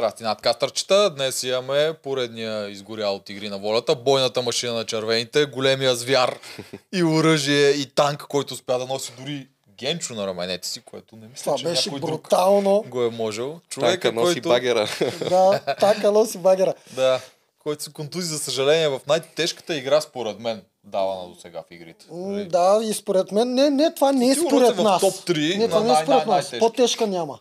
Здрасти, 0.00 0.22
надкастърчета. 0.22 1.10
Днес 1.10 1.42
имаме 1.42 1.92
поредния 1.94 2.68
изгорял 2.68 3.14
от 3.14 3.30
игри 3.30 3.48
на 3.48 3.58
волята, 3.58 3.94
бойната 3.94 4.42
машина 4.42 4.72
на 4.72 4.84
червените, 4.84 5.44
големия 5.44 5.94
звяр 5.94 6.38
и 6.92 7.04
оръжие 7.04 7.70
и 7.70 7.86
танк, 7.86 8.20
който 8.20 8.54
успя 8.54 8.78
да 8.78 8.86
носи 8.86 9.12
дори 9.18 9.48
генчо 9.78 10.14
на 10.14 10.26
раменете 10.26 10.68
си, 10.68 10.80
което 10.80 11.16
не 11.16 11.26
мисля, 11.28 11.44
Това 11.44 11.56
че 11.56 11.64
беше 11.64 11.88
някой 11.88 12.00
друг 12.00 12.22
брутално. 12.22 12.84
го 12.88 13.02
е 13.02 13.10
можел. 13.10 13.48
Танка 13.50 13.68
Човека, 13.70 14.12
носи 14.12 14.32
който, 14.34 14.48
багера. 14.48 14.88
Да, 15.28 15.60
така 15.80 16.10
носи 16.10 16.38
багера. 16.38 16.74
да, 16.90 17.20
който 17.58 17.82
се 17.82 17.92
контузи, 17.92 18.26
за 18.26 18.38
съжаление, 18.38 18.88
в 18.88 19.00
най-тежката 19.08 19.76
игра, 19.76 20.00
според 20.00 20.40
мен, 20.40 20.62
давана 20.84 21.28
до 21.28 21.34
сега 21.34 21.58
в 21.60 21.74
игрите. 21.74 22.06
М, 22.10 22.16
Нали? 22.28 22.44
Да, 22.44 22.80
и 22.82 22.94
според 22.94 23.32
мен, 23.32 23.54
не, 23.54 23.70
не, 23.70 23.94
това 23.94 24.12
не 24.12 24.30
е 24.30 24.34
според 24.34 24.66
сте 24.66 24.74
в 24.74 24.82
нас. 24.82 25.00
топ 25.00 25.14
3 25.14 25.58
не, 25.58 25.68
това 25.68 25.80
на 25.80 25.86
не 25.86 25.92
е 25.92 26.02
според 26.02 26.26
най- 26.26 26.36
нас. 26.36 26.52
По-тежка 26.58 27.06
няма. 27.06 27.38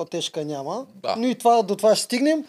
По-тежка 0.00 0.44
няма. 0.44 0.86
Да. 0.94 1.14
Но 1.16 1.26
и 1.26 1.34
това, 1.34 1.62
до 1.62 1.76
това 1.76 1.94
ще 1.94 2.04
стигнем. 2.04 2.44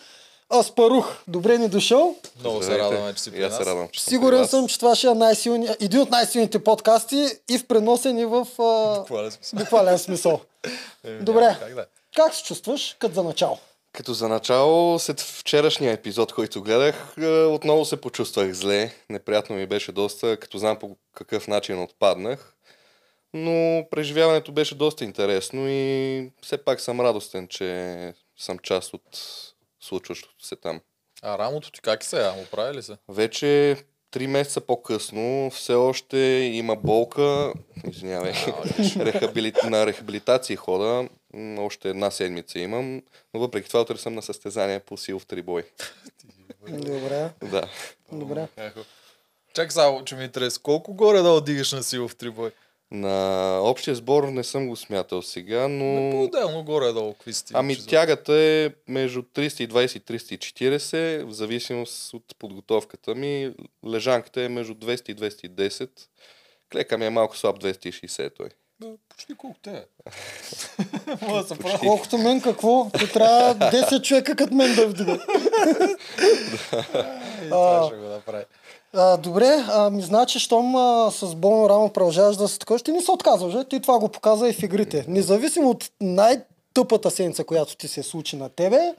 Аспарух, 0.53 1.17
добре 1.27 1.57
ни 1.57 1.67
дошъл. 1.67 2.15
Много 2.39 2.63
се 2.63 2.79
радваме, 2.79 3.13
че 3.13 3.21
си 3.21 3.31
при 3.31 3.43
аз 3.43 3.53
се 3.53 3.59
нас. 3.59 3.67
радвам, 3.67 3.87
че 3.91 4.01
съм 4.01 4.11
Сигурен 4.11 4.39
вас. 4.39 4.49
съм, 4.49 4.67
че 4.67 4.79
това 4.79 4.95
ще 4.95 5.07
е 5.07 5.13
най-силни, 5.13 5.69
един 5.79 5.99
от 5.99 6.09
най-силните 6.09 6.63
подкасти 6.63 7.25
и 7.49 7.57
в 7.57 7.67
преносен 7.67 8.19
и 8.19 8.25
в 8.25 8.47
а, 8.59 8.99
Буквален 8.99 9.31
смисъл. 9.31 9.59
буквален 9.59 9.99
смисъл. 9.99 10.41
Добре. 11.21 11.57
Как 11.59 11.75
да. 11.75 11.85
Как 12.15 12.35
се 12.35 12.43
чувстваш 12.43 12.95
като 12.99 13.13
за 13.13 13.23
начало? 13.23 13.57
Като 13.93 14.13
за 14.13 14.27
начало, 14.27 14.99
след 14.99 15.21
вчерашния 15.21 15.93
епизод, 15.93 16.33
който 16.33 16.61
гледах, 16.61 17.15
отново 17.49 17.85
се 17.85 18.01
почувствах 18.01 18.53
зле. 18.53 18.93
Неприятно 19.09 19.55
ми 19.55 19.65
беше 19.65 19.91
доста, 19.91 20.37
като 20.37 20.57
знам 20.57 20.79
по 20.79 20.89
какъв 21.13 21.47
начин 21.47 21.83
отпаднах. 21.83 22.53
Но 23.33 23.87
преживяването 23.91 24.51
беше 24.51 24.75
доста 24.75 25.03
интересно 25.03 25.65
и 25.67 26.31
все 26.41 26.57
пак 26.57 26.81
съм 26.81 27.01
радостен, 27.01 27.47
че 27.47 28.13
съм 28.37 28.59
част 28.59 28.93
от 28.93 29.03
случващото 29.79 30.45
се 30.45 30.55
там. 30.55 30.81
А 31.21 31.37
рамото 31.37 31.71
ти 31.71 31.81
как 31.81 32.03
се? 32.03 32.23
Амо 32.23 32.45
прави 32.51 32.77
ли 32.77 32.83
се? 32.83 32.97
Вече 33.09 33.77
три 34.11 34.27
месеца 34.27 34.61
по-късно 34.61 35.51
все 35.53 35.73
още 35.73 36.17
има 36.53 36.75
болка, 36.75 37.53
извинявай, 37.87 38.33
рехабили... 38.97 39.53
на 39.69 39.85
рехабилитации 39.85 40.55
хода. 40.55 41.09
Още 41.57 41.89
една 41.89 42.11
седмица 42.11 42.59
имам, 42.59 43.01
но 43.33 43.39
въпреки 43.39 43.67
това 43.67 43.81
утре 43.81 43.97
съм 43.97 44.13
на 44.15 44.21
състезание 44.21 44.79
по 44.79 44.97
силов 44.97 45.25
трибой. 45.25 45.63
Добре, 46.69 47.29
Да. 47.43 47.69
добре. 48.11 48.47
Чакай 49.53 49.71
само, 49.71 50.05
че 50.05 50.15
ми 50.15 50.23
интересува. 50.23 50.63
Колко 50.63 50.93
горе 50.93 51.21
да 51.21 51.41
дигаш 51.41 51.71
на 51.71 51.83
сила 51.83 52.07
в 52.07 52.15
трибой? 52.15 52.51
На 52.91 53.59
общия 53.61 53.95
сбор 53.95 54.23
не 54.23 54.43
съм 54.43 54.67
го 54.67 54.75
смятал 54.75 55.21
сега, 55.21 55.67
Но... 55.67 55.85
но... 55.85 56.11
По-отделно 56.11 56.63
горе 56.63 56.91
долу, 56.91 57.13
какви 57.13 57.33
сте? 57.33 57.53
Ами 57.55 57.85
тягата 57.85 58.33
е 58.33 58.69
между 58.87 59.21
320 59.21 59.97
и 59.97 60.01
340, 60.01 61.23
в 61.23 61.31
зависимост 61.31 62.13
от 62.13 62.23
подготовката 62.39 63.15
ми. 63.15 63.53
Лежанката 63.87 64.41
е 64.41 64.49
между 64.49 64.73
200 64.73 65.09
и 65.09 65.15
210. 65.15 65.89
Клека 66.71 66.97
ми 66.97 67.05
е 67.05 67.09
малко 67.09 67.37
слаб 67.37 67.59
260 67.59 68.35
той. 68.35 68.49
Да, 68.79 68.87
почти 69.09 69.33
колко 69.33 69.59
те 69.61 69.71
е. 69.71 69.85
Мога 71.25 71.41
да 71.41 71.47
се 71.47 71.59
правя. 71.59 71.79
Колкото 71.79 72.17
мен 72.17 72.41
какво? 72.41 72.89
Ти 72.99 73.11
трябва 73.11 73.55
10 73.55 74.01
човека 74.01 74.35
като 74.35 74.53
мен 74.53 74.75
да 74.75 74.87
вдига. 74.87 75.13
И 77.45 77.49
това 77.49 77.87
ще 77.87 77.97
го 77.97 78.03
направи. 78.03 78.43
А, 78.93 79.17
добре, 79.17 79.65
ами 79.69 80.01
значи, 80.01 80.39
щом 80.39 80.75
а, 80.75 81.11
с 81.11 81.35
болно 81.35 81.69
рамо 81.69 81.89
продължаваш 81.89 82.35
да 82.35 82.47
се 82.47 82.59
такова, 82.59 82.79
ще 82.79 82.91
не 82.91 83.01
се 83.01 83.11
отказваш, 83.11 83.55
ти 83.69 83.79
това 83.79 83.99
го 83.99 84.09
показа 84.09 84.47
и 84.47 84.53
в 84.53 84.63
игрите. 84.63 85.05
Независимо 85.07 85.69
от 85.69 85.91
най-тъпата 86.01 87.11
седмица, 87.11 87.43
която 87.43 87.77
ти 87.77 87.87
се 87.87 88.03
случи 88.03 88.35
на 88.35 88.49
тебе, 88.49 88.93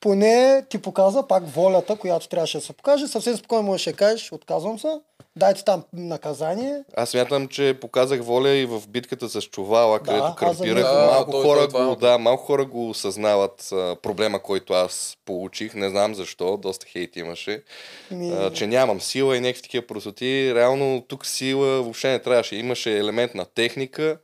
поне 0.00 0.64
ти 0.70 0.78
показа 0.78 1.22
пак 1.22 1.48
волята, 1.48 1.96
която 1.96 2.28
трябваше 2.28 2.58
да 2.58 2.64
се 2.64 2.72
покаже. 2.72 3.08
Съвсем 3.08 3.36
спокойно 3.36 3.62
можеш 3.62 3.84
да 3.84 3.92
кажеш, 3.92 4.32
отказвам 4.32 4.78
се, 4.78 5.00
дайте 5.38 5.64
там 5.64 5.84
наказание. 5.92 6.82
Аз 6.96 7.10
смятам, 7.10 7.48
че 7.48 7.76
показах 7.80 8.20
воля 8.22 8.50
и 8.50 8.66
в 8.66 8.82
битката 8.88 9.28
с 9.28 9.42
чувала, 9.42 10.00
където 10.00 10.24
аз 10.24 10.36
крампирах. 10.36 10.82
Да, 10.82 11.06
малко, 11.06 11.30
той- 11.30 11.42
хора 11.42 11.58
той- 11.58 11.68
това 11.68 11.82
е 11.82 11.84
го, 11.84 11.92
от- 11.92 12.00
да, 12.00 12.18
малко 12.18 12.44
хора 12.44 12.64
го 12.64 12.90
осъзнават 12.90 13.68
а, 13.72 13.96
проблема, 13.96 14.38
който 14.38 14.72
аз 14.72 15.16
получих. 15.24 15.74
Не 15.74 15.88
знам 15.88 16.14
защо, 16.14 16.56
доста 16.56 16.86
хейт 16.86 17.16
имаше. 17.16 17.62
Ми... 18.10 18.30
А, 18.30 18.52
че 18.52 18.66
нямам 18.66 19.00
сила 19.00 19.36
и 19.36 19.40
някакви 19.40 19.62
такива 19.62 19.86
простоти. 19.86 20.52
Реално 20.54 21.04
тук 21.08 21.26
сила 21.26 21.82
въобще 21.82 22.08
не 22.08 22.18
трябваше. 22.18 22.56
Имаше 22.56 22.98
елемент 22.98 23.34
на 23.34 23.44
техника 23.44 24.18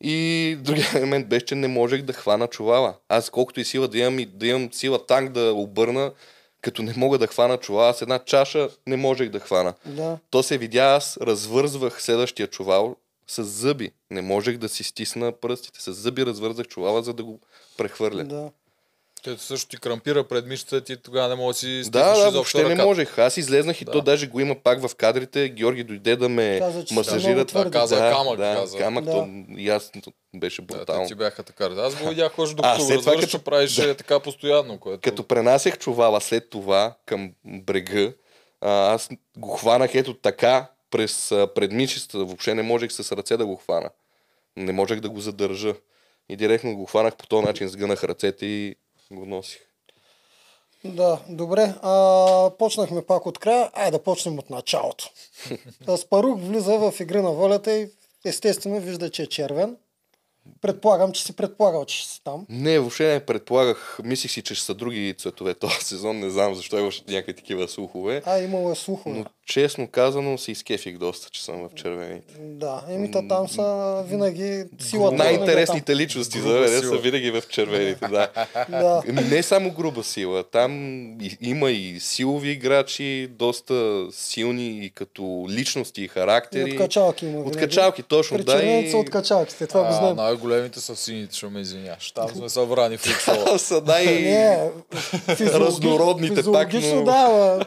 и 0.00 0.18
другия 0.60 0.86
елемент 0.96 1.28
беше, 1.28 1.46
че 1.46 1.54
не 1.54 1.68
можех 1.68 2.02
да 2.02 2.12
хвана 2.12 2.46
чувала. 2.46 2.94
Аз 3.08 3.30
колкото 3.30 3.60
и 3.60 3.64
сила 3.64 3.88
да 3.88 3.98
имам, 3.98 4.18
и 4.18 4.26
да 4.26 4.46
имам 4.46 4.68
сила 4.72 5.06
танк 5.06 5.30
да 5.30 5.52
обърна, 5.52 6.12
като 6.62 6.82
не 6.82 6.94
мога 6.96 7.18
да 7.18 7.26
хвана 7.26 7.58
чувала, 7.58 7.94
с 7.94 8.02
една 8.02 8.18
чаша 8.18 8.68
не 8.86 8.96
можех 8.96 9.28
да 9.28 9.40
хвана. 9.40 9.74
Да. 9.86 10.18
То 10.30 10.42
се 10.42 10.58
видя, 10.58 10.84
аз 10.84 11.18
развързвах 11.22 12.02
следващия 12.02 12.46
чувал 12.46 12.96
с 13.26 13.44
зъби. 13.44 13.90
Не 14.10 14.22
можех 14.22 14.58
да 14.58 14.68
си 14.68 14.84
стисна 14.84 15.32
пръстите. 15.32 15.82
С 15.82 15.92
зъби 15.92 16.26
развързах 16.26 16.66
чувала, 16.66 17.02
за 17.02 17.14
да 17.14 17.24
го 17.24 17.40
прехвърля. 17.76 18.24
Да. 18.24 18.50
Където 19.24 19.42
също 19.42 19.68
ти 19.68 19.76
крампира 19.76 20.24
пред 20.24 20.46
мишцата, 20.46 20.80
ти 20.80 20.96
тогава 20.96 21.28
не 21.28 21.34
можеш 21.34 21.60
да 21.60 21.66
си 21.84 21.90
Да, 21.90 22.04
стиснеш 22.04 22.24
да, 22.24 22.30
въобще 22.30 22.62
не 22.64 22.84
можех. 22.84 23.18
Аз 23.18 23.36
излезнах 23.36 23.82
и 23.82 23.84
Да. 23.84 23.92
то 23.92 24.00
даже 24.00 24.26
го 24.26 24.40
има 24.40 24.54
пак 24.54 24.80
в 24.80 24.94
кадрите. 24.94 25.48
Георги 25.48 25.84
дойде 25.84 26.16
да 26.16 26.28
ме 26.28 26.58
Каза, 26.60 26.84
масажира. 26.92 27.44
Това 27.44 27.70
каза 27.70 27.96
да, 27.96 28.10
камък, 28.10 28.36
да, 28.36 28.54
каза. 28.54 28.78
камък, 28.78 29.04
Да. 29.04 29.10
то 29.10 29.28
и 29.56 29.68
аз 29.68 29.90
беше 30.34 30.62
Да, 30.62 30.66
те 30.68 30.74
брутално. 30.74 31.08
ти 31.08 31.14
бяха 31.14 31.42
така. 31.42 31.68
Да, 31.68 31.82
Аз 31.82 31.94
го 31.96 32.08
видях 32.08 32.38
още 32.38 32.52
А, 32.52 32.56
докато 32.56 32.78
го 32.78 32.84
след 32.84 33.00
това, 33.00 33.12
развърши, 33.12 33.26
като- 33.28 33.44
правиш 33.44 33.74
да. 33.74 33.94
така 33.94 34.20
постоянно. 34.20 34.78
Което... 34.78 35.00
Като 35.00 35.24
пренасях 35.24 35.78
чувала 35.78 36.20
след 36.20 36.50
това 36.50 36.94
към 37.06 37.32
брега, 37.44 38.12
а, 38.60 38.92
аз 38.92 39.08
го 39.36 39.48
хванах 39.48 39.94
ето 39.94 40.14
така 40.14 40.66
през 40.90 41.28
предмичицата. 41.54 42.18
Въобще 42.18 42.54
не 42.54 42.62
можех 42.62 42.92
с 42.92 43.12
ръце 43.12 43.36
да 43.36 43.46
го 43.46 43.56
хвана. 43.56 43.90
Не 44.56 44.72
можех 44.72 45.00
да 45.00 45.08
го 45.08 45.20
задържа. 45.20 45.74
И 46.28 46.36
директно 46.36 46.76
го 46.76 46.86
хванах 46.86 47.16
по 47.16 47.26
този 47.26 47.46
начин, 47.46 47.68
сгънах 47.68 48.04
ръцете 48.04 48.46
и 48.46 48.76
го 49.12 49.26
носих. 49.26 49.60
Да, 50.84 51.18
добре. 51.28 51.74
А, 51.82 52.50
почнахме 52.58 53.02
пак 53.02 53.26
от 53.26 53.38
края. 53.38 53.70
Айде 53.72 53.90
да 53.90 54.02
почнем 54.02 54.38
от 54.38 54.50
началото. 54.50 55.10
Аспарух 55.88 56.40
влиза 56.40 56.78
в 56.78 57.00
игра 57.00 57.22
на 57.22 57.30
волята 57.30 57.72
и 57.72 57.90
естествено 58.24 58.80
вижда, 58.80 59.10
че 59.10 59.22
е 59.22 59.26
червен. 59.26 59.76
Предполагам, 60.60 61.12
че 61.12 61.24
си 61.24 61.32
предполагал, 61.32 61.84
че 61.84 61.98
ще 61.98 62.08
си 62.08 62.20
там. 62.24 62.46
Не, 62.48 62.78
въобще 62.78 63.04
не 63.06 63.20
предполагах. 63.20 63.98
Мислих 64.04 64.30
си, 64.30 64.42
че 64.42 64.54
ще 64.54 64.64
са 64.64 64.74
други 64.74 65.14
цветове 65.14 65.54
този 65.54 65.74
сезон. 65.80 66.18
Не 66.18 66.30
знам 66.30 66.54
защо 66.54 66.78
имаше 66.78 67.02
някакви 67.08 67.32
такива 67.34 67.68
слухове. 67.68 68.22
А, 68.26 68.38
имало 68.38 68.72
е 68.72 68.74
слухове. 68.74 69.18
Но 69.18 69.24
честно 69.46 69.88
казано 69.88 70.38
се 70.38 70.52
изкефих 70.52 70.98
доста, 70.98 71.30
че 71.30 71.44
съм 71.44 71.56
в 71.62 71.74
червените. 71.74 72.34
Да, 72.40 72.84
емита 72.88 73.28
там 73.28 73.48
са 73.48 73.62
винаги 74.06 74.64
силата. 74.80 75.16
Най-интересните 75.16 75.96
личности 75.96 76.38
за 76.38 76.44
Груба 76.44 76.60
мен 76.60 76.80
сила. 76.80 76.96
са 76.96 76.98
винаги 76.98 77.30
в 77.30 77.42
червените, 77.50 78.08
да. 78.08 78.28
Да. 78.70 79.02
Еми, 79.06 79.20
Не 79.22 79.42
само 79.42 79.70
груба 79.70 80.02
сила, 80.02 80.44
там 80.44 80.72
и- 81.20 81.38
има 81.40 81.70
и 81.70 82.00
силови 82.00 82.50
играчи, 82.50 83.28
доста 83.30 83.74
силни 84.12 84.78
и 84.78 84.90
като 84.90 85.22
личности 85.48 86.00
и 86.00 86.04
И 86.04 86.08
характери. 86.08 86.72
от 86.72 86.78
качалки 86.78 87.26
има. 87.26 87.38
От 87.38 87.44
винаги. 87.44 87.58
качалки, 87.60 88.02
точно, 88.02 88.38
да. 88.38 88.62
И... 88.62 88.94
от 88.94 89.10
качалките, 89.10 89.66
това 89.66 89.80
го 89.80 89.88
А, 89.88 89.92
знаем. 89.92 90.31
Най-големите 90.32 90.80
са 90.80 90.96
сините, 90.96 91.36
ще 91.36 91.46
ме 91.46 91.60
извиняваш. 91.60 92.12
Там 92.12 92.28
сме 92.28 92.48
събрани 92.48 92.96
в. 92.96 93.02
Това 93.24 93.58
са 93.58 93.82
най... 93.86 94.04
Не, 94.04 94.70
Разнородните 95.40 96.34
пак, 96.34 96.70
физиологично, 96.70 96.96
но- 96.96 97.04
да, 97.04 97.66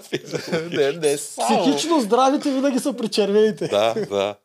не, 0.72 0.92
не 0.92 1.18
само. 1.18 1.64
психично 1.64 2.02
здравите 2.02 2.52
винаги 2.52 2.80
са 2.80 2.94
при 2.94 3.08
червените. 3.08 3.68
Да, 3.68 3.94
да. 4.10 4.36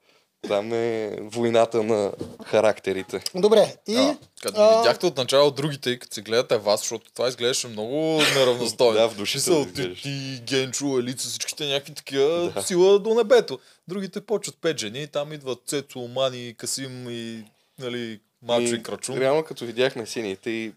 Там 0.49 0.73
е 0.73 1.17
войната 1.21 1.83
на 1.83 2.13
характерите. 2.45 3.23
Добре, 3.35 3.75
и... 3.89 3.97
А, 3.97 4.17
като 4.43 4.61
а, 4.61 4.79
видяхте 4.79 5.07
от 5.07 5.17
начало 5.17 5.51
другите, 5.51 5.91
и 5.91 5.99
като 5.99 6.15
се 6.15 6.23
гледате 6.23 6.59
вас, 6.59 6.81
защото 6.81 7.13
това 7.13 7.29
изглеждаше 7.29 7.69
много 7.69 8.23
неравностойно. 8.35 8.93
Да, 8.93 9.09
в 9.09 9.15
душите 9.15 9.41
Смисъл, 9.41 9.65
да 9.65 9.95
ти, 9.95 10.43
Генчо, 10.47 10.99
Елица, 10.99 11.29
всичките 11.29 11.67
някакви 11.67 11.95
такива 11.95 12.53
сила 12.67 12.99
до 12.99 13.15
небето. 13.15 13.59
Другите 13.89 14.21
почват 14.21 14.57
пет 14.61 14.79
жени, 14.79 15.07
там 15.07 15.33
идват 15.33 15.59
Цецо, 15.67 16.09
Мани, 16.15 16.55
Касим 16.59 17.11
и 17.11 17.45
нали, 17.81 18.21
Мачо 18.43 18.75
и 18.75 18.83
Крачун. 18.83 19.19
Реално 19.19 19.45
като 19.45 19.65
видяхме 19.65 20.07
сините 20.07 20.51
и 20.51 20.73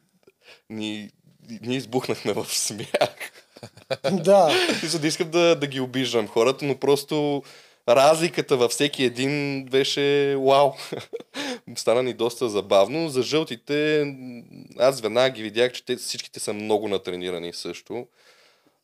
ни, 0.70 1.10
ние 1.62 1.78
избухнахме 1.78 2.34
в 2.34 2.46
смях. 2.46 3.32
Да, 4.12 4.52
И 4.84 4.88
за 4.88 5.00
да 5.00 5.08
искам 5.08 5.30
да, 5.30 5.56
да 5.56 5.68
ги 5.68 5.80
обиждам 5.80 6.28
хората, 6.28 6.66
но 6.66 6.78
просто 6.78 7.44
разликата 7.90 8.58
във 8.58 8.72
всеки 8.72 9.04
един 9.04 9.66
беше 9.66 10.36
вау. 10.40 10.72
Стана 11.76 12.04
ни 12.04 12.14
доста 12.14 12.50
забавно. 12.50 13.10
За 13.10 13.22
жълтите, 13.22 14.06
аз 14.80 15.02
веднага 15.02 15.30
ги 15.30 15.44
видях, 15.44 15.72
че 15.72 15.86
те 15.86 15.96
всичките 15.96 16.40
са 16.40 16.54
много 16.54 16.88
натренирани 16.88 17.54
също. 17.54 18.08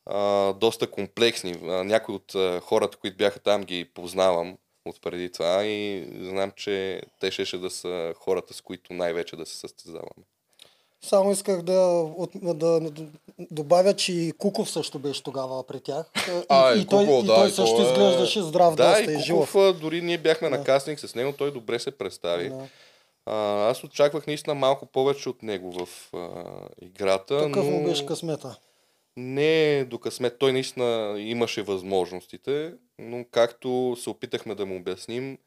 А, 0.06 0.54
доста 0.54 0.88
комплексни. 0.88 1.56
А, 1.64 1.84
някои 1.84 2.16
от 2.16 2.36
а, 2.36 2.62
хората, 2.64 2.98
които 2.98 3.18
бяха 3.18 3.40
там, 3.40 3.64
ги 3.64 3.86
познавам 3.94 4.58
от 4.90 5.02
преди 5.02 5.32
това 5.32 5.66
и 5.66 6.08
знам, 6.22 6.52
че 6.56 7.02
те 7.20 7.32
ще 7.32 7.58
да 7.58 7.70
са 7.70 8.14
хората, 8.18 8.54
с 8.54 8.62
които 8.62 8.94
най-вече 8.94 9.36
да 9.36 9.46
се 9.46 9.58
състезаваме. 9.58 10.24
Само 11.02 11.32
исках 11.32 11.62
да, 11.62 11.80
от, 12.18 12.32
да, 12.36 12.80
да 12.80 12.92
добавя, 13.52 13.94
че 13.94 14.14
и 14.14 14.32
Куков 14.32 14.70
също 14.70 15.00
беше 15.00 15.24
тогава 15.24 15.64
при 15.68 15.80
тях. 15.80 16.12
И, 16.28 16.32
А, 16.50 16.76
и 16.76 16.80
и, 16.80 16.86
той, 16.86 17.06
Куков, 17.06 17.24
и 17.24 17.28
да, 17.28 17.36
той 17.36 17.48
и 17.48 17.52
също 17.52 17.76
той 17.76 17.86
е- 17.86 17.90
изглеждаше 17.92 18.42
здрав 18.42 18.76
Да, 18.76 18.88
доста 18.90 19.12
и, 19.12 19.16
и. 19.16 19.32
Куков, 19.32 19.56
а, 19.56 19.74
дори 19.74 20.02
ние 20.02 20.18
бяхме 20.18 20.50
на 20.50 20.64
кастинг 20.64 21.00
с 21.00 21.16
него, 21.16 21.34
той 21.38 21.52
добре 21.54 21.80
се 21.80 21.92
представи. 21.92 22.50
Да. 22.50 22.68
А, 23.26 23.70
аз 23.70 23.84
очаквах 23.84 24.28
наистина 24.28 24.56
малко 24.56 24.86
повече 24.86 25.30
от 25.30 25.44
него 25.44 25.72
в 25.72 26.14
а, 26.14 26.30
играта, 26.82 27.38
Такъв 27.38 27.66
но 27.66 27.72
му 27.72 27.84
беше 27.86 28.06
късмета. 28.06 28.60
Не 29.18 29.86
до 29.86 29.98
късмет. 29.98 30.40
Той 30.40 30.54
наистина 30.54 31.16
имаше 31.18 31.62
възможностите, 31.62 32.74
но 33.00 33.26
както 33.32 33.98
се 34.04 34.10
опитахме 34.10 34.56
да 34.56 34.66
му 34.66 34.76
обясним, 34.76 35.38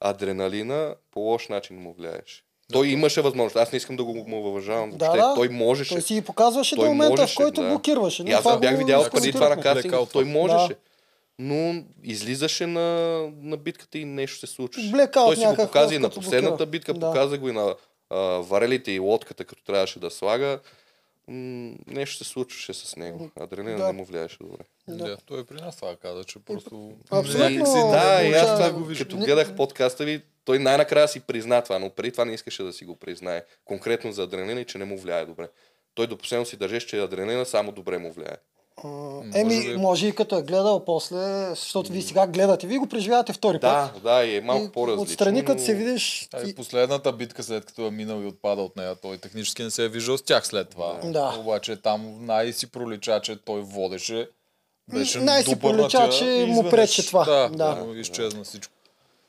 адреналина 0.00 0.94
по 1.10 1.20
лош 1.20 1.48
начин 1.48 1.76
му 1.76 1.94
влияеше. 1.98 2.42
Той 2.72 2.88
имаше 2.88 3.20
възможност. 3.20 3.56
Аз 3.56 3.72
не 3.72 3.76
искам 3.76 3.96
да 3.96 4.04
го 4.04 4.14
му 4.14 4.48
уважавам 4.48 4.90
Да, 4.90 4.96
въобще. 5.06 5.20
да. 5.20 5.34
Той 5.34 5.48
можеше. 5.48 5.94
Той 5.94 6.02
си 6.02 6.14
ги 6.14 6.20
показваше 6.22 6.76
Той 6.76 6.84
до 6.84 6.88
момента, 6.88 7.10
можеше, 7.22 7.34
в 7.34 7.36
който 7.36 7.62
да. 7.62 7.68
блокирваше. 7.68 8.22
И 8.22 8.24
Ние 8.24 8.34
аз 8.34 8.42
това 8.42 8.58
бях 8.58 8.78
видял 8.78 9.02
да, 9.02 9.10
преди 9.10 9.32
това 9.32 9.48
на 9.48 9.62
кастинг. 9.62 9.94
Той 10.12 10.24
можеше. 10.24 10.68
Да. 10.68 10.74
Но 11.38 11.82
излизаше 12.04 12.66
на, 12.66 12.80
на 13.42 13.56
битката 13.56 13.98
и 13.98 14.04
нещо 14.04 14.38
се 14.38 14.46
случваше. 14.46 14.92
Той 15.12 15.36
си 15.36 15.46
го 15.46 15.56
показа 15.56 15.94
и 15.94 15.98
на 15.98 16.10
последната 16.10 16.50
блокира. 16.56 16.66
битка, 16.66 16.94
Да. 16.94 17.00
показа 17.06 17.38
го 17.38 17.48
и 17.48 17.52
на 17.52 17.74
а, 18.10 18.16
варелите 18.18 18.92
и 18.92 18.98
лодката, 18.98 19.44
като 19.44 19.64
трябваше 19.64 19.98
да 19.98 20.10
слага. 20.10 20.60
М- 21.30 21.74
нещо 21.86 22.24
се 22.24 22.30
случваше 22.30 22.74
с 22.74 22.96
него. 22.96 23.30
Адреналин 23.40 23.78
Да. 23.78 23.86
не 23.86 23.92
му 23.92 24.04
влияеше 24.04 24.38
добре. 24.40 24.64
Да. 24.88 25.04
да. 25.04 25.16
той 25.16 25.44
при 25.44 25.60
нас 25.60 25.76
това 25.76 25.96
каза, 25.96 26.24
че 26.24 26.38
просто... 26.38 26.92
Абсолютно. 27.10 27.48
И, 27.50 27.56
някакси 27.56 27.74
да, 27.74 28.22
и 28.24 28.32
аз 28.32 28.58
това, 28.58 28.72
го 28.72 28.84
вижда. 28.84 29.04
като 29.04 29.16
гледах 29.16 29.56
подкаста 29.56 30.04
ви, 30.04 30.22
той 30.44 30.58
най-накрая 30.58 31.08
си 31.08 31.20
призна 31.20 31.62
това, 31.62 31.78
но 31.78 31.90
преди 31.90 32.12
това 32.12 32.24
не 32.24 32.32
искаше 32.34 32.62
да 32.62 32.72
си 32.72 32.84
го 32.84 32.96
признае. 32.96 33.44
Конкретно 33.64 34.12
за 34.12 34.22
адреналина 34.22 34.60
и 34.60 34.64
че 34.64 34.78
не 34.78 34.84
му 34.84 34.98
влияе 34.98 35.26
добре. 35.26 35.48
Той 35.94 36.06
до 36.06 36.18
последно 36.18 36.46
си 36.46 36.56
държеше, 36.56 36.86
че 36.86 37.00
адреналина 37.00 37.44
само 37.44 37.72
добре 37.72 37.98
му 37.98 38.12
влияе. 38.12 38.36
Еми, 39.34 39.60
би. 39.62 39.76
може 39.76 40.06
и 40.06 40.14
като 40.14 40.38
е 40.38 40.42
гледал 40.42 40.84
после, 40.84 41.16
защото 41.46 41.92
вие 41.92 42.02
сега 42.02 42.26
гледате, 42.26 42.66
вие 42.66 42.78
го 42.78 42.86
преживявате 42.86 43.32
втори 43.32 43.58
Да, 43.58 43.90
път. 43.94 44.02
да, 44.02 44.24
и 44.24 44.36
е 44.36 44.40
малко 44.40 44.64
И 44.64 44.70
по-различно. 44.70 45.02
Отстрани, 45.02 45.40
като 45.40 45.54
но- 45.54 45.64
се 45.66 45.74
видиш... 45.74 46.28
А 46.32 46.40
и 46.40 46.50
и- 46.50 46.54
последната 46.54 47.12
битка, 47.12 47.42
след 47.42 47.64
като 47.64 47.82
е 47.82 47.90
минал 47.90 48.22
и 48.22 48.26
отпада 48.26 48.62
от 48.62 48.76
нея, 48.76 48.94
той 48.94 49.18
технически 49.18 49.62
не 49.62 49.70
се 49.70 49.84
е 49.84 49.88
виждал 49.88 50.18
с 50.18 50.22
тях 50.22 50.46
след 50.46 50.68
това. 50.68 51.00
Да. 51.04 51.36
Обаче 51.38 51.76
там 51.76 52.16
най-си 52.20 52.70
пролича, 52.70 53.20
че 53.20 53.36
той 53.36 53.60
водеше. 53.60 54.28
Беше 54.88 55.18
Най-си 55.20 55.56
пролича, 55.56 56.08
че 56.10 56.46
му 56.48 56.70
пречи 56.70 57.06
това. 57.06 57.24
Да, 57.24 57.48
Да. 57.48 57.84
да. 57.84 57.98
изчезна 58.00 58.44
всичко. 58.44 58.72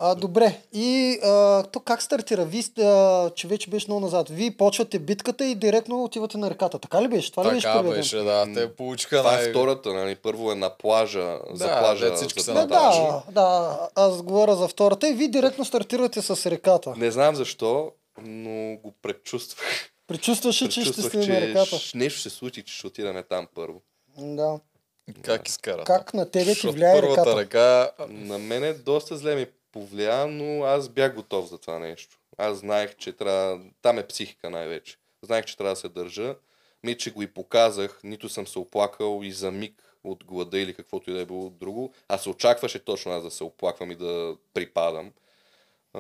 А, 0.04 0.16
добре. 0.16 0.62
И 0.74 1.20
а, 1.24 1.64
то 1.64 1.80
как 1.80 2.02
стартира? 2.02 2.46
Вие, 2.46 2.62
сте, 2.62 2.82
а, 2.84 3.30
че 3.36 3.48
вече 3.48 3.70
беше 3.70 3.86
много 3.88 4.00
назад. 4.00 4.30
Вие 4.30 4.52
почвате 4.52 5.00
битката 5.00 5.46
и 5.46 5.56
директно 5.56 6.04
отивате 6.04 6.38
на 6.38 6.50
реката. 6.50 6.80
Така 6.80 7.02
ли 7.02 7.08
беше? 7.08 7.32
Това 7.32 7.46
ли 7.46 7.50
беше 7.50 7.68
Така 7.68 7.84
беше, 7.84 8.18
да. 8.18 8.48
Те 8.56 8.76
получиха 8.76 9.18
Това 9.18 9.32
най... 9.32 9.46
е 9.46 9.50
втората, 9.50 9.94
нали? 9.94 10.16
Първо 10.16 10.52
е 10.52 10.56
на 10.56 10.70
плажа, 10.70 11.40
за 11.52 11.68
Да, 11.68 11.80
плажа. 11.80 12.06
дет 12.06 12.16
всички 12.16 12.40
за 12.40 12.46
са 12.46 12.54
Да, 12.54 12.62
на 12.62 12.68
плажа. 12.68 13.02
да, 13.02 13.24
да, 13.32 13.80
аз 13.96 14.22
говоря 14.22 14.56
за 14.56 14.68
втората 14.68 15.10
и 15.10 15.14
вие 15.14 15.28
директно 15.28 15.66
стартирате 15.66 16.22
с 16.22 16.52
реката. 16.52 16.94
Не 16.98 17.12
знам 17.12 17.36
защо, 17.36 17.92
но 18.22 18.78
го 18.78 18.94
предчувствах. 19.02 19.92
Причувстваше, 20.08 20.70
че 20.70 20.86
ще 20.86 21.02
сте 21.02 21.18
на 21.18 21.42
реката. 21.42 21.76
нещо 21.96 22.20
се 22.22 22.30
случи, 22.30 22.64
че 22.64 22.74
ще 22.74 22.88
отидем 22.88 23.24
там 23.30 23.48
първо. 23.56 23.82
Да. 24.18 24.60
Как 25.24 25.48
изкара? 25.48 25.84
Как 25.84 26.14
на 26.14 26.32
тебе 26.32 26.56
ти 26.56 26.68
влияе 26.68 27.02
първата 27.02 27.22
реката? 27.22 27.36
ръка... 27.36 27.92
На 28.10 28.38
мене 28.38 28.74
доста 28.74 29.18
зле 29.18 29.36
ми 29.36 29.46
повлия, 29.72 30.28
но 30.28 30.64
аз 30.64 30.90
бях 30.90 31.16
готов 31.16 31.50
за 31.50 31.58
това 31.58 31.80
нещо. 31.80 32.20
Аз 32.38 32.58
знаех, 32.58 32.96
че 32.96 33.14
трябва... 33.14 33.60
Там 33.82 34.00
е 34.00 34.08
психика 34.08 34.50
най-вече. 34.50 34.98
Знаех, 35.22 35.46
че 35.46 35.58
трябва 35.58 35.72
да 35.72 35.80
се 35.80 35.90
държа. 35.90 36.36
Ми, 36.84 36.98
че 36.98 37.12
го 37.12 37.22
и 37.22 37.34
показах, 37.34 38.00
нито 38.04 38.30
съм 38.30 38.48
се 38.48 38.60
оплакал 38.60 39.22
и 39.24 39.32
за 39.32 39.52
миг 39.52 39.84
от 40.04 40.24
глада 40.24 40.60
или 40.60 40.74
каквото 40.74 41.10
и 41.10 41.14
да 41.14 41.20
е 41.20 41.26
било 41.26 41.50
друго. 41.50 41.94
А 42.08 42.18
се 42.18 42.30
очакваше 42.30 42.86
точно 42.86 43.12
аз 43.12 43.24
да 43.24 43.32
се 43.32 43.44
оплаквам 43.44 43.92
и 43.92 43.96
да 43.96 44.36
припадам. 44.54 45.12
А, 45.94 46.00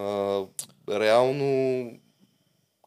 реално 0.89 1.99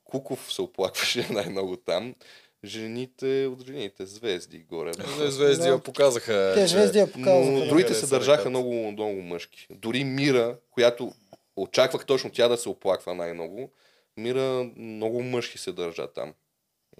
Куков 0.04 0.52
се 0.52 0.62
оплакваше 0.62 1.28
най-много 1.32 1.76
там. 1.76 2.14
Жените 2.64 3.46
от 3.46 3.66
жените, 3.66 4.06
звезди 4.06 4.58
горе. 4.58 4.90
Две 4.90 5.30
звезди 5.30 5.68
я 5.68 5.78
показаха. 5.78 6.52
Те 6.54 6.60
че- 6.60 6.68
звезди 6.68 6.98
я 6.98 7.12
показаха. 7.12 7.50
Но 7.50 7.66
другите 7.66 7.94
се 7.94 8.06
държаха 8.06 8.50
много, 8.50 8.92
много 8.92 9.22
мъжки. 9.22 9.66
Дори 9.70 10.04
Мира, 10.04 10.56
която 10.70 11.12
очаквах 11.56 12.06
точно 12.06 12.30
тя 12.30 12.48
да 12.48 12.56
се 12.56 12.68
оплаква 12.68 13.14
най-много, 13.14 13.70
Мира 14.16 14.70
много 14.76 15.22
мъжки 15.22 15.58
се 15.58 15.72
държа 15.72 16.06
там. 16.06 16.34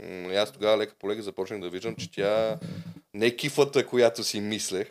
И 0.03 0.37
аз 0.37 0.53
тогава 0.53 0.79
лека 0.79 0.95
по 0.99 1.09
лека 1.09 1.23
започнах 1.23 1.61
да 1.61 1.71
виждам, 1.71 1.97
че 1.97 2.13
тя 2.13 2.59
не 3.15 3.27
е 3.27 3.37
кифата, 3.37 3.87
която 3.87 4.25
си 4.25 4.41
мислех, 4.41 4.87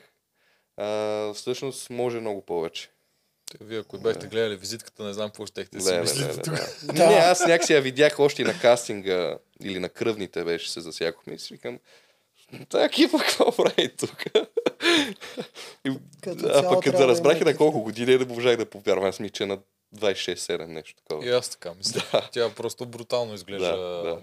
а, 0.77 0.87
всъщност 1.33 1.89
може 1.89 2.19
много 2.19 2.41
повече. 2.41 2.89
Вие, 3.61 3.79
ако 3.79 3.97
бяхте 3.97 4.27
гледали 4.27 4.55
визитката, 4.55 5.03
не 5.03 5.13
знам 5.13 5.29
какво 5.29 5.45
щехте 5.45 5.81
си 5.81 5.89
Леле, 5.89 6.01
мислите 6.01 6.41
тук. 6.41 6.53
да. 6.53 6.67
Да. 6.93 7.07
Не, 7.07 7.15
аз 7.15 7.39
някакси 7.39 7.73
я 7.73 7.81
видях 7.81 8.19
още 8.19 8.43
на 8.43 8.59
кастинга 8.59 9.37
или 9.61 9.79
на 9.79 9.89
кръвните 9.89 10.43
беше 10.43 10.71
се 10.71 10.81
засякохме 10.81 11.33
и 11.33 11.39
си 11.39 11.53
викам, 11.53 11.79
тая 12.69 12.89
кипа 12.89 13.17
какво 13.19 13.51
прави 13.53 13.89
тук? 13.89 14.23
А 16.45 16.69
пък 16.69 16.83
като 16.83 16.97
да 16.97 17.07
разбрах 17.07 17.39
на 17.39 17.57
колко 17.57 17.81
години 17.81 18.17
не 18.17 18.25
можах 18.25 18.57
да 18.57 18.65
повярвам. 18.65 19.05
Аз 19.05 19.19
ми, 19.19 19.29
че 19.29 19.45
на 19.45 19.59
26-7 19.95 20.65
нещо 20.65 20.95
такова. 20.97 21.25
И 21.25 21.29
аз 21.29 21.49
така 21.49 21.73
мисля. 21.73 22.01
Тя 22.31 22.49
просто 22.49 22.85
брутално 22.85 23.33
изглежда 23.33 23.77
Да, 23.77 24.03
да. 24.03 24.19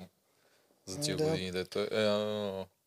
за 0.86 1.00
тия 1.00 1.16
Да. 1.16 1.24
години. 1.24 1.50
Дето. 1.50 1.78
Е, 1.80 1.86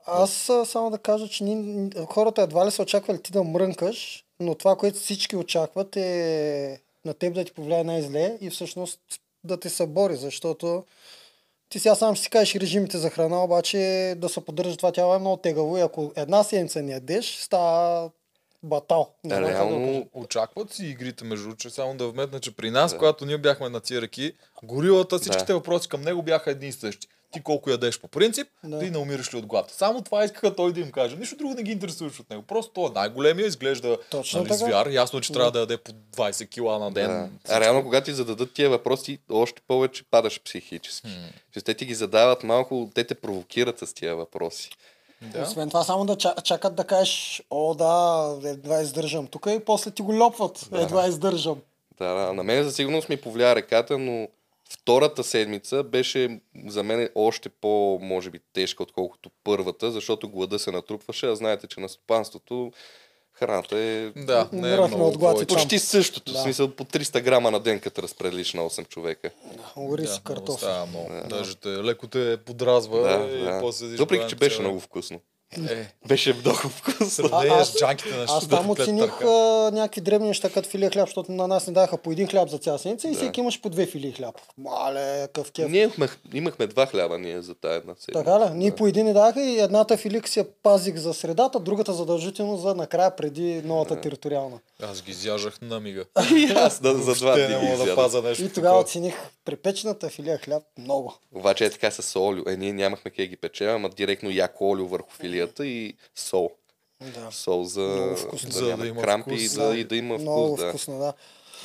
Аз 0.06 0.52
само 0.66 0.90
да 0.90 0.98
кажа, 0.98 1.28
че 1.28 1.44
ни, 1.44 1.90
хората 2.10 2.42
едва 2.42 2.66
ли 2.66 2.72
са 2.72 2.82
очаквали 2.82 3.22
ти 3.22 3.32
да 3.32 3.44
мрънкаш, 3.44 4.26
но 4.40 4.56
това, 4.56 4.76
което 4.76 5.00
всички 5.00 5.36
очакват 5.36 5.96
е 5.96 6.80
на 7.06 7.14
теб 7.14 7.34
да 7.34 7.46
ти 7.46 7.54
повлияе 7.54 7.84
най-зле 7.84 8.38
и 8.42 8.50
всъщност 8.50 9.00
да 9.44 9.60
те 9.60 9.70
събори, 9.70 10.16
защото 10.16 10.84
ти 11.70 11.80
сега 11.80 11.96
сам 11.96 12.16
ще 12.16 12.24
си 12.24 12.30
кажеш 12.30 12.56
режимите 12.56 12.98
за 12.98 13.10
храна, 13.10 13.44
обаче 13.44 14.14
да 14.18 14.30
се 14.30 14.46
поддържа 14.46 14.78
това 14.78 14.92
тяло 14.92 15.16
е 15.16 15.20
много 15.20 15.38
тегаво 15.38 15.78
и 15.78 15.82
ако 15.82 16.12
една 16.16 16.44
седмица 16.44 16.82
не 16.82 16.92
ядеш, 16.92 17.36
става 17.36 18.10
батал. 18.64 19.10
Не 19.24 19.30
как 19.30 19.44
да. 19.44 19.50
Реално, 19.50 20.06
Очакват 20.14 20.74
си 20.74 20.86
игрите, 20.86 21.24
между 21.26 21.56
че 21.56 21.70
само 21.70 21.96
да 21.96 22.08
вметна, 22.08 22.40
че 22.40 22.56
при 22.56 22.72
нас, 22.72 22.98
когато 22.98 23.26
ние 23.26 23.38
бяхме 23.38 23.70
на 23.70 23.80
тия 23.80 24.02
реки, 24.02 24.34
горилата, 24.64 25.20
всичките 25.20 25.54
Да. 25.54 25.54
въпроси 25.54 25.90
към 25.90 26.02
него 26.02 26.22
бяха 26.22 26.52
едни 26.52 26.68
и 26.68 26.72
същи. 26.72 27.08
Ти 27.34 27.42
колко 27.42 27.70
ядеш 27.70 28.00
по 28.00 28.08
принцип, 28.08 28.48
Да. 28.64 28.80
ти 28.80 28.92
не 28.92 28.98
умираш 28.98 29.34
ли 29.34 29.38
от 29.38 29.46
глад. 29.46 29.72
Само 29.72 30.02
това 30.02 30.24
искаха 30.24 30.56
той 30.56 30.74
да 30.74 30.80
им 30.80 30.92
каже. 30.92 31.16
Нищо 31.16 31.36
друго 31.36 31.54
не 31.54 31.64
ги 31.64 31.72
интересуваш 31.72 32.20
от 32.20 32.30
него. 32.30 32.42
Просто 32.44 32.72
той 32.72 32.86
е 32.86 32.92
най-големия, 32.92 33.48
изглежда 33.48 33.98
Точно 34.10 34.40
нали, 34.40 34.50
така. 34.50 34.58
звяр. 34.58 34.90
Ясно, 34.90 35.22
че 35.22 35.34
трябва 35.34 35.52
да 35.52 35.60
яде 35.60 35.78
по 35.78 35.92
20 35.92 36.50
кила 36.50 36.80
на 36.80 36.92
ден. 36.92 37.08
да. 37.08 37.30
А 37.50 37.60
реално, 37.60 37.84
когато 37.84 38.06
ти 38.06 38.14
зададат 38.14 38.54
тия 38.54 38.70
въпроси, 38.70 39.20
още 39.32 39.62
повече 39.62 40.04
падаш 40.04 40.42
психически. 40.42 41.08
Че 41.54 41.62
те 41.62 41.74
ти 41.74 41.86
ги 41.86 41.94
задават 41.94 42.44
малко, 42.44 42.90
те 42.96 43.04
те 43.04 43.16
провокират 43.16 43.80
с 43.80 43.94
тия 43.94 44.16
въпроси. 44.16 44.70
Да. 45.24 45.42
Освен 45.42 45.70
това, 45.70 45.84
само 45.84 46.06
да 46.06 46.16
ча- 46.16 46.44
чакат 46.44 46.76
да 46.76 46.84
кажеш, 46.84 47.44
о 47.50 47.74
да, 47.74 47.90
едва 48.46 48.82
издържам 48.82 49.28
тук 49.28 49.46
и 49.50 49.60
после 49.60 49.92
ти 49.92 50.02
го 50.02 50.14
лопват, 50.14 50.70
едва 50.74 51.08
издържам. 51.08 51.58
Да, 51.98 52.06
да. 52.06 52.34
На 52.34 52.44
мен 52.44 52.64
за 52.64 52.72
сигурност 52.72 53.10
ми 53.10 53.18
повлия 53.18 53.56
реката, 53.56 53.98
но 53.98 54.28
втората 54.74 55.24
седмица 55.24 55.84
беше 55.84 56.40
за 56.68 56.84
мен 56.84 57.10
още 57.16 57.50
по, 57.50 58.00
може 58.02 58.30
би, 58.30 58.40
тежка, 58.54 58.84
отколкото 58.84 59.30
първата, 59.44 59.92
защото 59.92 60.30
глада 60.30 60.60
се 60.60 60.72
натрупваше, 60.72 61.28
а 61.28 61.36
знаете, 61.36 61.68
че 61.68 61.80
на 61.80 61.90
стопанството 61.90 62.72
храната 63.34 63.78
е 63.78 64.10
Да, 64.10 64.50
не 64.52 64.74
е 64.74 64.78
много 64.78 65.08
от 65.08 65.18
глад 65.18 65.48
почти 65.48 65.80
същото. 65.80 66.34
Да. 66.34 66.40
В 66.40 66.42
смисъл 66.42 66.72
по 66.72 66.84
300 66.86 67.22
грама 67.22 67.52
на 67.52 67.60
ден, 67.60 67.80
като 67.80 68.04
разпределиш 68.04 68.54
на 68.54 68.62
8 68.62 68.88
човека. 68.88 69.30
Гори 69.78 70.02
си 70.02 70.08
много 70.08 70.24
картофи. 70.24 70.60
Става 70.60 70.86
много. 70.86 71.10
Даже 71.30 71.56
те, 71.56 71.70
леко 71.70 72.08
те 72.08 72.38
подразва 72.46 73.00
Да, 73.00 73.38
и 73.38 73.44
да. 73.44 73.60
после 73.62 73.88
Въпреки, 73.88 74.30
че 74.30 74.36
беше 74.36 74.56
цял 74.56 74.64
много 74.64 74.80
вкусно. 74.80 75.20
Е, 75.60 75.88
Беше 76.08 76.34
много 76.36 76.58
вкусно. 76.58 77.10
сравнение 77.10 77.58
аз- 77.58 77.70
с 77.70 77.78
джанките 77.78 78.18
на 78.18 78.24
Аз 78.24 78.48
там 78.48 78.70
оцених 78.70 79.22
а, 79.22 79.28
някакви 79.74 80.02
дребни 80.02 80.28
неща, 80.28 80.50
като 80.50 80.70
филия 80.70 80.92
хляб, 80.92 81.08
защото 81.08 81.32
на 81.32 81.48
нас 81.48 81.68
не 81.68 81.74
даха 81.74 81.98
по 81.98 82.12
един 82.12 82.28
хляб 82.28 82.50
за 82.50 82.58
цяла 82.58 82.80
седмица 82.80 83.10
и 83.10 83.16
всеки 83.16 83.40
имаше 83.40 83.62
по 83.62 83.70
две 83.70 83.86
филии 83.86 84.12
хляб. 84.12 84.36
Мале, 84.58 85.22
какъв 85.22 85.52
кеф. 85.52 85.70
Ние 85.70 85.84
имахме, 85.84 86.08
имахме 86.34 86.68
два 86.68 86.86
хляба 86.86 87.18
ние 87.18 87.42
за 87.42 87.56
тая 87.56 87.76
една 87.76 87.94
седмица. 87.96 88.24
Така 88.26 88.40
ли? 88.42 88.58
Ние 88.58 88.72
по 88.72 88.88
един 88.88 89.06
ни 89.06 89.14
даха 89.14 89.42
и 89.42 89.60
едната 89.60 89.98
филик 89.98 90.28
си 90.28 90.40
я 90.40 90.46
пазих 90.54 90.96
за 90.96 91.14
средата, 91.14 91.60
другата 91.60 91.94
задължително 91.94 92.58
за 92.58 92.76
накрая 92.76 93.16
преди 93.16 93.62
новата 93.62 94.02
териториална. 94.02 94.60
Аз 94.84 95.02
ги 95.02 95.12
изяжах 95.12 95.62
на 95.62 95.80
мига. 95.80 96.06
И 96.32 96.44
аз 96.56 96.80
да, 96.80 96.94
за 96.96 97.16
два 97.16 97.36
не 97.38 97.58
мога 97.60 97.86
да 97.86 97.96
паза 97.96 98.22
нещо. 98.22 98.44
И 98.44 98.50
тогава 98.50 98.80
оцених 98.80 99.16
припечената 99.46 100.10
филия 100.10 100.38
хляб 100.38 100.64
много. 100.78 101.14
Обаче 101.36 101.66
е 101.66 101.70
така 101.70 101.92
с 101.92 102.20
олио. 102.20 102.44
Е, 102.48 102.58
ние 102.58 102.74
нямахме 102.74 103.12
къде 103.12 103.28
ги 103.28 103.36
печем, 103.36 103.70
ама 103.70 103.90
директно 103.90 104.30
яко 104.30 104.70
олио 104.70 104.88
върху 104.88 105.12
филията 105.46 105.66
и 105.66 105.94
сол. 106.16 106.52
Да. 107.02 107.32
Сол 107.32 107.64
за, 107.64 107.82
Много 107.82 108.16
вкусно. 108.16 108.50
да, 108.50 108.56
За 108.56 108.78
да 108.78 108.88
има 108.88 109.02
крампи 109.02 109.30
вкус, 109.32 109.54
и, 109.54 109.58
да, 109.58 109.68
да. 109.68 109.78
и 109.78 109.84
да 109.84 109.96
има 109.96 110.18
Много 110.18 110.48
вкус. 110.48 110.62
Да. 110.62 110.70
вкусно, 110.70 111.00
да. 111.00 111.14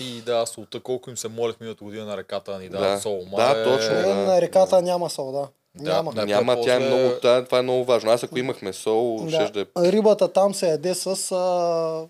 И 0.01 0.21
да, 0.21 0.47
солта, 0.47 0.81
колко 0.81 1.11
им 1.11 1.17
се 1.17 1.29
молих 1.29 1.61
миналата 1.61 1.85
година 1.85 2.05
на 2.05 2.17
реката 2.17 2.53
да 2.53 2.59
ни 2.59 2.69
Да. 2.69 2.79
дадат 2.79 3.03
сол. 3.03 3.19
Да, 3.21 3.37
Мале, 3.37 3.65
точно, 3.65 3.95
Е, 3.95 4.03
да. 4.03 4.15
на 4.15 4.41
реката 4.41 4.83
няма 4.83 5.11
сол, 5.11 5.33
да. 5.33 5.49
Няма. 5.83 6.13
Да, 6.13 6.27
Няма, 6.27 6.61
тя 6.61 6.75
е 6.75 6.79
много, 6.79 7.11
това, 7.13 7.45
това 7.45 7.59
е 7.59 7.63
много 7.63 7.85
важно. 7.85 8.11
Аз 8.11 8.23
ако 8.23 8.39
имах 8.39 8.63
месо, 8.63 9.17
Да. 9.21 9.31
ще 9.31 9.53
да 9.55 9.61
е 9.61 9.93
Рибата 9.93 10.33
там 10.33 10.55
се 10.55 10.69
яде 10.69 10.95
с... 10.95 11.33
А... 11.33 12.07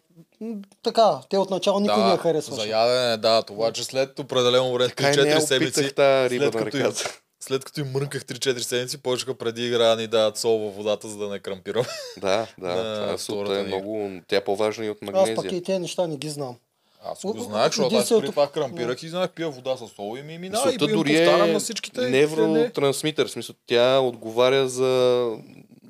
Така, 0.82 1.20
те 1.30 1.38
отначало 1.38 1.80
никой 1.80 2.02
не 2.04 2.10
я 2.10 2.16
харесваше. 2.16 2.60
За 2.62 2.68
ядене, 2.68 3.16
да, 3.16 3.42
това, 3.42 3.72
че 3.72 3.84
след 3.84 4.18
определено 4.18 4.72
време, 4.72 4.88
Така 4.88 5.12
и 5.12 5.16
не 5.16 5.30
я 5.30 5.36
3-4 5.36 5.40
седмици, 5.40 5.80
опитах 5.80 5.94
тази 5.94 6.30
риба 6.30 6.44
след 6.44 6.54
на 6.54 6.70
като. 6.70 7.10
След 7.40 7.64
като 7.64 7.80
им 7.80 7.90
мрънках 7.90 8.24
3-4 8.24 8.58
седмици, 8.58 8.98
почнаха 8.98 9.38
преди 9.38 9.66
игра 9.66 9.94
да 9.94 9.96
ни 9.96 10.06
дават 10.06 10.38
сол 10.38 10.58
във 10.58 10.76
водата, 10.76 11.08
за 11.08 11.18
да 11.18 11.28
не 11.28 11.38
крампирам. 11.38 11.84
Да, 12.20 12.46
да. 12.58 12.74
На 12.74 13.16
това 13.16 13.54
е 13.54 13.58
лига. 13.58 13.66
много... 13.66 14.10
Тя 14.28 14.36
е 14.36 14.44
по-важна 14.44 14.84
и 14.84 14.90
от 14.90 14.98
Аз 15.02 15.06
пък 15.06 15.14
магнезия. 15.14 15.58
и 15.58 15.62
тези 15.62 15.78
неща 15.78 16.06
не 16.06 16.16
ги 16.16 16.28
знам. 16.28 16.56
Аз 17.04 17.20
го 17.22 17.40
знаех, 17.40 17.66
защото 17.66 17.96
аз 17.96 18.08
при 18.08 18.26
това 18.26 18.50
крампирах 18.50 19.02
и 19.02 19.08
знаех, 19.08 19.30
пия 19.30 19.50
вода 19.50 19.76
с 19.76 19.88
сол 19.88 20.16
и 20.18 20.22
ми 20.22 20.38
минава 20.38 20.74
и 20.74 20.76
дори 20.76 21.16
е 21.16 21.46
на 21.46 21.60
всичките. 21.60 22.00
невротрансмитър. 22.00 23.26
В 23.26 23.30
смисъл, 23.30 23.54
тя 23.66 24.00
отговаря 24.00 24.68
за 24.68 25.26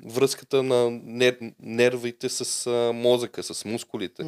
връзката 0.05 0.63
на 0.63 0.89
нер... 1.03 1.37
нервите 1.59 2.29
с 2.29 2.69
мозъка, 2.93 3.43
с 3.43 3.65
мускулите. 3.65 4.23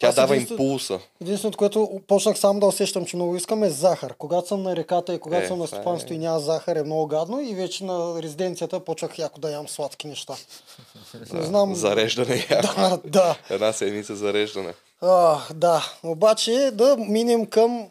Тя 0.00 0.08
Аз 0.08 0.14
дава 0.14 0.34
единствено- 0.34 0.62
импулса. 0.62 0.98
Единственото, 1.20 1.58
което 1.58 2.00
почнах 2.06 2.38
сам 2.38 2.60
да 2.60 2.66
усещам, 2.66 3.06
че 3.06 3.16
много 3.16 3.36
искам 3.36 3.64
е 3.64 3.70
захар. 3.70 4.14
Когато 4.14 4.48
съм 4.48 4.62
на 4.62 4.76
реката 4.76 5.14
и 5.14 5.18
когато 5.18 5.44
Е, 5.44 5.48
съм 5.48 5.58
на 5.58 5.66
стопанство 5.66 6.12
е. 6.12 6.16
и 6.16 6.18
няма 6.18 6.40
захар 6.40 6.76
е 6.76 6.82
много 6.82 7.06
гадно 7.06 7.40
и 7.40 7.54
вече 7.54 7.84
на 7.84 8.22
резиденцията 8.22 8.80
почвах 8.80 9.18
яко 9.18 9.40
да 9.40 9.50
ям 9.50 9.68
сладки 9.68 10.06
неща. 10.06 10.34
Не 11.32 11.42
знам. 11.42 11.74
Зареждане. 11.74 12.46
яко. 12.50 12.68
Да, 12.78 12.98
да. 13.04 13.36
Една 13.50 13.72
седмица 13.72 14.16
зареждане. 14.16 14.74
А, 15.00 15.38
да. 15.54 15.92
Обаче 16.02 16.70
да 16.72 16.96
минем 16.98 17.46
към 17.46 17.88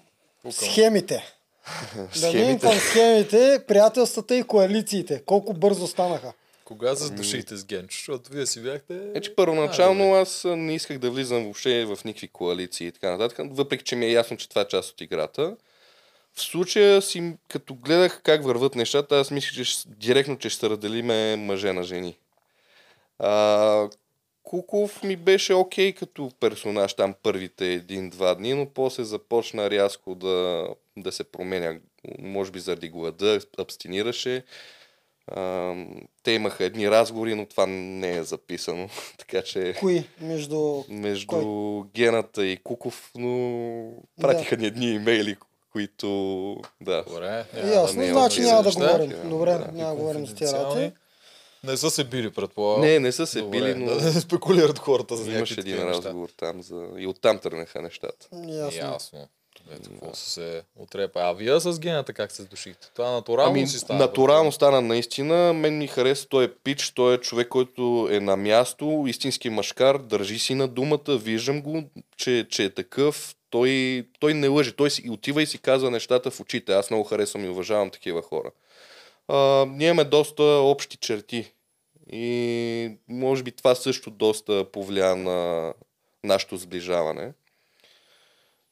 схемите. 0.51 1.23
Да 2.21 2.27
минем 2.29 2.59
към 2.59 2.71
схемите, 2.73 3.59
приятелствата 3.67 4.35
и 4.35 4.43
коалициите. 4.43 5.21
Колко 5.21 5.53
бързо 5.53 5.87
станаха. 5.87 6.33
Кога 6.69 6.95
се 6.95 7.05
сдушихте 7.05 7.57
с 7.57 7.65
Генчо? 7.65 7.97
Защото 7.97 8.31
вие 8.31 8.45
си 8.45 8.61
бяхте... 8.61 9.11
Е, 9.15 9.21
че 9.21 9.35
първоначално 9.35 10.13
аз 10.13 10.45
а, 10.45 10.55
не 10.55 10.75
исках 10.75 10.97
да 10.97 11.11
влизам 11.11 11.43
въобще 11.43 11.85
в 11.85 11.97
никакви 12.05 12.27
коалиции 12.27 12.87
и 12.87 12.91
така 12.91 13.11
нататък, 13.11 13.47
въпреки 13.51 13.83
че 13.83 13.95
ми 13.95 14.05
е 14.05 14.11
ясно, 14.11 14.37
че 14.37 14.49
това 14.49 14.61
е 14.61 14.67
част 14.67 14.91
от 14.91 15.01
играта. 15.01 15.55
В 16.33 16.41
случая 16.41 17.01
си, 17.01 17.33
като 17.47 17.73
гледах 17.75 18.21
как 18.23 18.43
върват 18.43 18.75
нещата, 18.75 19.19
аз 19.19 19.31
мислех, 19.31 19.67
че 19.67 19.83
директно, 19.87 20.37
че 20.37 20.49
ще 20.49 20.69
разделиме 20.69 21.35
мъже 21.35 21.73
на 21.73 21.83
жени. 21.83 22.17
А, 23.19 23.89
Куков 24.43 25.03
ми 25.03 25.15
беше 25.15 25.53
окей 25.53 25.93
като 25.93 26.31
персонаж 26.39 26.93
там 26.93 27.15
първите 27.23 27.73
един-два 27.73 28.35
дни, 28.35 28.53
но 28.53 28.69
после 28.69 29.03
започна 29.03 29.69
рязко 29.69 30.15
да, 30.15 30.67
да 30.97 31.11
се 31.11 31.23
променя. 31.23 31.79
Може 32.19 32.51
би 32.51 32.59
заради 32.59 32.89
глада, 32.89 33.39
абстинираше. 33.57 34.43
А, 35.31 35.73
те 36.23 36.31
имаха 36.31 36.63
едни 36.63 36.91
разговори, 36.91 37.35
но 37.35 37.45
това 37.45 37.65
не 37.65 38.15
е 38.15 38.23
записано. 38.23 38.89
така 39.17 39.41
че 39.41 39.75
Кои 39.79 40.03
между... 40.21 40.83
между 40.89 41.27
Кой? 41.27 41.43
Гената 41.95 42.45
и 42.45 42.57
Куков, 42.57 43.11
но 43.15 43.91
пратиха 44.21 44.57
ни 44.57 44.65
едни 44.65 44.91
имейли, 44.91 45.37
които... 45.71 46.07
Да. 46.81 47.03
Добре. 47.03 47.45
Ясно, 47.65 47.99
не 48.01 48.07
е 48.07 48.11
значи 48.11 48.41
няма 48.41 48.63
да 48.63 48.71
говорим. 48.71 49.09
неща. 49.09 49.23
Добре, 49.23 49.51
Да. 49.51 49.71
няма 49.71 49.89
да 49.89 49.95
говорим 49.95 50.25
за 50.25 50.35
тези 50.35 50.53
работи. 50.53 50.91
Не 51.63 51.77
са 51.77 51.89
се 51.89 52.03
били, 52.03 52.31
предполагам. 52.31 52.81
Не, 52.81 52.99
не 52.99 53.11
са 53.11 53.27
се 53.27 53.41
Добре, 53.41 53.59
били, 53.59 53.75
но 53.75 53.95
Да 53.95 54.05
не 54.05 54.11
спекулират 54.11 54.79
хората 54.79 55.15
за 55.15 55.31
имаше 55.31 55.53
някакви 55.53 55.71
един 55.71 55.85
неща. 55.85 55.97
разговор 55.97 56.29
там 56.37 56.61
за... 56.61 56.87
и 56.97 57.07
оттам 57.07 57.39
тръгнаха 57.39 57.81
нещата. 57.81 58.27
Ясно. 58.33 58.79
Ясно. 58.79 59.27
Ето 59.71 59.89
какво 59.89 60.15
са 60.15 60.29
се 60.29 60.63
отрепа. 60.75 61.19
А 61.21 61.33
вие 61.33 61.59
с 61.59 61.79
гената 61.79 62.13
как 62.13 62.31
се 62.31 62.41
сдушихте? 62.41 62.87
Това 62.95 63.11
натурално 63.11 63.51
Ами, 63.51 63.67
си 63.67 63.79
стана. 63.79 63.99
натурално 63.99 64.51
стана 64.51 64.81
наистина. 64.81 65.53
Мен 65.53 65.77
ми 65.77 65.87
хареса, 65.87 66.27
той 66.27 66.43
е 66.43 66.53
пич, 66.53 66.89
той 66.89 67.15
е 67.15 67.17
човек, 67.17 67.47
който 67.47 68.07
е 68.11 68.19
на 68.19 68.37
място, 68.37 69.05
истински 69.07 69.49
машкар, 69.49 69.97
държи 69.97 70.39
си 70.39 70.55
на 70.55 70.67
думата, 70.67 70.99
виждам 71.07 71.61
го, 71.61 71.83
че, 72.17 72.47
че 72.49 72.63
е 72.63 72.69
такъв. 72.69 73.35
Той, 73.49 74.03
той 74.19 74.33
не 74.33 74.47
лъжи, 74.47 74.73
той 74.73 74.89
си 74.91 75.09
отива 75.09 75.41
и 75.41 75.45
си 75.45 75.57
казва 75.57 75.91
нещата 75.91 76.31
в 76.31 76.39
очите. 76.39 76.73
Аз 76.73 76.89
много 76.89 77.03
харесвам 77.03 77.45
и 77.45 77.49
уважавам 77.49 77.89
такива 77.89 78.21
хора. 78.21 78.51
А, 79.27 79.65
ние 79.69 79.87
имаме 79.87 80.03
доста 80.03 80.43
общи 80.43 80.97
черти. 80.97 81.51
И 82.11 82.91
може 83.07 83.43
би 83.43 83.51
това 83.51 83.75
също 83.75 84.09
доста 84.11 84.65
повлия 84.71 85.15
на 85.15 85.73
нашето 86.23 86.57
сближаване. 86.57 87.33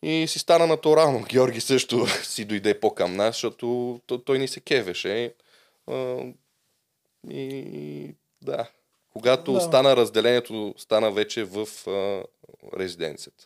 И 0.08 0.28
си 0.28 0.40
стана 0.40 0.68
натурално. 0.68 1.26
Георги 1.30 1.62
също 1.62 2.08
си 2.24 2.46
дойде 2.46 2.80
по-към 2.80 3.16
нас, 3.16 3.36
защото 3.36 4.00
то- 4.08 4.18
той 4.18 4.40
ни 4.40 4.48
се 4.48 4.60
кевеше. 4.60 5.34
И 7.30 8.16
да. 8.42 8.68
Когато 9.14 9.54
Да. 9.54 9.60
да. 9.60 9.66
стана 9.66 9.96
разделението, 9.96 10.74
стана 10.78 11.12
вече 11.12 11.44
в 11.44 11.68
а, 11.88 12.24
резиденцията. 12.80 13.44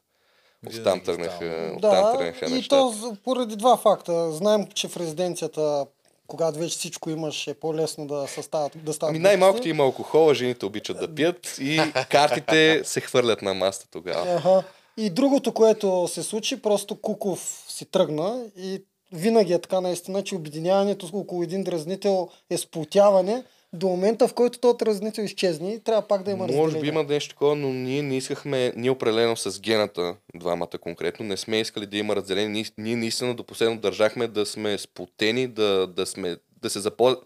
Оттам 0.68 0.80
става. 0.80 1.02
тръгнаха, 1.02 1.76
Да, 1.80 2.18
тръгнаха 2.18 2.58
и 2.58 2.68
то 2.68 2.94
поради 3.24 3.56
два 3.56 3.78
факта. 3.78 4.32
Знаем, 4.32 4.68
че 4.68 4.88
в 4.88 4.98
резиденцията, 4.98 5.86
когато 6.28 6.60
вече 6.60 6.78
всичко 6.78 7.10
имаш, 7.10 7.48
е 7.48 7.54
по-лесно 7.54 8.08
да, 8.08 8.28
съставят, 8.28 8.72
да 8.76 8.94
стават. 8.94 9.10
Ами 9.10 9.20
най-малкото 9.20 9.68
има 9.68 9.84
алкохола, 9.84 10.34
жените 10.34 10.66
обичат 10.66 11.00
да 11.00 11.16
пият 11.16 11.58
и 11.60 11.82
картите 12.10 12.82
се 12.84 13.02
хвърлят 13.02 13.42
на 13.42 13.54
маста 13.54 13.88
тогава. 13.92 14.34
Аха. 14.36 14.64
И 14.98 15.10
другото, 15.10 15.54
което 15.54 16.08
се 16.08 16.24
случи, 16.24 16.62
просто 16.62 17.02
Куков 17.02 17.66
си 17.68 17.86
тръгна 17.86 18.46
и 18.58 18.84
винаги 19.14 19.54
е 19.54 19.60
така 19.60 19.82
наистина, 19.82 20.24
че 20.24 20.36
обединяването 20.36 21.10
около 21.14 21.44
един 21.44 21.64
дразнител 21.64 22.30
е 22.50 22.58
сплотяване 22.58 23.44
до 23.74 23.88
момента, 23.88 24.28
в 24.28 24.34
който 24.34 24.60
този 24.60 24.78
дразнител 24.78 25.22
изчезне 25.24 25.74
и 25.74 25.80
трябва 25.80 26.08
пак 26.08 26.24
да 26.24 26.32
има 26.32 26.48
Може 26.48 26.54
би 26.54 26.64
разделение. 26.64 26.90
има 26.90 27.04
нещо 27.04 27.30
такова, 27.30 27.56
но 27.56 27.70
ние 27.70 28.02
не 28.02 28.18
искахме, 28.18 28.74
ние 28.76 28.92
определено 28.92 29.38
с 29.38 29.62
гената, 29.62 30.16
двамата 30.36 30.78
конкретно, 30.82 31.26
не 31.26 31.38
сме 31.38 31.60
искали 31.60 31.86
да 31.86 31.98
има 31.98 32.16
разделение. 32.16 32.50
Ние, 32.50 32.66
ние 32.78 32.96
наистина 32.96 33.36
до 33.36 33.44
последно 33.44 33.80
държахме 33.80 34.28
да 34.28 34.46
сме 34.46 34.78
сплотени, 34.78 35.48
да, 35.48 35.88
да, 35.88 36.06
сме, 36.06 36.38
да 36.62 36.70
се 36.70 36.80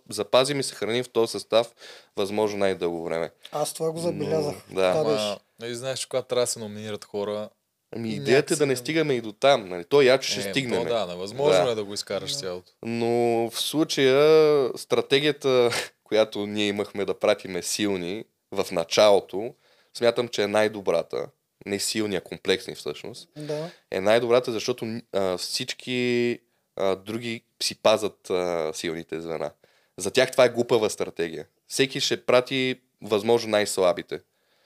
запазим 0.10 0.60
и 0.60 0.64
съхраним 0.64 1.04
в 1.04 1.10
този 1.10 1.32
състав 1.32 1.74
възможно 2.18 2.58
най-дълго 2.58 3.04
време. 3.04 3.30
Аз 3.52 3.74
това 3.74 3.92
го 3.92 4.00
забелязах. 4.00 4.56
Но, 4.70 4.76
да. 4.76 4.92
Това 4.92 5.14
беше. 5.14 5.45
Нали, 5.60 5.76
знаеш, 5.76 6.00
че 6.00 6.10
когато 6.10 6.28
трябва 6.28 6.44
да 6.44 6.48
се 6.48 6.60
номинират 6.60 7.06
хора, 7.06 7.50
Ами 7.96 8.10
И 8.10 8.16
идеята 8.16 8.54
е 8.54 8.58
да 8.58 8.66
не 8.66 8.76
стигаме 8.76 9.14
и 9.14 9.22
до 9.22 9.32
там. 9.34 9.70
Нали? 9.70 9.84
То 9.84 10.02
яче 10.02 10.32
ще 10.32 10.40
е, 10.40 10.52
стигнем. 10.52 10.84
То, 10.84 10.90
да, 10.90 11.06
невъзможно 11.06 11.66
Да. 11.66 11.72
е 11.72 11.76
да 11.76 11.84
го 11.84 11.94
изкараш 11.94 12.40
цялото. 12.40 12.72
Но 12.86 13.50
в 13.50 13.62
случая 13.62 14.70
стратегията, 14.78 15.70
която 16.04 16.46
ние 16.48 16.68
имахме 16.68 17.06
да 17.06 17.20
пратиме 17.20 17.62
силни 17.62 18.24
в 18.52 18.72
началото, 18.72 19.54
смятам, 19.98 20.28
че 20.28 20.44
е 20.44 20.48
най-добрата. 20.48 21.28
Не 21.66 21.80
силни, 21.80 22.16
а 22.16 22.22
комплексни 22.22 22.76
всъщност. 22.76 23.30
Да. 23.38 23.70
Е 23.92 24.02
най-добрата, 24.02 24.52
защото 24.52 25.02
а, 25.14 25.38
всички 25.38 26.40
а, 26.76 26.96
други 26.96 27.44
си 27.64 27.82
пазат 27.82 28.30
а, 28.30 28.72
силните 28.74 29.22
звена. 29.22 29.52
За 29.98 30.12
тях 30.12 30.32
това 30.32 30.46
е 30.46 30.50
глупава 30.50 30.90
стратегия. 30.90 31.48
Всеки 31.68 32.00
ще 32.00 32.26
прати 32.26 32.82
възможно 33.02 33.50
най-слабите. 33.50 34.20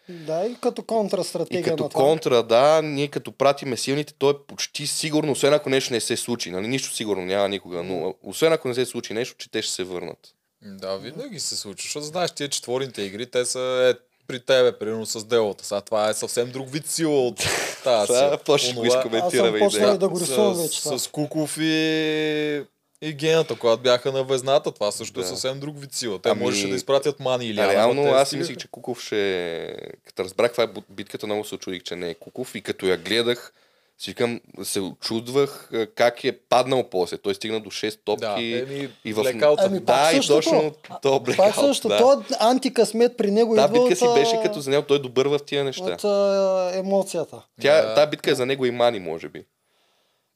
Да, 0.10 0.46
и 0.46 0.56
като 0.56 0.84
контрастратегия 0.84 1.60
И 1.60 1.64
като 1.64 1.84
на 1.84 1.90
това. 1.90 2.02
контра, 2.02 2.44
да, 2.44 2.82
ние 2.82 3.08
като 3.08 3.32
пратиме 3.32 3.78
силните, 3.78 4.14
то 4.14 4.30
е 4.30 4.38
почти 4.40 4.88
сигурно, 4.88 5.32
освен 5.32 5.54
ако 5.54 5.70
нещо 5.70 5.94
не 5.94 6.00
се 6.00 6.18
случи. 6.18 6.52
Нали? 6.52 6.68
Нищо 6.68 6.92
сигурно 6.92 7.26
няма 7.26 7.50
никога, 7.50 7.84
но 7.84 8.16
освен 8.24 8.54
ако 8.54 8.68
не 8.68 8.74
се 8.74 8.86
случи 8.86 9.14
нещо, 9.14 9.36
че 9.38 9.52
те 9.52 9.62
ще 9.62 9.74
се 9.74 9.84
върнат. 9.84 10.20
Да, 10.64 10.98
винаги 10.98 11.40
се 11.40 11.56
случва, 11.56 11.84
защото 11.84 12.06
знаеш, 12.06 12.32
тия 12.32 12.50
четворните 12.50 13.02
игри, 13.02 13.26
те 13.26 13.46
са 13.46 13.60
е, 13.92 14.00
при 14.28 14.40
тебе, 14.40 14.72
примерно 14.74 15.06
с 15.06 15.26
делото. 15.26 15.66
Сега 15.66 15.82
това 15.82 16.10
е 16.10 16.14
съвсем 16.14 16.52
друг 16.52 16.70
вид 16.70 16.88
сила 16.88 17.28
от 17.28 17.38
тази 17.84 18.08
Това 18.08 18.20
сила. 18.20 18.38
после 18.38 18.66
ще 18.66 18.74
го 18.74 18.82
Онова- 18.82 18.96
Аз 18.96 19.04
съм 19.04 19.12
изкоментираме 19.14 19.58
идея. 19.60 19.98
да 19.98 20.10
го 20.10 20.20
рисувам 20.20 20.54
вече 20.56 20.84
това. 20.84 20.98
с, 20.98 21.04
с 21.04 21.08
Куков 21.08 21.58
и, 21.58 22.64
и 23.02 23.14
Гената, 23.14 23.56
когато 23.56 23.82
бяха 23.82 24.12
на 24.12 24.24
везната, 24.24 24.72
това 24.72 24.92
също 24.92 25.20
е 25.20 25.24
Да. 25.24 25.30
съвсем 25.30 25.60
друг 25.60 25.80
вид 25.80 25.94
сила. 25.94 26.20
Те 26.20 26.30
Ами, 26.30 26.42
можеше 26.42 26.68
да 26.68 26.76
изпратят 26.76 27.20
Мани 27.20 27.46
или 27.46 27.60
А, 27.60 27.68
реално 27.68 28.04
те 28.04 28.10
аз 28.10 28.34
мислих, 28.34 28.58
че 28.58 28.68
Куков 28.68 29.02
ще... 29.02 29.76
Като 30.06 30.24
разбрах 30.24 30.48
каква 30.48 30.64
е 30.64 30.82
битката, 30.90 31.26
много 31.26 31.44
се 31.44 31.56
очудих, 31.56 31.84
че 31.84 31.96
не 31.96 32.10
е 32.10 32.14
Куков. 32.14 32.56
И 32.56 32.62
като 32.62 32.86
я 32.86 32.98
гледах, 32.98 33.54
си 33.98 34.12
викам, 34.12 34.40
се 34.64 34.80
очудвах 34.80 35.70
как 35.96 36.24
е 36.24 36.32
паднал 36.32 36.84
после. 36.84 37.18
Той 37.18 37.36
стигна 37.36 37.60
до 37.60 37.70
6 37.70 38.00
топки. 38.06 38.22
Да, 38.22 38.60
еми, 38.74 38.90
и 39.06 39.14
в... 39.14 39.22
блекаута. 39.22 39.64
Ами, 39.66 39.86
пак 39.86 40.12
Да, 40.12 40.18
и 40.18 40.28
точно 40.28 40.74
то 41.02 41.12
Пак 41.14 41.24
блекаут. 41.24 41.56
също. 41.56 41.88
Да. 41.88 41.98
То 41.98 42.24
антикъсмет 42.40 43.18
при 43.18 43.32
него 43.32 43.56
Та 43.56 43.62
идва 43.62 43.74
битка 43.74 44.06
от, 44.06 44.14
си 44.16 44.22
беше 44.22 44.42
като 44.44 44.60
за 44.60 44.70
него, 44.70 44.84
той 44.84 44.98
е 44.98 45.02
добър 45.02 45.26
в 45.26 45.40
тия 45.40 45.64
неща. 45.64 45.84
от 45.84 46.04
а, 46.04 46.72
емоцията. 46.76 47.42
Тя, 47.62 47.82
Да. 47.82 47.96
Та 47.96 48.06
битка 48.06 48.32
е 48.32 48.36
за 48.36 48.46
него 48.46 48.66
и 48.66 48.72
Мани, 48.72 49.00
може 49.00 49.30
би. 49.30 49.46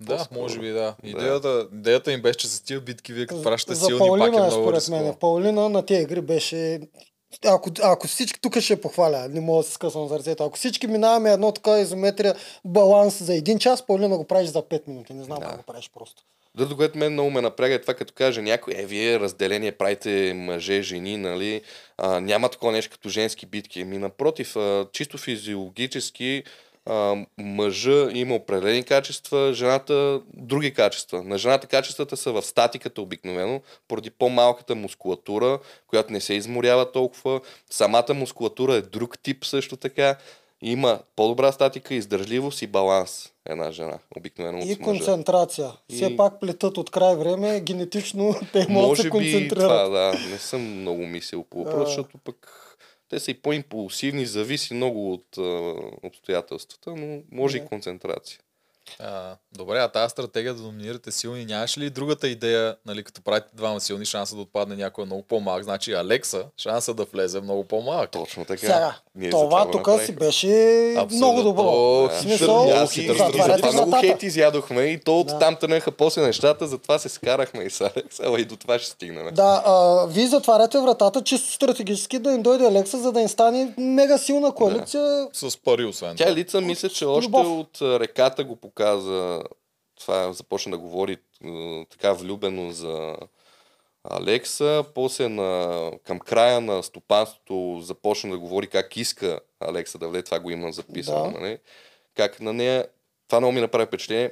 Да, 0.04 0.18
По-скоро. 0.18 0.40
може 0.40 0.60
би 0.60 0.70
да. 0.70 0.96
Идеята, 1.04 1.68
идеята 1.74 2.12
им 2.12 2.22
беше, 2.22 2.40
че 2.40 2.48
с 2.48 2.62
тия 2.62 2.82
битки 2.82 3.14
вие 3.14 3.26
като 3.26 3.44
пращате 3.44 3.76
За 3.76 3.86
силни, 3.86 4.00
пак 4.00 4.08
е 4.08 4.10
Паулина, 4.10 4.38
много 4.38 4.52
според 4.54 4.78
рисково. 4.78 4.98
мен. 4.98 5.14
Паулина 5.16 5.70
на 5.70 5.86
тези 5.86 6.02
игри 6.02 6.22
беше... 6.22 6.80
Ако, 7.46 7.70
ако 7.84 8.08
всички, 8.08 8.40
тук 8.42 8.60
ще 8.60 8.82
похваля, 8.82 9.28
не 9.30 9.40
мога 9.40 9.58
да 9.58 9.68
се 9.68 9.74
скъсвам 9.74 10.08
за 10.08 10.20
ръцете. 10.20 10.44
Ако 10.44 10.58
всички 10.58 10.88
минаваме 10.88 11.32
едно 11.32 11.52
така 11.52 11.80
изометрия 11.80 12.36
баланс 12.66 13.24
за 13.24 13.36
един 13.36 13.60
час, 13.60 13.86
Паулина 13.88 14.18
го 14.18 14.24
правиш 14.24 14.50
за 14.50 14.62
5 14.62 14.88
минути. 14.88 15.14
Не 15.14 15.24
знам 15.24 15.40
Да. 15.40 15.46
как 15.46 15.58
го 15.58 15.64
правиш 15.64 15.92
просто. 15.94 16.24
Другото, 16.56 16.78
което 16.78 16.98
мен 16.98 17.14
много 17.14 17.30
ме 17.30 17.42
напряга 17.42 17.76
е 17.76 17.82
това, 17.82 17.94
като 17.94 18.14
каже 18.14 18.42
някой, 18.42 18.74
е, 18.78 18.86
вие 18.86 19.20
разделение 19.20 19.72
правите 19.72 20.10
мъже, 20.36 20.82
жени, 20.82 21.18
нали, 21.18 21.62
а, 21.98 22.20
няма 22.20 22.50
такова 22.50 22.72
нещо 22.72 22.92
като 22.92 23.10
женски 23.10 23.46
битки. 23.46 23.84
Ми 23.84 23.98
напротив, 23.98 24.56
а, 24.56 24.88
чисто 24.92 25.18
физиологически 25.18 26.44
а, 26.86 27.16
мъжа 27.38 28.10
има 28.12 28.36
определени 28.36 28.84
качества, 28.84 29.54
жената 29.54 29.94
други 30.28 30.74
качества. 30.74 31.24
На 31.24 31.38
жената 31.38 31.68
качествата 31.68 32.18
са 32.18 32.32
в 32.32 32.42
статиката 32.42 33.02
обикновено, 33.02 33.62
поради 33.88 34.10
по-малката 34.10 34.76
мускулатура, 34.76 35.60
която 35.88 36.14
не 36.14 36.22
се 36.22 36.34
изморява 36.34 36.92
толкова. 36.92 37.42
Самата 37.70 38.06
мускулатура 38.10 38.76
е 38.76 38.82
друг 38.82 39.20
тип 39.20 39.46
също 39.46 39.78
така. 39.78 40.16
Има 40.62 41.00
по-добра 41.16 41.52
статика, 41.52 41.94
издържливост 41.94 42.62
и 42.62 42.68
баланс 42.68 43.30
една 43.46 43.72
жена, 43.72 44.00
обикновено 44.18 44.60
И 44.60 44.74
от 44.74 44.80
концентрация. 44.80 45.72
И- 45.90 45.96
Все 45.96 46.16
пак 46.18 46.40
плетат 46.40 46.78
от 46.78 46.90
край 46.90 47.16
време, 47.16 47.60
генетично 47.62 48.36
те 48.54 48.60
могат 48.60 48.68
да 48.70 48.74
Може 48.74 49.02
се 49.02 49.08
би 49.08 49.12
концентрират. 49.12 49.56
това, 49.62 49.90
да. 49.90 50.14
Не 50.32 50.38
съм 50.38 50.62
много 50.62 51.02
мислил 51.02 51.44
по 51.44 51.58
въпроса, 51.58 51.82
А. 51.82 51.86
защото 51.86 52.18
пък 52.18 52.73
те 53.14 53.20
са 53.20 53.32
и 53.32 53.34
по-импулсивни, 53.34 54.26
зависи 54.26 54.74
много 54.74 55.14
от 55.14 55.38
а, 55.38 55.42
обстоятелствата, 56.04 56.96
но 56.96 57.22
може 57.32 57.58
Да. 57.60 57.64
и 57.64 57.68
концентрация. 57.68 58.40
А, 59.00 59.36
добре, 59.52 59.80
а 59.80 59.88
тази 59.88 60.12
стратегия 60.12 60.54
да 60.54 60.62
доминирате 60.62 61.12
силни, 61.12 61.46
нямаш 61.46 61.78
ли 61.78 61.90
другата 61.90 62.28
идея, 62.28 62.78
нали, 62.86 63.04
като 63.04 63.22
правите 63.22 63.48
двама 63.54 63.82
силни, 63.82 64.06
шанса 64.06 64.36
да 64.36 64.42
отпадне 64.42 64.76
някой 64.76 65.02
е 65.02 65.06
много 65.06 65.24
по-малък, 65.24 65.64
значи 65.64 65.94
Алекса, 65.94 66.46
шанса 66.58 66.94
да 66.94 67.06
влезе 67.06 67.38
е 67.38 67.42
много 67.42 67.64
по-малък. 67.64 68.12
Точно 68.12 68.46
така. 68.46 68.60
Сега, 68.60 68.96
Ние 69.16 69.30
това 69.30 69.72
тук 69.72 69.90
си 70.02 70.12
беше 70.12 70.48
Абсолютно. 70.98 71.18
много 71.18 71.44
добро. 71.44 71.64
Да. 71.64 72.10
В 72.10 72.22
смисъл, 72.22 72.66
Да, 72.66 72.72
аз 72.74 72.98
и 72.98 73.02
хитър, 73.02 73.16
затова 73.16 73.44
затваряте 73.44 73.72
много 73.74 74.00
хейт 74.00 74.24
изядохме 74.24 74.82
и 74.82 75.00
то 75.00 75.20
от 75.20 75.28
Да. 75.28 75.40
там 75.40 75.56
тръгнаха 75.56 75.92
после 75.92 76.22
нещата, 76.22 76.68
затова 76.68 77.00
се 77.00 77.10
скарахме 77.10 77.64
и 77.64 77.70
с 77.70 77.82
Алекс, 77.82 78.20
ала 78.20 78.40
и 78.40 78.46
до 78.46 78.56
това 78.56 78.80
ще 78.80 78.88
стигнем. 78.88 79.34
Да, 79.34 79.64
а, 79.66 80.06
вие 80.08 80.28
затваряте 80.28 80.80
вратата 80.80 81.24
чисто 81.24 81.52
стратегически 81.52 82.20
да 82.20 82.32
им 82.32 82.42
дойде 82.42 82.66
Алекса, 82.66 82.98
за 82.98 83.12
да 83.12 83.22
им 83.22 83.28
стане 83.28 83.74
мега 83.78 84.18
силна 84.18 84.52
коалиция. 84.52 85.28
С 85.34 85.58
пари, 85.58 85.86
освен 85.86 86.16
Тя 86.18 86.34
лица 86.34 86.62
мисля, 86.62 86.90
че 86.90 87.06
още 87.06 87.28
любов. 87.28 87.48
от 87.48 87.82
реката 87.82 88.44
го 88.44 88.56
показа. 88.56 89.40
Това 90.00 90.34
започна 90.34 90.72
да 90.72 90.78
говори 90.78 91.18
така 91.92 92.14
влюбено 92.14 92.72
за 92.72 93.16
Алекса. 94.10 94.84
После 94.96 95.30
на, 95.30 95.92
към 96.04 96.20
края 96.20 96.62
на 96.62 96.84
стопанството 96.84 97.80
започна 97.82 98.32
да 98.32 98.40
говори 98.40 98.68
как 98.68 98.98
иска 98.98 99.40
Алекса 99.60 99.98
да 99.98 100.08
влезе. 100.08 100.24
Това 100.24 100.40
го 100.40 100.52
има 100.52 100.72
записано. 100.72 101.32
Да. 101.32 101.40
Нали? 101.40 101.58
Как 102.16 102.40
на 102.40 102.54
нея... 102.54 102.88
Това 103.28 103.40
много 103.40 103.52
ми 103.54 103.62
направи 103.62 103.86
впечатление. 103.86 104.32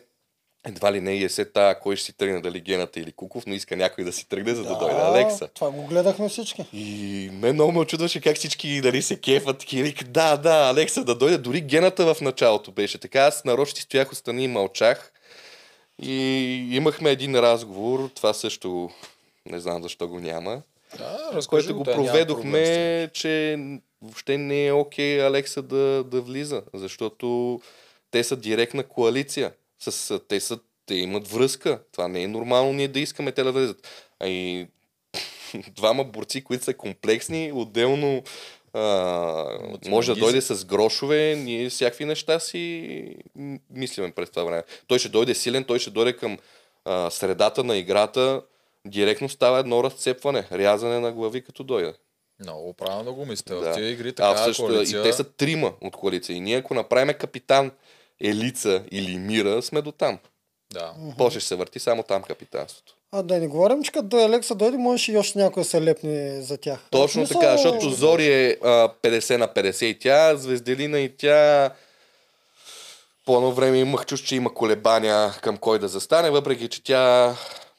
Едва 0.67 0.91
ли 0.91 1.01
не 1.01 1.13
и 1.13 1.23
е 1.23 1.29
се 1.29 1.45
тая, 1.45 1.79
кой 1.79 1.95
ще 1.95 2.05
си 2.05 2.17
тръгне, 2.17 2.41
дали 2.41 2.59
Гената 2.59 2.99
или 2.99 3.11
Куков, 3.11 3.45
но 3.45 3.53
иска 3.53 3.75
някой 3.75 4.03
да 4.03 4.13
си 4.13 4.29
тръгне, 4.29 4.55
за 4.55 4.63
да, 4.63 4.77
дойде 4.77 4.99
Алекса. 4.99 5.47
Това 5.47 5.71
го 5.71 5.87
гледахме 5.87 6.29
всички. 6.29 6.65
И 6.73 7.29
мен 7.33 7.53
много 7.53 7.71
ме 7.71 7.79
очудваше 7.79 8.21
как 8.21 8.37
всички 8.37 8.81
дали 8.81 9.01
се 9.01 9.19
кефат 9.19 9.57
такива. 9.57 9.83
Вика, 9.83 10.05
да, 10.05 10.37
да, 10.37 10.69
Алекса 10.69 11.03
да 11.03 11.15
дойде. 11.15 11.37
Дори 11.37 11.61
гената 11.61 12.13
в 12.13 12.21
началото 12.21 12.71
беше 12.71 12.97
така. 12.97 13.19
Аз 13.19 13.45
нарочно 13.45 13.75
си 13.75 13.81
стоях 13.81 14.11
отстрани 14.11 14.43
и 14.43 14.47
мълчах. 14.47 15.11
И 16.01 16.15
имахме 16.71 17.09
един 17.09 17.35
разговор. 17.35 18.09
Това 18.15 18.33
също 18.33 18.89
не 19.45 19.59
знам 19.59 19.83
защо 19.83 20.07
го 20.07 20.19
няма. 20.19 20.61
Да, 20.97 21.31
разкажи 21.33 21.67
който 21.67 21.77
го 21.77 21.89
няма 21.89 21.95
проведохме, 21.95 23.09
че 23.13 23.59
въобще 24.01 24.37
не 24.37 24.67
е 24.67 24.73
окей 24.73 25.25
Алекса 25.25 25.61
да, 25.61 26.03
да 26.03 26.21
влиза. 26.21 26.63
Защото 26.73 27.61
те 28.11 28.23
са 28.23 28.35
директна 28.35 28.83
коалиция. 28.83 29.53
С, 29.79 30.19
те, 30.27 30.39
са, 30.39 30.59
те 30.85 30.95
имат 30.95 31.27
връзка. 31.27 31.79
Това 31.91 32.07
не 32.07 32.23
е 32.23 32.27
нормално 32.27 32.73
ние 32.73 32.87
да 32.87 32.99
искаме 32.99 33.31
те 33.31 33.43
да 33.43 33.51
влезат. 33.51 33.87
А 34.19 34.27
и 34.27 34.67
двама 35.75 36.03
борци, 36.03 36.43
които 36.43 36.63
са 36.63 36.73
комплексни, 36.73 37.51
отделно 37.55 38.23
а, 38.73 38.83
може 39.87 40.13
да 40.13 40.19
дойде 40.19 40.41
с 40.41 40.65
грошове, 40.65 41.35
ние 41.35 41.69
всякакви 41.69 42.05
неща 42.05 42.39
си 42.39 43.15
мислиме 43.69 44.11
през 44.11 44.29
това 44.29 44.43
време. 44.43 44.63
Той 44.87 44.99
ще 44.99 45.09
дойде 45.09 45.35
силен, 45.35 45.63
той 45.63 45.79
ще 45.79 45.89
дойде 45.89 46.13
към 46.13 46.37
а, 46.85 47.09
средата 47.09 47.63
на 47.63 47.77
играта, 47.77 48.41
директно 48.87 49.29
става 49.29 49.59
едно 49.59 49.83
разцепване, 49.83 50.47
рязане 50.51 50.99
на 50.99 51.11
глави 51.11 51.43
като 51.43 51.63
дойде. 51.63 51.93
Много 52.39 52.73
правилно 52.73 53.13
го 53.13 53.25
мислите. 53.25 53.53
Да. 53.53 53.71
В 53.71 53.75
тия 53.75 53.89
игри 53.89 54.09
А 54.09 54.13
така 54.13 54.37
също 54.37 54.65
коалиция... 54.65 54.99
и 54.99 55.03
те 55.03 55.13
са 55.13 55.23
трима 55.23 55.73
от 55.81 55.95
коалиция. 55.95 56.35
И 56.35 56.39
ние 56.39 56.57
ако 56.57 56.73
направим 56.73 57.13
капитан 57.13 57.71
Елица 58.23 58.83
или 58.91 59.17
Мира, 59.17 59.61
сме 59.61 59.81
до 59.81 59.91
там. 59.91 60.19
Да. 60.73 60.93
После 61.17 61.39
ще 61.39 61.47
се 61.47 61.55
върти 61.55 61.79
само 61.79 62.03
там 62.03 62.23
капитанството. 62.23 62.95
А 63.11 63.23
да 63.23 63.39
не 63.39 63.47
говорим, 63.47 63.83
че 63.83 63.91
като 63.91 64.07
до 64.07 64.17
Алекса 64.17 64.55
дойде, 64.55 64.77
можеше 64.77 65.11
и 65.11 65.17
още 65.17 65.39
някой 65.39 65.63
се 65.63 65.81
лепне 65.81 66.41
за 66.41 66.57
тях. 66.57 66.87
Точно 66.91 67.25
смисъл, 67.25 67.41
така, 67.41 67.57
защото 67.57 67.89
Зори 67.89 68.27
е 68.27 68.57
а, 68.63 68.89
50 69.03 69.37
на 69.37 69.47
50 69.47 69.85
и 69.85 69.99
тя, 69.99 70.35
Звезделина 70.35 70.99
и 70.99 71.17
тя 71.17 71.71
по 73.25 73.35
едно 73.35 73.51
време 73.51 73.77
имах 73.77 74.05
чувство, 74.05 74.27
че 74.27 74.35
има 74.35 74.53
колебания 74.53 75.31
към 75.41 75.57
кой 75.57 75.79
да 75.79 75.87
застане, 75.87 76.29
въпреки 76.29 76.67
че 76.67 76.83
тя 76.83 77.35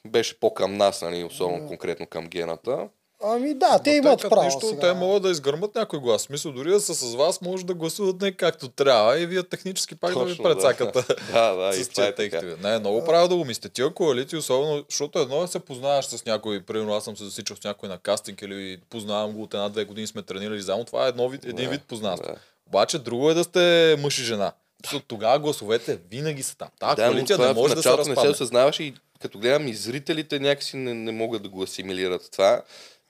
беше 0.09 0.41
по-към 0.41 0.77
нас, 0.77 1.03
нали, 1.03 1.25
особено 1.25 1.69
конкретно 1.69 2.07
към 2.07 2.27
гената. 2.27 2.89
Ами 3.25 3.55
да, 3.55 3.79
те 3.85 3.91
Ма 3.91 3.97
имат 3.97 4.21
като 4.23 4.35
право 4.35 4.45
нищо, 4.45 4.69
сега. 4.69 4.81
те 4.81 4.93
могат 4.93 5.23
да 5.23 5.31
изгърмат 5.31 5.75
някой 5.75 5.99
глас. 5.99 6.23
Смисъл, 6.23 6.53
дори 6.53 6.71
да 6.71 6.81
са 6.81 6.95
с 6.95 7.15
вас, 7.15 7.41
може 7.41 7.67
да 7.67 7.75
гласуват 7.75 8.21
не 8.21 8.33
както 8.33 8.69
трябва 8.69 9.19
и 9.21 9.27
вие 9.27 9.43
технически 9.43 9.95
пак 9.95 10.15
да 10.15 10.25
ви 10.25 10.31
Точно, 10.31 10.45
прецакате. 10.45 11.15
Да, 11.33 11.55
да, 11.55 11.77
и 11.77 11.85
с 11.85 11.89
това 11.89 12.07
е 12.07 12.15
така. 12.15 12.41
Не, 12.63 12.79
много 12.79 13.05
правилно 13.05 13.29
да 13.29 13.37
го 13.37 13.45
мислите. 13.45 13.69
Тия 13.69 13.91
коалиции, 13.91 14.39
особено, 14.39 14.85
защото 14.89 15.19
едно 15.19 15.39
е 15.39 15.41
да 15.41 15.49
се 15.49 15.59
познаваш 15.59 16.05
с 16.07 16.25
някой, 16.27 16.63
примерно 16.63 16.95
аз 16.95 17.05
съм 17.05 17.17
се 17.17 17.25
засичал 17.25 17.57
с 17.57 17.65
някой 17.65 17.89
на 17.89 17.99
кастинг 17.99 18.43
или 18.43 18.79
познавам 18.91 19.33
го 19.33 19.43
от 19.43 19.55
една-две 19.55 19.85
години 19.85 20.07
сме 20.07 20.23
тренирали 20.23 20.61
заедно, 20.63 20.85
това 20.85 21.07
е 21.07 21.09
едно 21.09 21.29
вид, 21.29 21.45
един 21.45 21.65
Да, 21.65 21.71
вид 21.71 21.83
познанство. 21.83 22.33
да. 22.33 22.39
Обаче 22.67 22.99
друго 22.99 23.31
е 23.31 23.35
да 23.35 23.45
сте 23.45 23.97
мъж 24.03 24.19
и 24.19 24.25
жена. 24.25 24.53
Защото 24.85 25.07
тогава 25.07 25.39
гласовете 25.39 25.99
винаги 26.11 26.43
са 26.43 26.57
там. 26.57 26.69
Тази 26.81 26.97
Да, 26.97 27.07
но 27.07 27.13
коалиция 27.13 27.37
това 27.37 27.49
не 27.49 27.55
може 27.55 27.73
в 27.73 27.77
да 27.77 27.83
се 27.83 27.89
началото 27.89 28.01
не 28.01 28.05
се 28.05 28.11
разпадне. 28.11 28.31
осъзнаваш 28.31 28.81
и 28.81 28.95
като 29.21 29.39
гледам 29.39 29.69
и 29.69 29.75
зрителите 29.75 30.41
някакси 30.41 30.77
не, 30.77 30.95
не 30.95 31.13
могат 31.13 31.43
да 31.43 31.49
го 31.49 31.63
асимилират 31.63 32.29
това. 32.33 32.63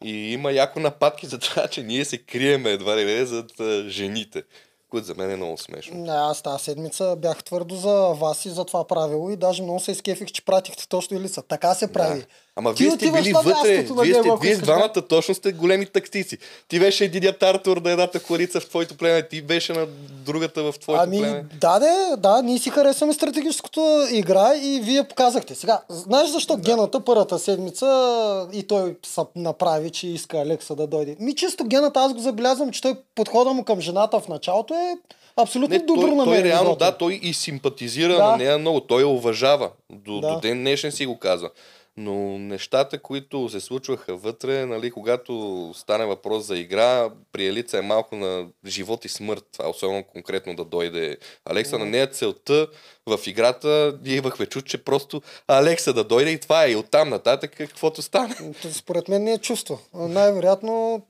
И 0.04 0.32
има 0.32 0.52
яко 0.52 0.80
нападки 0.80 1.26
за 1.26 1.38
това, 1.38 1.68
че 1.68 1.82
ние 1.82 2.04
се 2.04 2.18
криеме 2.18 2.70
едва 2.70 2.96
ли 2.96 3.04
не 3.04 3.26
зад 3.26 3.60
а, 3.60 3.88
жените, 3.88 4.42
което 4.90 5.06
за 5.06 5.14
мен 5.14 5.30
е 5.30 5.36
много 5.36 5.58
смешно. 5.58 5.96
Не, 5.96 6.12
аз 6.12 6.42
тази 6.42 6.64
седмица 6.64 7.16
бях 7.18 7.44
твърдо 7.44 7.74
за 7.74 7.92
вас 7.92 8.44
и 8.44 8.50
за 8.50 8.64
това 8.64 8.86
правило 8.86 9.30
и 9.30 9.36
даже 9.36 9.62
много 9.62 9.80
се 9.80 9.92
изкефих, 9.92 10.28
че 10.32 10.44
пратихте 10.44 10.88
точно 10.88 11.16
Илица. 11.16 11.42
Така 11.42 11.74
се 11.74 11.92
прави. 11.92 12.20
Да. 12.20 12.26
Ама 12.56 12.74
Ти 12.74 12.82
вие 12.82 12.90
сте 12.92 13.12
били 13.12 13.32
вътре, 13.32 13.86
вие, 14.02 14.14
сте, 14.14 14.30
вие 14.40 14.54
с 14.54 14.60
двамата 14.60 15.02
точно 15.08 15.34
сте 15.34 15.52
големи 15.52 15.86
тактици. 15.86 16.38
Ти 16.68 16.80
беше 16.80 17.04
единият 17.04 17.42
Артур 17.42 17.76
на 17.76 17.90
едната 17.90 18.20
коалица 18.20 18.60
в 18.60 18.68
твоето 18.68 18.96
племе, 18.96 19.28
ти 19.28 19.42
беше 19.42 19.72
на 19.72 19.86
другата 20.24 20.62
в 20.62 20.78
твоето 20.80 21.02
Ами, 21.02 21.18
племе. 21.18 21.44
да, 21.60 21.78
де, 21.78 21.92
да, 22.18 22.42
ние 22.42 22.58
си 22.58 22.70
харесваме 22.70 23.12
стратегическото 23.12 24.06
игра 24.10 24.52
и 24.62 24.80
вие 24.80 25.04
показахте. 25.04 25.54
Сега, 25.54 25.80
знаеш 25.88 26.30
защо 26.30 26.56
гената 26.56 27.00
първата 27.00 27.38
седмица 27.38 28.48
и 28.52 28.62
той 28.62 28.96
се 29.06 29.20
направи, 29.36 29.90
че 29.90 30.06
иска 30.08 30.38
Алекса 30.38 30.74
да 30.74 30.86
дойде? 30.86 31.16
Ми 31.20 31.34
чисто 31.34 31.64
гената, 31.64 32.00
аз 32.00 32.14
го 32.14 32.20
забелязвам, 32.20 32.70
че 32.70 32.82
той 32.82 32.94
подхода 33.14 33.52
му 33.52 33.64
към 33.64 33.80
жената 33.80 34.20
в 34.20 34.28
началото 34.28 34.74
е 34.74 34.94
абсолютно 35.36 35.76
Не, 35.76 35.84
добро 35.84 36.16
той, 36.16 36.24
той 36.24 36.42
реално, 36.42 36.76
да, 36.76 36.92
той 36.92 37.20
и 37.22 37.34
симпатизира 37.34 38.16
Да. 38.16 38.26
на 38.30 38.36
нея 38.36 38.58
много. 38.58 38.80
Той 38.80 39.00
я 39.02 39.08
уважава. 39.08 39.70
До, 39.90 40.20
Да. 40.20 40.28
до 40.28 40.40
ден 40.40 40.58
днешен 40.58 40.92
си 40.92 41.06
го 41.06 41.18
казва. 41.18 41.50
Но 41.96 42.38
нещата, 42.38 42.98
които 42.98 43.48
се 43.48 43.60
случваха 43.60 44.16
вътре, 44.16 44.66
нали, 44.66 44.90
когато 44.90 45.72
стане 45.76 46.06
въпрос 46.06 46.44
за 46.44 46.58
игра, 46.58 47.10
при 47.32 47.46
Елица 47.46 47.78
е 47.78 47.82
малко 47.82 48.16
на 48.16 48.48
живот 48.66 49.04
и 49.04 49.08
смърт. 49.08 49.44
Това 49.52 49.68
особено 49.68 50.04
конкретно 50.04 50.56
да 50.56 50.64
дойде 50.64 51.16
Алекса. 51.44 51.78
На 51.78 51.86
нея 51.86 52.06
целта 52.06 52.66
в 53.06 53.18
играта, 53.26 53.98
ние 54.04 54.16
имахме 54.16 54.46
чуд, 54.46 54.66
че 54.66 54.84
просто 54.84 55.22
Алекса 55.48 55.92
да 55.92 56.04
дойде 56.04 56.30
и 56.30 56.40
това 56.40 56.64
е. 56.64 56.70
И 56.70 56.76
оттам 56.76 57.08
нататък 57.08 57.54
каквото 57.56 58.02
стане. 58.02 58.36
Според 58.70 59.08
мен 59.08 59.24
не 59.24 59.32
е 59.32 59.38
чувство. 59.38 59.80
Най-вероятно 59.94 61.02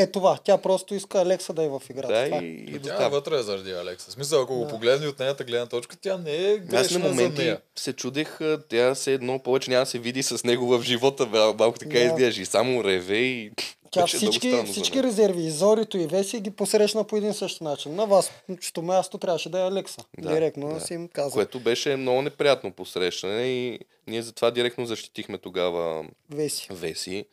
е 0.00 0.06
това. 0.06 0.38
Тя 0.44 0.58
просто 0.58 0.94
иска 0.94 1.20
Алекса 1.20 1.52
да 1.52 1.62
е 1.62 1.68
в 1.68 1.82
играта. 1.90 2.08
Да, 2.10 2.24
Това 2.24 2.36
е. 2.36 2.40
и, 2.40 2.64
и 2.66 2.78
до 2.78 2.88
Тя 2.88 2.94
е 2.94 2.98
там. 2.98 3.10
вътре 3.10 3.36
е 3.36 3.42
заради 3.42 3.72
Алекса. 3.72 4.10
В 4.10 4.12
смисъл, 4.12 4.42
ако 4.42 4.54
го 4.54 4.68
погледне 4.68 5.08
от 5.08 5.18
нейната 5.18 5.44
гледна 5.44 5.66
точка, 5.66 5.96
тя 5.96 6.16
не 6.16 6.32
е 6.32 6.52
Аз 6.52 6.60
грешна 6.60 6.98
на 6.98 7.04
за 7.04 7.14
моменти 7.14 7.42
нея. 7.42 7.60
се 7.76 7.92
чудех, 7.92 8.38
тя 8.68 8.94
се 8.94 9.12
едно 9.12 9.38
повече 9.38 9.70
няма 9.70 9.82
да 9.82 9.90
се 9.90 9.98
види 9.98 10.22
с 10.22 10.44
него 10.44 10.66
в 10.68 10.82
живота, 10.82 11.26
малко 11.58 11.78
така 11.78 11.90
Да. 11.90 12.00
изглежда 12.00 12.42
и 12.42 12.46
само 12.46 12.84
реве 12.84 13.16
и 13.16 13.52
Тя 13.92 14.06
всички, 14.06 14.50
за 14.50 14.64
всички 14.64 15.02
резерви, 15.02 15.42
и 15.42 15.50
Зорито 15.50 15.98
и 15.98 16.06
Веси 16.06 16.40
ги 16.40 16.50
посрещна 16.50 17.04
по 17.04 17.16
един 17.16 17.34
същи 17.34 17.64
начин. 17.64 17.94
На 17.94 18.06
вас, 18.06 18.30
чето 18.60 18.82
място 18.82 19.18
трябваше 19.18 19.48
да 19.48 19.60
е 19.60 19.62
Алекса. 19.62 20.00
Да, 20.18 20.34
Директно 20.34 20.74
да. 20.74 20.80
си 20.80 20.94
им 20.94 21.08
каза. 21.08 21.30
Което 21.30 21.60
беше 21.60 21.96
много 21.96 22.22
неприятно 22.22 22.72
посрещане 22.72 23.42
и 23.42 23.78
ние 24.06 24.22
затова 24.22 24.50
директно 24.50 24.86
защитихме 24.86 25.38
тогава 25.38 26.04
Веси. 26.30 26.68
Веси, 26.70 27.24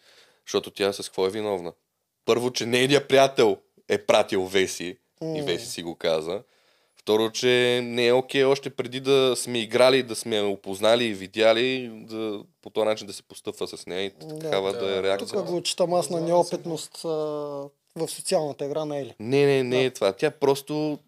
защото 0.46 0.72
тя 0.72 0.94
с 0.94 1.00
какво 1.00 1.28
е 1.28 1.32
виновна? 1.32 1.74
Първо, 2.28 2.52
че 2.52 2.66
нейният 2.66 3.08
приятел 3.08 3.58
е 3.90 3.98
пратил 3.98 4.46
Веси 4.46 4.98
и 5.24 5.26
М. 5.40 5.44
Веси 5.44 5.66
си 5.66 5.84
го 5.84 5.96
каза. 5.96 6.42
Второ, 6.98 7.30
че 7.32 7.82
не 7.84 8.08
е 8.08 8.14
окей 8.14 8.44
още 8.44 8.70
преди 8.70 9.00
да 9.00 9.34
сме 9.36 9.60
играли, 9.60 10.04
да 10.04 10.16
сме 10.16 10.42
опознали 10.42 11.06
и 11.06 11.14
видяли, 11.14 11.92
да, 11.94 12.40
по 12.62 12.70
този 12.70 12.86
начин 12.86 13.08
да 13.08 13.14
се 13.14 13.24
постъпва 13.24 13.68
с 13.68 13.86
нея 13.86 14.02
и 14.04 14.12
Да. 14.22 14.40
такава 14.40 14.74
да, 14.74 14.80
Да. 14.80 14.98
е 14.98 15.04
реакция. 15.04 15.28
Тук 15.28 15.46
го 15.46 15.62
читам 15.62 15.94
аз 15.94 16.10
на 16.10 16.22
неопитност 16.22 17.06
а, 17.06 17.08
в 17.96 18.08
социалната 18.08 18.66
игра 18.66 18.86
на 18.86 18.98
Ели. 18.98 19.14
Не, 19.20 19.46
не, 19.46 19.64
не 19.64 19.86
е 19.86 19.90
това. 19.90 20.14
Тя 20.14 20.32
просто... 20.32 21.00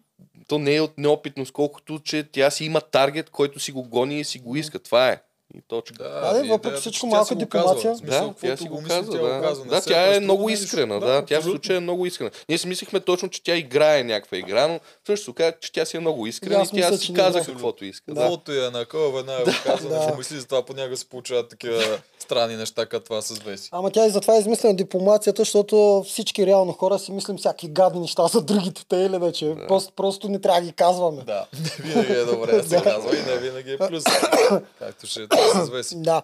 То 0.48 0.58
не 0.58 0.74
е 0.74 0.80
от 0.80 0.98
неопитност, 0.98 1.52
колкото 1.52 2.00
че 2.04 2.28
тя 2.32 2.50
си 2.50 2.64
има 2.64 2.80
таргет, 2.80 3.30
който 3.30 3.60
си 3.60 3.72
го 3.72 3.82
гони 3.82 4.20
и 4.20 4.24
си 4.24 4.38
го 4.38 4.56
иска. 4.56 4.78
Това 4.78 5.08
е. 5.08 5.22
И 5.54 5.60
точка. 5.68 6.04
Да, 6.04 6.32
да, 6.32 6.44
въпреки 6.48 6.80
всичко 6.80 7.06
че 7.06 7.10
тя 7.10 7.16
малка 7.16 7.26
си 7.26 7.34
го 7.34 7.40
дипломация. 7.40 7.94
Да, 8.02 8.34
тя 8.40 8.56
си 8.56 8.68
го 8.68 8.80
мисли, 8.80 8.88
казва. 8.88 9.40
Да, 9.40 9.64
да 9.64 9.80
тя 9.80 10.16
е 10.16 10.20
много 10.20 10.50
искрена. 10.50 11.00
Да, 11.00 11.24
тя 11.24 11.40
в 11.40 11.44
случая 11.44 11.76
е 11.76 11.80
много 11.80 12.06
искрена. 12.06 12.30
Ние 12.48 12.58
си 12.58 12.68
мислихме 12.68 13.00
точно, 13.00 13.28
че 13.28 13.42
тя 13.42 13.56
играе 13.56 14.04
някаква 14.04 14.38
игра, 14.38 14.68
но 14.68 14.80
също 15.06 15.24
се 15.24 15.30
оказа, 15.30 15.52
че 15.60 15.72
тя 15.72 15.84
си 15.84 15.96
е 15.96 16.00
много 16.00 16.26
искрена 16.26 16.66
и, 16.72 16.80
тя 16.80 16.92
си 16.96 17.06
че 17.06 17.12
каза 17.12 17.40
каквото 17.40 17.84
иска. 17.84 18.14
Да. 18.14 18.20
Каквото 18.20 18.52
е 18.52 18.70
на 18.70 18.84
къва, 18.84 19.12
веднага 19.12 19.44
го 19.44 19.50
казва, 19.64 19.88
Да. 19.88 20.00
не 20.06 20.12
помисли 20.12 20.40
за 20.40 20.46
това, 20.46 20.64
понякога 20.64 20.96
се 20.96 21.08
получават 21.08 21.48
такива 21.48 21.98
странни 22.18 22.56
неща, 22.56 22.86
като 22.86 23.04
това 23.04 23.22
с 23.22 23.38
Веси. 23.38 23.68
Ама 23.72 23.90
тя 23.90 24.06
и 24.06 24.10
затова 24.10 24.36
е 24.36 24.38
измислена 24.38 24.76
дипломацията, 24.76 25.40
защото 25.40 26.04
всички 26.06 26.46
реално 26.46 26.72
хора 26.72 26.98
си 26.98 27.12
мислим 27.12 27.36
всяки 27.36 27.68
гадни 27.68 28.00
неща 28.00 28.26
за 28.26 28.42
другите, 28.42 28.82
те 28.88 28.96
или 28.96 29.14
иначе. 29.16 29.54
Просто, 29.68 29.92
просто 29.92 30.28
не 30.28 30.40
трябва 30.40 30.60
да 30.60 30.66
ги 30.66 30.72
казваме. 30.72 31.22
Да, 31.22 31.46
не 31.54 31.84
винаги 31.92 32.12
е 32.12 32.24
добре 32.24 32.52
да 32.52 32.68
се 32.68 32.82
казва 32.82 33.16
и 33.16 33.30
не 33.30 33.36
винаги 33.36 33.72
е 33.72 33.78
плюс. 33.78 34.04
Както 34.78 35.06
ще 35.06 35.22
е 35.22 35.26
с 35.54 35.68
Веси. 35.68 35.94
Да. 35.98 36.22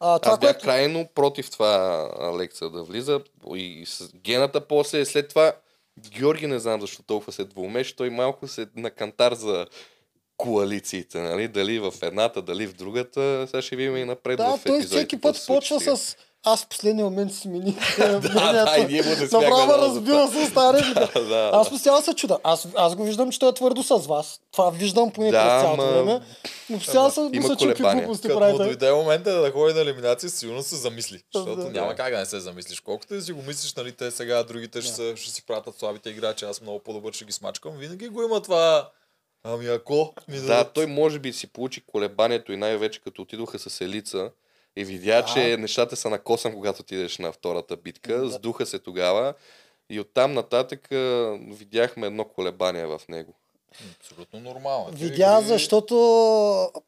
А, 0.00 0.18
това, 0.18 0.32
Аз 0.32 0.38
бях 0.38 0.50
което... 0.50 0.64
крайно 0.64 1.08
против 1.14 1.50
това 1.50 2.08
Алекса 2.20 2.70
да 2.70 2.82
влиза 2.82 3.20
и 3.54 3.84
с 3.86 4.10
гената 4.14 4.60
после, 4.60 5.04
след 5.04 5.28
това 5.28 5.52
Георги 6.00 6.46
не 6.46 6.58
знам 6.58 6.80
защо 6.80 7.02
толкова 7.02 7.32
се 7.32 7.44
двумеше, 7.44 7.96
той 7.96 8.10
малко 8.10 8.48
се 8.48 8.66
на 8.76 8.90
кантар 8.90 9.34
за 9.34 9.66
коалициите, 10.36 11.18
нали? 11.18 11.48
Дали 11.48 11.78
в 11.78 11.92
едната, 12.02 12.42
дали 12.42 12.66
в 12.66 12.74
другата. 12.74 13.46
Сега 13.46 13.62
ще 13.62 13.76
видим 13.76 13.96
и 13.96 14.04
напред 14.04 14.36
Да, 14.36 14.56
в 14.56 14.64
той 14.64 14.76
епизодите 14.76 14.96
всеки 14.96 15.16
какво 15.16 15.28
път 15.28 15.36
се 15.36 15.42
случи 15.42 15.74
почва 15.74 15.96
с 15.96 16.16
аз 16.44 16.64
в 16.64 16.68
последния 16.68 17.04
момент 17.04 17.34
си 17.34 17.48
мини. 17.48 17.76
да, 17.98 18.76
и 18.78 18.84
ние 18.84 19.02
му 19.02 19.08
се 19.10 19.28
смяхме 19.28 19.48
Направо 19.50 20.30
се 20.32 20.46
стара 20.46 20.78
реплика. 20.78 21.20
да, 21.20 21.50
Аз 21.52 21.68
постоянно 21.70 22.02
се 22.02 22.14
чуда. 22.14 22.38
Аз, 22.44 22.68
аз 22.76 22.94
го 22.96 23.04
виждам, 23.04 23.30
че 23.30 23.38
той 23.38 23.48
е 23.48 23.54
твърдо 23.54 23.82
с 23.82 23.96
вас. 23.98 24.40
Това 24.52 24.70
виждам 24.70 25.10
поне 25.10 25.30
Да, 25.30 25.42
през 25.42 25.62
цялото 25.62 25.82
ма- 25.82 25.92
време. 25.94 26.20
Но 26.70 26.78
постоянно 26.78 27.10
се 27.10 27.20
какви 27.20 27.40
колебания. 27.74 28.04
глупости 28.04 28.22
Като 28.22 28.34
му 28.34 28.40
прави. 28.40 28.56
той. 28.56 28.66
дойде 28.66 28.92
момента 28.92 29.32
да 29.32 29.50
ходи 29.52 29.74
на 29.74 29.80
елиминация, 29.80 30.30
сигурно 30.30 30.62
се 30.62 30.76
замисли. 30.76 31.22
Защото 31.34 31.56
Да. 31.56 31.70
няма 31.70 31.94
как 31.94 32.12
да 32.12 32.18
не 32.18 32.26
се 32.26 32.40
замислиш. 32.40 32.80
Колкото 32.80 33.14
и 33.14 33.16
да 33.16 33.22
си 33.22 33.32
го 33.32 33.42
мислиш, 33.42 33.74
нали, 33.74 33.92
те 33.92 34.10
сега 34.10 34.42
другите 34.42 34.82
ще, 34.82 35.16
си 35.18 35.46
пратят 35.46 35.78
слабите 35.78 36.10
играчи, 36.10 36.44
аз 36.44 36.60
много 36.60 36.78
по-добър 36.78 37.12
ще 37.12 37.24
ги 37.24 37.32
смачкам. 37.32 37.72
Винаги 37.72 38.08
го 38.08 38.22
има 38.22 38.40
това. 38.40 38.90
Ами 39.44 39.66
ако 39.66 40.14
ми 40.28 40.38
Да, 40.38 40.64
той 40.64 40.86
може 40.86 41.18
би 41.18 41.32
си 41.32 41.46
получи 41.46 41.80
колебанието 41.82 42.52
и 42.52 42.56
най-вече 42.56 43.00
като 43.00 43.22
отидоха 43.22 43.58
с 43.58 43.80
Елица 43.80 44.30
и 44.76 44.84
видя, 44.84 45.22
Да. 45.22 45.24
че 45.24 45.56
нещата 45.56 45.96
са 45.96 46.10
на 46.10 46.18
косъм, 46.18 46.52
когато 46.52 46.82
отидеш 46.82 47.18
на 47.18 47.32
втората 47.32 47.76
битка. 47.76 48.28
Сдуха 48.28 48.66
се 48.66 48.78
тогава 48.78 49.34
и 49.90 50.00
оттам 50.00 50.34
нататък 50.34 50.92
а, 50.92 50.96
видяхме 51.40 52.06
едно 52.06 52.24
колебание 52.24 52.86
в 52.86 53.00
него. 53.08 53.32
Абсолютно 54.00 54.40
нормално. 54.40 54.86
Видя, 54.92 55.14
игри- 55.40 55.46
защото 55.46 55.94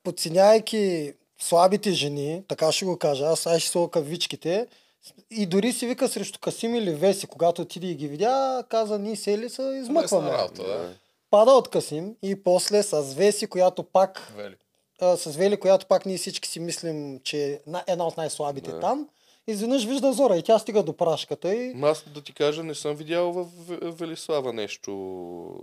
подценяйки 0.05 1.13
слабите 1.39 1.93
жени, 1.93 2.43
така 2.49 2.73
ще 2.73 2.85
го 2.85 2.99
кажа, 2.99 3.25
аз 3.25 3.41
сега 3.41 3.61
ще 3.61 3.71
са 3.71 3.89
кавичките, 3.93 4.67
и 5.31 5.47
дори 5.47 5.73
си 5.73 5.87
вика 5.87 6.09
срещу 6.09 6.39
Касим 6.41 6.75
или 6.75 6.91
Веси, 6.91 7.27
когато 7.27 7.63
отиде 7.63 7.87
и 7.87 7.95
ги 7.95 8.09
видя, 8.09 8.65
каза, 8.69 8.99
ние 8.99 9.17
сели 9.17 9.51
са 9.51 9.77
измъкваме. 9.77 10.31
Работа, 10.33 10.63
да. 10.63 10.95
Пада 11.31 11.51
от 11.51 11.69
Касим 11.69 12.15
и 12.23 12.43
после 12.43 12.83
с 12.83 13.15
Веси, 13.15 13.47
която 13.47 13.83
пак 13.83 14.33
Вели. 14.37 14.55
А, 15.01 15.17
с 15.17 15.27
Вели, 15.29 15.57
която 15.57 15.87
пак 15.87 16.07
ние 16.07 16.19
всички 16.19 16.49
си 16.49 16.61
мислим, 16.61 17.21
че 17.21 17.45
е 17.45 17.61
на- 17.67 17.85
една 17.87 18.07
от 18.07 18.17
най-слабите 18.17 18.71
Да. 18.71 18.81
там, 18.81 19.09
изведнъж 19.49 19.85
вижда 19.85 20.13
Зора 20.13 20.37
и 20.37 20.43
тя 20.43 20.59
стига 20.59 20.83
до 20.83 20.93
прашката 20.93 21.55
и 21.55 21.75
Аз 21.83 22.05
да 22.05 22.21
ти 22.21 22.33
кажа, 22.33 22.63
не 22.63 22.75
съм 22.75 22.95
видял 22.95 23.33
в 23.33 23.47
Велислава 23.83 24.53
нещо 24.53 24.91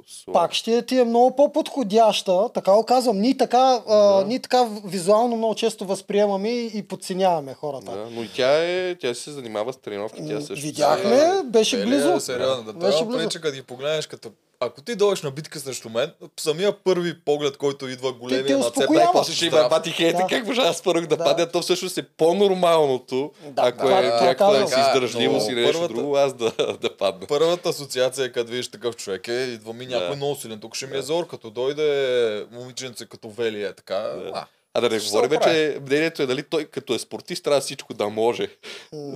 слабо. 0.08 0.34
пак 0.34 0.54
ще 0.54 0.82
ти 0.82 0.98
е 0.98 1.04
много 1.04 1.36
по-подходяща, 1.36 2.50
така 2.50 2.74
го 2.74 2.84
казвам. 2.84 3.20
Ние 3.20 3.38
така, 3.38 3.58
а, 3.88 3.96
Да. 4.14 4.26
ние 4.26 4.40
така 4.40 4.64
визуално 4.86 5.36
много 5.36 5.56
често 5.56 5.86
възприемаме 5.86 6.50
и, 6.50 6.84
подценяваме 6.84 7.54
хората. 7.54 7.92
Да, 7.94 8.08
но 8.12 8.24
и 8.24 8.30
тя, 8.30 8.64
е, 8.64 8.96
тя 8.96 9.14
се 9.14 9.32
занимава 9.32 9.74
с 9.74 9.78
тренировки, 9.78 10.22
тя 10.28 10.42
също. 10.42 10.66
видяхме, 10.66 11.20
беше 11.46 11.78
Вели 11.78 11.88
близо. 11.88 12.10
Е, 12.10 12.20
сериозно. 12.20 12.64
Да, 12.64 12.74
Беше 12.74 13.06
близо. 13.06 13.20
прече, 13.20 13.42
като 13.42 13.54
ги 13.54 13.64
погледнеш, 13.64 14.08
като 14.08 14.30
ако 14.64 14.82
ти 14.82 14.96
дойдеш 14.96 15.22
на 15.22 15.32
битка 15.32 15.60
срещу 15.60 15.90
мен, 15.90 16.12
самия 16.40 16.84
първи 16.84 17.20
поглед, 17.20 17.58
който 17.58 17.88
идва 17.88 18.14
големия 18.14 18.58
на 18.58 18.64
цепа, 18.64 19.10
После 19.14 19.34
ще 19.34 19.46
има 19.46 19.68
бати 19.70 19.92
хейта, 19.92 20.18
Да. 20.18 20.28
как 20.28 20.46
може 20.48 20.62
аз 20.62 20.82
първо 20.84 21.02
да, 21.02 21.18
Да. 21.18 21.24
падя, 21.24 21.52
то 21.52 21.62
всъщност 21.62 21.98
е 21.98 22.04
по-нормалното, 22.04 23.32
Да, 23.44 23.62
ако 23.62 23.88
да, 23.88 23.94
е 23.94 24.02
това 24.02 24.22
някаква 24.22 24.48
казвам. 24.48 24.68
си 24.68 24.80
издържливост 24.80 25.50
или 25.50 25.62
нещо 25.62 25.88
друго, 25.88 26.16
аз 26.16 26.34
да, 26.34 26.52
да 26.82 26.98
падна. 26.98 27.28
Първата 27.28 27.70
асоциация, 27.70 28.32
като 28.32 28.52
видиш 28.52 28.68
такъв 28.68 28.96
човек 28.96 29.28
е, 29.28 29.34
идва 29.34 29.74
ми 29.74 29.86
някой 29.86 30.10
Да. 30.10 30.16
много 30.16 30.36
силен. 30.36 30.60
Тук 30.60 30.76
ще 30.76 30.88
ми 30.88 30.98
е 30.98 31.02
зор, 31.02 31.28
като 31.28 31.50
дойде 31.50 32.46
момиченце 32.52 33.06
като 33.06 33.30
Вели 33.30 33.64
е 33.64 33.74
така. 33.74 33.96
А, 34.34 34.46
А 34.74 34.82
да 34.82 34.90
не 34.90 35.00
говорим, 35.00 35.40
че 35.44 35.78
мнението 35.82 36.22
е 36.22 36.26
дали 36.26 36.44
той 36.44 36.66
като 36.66 36.94
е 36.94 37.00
спортист 37.00 37.44
трябва 37.44 37.62
всичко 37.62 37.94
да 37.94 38.10
може. 38.10 38.48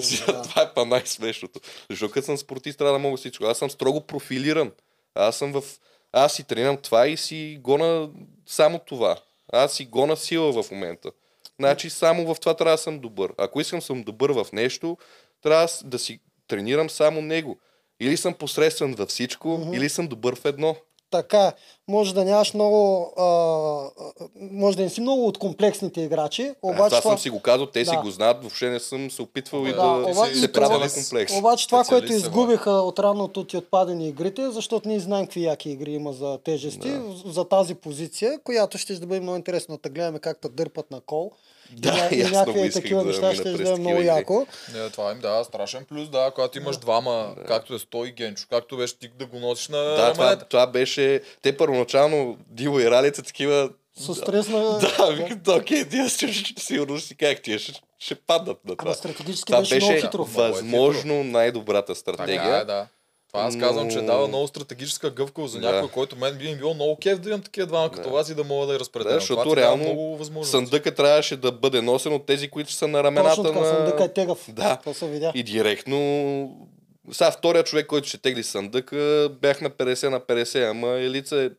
Сега, 0.01 0.25
да. 0.33 0.41
Това 0.41 0.61
е 0.61 0.71
па 0.75 0.85
най-смешното. 0.85 1.59
Защото 1.89 2.13
като 2.13 2.25
съм 2.25 2.37
спортист 2.37 2.77
трябва 2.77 2.93
да 2.93 2.99
мога 2.99 3.17
всичко. 3.17 3.45
Аз 3.45 3.57
съм 3.57 3.69
строго 3.69 4.01
профилиран. 4.01 4.71
Аз 5.17 5.37
съм 5.37 5.51
в... 5.51 5.63
Аз 6.11 6.33
си 6.33 6.43
тренирам 6.43 6.77
това 6.77 7.07
и 7.07 7.17
си 7.17 7.57
гона 7.61 8.09
само 8.45 8.79
това. 8.79 9.17
Аз 9.53 9.73
си 9.73 9.85
гона 9.85 10.17
сила 10.17 10.63
в 10.63 10.71
момента. 10.71 11.11
Значи 11.59 11.89
само 11.89 12.33
в 12.33 12.39
това 12.39 12.53
трябва 12.53 12.73
да 12.73 12.77
съм 12.77 12.99
добър. 12.99 13.33
Ако 13.37 13.61
искам 13.61 13.81
съм 13.81 14.03
добър 14.03 14.31
в 14.31 14.47
нещо, 14.53 14.97
трябва 15.41 15.67
да 15.83 15.99
си 15.99 16.19
тренирам 16.47 16.89
само 16.89 17.21
него. 17.21 17.59
Или 17.99 18.17
съм 18.17 18.33
посредствен 18.33 18.93
във 18.93 19.09
всичко, 19.09 19.71
или 19.73 19.89
съм 19.89 20.07
добър 20.07 20.35
в 20.35 20.45
едно. 20.45 20.75
Така, 21.11 21.41
е. 21.41 21.51
може 21.87 22.13
да 22.13 22.25
нямаш 22.25 22.53
много, 22.53 23.13
а, 23.17 23.23
а, 23.23 24.11
може 24.41 24.77
да 24.77 24.83
не 24.83 24.89
си 24.89 25.01
много 25.01 25.27
от 25.27 25.37
комплексните 25.37 26.01
играчи, 26.01 26.51
Обаче, 26.61 26.75
обаче 26.75 26.89
това 26.89 27.01
това, 27.01 27.11
съм 27.11 27.19
си 27.19 27.29
го 27.29 27.39
казал, 27.39 27.65
те 27.65 27.85
си 27.85 27.91
Да. 27.91 28.01
го 28.01 28.09
знаят, 28.09 28.37
въобще 28.39 28.69
не 28.69 28.79
съм 28.79 29.11
се 29.11 29.21
опитвал 29.21 29.61
и 29.61 29.65
Да, 29.65 29.75
да, 29.75 30.11
обаче- 30.11 30.35
се 30.35 30.51
правя 30.51 30.79
на 30.79 30.89
комплекс. 30.91 31.33
Обаче 31.33 31.67
това, 31.67 31.83
което 31.83 32.13
изгубиха 32.13 32.71
от 32.71 32.99
ранното 32.99 33.43
ти 33.43 33.57
отпадени 33.57 34.07
игрите, 34.07 34.51
защото 34.51 34.87
ние 34.89 34.99
знаем 34.99 35.25
какви 35.25 35.43
яки 35.43 35.69
игри 35.69 35.91
има 35.91 36.13
за 36.13 36.37
тежести, 36.37 36.89
Да. 36.89 37.01
за 37.25 37.45
тази 37.45 37.75
позиция, 37.75 38.39
която 38.39 38.77
ще 38.77 38.93
да 38.93 39.07
бъде 39.07 39.21
много 39.21 39.37
интересно 39.37 39.79
да 39.83 39.89
гледаме 39.89 40.19
как 40.19 40.37
те 40.37 40.49
дърпат 40.49 40.91
на 40.91 41.01
кол. 41.01 41.31
Да, 41.71 42.09
и 42.11 42.15
много 42.15 42.35
някакви 42.35 42.67
исках 42.67 42.83
такива 42.83 43.03
да 43.03 43.07
неща 43.07 43.35
ще 43.35 43.51
да 43.51 43.69
е 43.69 43.75
много 43.75 44.01
яко. 44.01 44.47
не, 44.73 44.89
това 44.89 45.11
им 45.11 45.19
дава 45.19 45.45
страшен 45.45 45.85
плюс, 45.85 46.09
да, 46.09 46.31
когато 46.35 46.57
имаш 46.57 46.77
двама, 46.77 47.35
както 47.47 47.73
е 47.73 47.79
Стой 47.79 48.07
и 48.07 48.11
Генчо, 48.11 48.45
както 48.49 48.77
беше 48.77 48.99
ти 48.99 49.09
да 49.19 49.25
го 49.25 49.39
носиш 49.39 49.67
на 49.67 49.77
Да, 49.77 50.13
това, 50.13 50.35
това 50.35 50.67
беше... 50.67 51.21
Те 51.41 51.57
първоначално 51.57 52.37
Диво 52.47 52.79
и 52.79 52.91
Ралица 52.91 53.23
такива... 53.23 53.69
С 53.99 54.15
стрес 54.15 54.47
на... 54.47 54.79
Да, 54.97 55.11
викат, 55.11 55.47
окей, 55.47 55.89
тия 55.89 56.09
ще, 56.09 56.33
ще, 56.33 56.61
сигурно 56.61 56.99
си 56.99 57.17
как 57.17 57.41
тия 57.41 57.59
ще, 57.59 57.81
ще 57.99 58.15
паднат 58.15 58.65
на 58.65 58.75
това. 58.75 58.89
Ама 58.89 58.95
стратегически 58.95 59.51
Това 59.51 59.59
беше, 59.59 59.75
много 59.75 59.91
беше 59.91 60.05
хитро. 60.05 60.21
Е 60.21 60.25
възможно 60.25 61.23
най-добрата 61.23 61.87
Така 61.87 61.99
стратегия. 61.99 62.57
е, 62.57 62.65
да. 62.65 62.87
Това 63.27 63.43
аз 63.43 63.57
казвам, 63.59 63.91
че 63.91 64.01
дава 64.01 64.27
много 64.27 64.47
стратегическа 64.47 65.09
гъвкавост 65.11 65.53
за 65.53 65.59
Да. 65.59 65.71
някой, 65.71 65.89
който 65.91 66.15
мен 66.15 66.37
би 66.37 66.47
им 66.47 66.57
било 66.57 66.73
много 66.73 66.97
кеф 66.97 67.19
да 67.19 67.29
имам 67.29 67.41
такива 67.41 67.67
двама 67.67 67.91
като 67.91 68.09
Да. 68.09 68.15
вас 68.15 68.29
и 68.29 68.35
да 68.35 68.43
мога 68.43 68.67
да 68.67 68.73
я 68.73 68.79
разпределям. 68.79 69.13
Да, 69.13 69.19
защото 69.19 69.43
Това 69.43 69.55
реално 69.55 69.83
много 69.83 70.17
възможности. 70.17 70.51
Съндъка 70.51 70.95
трябваше 70.95 71.37
да 71.37 71.51
бъде 71.51 71.81
носен 71.81 72.13
от 72.13 72.25
тези, 72.25 72.49
които 72.49 72.71
са 72.71 72.87
на 72.87 73.03
рамената 73.03 73.35
Точно 73.35 73.43
така, 73.43 73.59
на... 73.59 73.65
съндъка 73.65 74.03
е 74.03 74.13
тегъв. 74.13 74.45
Да. 74.49 74.75
Това 74.75 74.93
се 74.93 75.07
видя. 75.07 75.31
И 75.35 75.43
директно... 75.43 76.67
Сега 77.11 77.31
втория 77.31 77.63
човек, 77.63 77.87
който 77.87 78.07
ще 78.07 78.17
тегли 78.17 78.43
съндъка, 78.43 79.29
бях 79.41 79.61
на 79.61 79.69
50 79.69 80.09
на 80.09 80.19
50, 80.19 80.69
ама 80.69 80.87
Елица 80.87 81.37
е 81.43 81.49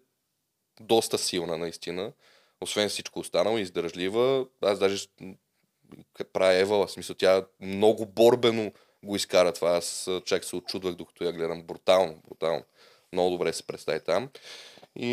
доста 0.81 1.19
силна 1.19 1.59
наистина. 1.59 2.13
Освен 2.61 2.89
всичко 2.89 3.21
останало, 3.21 3.59
издържлива. 3.59 4.47
Аз 4.63 4.79
даже 4.79 5.07
прави 6.33 6.61
Ева, 6.61 6.87
в 6.87 6.91
смисъл 6.91 7.17
тя 7.17 7.45
много 7.61 8.07
борбено 8.07 8.73
го 9.05 9.17
изкара 9.17 9.53
това. 9.53 9.71
Аз 9.71 10.11
чак 10.25 10.45
се 10.45 10.57
очудвах, 10.57 10.95
докато 10.95 11.25
я 11.25 11.33
гледам. 11.33 11.63
Брутално, 11.63 12.15
брутално. 12.29 12.63
Много 13.13 13.31
добре 13.31 13.53
се 13.53 13.63
представи 13.63 14.01
там. 14.01 14.29
И 14.97 15.13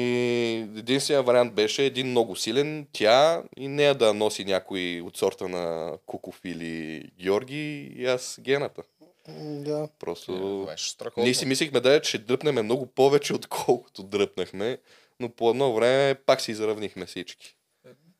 единственият 0.78 1.26
вариант 1.26 1.54
беше 1.54 1.86
един 1.86 2.08
много 2.08 2.36
силен, 2.36 2.88
тя 2.92 3.44
и 3.58 3.68
нея 3.68 3.96
да 3.96 4.14
носи 4.14 4.46
някой 4.46 5.02
от 5.02 5.18
сорта 5.18 5.48
на 5.48 5.98
Куков 6.06 6.42
или 6.46 7.04
Георги 7.20 7.94
и 7.96 8.06
аз 8.06 8.38
гената. 8.42 8.84
Да. 9.40 9.90
Просто... 10.00 10.68
Е. 11.18 11.22
Ние 11.22 11.34
си 11.34 11.46
мислихме 11.46 11.80
да 11.80 12.02
че 12.02 12.18
дръпнем 12.18 12.66
много 12.66 12.86
повече, 12.86 13.34
отколкото 13.34 14.04
дръпнахме, 14.04 14.78
но 15.20 15.30
по 15.30 15.50
едно 15.50 15.74
време 15.74 16.16
пак 16.16 16.42
си 16.42 16.52
изравнихме 16.52 17.06
всички. 17.06 17.55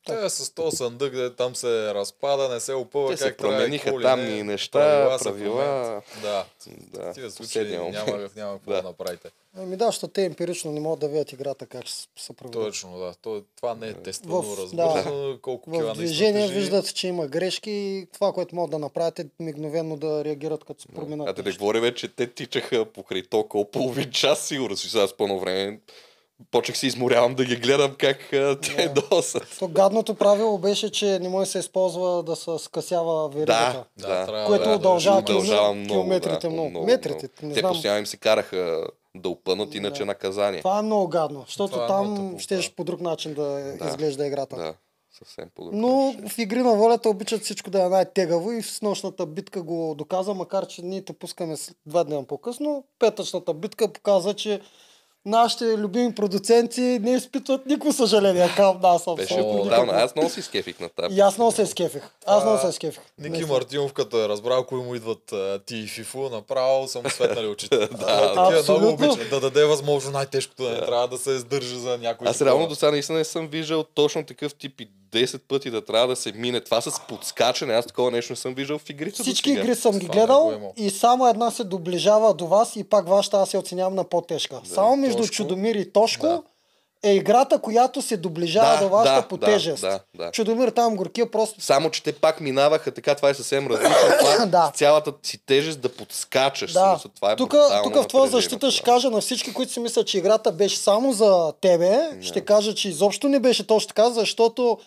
Те 0.06 0.30
с 0.30 0.50
този 0.52 0.78
съндък, 0.78 1.14
де 1.14 1.30
там 1.32 1.56
се 1.56 1.94
разпада, 1.94 2.50
не 2.50 2.60
се 2.60 2.74
опъва 2.74 3.12
Те 3.12 3.18
се 3.18 3.24
как 3.24 3.38
трябва. 3.38 3.54
и 3.54 3.58
промениха 3.58 3.84
какво 3.86 4.00
ли 4.00 4.04
там 4.04 4.20
и 4.30 4.44
неща, 4.44 4.80
Правила 4.80 5.20
се 5.20 5.24
правила. 5.26 6.02
Да. 6.22 6.46
Да, 6.88 7.02
В 7.04 7.14
тия 7.14 7.30
в 7.30 7.34
случаи 7.34 7.68
няма, 7.68 7.92
няма 8.36 8.54
какво 8.54 8.72
Да. 8.72 8.76
да 8.76 8.84
направите. 8.84 9.30
Ами 9.58 9.78
да, 9.78 9.86
защото 9.86 10.08
те 10.08 10.24
емпирично 10.24 10.72
не 10.72 10.80
могат 10.80 11.00
да 11.00 11.08
видят 11.08 11.32
играта 11.32 11.66
как 11.66 11.84
се 12.16 12.34
проведе. 12.34 12.60
Точно, 12.60 12.98
да. 12.98 13.14
То, 13.14 13.44
това 13.56 13.76
не 13.76 13.88
е 13.88 13.94
тествано, 13.94 14.42
В- 14.44 14.60
разбързано, 14.60 15.38
колко 15.42 15.72
кила 15.72 15.84
В 15.84 15.86
наистина 15.88 16.06
движение 16.06 16.48
виждат, 16.50 16.96
че 16.96 17.08
има 17.08 17.28
грешки 17.28 17.72
и 17.72 18.08
това, 18.14 18.34
което 18.34 18.56
могат 18.56 18.72
да 18.72 18.80
направят 18.80 19.20
е 19.20 19.26
мигновено 19.40 19.98
да 19.98 20.26
реагират 20.26 20.64
като 20.64 20.82
се 20.82 20.88
променят. 20.88 21.28
А 21.28 21.34
да 21.34 21.44
не 21.44 21.52
говоря 21.52 21.82
вече, 21.82 22.08
те 22.08 22.28
тичаха 22.28 22.86
покрай 22.86 23.24
толкова 23.24 23.72
половин 23.72 24.12
час, 24.12 24.40
сигурно 24.42 24.78
си 24.78 24.90
сега 24.90 25.08
с 25.08 25.14
пълно 25.14 25.40
време. 25.40 25.80
Почнах 26.52 26.78
се 26.78 26.88
изморявам 26.88 27.36
да 27.36 27.46
ги 27.46 27.56
гледам 27.56 27.92
как 27.94 28.34
а, 28.34 28.60
те 28.60 28.90
досат. 28.90 29.56
То 29.60 29.68
гадното 29.68 30.16
правило 30.16 30.58
беше, 30.58 30.92
че 30.92 31.20
не 31.20 31.30
може 31.30 31.46
да 31.46 31.52
се 31.52 31.60
използва 31.60 32.24
да 32.24 32.36
се 32.36 32.52
скъсява 32.58 33.30
веригата. 33.30 33.86
Да, 33.98 34.26
Да, 34.26 34.46
Което 34.48 34.64
да, 34.64 34.76
удължава 34.76 35.22
да, 35.22 35.32
удължава 35.32 35.74
километрите 35.76 35.80
много, 35.80 35.88
километрите 35.90 36.48
да, 36.48 36.54
много. 36.54 36.86
Метрите, 36.86 37.30
не 37.42 37.54
Те 37.54 37.60
знам. 37.60 37.72
постоянно 37.72 38.00
им 38.00 38.06
се 38.06 38.18
караха 38.18 38.88
да 39.16 39.30
опънат, 39.30 39.76
иначе 39.76 40.00
Да. 40.00 40.06
наказание. 40.06 40.60
Това 40.60 40.80
е 40.80 40.84
много 40.84 41.08
гадно, 41.08 41.44
защото 41.48 41.72
Това 41.72 41.86
е 41.86 41.88
там 41.88 42.12
много 42.12 42.40
щеш 42.40 42.72
по 42.72 42.84
друг 42.84 43.02
начин 43.02 43.34
да, 43.34 43.44
Да. 43.74 43.88
изглежда 43.88 44.28
играта. 44.28 44.56
Да, 44.56 44.74
съвсем 45.14 45.50
по 45.56 45.70
Но 45.74 45.90
в 46.28 46.38
игри 46.38 46.60
на 46.60 46.74
волята 46.74 47.10
обичат 47.10 47.42
всичко 47.42 47.70
да 47.70 47.82
е 47.82 47.90
най-тегаво 47.90 48.52
и 48.52 48.62
в 48.62 48.82
нощната 48.82 49.26
битка 49.26 49.62
го 49.62 49.96
доказа, 49.96 50.34
макар 50.34 50.68
че 50.68 50.82
ние 50.82 51.02
те 51.02 51.14
пускаме 51.14 51.58
с- 51.58 51.72
два 51.86 52.04
дни 52.04 52.26
по-късно. 52.26 52.84
Петъчната 53.00 53.54
битка 53.54 53.88
показа, 53.90 54.34
че 54.34 54.62
нашите 55.26 55.78
любими 55.78 56.16
продуценти 56.16 56.82
не 56.82 57.12
изпитват 57.16 57.66
никакво 57.66 57.94
съжаление 57.94 58.50
към 58.56 58.80
нас. 58.82 59.06
Беше 59.18 59.34
абсолютно 59.34 59.64
брутално. 59.64 59.92
Аз 59.94 60.16
много 60.16 60.30
си 60.30 60.42
скефих 60.42 60.80
на 60.80 60.90
тази. 60.90 61.16
И 61.16 61.20
аз 61.20 61.38
много 61.38 61.52
се 61.52 61.66
скефих. 61.66 62.04
Аз 62.26 62.44
много 62.44 62.60
се 62.60 62.72
скефих. 62.72 63.04
Ники. 63.20 63.46
Мартинов, 63.46 63.94
като 63.94 64.24
е 64.24 64.30
разбрал 64.30 64.66
кои 64.66 64.84
му 64.84 64.96
идват 64.96 65.32
а, 65.32 65.60
ти 65.66 65.78
и 65.78 65.88
Фифо, 65.88 66.30
направо 66.30 66.88
съм 66.88 67.04
светнали 67.10 67.48
очите. 67.48 67.78
да, 67.92 68.34
Абсолютно. 68.38 68.88
много 68.88 69.04
обича 69.04 69.30
да 69.30 69.40
даде 69.40 69.66
възможно 69.66 70.12
най-тежкото, 70.12 70.64
да 70.64 70.70
не 70.70 70.82
трябва 70.82 71.08
да 71.08 71.18
се 71.18 71.32
издържа 71.32 71.80
за 71.80 71.98
някой. 71.98 72.28
Аз 72.28 72.42
реално 72.42 72.68
до 72.68 72.76
сега 72.76 72.92
наистина 72.92 73.18
не 73.18 73.24
съм 73.24 73.48
виждал 73.48 73.84
точно 73.84 74.26
такъв 74.26 74.56
тип 74.56 74.82
и 74.82 74.88
10 75.16 75.40
пъти 75.48 75.70
да 75.70 75.86
трябва 75.86 76.08
да 76.08 76.16
се 76.16 76.32
мине. 76.32 76.62
Това 76.62 76.82
с 76.82 77.02
подскачане, 77.08 77.74
аз 77.74 77.86
такова 77.86 78.12
нещо 78.12 78.34
не 78.34 78.38
съм 78.38 78.54
виждал 78.54 78.78
в 78.80 78.90
игрите. 78.90 79.22
Всички 79.24 79.52
игри 79.52 79.76
съм 79.76 80.00
ги 80.00 80.08
гледал 80.08 80.74
и 80.78 80.90
само 80.90 81.28
една 81.28 81.52
се 81.52 81.64
доближава 81.64 82.34
до 82.34 82.48
вас 82.48 82.76
и 82.76 82.84
пак 82.84 83.08
вашата 83.10 83.38
аз 83.38 83.54
я 83.54 83.60
оценявам 83.60 83.96
на 83.96 84.04
по-тежка. 84.04 84.62
само 84.66 84.96
между 84.96 85.18
Тошко. 85.18 85.34
Чудомир 85.36 85.76
и 85.76 85.92
Тошко 85.92 86.28
Да. 86.28 86.42
е 87.04 87.14
играта, 87.16 87.60
която 87.60 88.02
се 88.02 88.18
доближава 88.18 88.78
Да, 88.78 88.84
до 88.84 88.90
вашата 88.90 89.22
да, 89.22 89.28
по 89.28 89.38
да, 89.38 89.46
тежест. 89.46 89.82
да, 89.82 90.00
да. 90.18 90.32
Чудомир 90.32 90.70
там 90.70 90.96
горкия 90.96 91.32
просто 91.32 91.62
Само, 91.62 91.90
че 91.90 92.04
те 92.04 92.14
пак 92.14 92.42
минаваха 92.42 92.92
така, 92.92 93.16
това 93.16 93.30
е 93.30 93.34
съвсем 93.34 93.68
различно. 93.68 93.96
Това 94.20 94.46
Да. 94.46 94.72
цялата 94.76 95.14
си 95.24 95.40
тежест 95.46 95.80
да 95.82 95.90
подскачаш. 95.90 96.72
Да, 96.72 96.92
смисъл, 96.94 97.12
това 97.16 97.32
е 97.32 97.36
тук, 97.36 97.56
тук 97.84 97.96
в 97.96 98.08
твоя 98.08 98.28
защита 98.30 98.72
ще 98.72 98.84
кажа 98.84 99.10
на 99.10 99.22
всички, 99.22 99.54
които 99.54 99.72
си 99.72 99.80
мислят, 99.80 100.08
че 100.08 100.18
играта 100.18 100.52
беше 100.52 100.78
само 100.78 101.14
за 101.14 101.54
тебе, 101.62 102.10
ще 102.22 102.42
кажа, 102.42 102.76
че 102.76 102.90
изобщо 102.90 103.30
не 103.30 103.40
беше 103.40 103.68
точно 103.68 103.88
така, 103.88 104.10
защото 104.10 104.78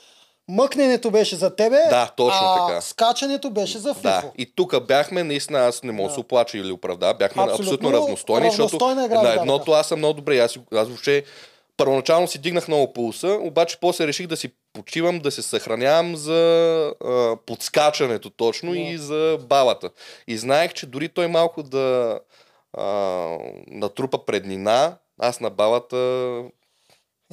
мъкненето 0.48 1.10
беше 1.10 1.36
за 1.36 1.56
тебе, 1.56 1.76
Да, 1.90 2.10
точно 2.16 2.40
а 2.42 2.66
така. 2.66 2.80
скачането 2.80 3.50
беше 3.50 3.78
за 3.78 3.94
Фифо. 3.94 4.02
Да, 4.02 4.22
и 4.38 4.52
тук 4.54 4.86
бяхме, 4.86 5.24
наистина 5.24 5.58
аз 5.58 5.82
не 5.82 5.92
мога 5.92 6.08
да 6.08 6.14
се 6.14 6.20
оплача 6.20 6.58
или 6.58 6.72
оправда, 6.72 7.14
бяхме 7.14 7.42
Абсолютно 7.42 7.64
абсолютно, 7.64 7.92
равностойни, 7.92 8.46
равностойна 8.46 9.02
защото 9.02 9.20
игра 9.20 9.22
на 9.22 9.40
едното 9.40 9.72
аз 9.72 9.88
съм 9.88 9.98
много 9.98 10.14
добре, 10.14 10.38
аз, 10.38 10.58
аз 10.72 10.88
въобще 10.88 11.24
първоначално 11.76 12.28
си 12.28 12.38
дигнах 12.38 12.68
много 12.68 12.92
пулса, 12.92 13.28
обаче 13.28 13.78
после 13.80 14.06
реших 14.06 14.26
да 14.26 14.36
си 14.36 14.52
почивам, 14.72 15.18
да 15.18 15.30
се 15.30 15.42
съхранявам 15.42 16.16
за 16.16 16.92
а, 17.04 17.36
подскачането 17.46 18.30
точно 18.30 18.74
и 18.74 18.98
за 18.98 19.38
балата. 19.48 19.90
И 20.28 20.38
знаех, 20.38 20.72
че 20.72 20.86
дори 20.86 21.08
той 21.08 21.28
малко 21.28 21.62
да 21.62 22.18
а, 22.78 22.84
натрупа 23.66 24.26
преднина, 24.26 24.96
аз 25.20 25.40
на 25.40 25.50
балата 25.50 25.96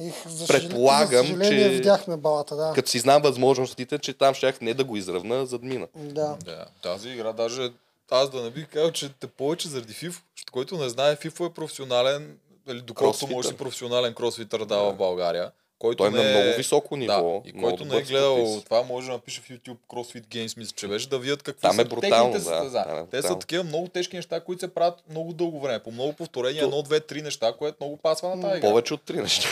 Их, 0.00 0.28
за 0.28 0.46
Предполагам, 0.46 1.26
за 1.26 1.40
че- 1.40 1.68
видях 1.68 2.06
на 2.06 2.18
балата, 2.18 2.56
да. 2.56 2.72
като 2.74 2.90
си 2.90 2.98
знам 2.98 3.22
възможностите, 3.22 3.98
че 3.98 4.12
там 4.12 4.34
щях 4.34 4.60
не 4.60 4.74
да 4.74 4.84
го 4.84 4.96
изравна, 4.96 5.46
зад 5.46 5.62
мина. 5.62 5.86
Да. 5.94 6.36
Да, 6.44 6.66
тази 6.82 7.08
игра 7.08 7.32
даже 7.32 7.70
аз 8.10 8.30
да 8.30 8.42
не 8.42 8.50
бих 8.50 8.68
казал, 8.68 8.90
че 8.90 9.08
те 9.10 9.26
повече 9.26 9.68
заради 9.68 9.92
защото 9.92 10.22
който 10.52 10.76
не 10.76 10.88
знае, 10.88 11.16
FIFO 11.16 11.46
е 11.46 11.54
професионален, 11.54 12.36
или 12.68 12.80
доколкото 12.80 12.94
Кросфитър. 13.10 13.34
може 13.34 13.48
си 13.48 13.56
професионален 13.56 14.14
кросфитър 14.14 14.64
да 14.64 14.76
в 14.78 14.94
България. 14.94 15.50
Който 15.78 15.96
Той 15.96 16.06
е 16.06 16.10
не 16.10 16.24
на 16.24 16.30
много 16.32 16.56
високо 16.56 16.96
ниво. 16.96 17.42
Да, 17.44 17.50
и 17.50 17.52
който 17.54 17.84
не 17.84 17.96
е 17.96 18.02
гледал 18.02 18.36
спортист. 18.36 18.64
това, 18.64 18.82
може 18.82 19.06
да 19.06 19.12
напише 19.12 19.40
в 19.40 19.48
YouTube 19.48 19.76
CrossFit 19.90 20.26
Games, 20.26 20.56
мисля, 20.56 20.72
че 20.76 20.88
беше, 20.88 21.08
да 21.08 21.18
видят 21.18 21.42
какви 21.42 21.60
Там 21.60 21.74
са 21.74 21.82
е 21.82 21.84
брутално, 21.84 22.10
техните 22.32 22.38
да. 22.40 22.44
състезания. 22.44 22.96
Е 22.96 23.06
Те 23.06 23.22
са 23.22 23.38
такива 23.38 23.64
много 23.64 23.88
тежки 23.88 24.16
неща, 24.16 24.40
които 24.40 24.60
се 24.60 24.68
правят 24.68 25.02
много 25.10 25.32
дълго 25.32 25.60
време. 25.60 25.78
По 25.78 25.90
много 25.90 26.12
повторения, 26.12 26.60
То- 26.60 26.66
едно, 26.66 26.82
две, 26.82 27.00
три 27.00 27.22
неща, 27.22 27.52
което 27.52 27.76
много 27.80 27.96
пасва 27.96 28.36
на 28.36 28.42
тази 28.42 28.58
игра. 28.58 28.68
Повече 28.68 28.94
от 28.94 29.02
три 29.02 29.16
неща. 29.16 29.48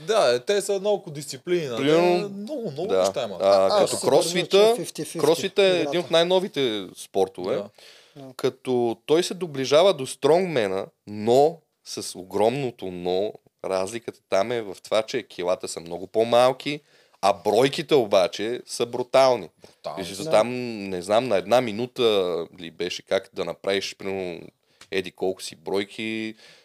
Да, 0.00 0.34
е, 0.34 0.40
те 0.40 0.60
са 0.60 0.80
много 0.80 1.10
дисциплини. 1.10 1.66
нали? 1.66 1.82
Примерно- 1.82 2.28
Много, 2.30 2.70
много 2.70 2.88
Да. 2.88 2.98
неща 2.98 3.24
имат. 3.24 3.42
А, 3.42 3.66
Аз 3.66 3.90
като 3.90 4.06
кросфита, 4.06 4.74
50-50 4.76 5.18
кросфита 5.18 5.62
е 5.62 5.80
един 5.80 6.00
от 6.00 6.10
най-новите 6.10 6.86
спортове. 6.96 7.54
Да. 7.56 7.68
Като 8.36 8.96
той 9.06 9.22
се 9.22 9.34
доближава 9.34 9.94
до 9.94 10.06
стронгмена, 10.06 10.86
но 11.06 11.56
с 11.84 12.18
огромното 12.18 12.86
но, 12.86 13.32
разликата 13.64 14.20
там 14.28 14.52
е 14.52 14.62
в 14.62 14.76
това, 14.82 15.02
че 15.02 15.22
килата 15.22 15.68
са 15.68 15.80
много 15.80 16.06
по-малки, 16.06 16.80
а 17.22 17.32
бройките 17.34 17.94
обаче 17.94 18.60
са 18.66 18.86
брутални. 18.86 19.48
Брутални 19.62 20.04
са. 20.06 20.30
там, 20.30 20.48
не 20.80 21.02
знам, 21.02 21.28
на 21.28 21.36
една 21.36 21.60
минута 21.60 22.02
ли 22.60 22.70
беше 22.70 23.02
как 23.02 23.30
да 23.32 23.44
направиш, 23.44 23.96
примерно, 23.96 24.40
еди 24.90 25.10
колко 25.10 25.42
си 25.42 25.56
бройки, 25.56 26.34
а, 26.34 26.59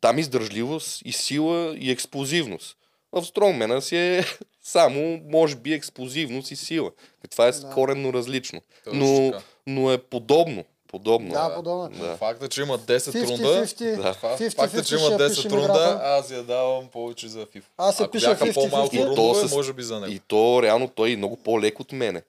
там 0.00 0.18
издържливост 0.18 1.02
и 1.04 1.12
сила 1.12 1.76
и 1.76 1.90
експлозивност. 1.90 2.76
В 3.12 3.24
стронгмена 3.24 3.82
си 3.82 3.96
е 3.96 4.24
само, 4.62 5.20
може 5.24 5.56
би, 5.56 5.72
експлозивност 5.72 6.50
и 6.50 6.56
сила. 6.56 6.90
Това 7.30 7.46
е 7.46 7.52
Да. 7.52 7.70
коренно 7.70 8.12
различно. 8.12 8.60
Но, 8.86 9.32
но 9.66 9.92
е 9.92 9.98
подобно. 9.98 10.64
Подобно. 10.88 11.30
Да, 11.30 11.54
подобно. 11.54 11.88
Да. 11.90 12.16
Факта, 12.16 12.48
че 12.48 12.60
има 12.60 12.78
10 12.78 13.14
рунда, 13.22 13.66
50-50. 13.66 13.96
Да. 13.96 14.14
фа- 14.14 14.38
50-50 14.38 14.50
факта, 14.50 14.84
че 14.84 14.94
има 14.94 15.04
ще 15.04 15.14
10 15.14 15.28
пишем 15.30 15.52
рунда, 15.52 16.00
аз 16.02 16.30
я 16.30 16.42
давам 16.42 16.86
повече 16.88 17.28
за 17.28 17.46
FIFA. 17.46 17.62
Аз 17.76 18.00
я 18.00 18.04
Ако 18.04 18.12
пиша 18.12 18.28
бяха 18.28 18.44
50-50. 18.44 18.54
по-малко 18.54 18.96
И 18.96 18.98
то 18.98 19.06
рундове, 19.06 19.48
с- 19.48 19.54
може 19.54 19.72
би 19.72 19.82
за 19.82 20.00
него. 20.00 20.12
И 20.12 20.18
то 20.18 20.60
реално 20.62 20.88
той 20.88 21.10
е 21.10 21.16
много 21.16 21.36
по-лек 21.36 21.80
от 21.80 21.92
мене. 21.92 22.22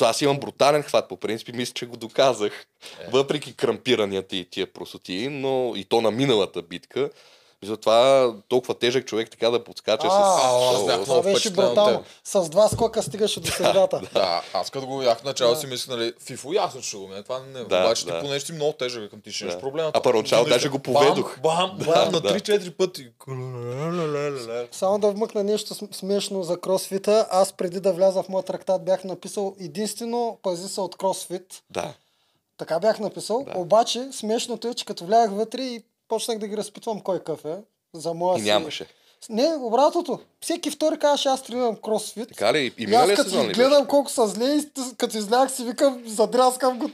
Аз 0.00 0.22
имам 0.22 0.40
брутален 0.40 0.82
хват, 0.82 1.08
по 1.08 1.16
принцип, 1.16 1.48
и 1.48 1.52
мисля, 1.52 1.72
че 1.72 1.86
го 1.86 1.96
доказах. 1.96 2.66
Е. 3.00 3.10
Въпреки 3.10 3.56
крампиранията 3.56 4.36
и 4.36 4.44
тия 4.44 4.72
просоти, 4.72 5.28
но 5.28 5.72
и 5.76 5.84
то 5.84 6.00
на 6.00 6.10
миналата 6.10 6.62
битка. 6.62 7.10
Мисля, 7.62 7.76
това 7.76 8.32
толкова 8.48 8.74
тежък 8.74 9.06
човек 9.06 9.30
така 9.30 9.50
да 9.50 9.64
подскача 9.64 10.06
А, 10.06 10.10
с... 10.10 10.44
а, 10.44 10.74
аз 10.74 10.86
бях 10.86 11.04
Това 11.04 11.22
беше 11.22 11.50
брутално. 11.50 12.04
С 12.24 12.48
два 12.48 12.68
скока 12.68 13.02
стигаше 13.02 13.40
до 13.40 13.50
средата. 13.50 14.00
Да, 14.14 14.42
аз 14.52 14.70
като 14.70 14.86
го 14.86 14.98
видях 14.98 15.18
в 15.18 15.24
начало 15.24 15.56
си 15.56 15.66
мислех, 15.66 15.88
нали, 15.88 16.12
Фифо 16.20 16.52
ясно 16.52 16.82
ще 16.82 16.96
го 16.96 17.08
мине. 17.08 17.22
Това 17.22 17.38
не, 17.38 17.64
Да, 17.64 17.64
обаче 17.80 18.06
ти 18.06 18.12
понеже 18.20 18.46
си 18.46 18.52
много 18.52 18.72
тежък 18.72 19.10
към 19.10 19.20
ти 19.20 19.32
ще 19.32 19.44
имаш 19.44 19.54
Да. 19.54 19.60
проблема. 19.60 19.90
А 19.94 20.02
първоначално 20.02 20.44
Ти 20.44 20.50
даже 20.50 20.68
мисля, 20.68 20.70
го 20.70 20.82
поведох. 20.82 21.40
Бам, 21.40 21.78
бам, 21.86 22.12
на 22.12 22.20
да. 22.20 22.28
3-4 22.30 22.70
пъти. 22.70 23.08
Само 24.72 24.98
да 24.98 25.10
вмъкна 25.10 25.44
нещо 25.44 25.74
см- 25.74 25.94
смешно 25.94 26.42
за 26.42 26.60
кросфита. 26.60 27.26
Аз 27.30 27.52
преди 27.52 27.80
да 27.80 27.92
вляза 27.92 28.22
в 28.22 28.28
моят 28.28 28.46
трактат 28.46 28.84
бях 28.84 29.04
написал 29.04 29.54
единствено 29.60 30.38
пази 30.42 30.68
се 30.68 30.80
от 30.80 30.96
кросфит. 30.96 31.62
Да. 31.70 31.92
Така 32.58 32.80
бях 32.80 32.98
написал. 32.98 33.44
Да. 33.44 33.58
Обаче 33.58 34.08
смешното 34.12 34.68
е, 34.68 34.74
че 34.74 34.84
като 34.84 35.04
влязах 35.04 35.30
вътре 35.30 35.62
и 35.62 35.82
почнах 36.10 36.38
да 36.38 36.48
ги 36.48 36.56
разпитвам 36.56 37.00
кой 37.00 37.18
какъв 37.18 37.44
е. 37.44 37.56
За 37.94 38.14
моя 38.14 38.38
И 38.38 38.40
си... 38.40 38.46
нямаше. 38.46 38.86
Не, 39.28 39.56
обратното. 39.60 40.18
Всеки 40.40 40.70
втори 40.70 40.98
казваше, 40.98 41.28
аз 41.28 41.42
тренирам 41.42 41.76
кросфит. 41.76 42.28
Така 42.28 42.52
ли? 42.52 42.74
И 42.78 42.82
И 42.82 42.94
аз 42.94 43.10
като 43.10 43.22
сезон 43.22 43.48
гледам 43.48 43.86
колко 43.86 44.10
са 44.10 44.26
зле 44.26 44.54
и 44.54 44.68
като 44.98 45.18
излях 45.18 45.52
си 45.52 45.64
викам, 45.64 46.02
задряскам 46.06 46.78
го. 46.78 46.90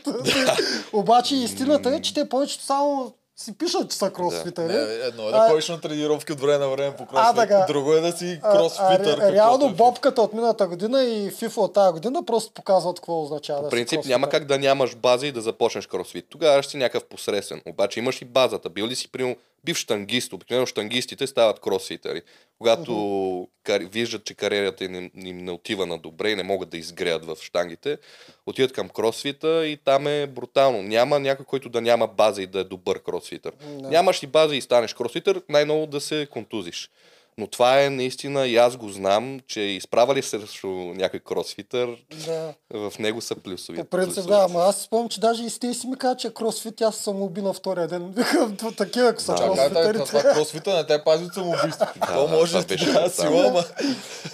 Обаче 0.92 1.36
истината 1.36 1.94
е, 1.94 2.02
че 2.02 2.14
те 2.14 2.28
повечето 2.28 2.64
само 2.64 3.12
си 3.36 3.52
пишат, 3.54 3.90
че 3.90 3.96
са 3.96 4.10
кросфитъри. 4.10 4.66
Не, 4.68 4.82
едно 4.82 5.22
е 5.22 5.26
А- 5.26 5.42
да 5.42 5.48
ходиш 5.48 5.68
на 5.68 5.80
тренировки 5.80 6.32
от 6.32 6.40
време 6.40 6.58
на 6.58 6.68
време 6.68 6.96
по 6.96 7.06
А, 7.12 7.34
така. 7.34 7.48
кросфит, 7.48 7.66
друго 7.68 7.92
е 7.92 8.00
да 8.00 8.12
си 8.12 8.40
А- 8.42 8.52
кросфитър. 8.52 8.90
а, 8.92 8.96
каквото 9.06 9.32
реално 9.32 9.66
е. 9.66 9.72
бобката 9.72 10.22
от 10.22 10.32
миналата 10.32 10.66
година 10.66 11.02
и 11.02 11.30
FIFA 11.30 11.56
от 11.56 11.72
тази 11.72 11.92
година 11.92 12.24
просто 12.24 12.52
показват 12.52 12.96
какво 12.96 13.22
означава. 13.22 13.58
По 13.58 13.64
да 13.64 13.68
си 13.68 13.70
принцип 13.72 13.96
кросфитър. 13.96 14.10
няма 14.10 14.28
как 14.28 14.44
да 14.44 14.58
нямаш 14.58 14.96
база 14.96 15.26
и 15.26 15.32
да 15.32 15.40
започнеш 15.40 15.86
кросфит. 15.86 16.26
Тогава 16.28 16.62
ще 16.62 16.70
си 16.70 16.76
някакъв 16.76 17.04
посредствен. 17.04 17.62
Обаче 17.66 18.00
имаш 18.00 18.22
и 18.22 18.24
базата. 18.24 18.68
Бил 18.70 18.86
ли 18.86 18.96
си 18.96 19.08
примерно 19.08 19.36
бив 19.66 19.78
штангист? 19.78 20.32
Обикновено 20.32 20.66
штангистите 20.66 21.26
стават 21.26 21.60
кросфитъри. 21.60 22.22
Когато 22.58 23.48
кар... 23.62 23.80
виждат, 23.80 24.24
че 24.24 24.34
кариерата 24.34 24.84
им, 24.84 25.10
им 25.16 25.38
не 25.38 25.50
отива 25.50 25.86
на 25.86 25.98
добре 25.98 26.30
и 26.30 26.36
не 26.36 26.42
могат 26.42 26.68
да 26.68 26.78
изгреят 26.78 27.24
в 27.24 27.36
штангите, 27.42 27.98
отиват 28.46 28.72
към 28.72 28.88
кросфита 28.88 29.66
и 29.66 29.76
там 29.76 30.06
е 30.06 30.26
брутално. 30.26 30.82
Няма 30.82 31.18
някой, 31.18 31.46
който 31.46 31.68
да 31.68 31.80
няма 31.80 32.06
база 32.06 32.42
и 32.42 32.46
да 32.46 32.60
е 32.60 32.64
добър 32.64 33.02
кросфитър. 33.02 33.52
Да. 33.60 33.88
Нямаш 33.88 34.22
ли 34.22 34.26
база 34.26 34.56
и 34.56 34.60
станеш 34.60 34.94
кросфитър, 34.94 35.42
най-ново 35.48 35.86
да 35.86 36.00
се 36.00 36.26
контузиш. 36.30 36.90
Но 37.38 37.46
това 37.46 37.82
е 37.82 37.90
наистина, 37.90 38.46
и 38.46 38.56
аз 38.56 38.76
го 38.76 38.88
знам, 38.88 39.40
че 39.48 39.60
изправали 39.60 40.22
се 40.22 40.28
срещу 40.30 40.66
някой 40.68 41.20
кросфитър, 41.20 41.88
Да. 42.26 42.54
в 42.88 42.98
него 42.98 43.20
са 43.20 43.34
плюсови. 43.34 43.78
По 43.78 43.84
принцип, 43.84 44.26
да, 44.26 44.46
ама 44.50 44.60
аз 44.60 44.76
спомням, 44.76 45.08
че 45.08 45.20
даже 45.20 45.44
и 45.44 45.50
сте 45.50 45.74
си 45.74 45.86
ми 45.86 45.96
каза, 45.96 46.16
че 46.16 46.34
кросфит, 46.34 46.80
аз 46.80 46.96
съм 46.96 47.22
уби 47.22 47.42
на 47.42 47.52
втория 47.52 47.88
ден. 47.88 48.12
Викам, 48.12 48.56
«То 48.58 48.72
такива 48.72 49.14
са 49.20 49.34
Да. 49.34 49.42
Кросфитърите. 49.46 50.04
това 50.04 50.22
кросфита 50.22 50.74
не 50.74 50.86
те 50.86 51.04
пази 51.04 51.24
от 51.24 51.34
самоубийство. 51.34 51.86
То 52.08 52.26
да, 52.26 52.36
може 52.36 52.52
това 52.52 52.60
да 52.60 52.66
беше 52.66 53.08
сила, 53.10 53.46
ама... 53.46 53.64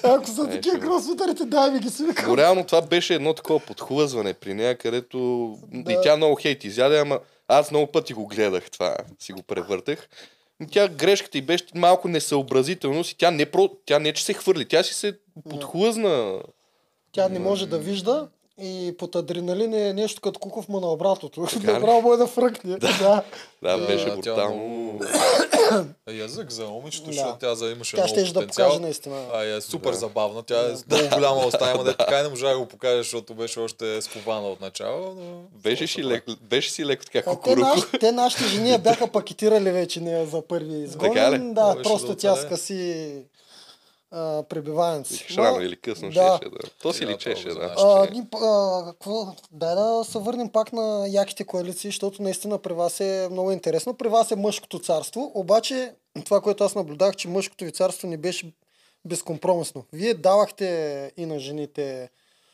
Ако 0.16 0.26
са 0.26 0.42
Е, 0.42 0.50
такива 0.50 0.80
кросфитърите, 0.80 1.44
дай 1.44 1.70
ми 1.70 1.78
ги 1.78 1.90
си 1.90 2.04
викам. 2.04 2.28
Но 2.28 2.36
реално 2.36 2.66
това 2.66 2.82
беше 2.82 3.14
едно 3.14 3.34
такова 3.34 3.60
подхлъзване 3.60 4.34
при 4.34 4.54
нея, 4.54 4.78
където 4.78 5.18
Да. 5.72 5.92
и 5.92 5.96
тя 6.02 6.16
много 6.16 6.34
хейт 6.34 6.64
изяде, 6.64 6.98
ама 6.98 7.18
аз 7.48 7.70
много 7.70 7.86
пъти 7.86 8.12
го 8.12 8.26
гледах 8.26 8.70
това, 8.70 8.96
си 9.20 9.32
го 9.32 9.42
превъртах. 9.42 10.08
И 10.62 10.66
Тя 10.66 10.88
грешката 10.88 11.38
й 11.38 11.42
беше 11.42 11.64
малко 11.74 12.08
несъобразителност 12.08 13.10
и 13.10 13.16
тя 13.16 13.30
не, 13.30 13.46
про, 13.46 13.68
тя 13.86 13.98
не 13.98 14.12
че 14.12 14.24
се 14.24 14.34
хвърли, 14.34 14.68
тя 14.68 14.82
си 14.82 14.94
се 14.94 15.18
подхлъзна. 15.50 16.42
Тя 17.12 17.28
не 17.28 17.38
може 17.38 17.66
да 17.66 17.78
вижда 17.78 18.28
и 18.60 18.94
под 18.98 19.16
адреналин 19.16 19.74
е 19.74 19.92
нещо 19.92 20.20
като 20.20 20.40
куков 20.40 20.68
му 20.68 20.80
на 20.80 20.86
обратното. 20.92 21.46
Направо 21.62 22.02
му 22.02 22.14
е 22.14 22.16
да 22.16 22.26
фръкне. 22.26 22.76
Да. 22.76 22.88
Да, 22.98 23.22
Да, 23.62 23.86
беше 23.86 24.10
брутално. 24.10 25.00
Язък 26.10 26.50
за 26.52 26.66
момичето, 26.66 27.06
Да. 27.06 27.12
защото 27.12 27.38
тя 27.38 27.54
за 27.54 27.70
имаше 27.70 27.96
Тя 27.96 28.02
много 28.02 28.26
ще 28.26 28.32
да 28.32 28.46
покаже 28.46 28.78
наистина. 28.78 29.24
А 29.34 29.44
е 29.44 29.60
супер 29.60 29.90
Да. 29.90 29.96
забавна. 29.96 30.42
Тя 30.42 30.72
е 30.72 30.76
с 30.76 30.86
много 30.86 31.08
голяма 31.14 31.46
уста, 31.46 31.72
ама 31.74 31.84
да 31.84 31.96
така 31.96 32.20
и 32.20 32.22
не 32.22 32.28
можа 32.28 32.48
да 32.48 32.58
го 32.58 32.66
покаже, 32.66 32.96
защото 32.96 33.34
беше 33.34 33.60
още 33.60 34.02
скована 34.02 34.48
от 34.48 34.60
начало. 34.60 35.14
Но... 35.14 35.42
Беше, 35.62 35.86
си 35.86 36.04
лек, 36.04 36.24
беше 36.42 36.70
си 36.70 36.86
леко 36.86 37.04
така 37.04 37.30
кукуруко. 37.30 37.76
те 38.00 38.12
нашите 38.12 38.44
жени 38.44 38.78
бяха 38.78 39.06
пакетирали 39.08 39.70
вече 39.70 40.00
нея 40.00 40.26
за 40.26 40.42
първи 40.42 40.82
изгон. 40.82 41.54
Да, 41.54 41.76
просто 41.82 42.16
тя 42.16 42.36
скъси 42.36 43.14
а, 44.12 44.42
пребиваването 44.42 45.08
си. 45.08 45.26
Или 45.60 45.76
късно 45.76 46.10
да. 46.10 46.36
щеше 46.36 46.50
да. 46.50 46.58
То 46.82 46.92
си 46.92 47.06
личеше, 47.06 47.48
да. 47.48 47.74
А, 47.78 48.10
ни, 48.10 48.26
а, 48.34 48.84
какво? 48.86 49.26
Дай 49.52 49.74
да 49.74 50.04
се 50.04 50.18
върнем 50.18 50.48
пак 50.48 50.72
на 50.72 51.06
яките 51.08 51.44
коалиции, 51.44 51.88
защото 51.88 52.22
наистина 52.22 52.58
при 52.58 52.72
вас 52.72 53.00
е 53.00 53.28
много 53.30 53.50
интересно. 53.52 53.94
При 53.94 54.08
вас 54.08 54.30
е 54.30 54.36
мъжкото 54.36 54.78
царство, 54.78 55.32
обаче 55.34 55.94
това, 56.24 56.40
което 56.40 56.64
аз 56.64 56.74
наблюдах, 56.74 57.16
че 57.16 57.28
мъжкото 57.28 57.64
ви 57.64 57.72
царство 57.72 58.08
не 58.08 58.16
беше 58.16 58.52
безкомпромисно. 59.04 59.84
Вие 59.92 60.14
давахте 60.14 61.12
и 61.16 61.26
на 61.26 61.38
жените 61.38 62.10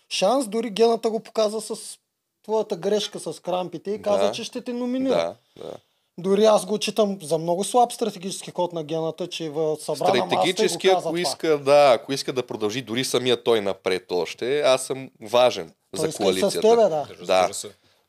шанс, 0.08 0.48
дори 0.48 0.70
гената 0.70 1.10
го 1.10 1.20
показа 1.20 1.60
с 1.60 1.98
твоята 2.44 2.76
грешка 2.76 3.20
с 3.20 3.40
крампите 3.40 3.90
и 3.90 4.02
каза, 4.02 4.24
Да. 4.24 4.32
че 4.32 4.44
ще 4.44 4.60
те 4.60 4.72
номинира. 4.72 5.36
Да, 5.56 5.64
да. 5.64 5.76
Дори 6.18 6.44
аз 6.44 6.66
го 6.66 6.78
читам 6.78 7.18
за 7.22 7.38
много 7.38 7.64
слаб 7.64 7.92
стратегически 7.92 8.50
ход 8.50 8.72
на 8.72 8.84
гената, 8.84 9.26
че 9.26 9.50
в 9.50 9.76
събрана 9.80 10.24
маста 10.24 10.36
Стратегически, 10.36 10.88
го 10.88 10.94
каза 10.94 11.08
ако 11.08 11.16
това. 11.16 11.20
иска, 11.20 11.58
да, 11.58 11.92
ако 11.94 12.12
иска 12.12 12.32
да 12.32 12.46
продължи 12.46 12.82
дори 12.82 13.04
самия 13.04 13.42
той 13.42 13.60
напред 13.60 14.12
още, 14.12 14.60
аз 14.60 14.86
съм 14.86 15.10
важен 15.20 15.72
Той 15.96 16.10
за 16.10 16.16
коалицията. 16.16 16.50
с 16.50 16.60
тебе, 16.60 16.76
да. 16.76 17.06
Да. 17.26 17.50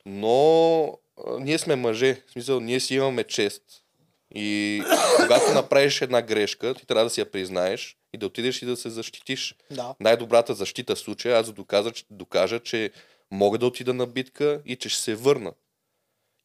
Но 0.06 0.84
а, 1.28 1.40
ние 1.40 1.58
сме 1.58 1.76
мъже. 1.76 2.22
В 2.28 2.32
смисъл, 2.32 2.60
ние 2.60 2.80
си 2.80 2.96
имаме 2.96 3.24
чест. 3.24 3.62
И 4.36 4.82
когато 5.16 5.54
направиш 5.54 6.02
една 6.02 6.22
грешка, 6.22 6.74
ти 6.74 6.86
трябва 6.86 7.04
да 7.04 7.10
си 7.10 7.20
я 7.20 7.32
признаеш 7.32 7.98
и 8.14 8.18
да 8.18 8.26
отидеш 8.26 8.62
и 8.62 8.66
да 8.66 8.78
се 8.78 8.90
защитиш. 8.90 9.56
Да. 9.72 9.96
Най-добрата 10.00 10.54
защита 10.54 10.96
в 10.96 11.00
случая, 11.00 11.40
аз 11.40 11.48
че- 11.94 12.04
докажа, 12.12 12.60
че 12.60 12.92
мога 13.32 13.58
да 13.58 13.66
отида 13.66 13.94
на 13.94 14.06
битка 14.06 14.62
и 14.66 14.76
че 14.76 14.90
ще 14.90 15.02
се 15.02 15.16
върна. 15.16 15.52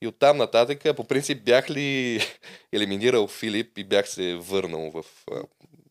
И 0.04 0.06
оттам 0.06 0.36
нататък, 0.36 0.96
по 0.96 1.04
принцип, 1.04 1.44
бях 1.44 1.70
ли 1.70 2.20
елиминирал 2.72 3.26
Филип 3.26 3.78
и 3.78 3.84
бях 3.84 4.08
се 4.08 4.34
върнал 4.34 4.90
в... 4.90 5.04
а, 5.32 5.42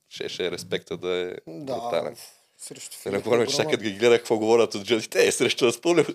Щеше 0.10 0.52
респекта 0.52 0.97
да 0.97 1.10
е 1.10 1.36
Да. 1.47 2.13
Срещу 2.63 2.97
Филип 2.97 3.28
Огромов. 3.28 3.52
сега 3.52 3.69
като 3.69 3.84
ги 3.84 3.91
гледах 3.91 4.19
какво 4.19 4.38
говорят 4.38 4.76
от 4.76 4.88
жълтите, 4.88 5.28
е, 5.28 5.32
срещу 5.32 5.65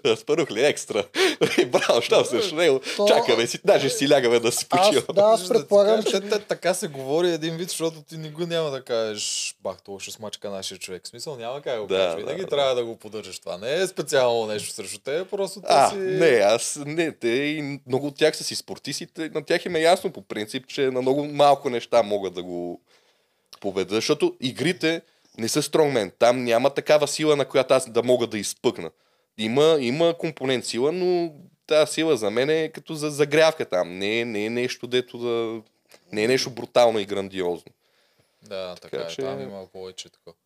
Аспарух 0.06 0.50
ли 0.50 0.64
екстра? 0.64 1.04
И 1.58 1.66
браво, 1.66 2.02
щом 2.02 2.24
срещу 2.24 2.54
него. 2.54 2.80
То- 2.96 3.06
Чакаме 3.08 3.46
си, 3.46 3.58
даже 3.64 3.90
си 3.90 4.10
лягаме 4.10 4.40
да 4.40 4.52
си 4.52 4.66
Аз, 4.70 4.86
почиваме. 4.86 5.14
да, 5.14 5.22
аз 5.24 5.48
предполагам, 5.48 5.96
така, 5.96 6.10
че... 6.10 6.20
те- 6.20 6.28
те- 6.30 6.38
така 6.38 6.74
се 6.74 6.88
говори 6.88 7.28
един 7.28 7.56
вид, 7.56 7.68
защото 7.68 8.02
ти 8.02 8.16
никога 8.16 8.46
няма 8.46 8.70
да 8.70 8.82
кажеш, 8.82 9.54
бах, 9.62 9.76
това 9.78 10.00
ще 10.00 10.10
смачка 10.10 10.50
нашия 10.50 10.78
човек. 10.78 11.04
В 11.04 11.08
смисъл 11.08 11.36
няма 11.36 11.62
как 11.62 11.74
да 11.74 11.80
го 11.80 11.86
Да, 11.86 11.94
кажеш. 11.96 12.10
да, 12.10 12.16
Винаги 12.18 12.40
да. 12.40 12.46
трябва 12.46 12.74
да 12.74 12.84
го 12.84 12.96
поддържаш. 12.96 13.38
Това 13.38 13.58
не 13.58 13.74
е 13.74 13.86
специално 13.86 14.46
нещо 14.46 14.70
срещу 14.70 14.98
теб, 14.98 15.30
просто 15.30 15.60
те 15.60 15.66
А, 15.70 15.90
си... 15.90 15.96
не, 15.96 16.28
аз 16.28 16.78
не, 16.78 17.12
те 17.12 17.28
и 17.28 17.80
много 17.86 18.06
от 18.06 18.16
тях 18.16 18.36
са 18.36 18.44
си 18.44 18.54
спортистите, 18.54 19.28
на 19.28 19.44
тях 19.44 19.64
им 19.64 19.76
е 19.76 19.80
ясно 19.80 20.12
по 20.12 20.22
принцип, 20.22 20.66
че 20.66 20.82
на 20.82 21.02
много 21.02 21.24
малко 21.24 21.70
неща 21.70 22.02
могат 22.02 22.34
да 22.34 22.42
го 22.42 22.80
победа, 23.60 23.94
защото 23.94 24.36
игрите 24.40 25.02
не 25.38 25.48
са 25.48 25.62
стронгмен. 25.62 26.12
Там 26.18 26.44
няма 26.44 26.70
такава 26.70 27.08
сила, 27.08 27.36
на 27.36 27.44
която 27.44 27.74
аз 27.74 27.90
да 27.90 28.02
мога 28.02 28.26
да 28.26 28.38
изпъкна. 28.38 28.90
Има, 29.38 29.76
има 29.80 30.14
компонент 30.14 30.64
сила, 30.64 30.92
но 30.92 31.32
тази 31.66 31.92
сила 31.92 32.16
за 32.16 32.30
мен 32.30 32.50
е 32.50 32.68
като 32.68 32.94
за 32.94 33.10
загрявка 33.10 33.64
там. 33.64 33.98
Не, 33.98 34.24
не 34.24 34.44
е 34.44 34.50
нещо, 34.50 34.86
дето 34.86 35.18
да... 35.18 35.62
Не 36.12 36.24
е 36.24 36.28
нещо 36.28 36.50
брутално 36.50 36.98
и 36.98 37.04
грандиозно. 37.04 37.72
Да, 38.42 38.74
така, 38.74 38.90
Така 38.90 39.02
е. 39.02 39.08
че- 39.08 39.22
Там 39.22 39.42
има 39.42 39.66
повече 39.66 40.08
такова. 40.08 40.36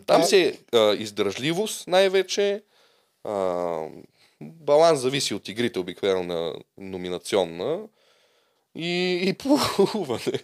Там 0.06 0.22
си 0.22 0.36
е 0.38 0.58
а, 0.72 0.94
издържливост 0.94 1.86
най-вече. 1.86 2.62
А, 3.24 3.82
баланс 4.40 5.00
зависи 5.00 5.34
от 5.34 5.48
игрите, 5.48 5.78
обикновено 5.78 6.22
на 6.24 6.54
номинационна. 6.78 7.78
И, 8.76 9.20
и 9.28 9.32
плуване. 9.32 10.40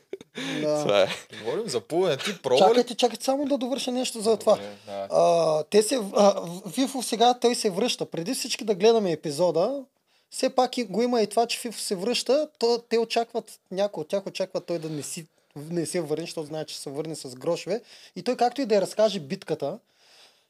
Да. 0.61 0.83
Това 0.83 1.03
е. 1.03 1.09
Говорим 1.45 1.69
за 1.69 1.81
плуване. 1.81 2.17
Ти 2.17 2.43
пробва? 2.43 2.69
Чакайте, 2.69 2.95
чакайте 2.95 3.25
само 3.25 3.45
да 3.45 3.59
довърша 3.59 3.93
нещо 3.93 4.21
за 4.21 4.37
това. 4.37 4.53
Добре, 4.53 4.77
да. 4.87 5.09
А, 5.11 5.63
те 5.63 5.83
се, 5.83 6.01
а, 6.17 6.43
Вифо 6.67 7.03
сега 7.03 7.35
той 7.35 7.55
се 7.55 7.71
връща. 7.71 8.07
Преди 8.07 8.35
всички 8.35 8.65
да 8.65 8.75
гледаме 8.75 9.13
епизода, 9.13 9.85
все 10.31 10.51
пак 10.51 10.79
и 10.79 10.85
го 10.85 11.03
има 11.03 11.23
и 11.23 11.27
това, 11.27 11.47
че 11.47 11.59
Фифо 11.59 11.81
се 11.81 11.95
връща. 11.95 12.49
То, 12.59 12.83
те 12.89 12.99
очакват, 12.99 13.61
някои 13.71 14.01
от 14.01 14.09
тях 14.09 14.27
очакват 14.27 14.67
той 14.67 14.79
да 14.79 14.91
не, 14.91 15.03
си, 15.03 15.27
не 15.57 15.87
се 15.87 16.01
върне, 16.01 16.23
защото 16.23 16.47
знае, 16.47 16.65
че 16.65 16.79
се 16.79 16.91
върне 16.91 17.15
с 17.15 17.35
грошове. 17.35 17.83
И 18.17 18.23
той 18.23 18.37
както 18.37 18.61
и 18.61 18.67
да 18.67 18.75
я 18.75 18.81
разкаже 18.81 19.21
битката, 19.21 19.79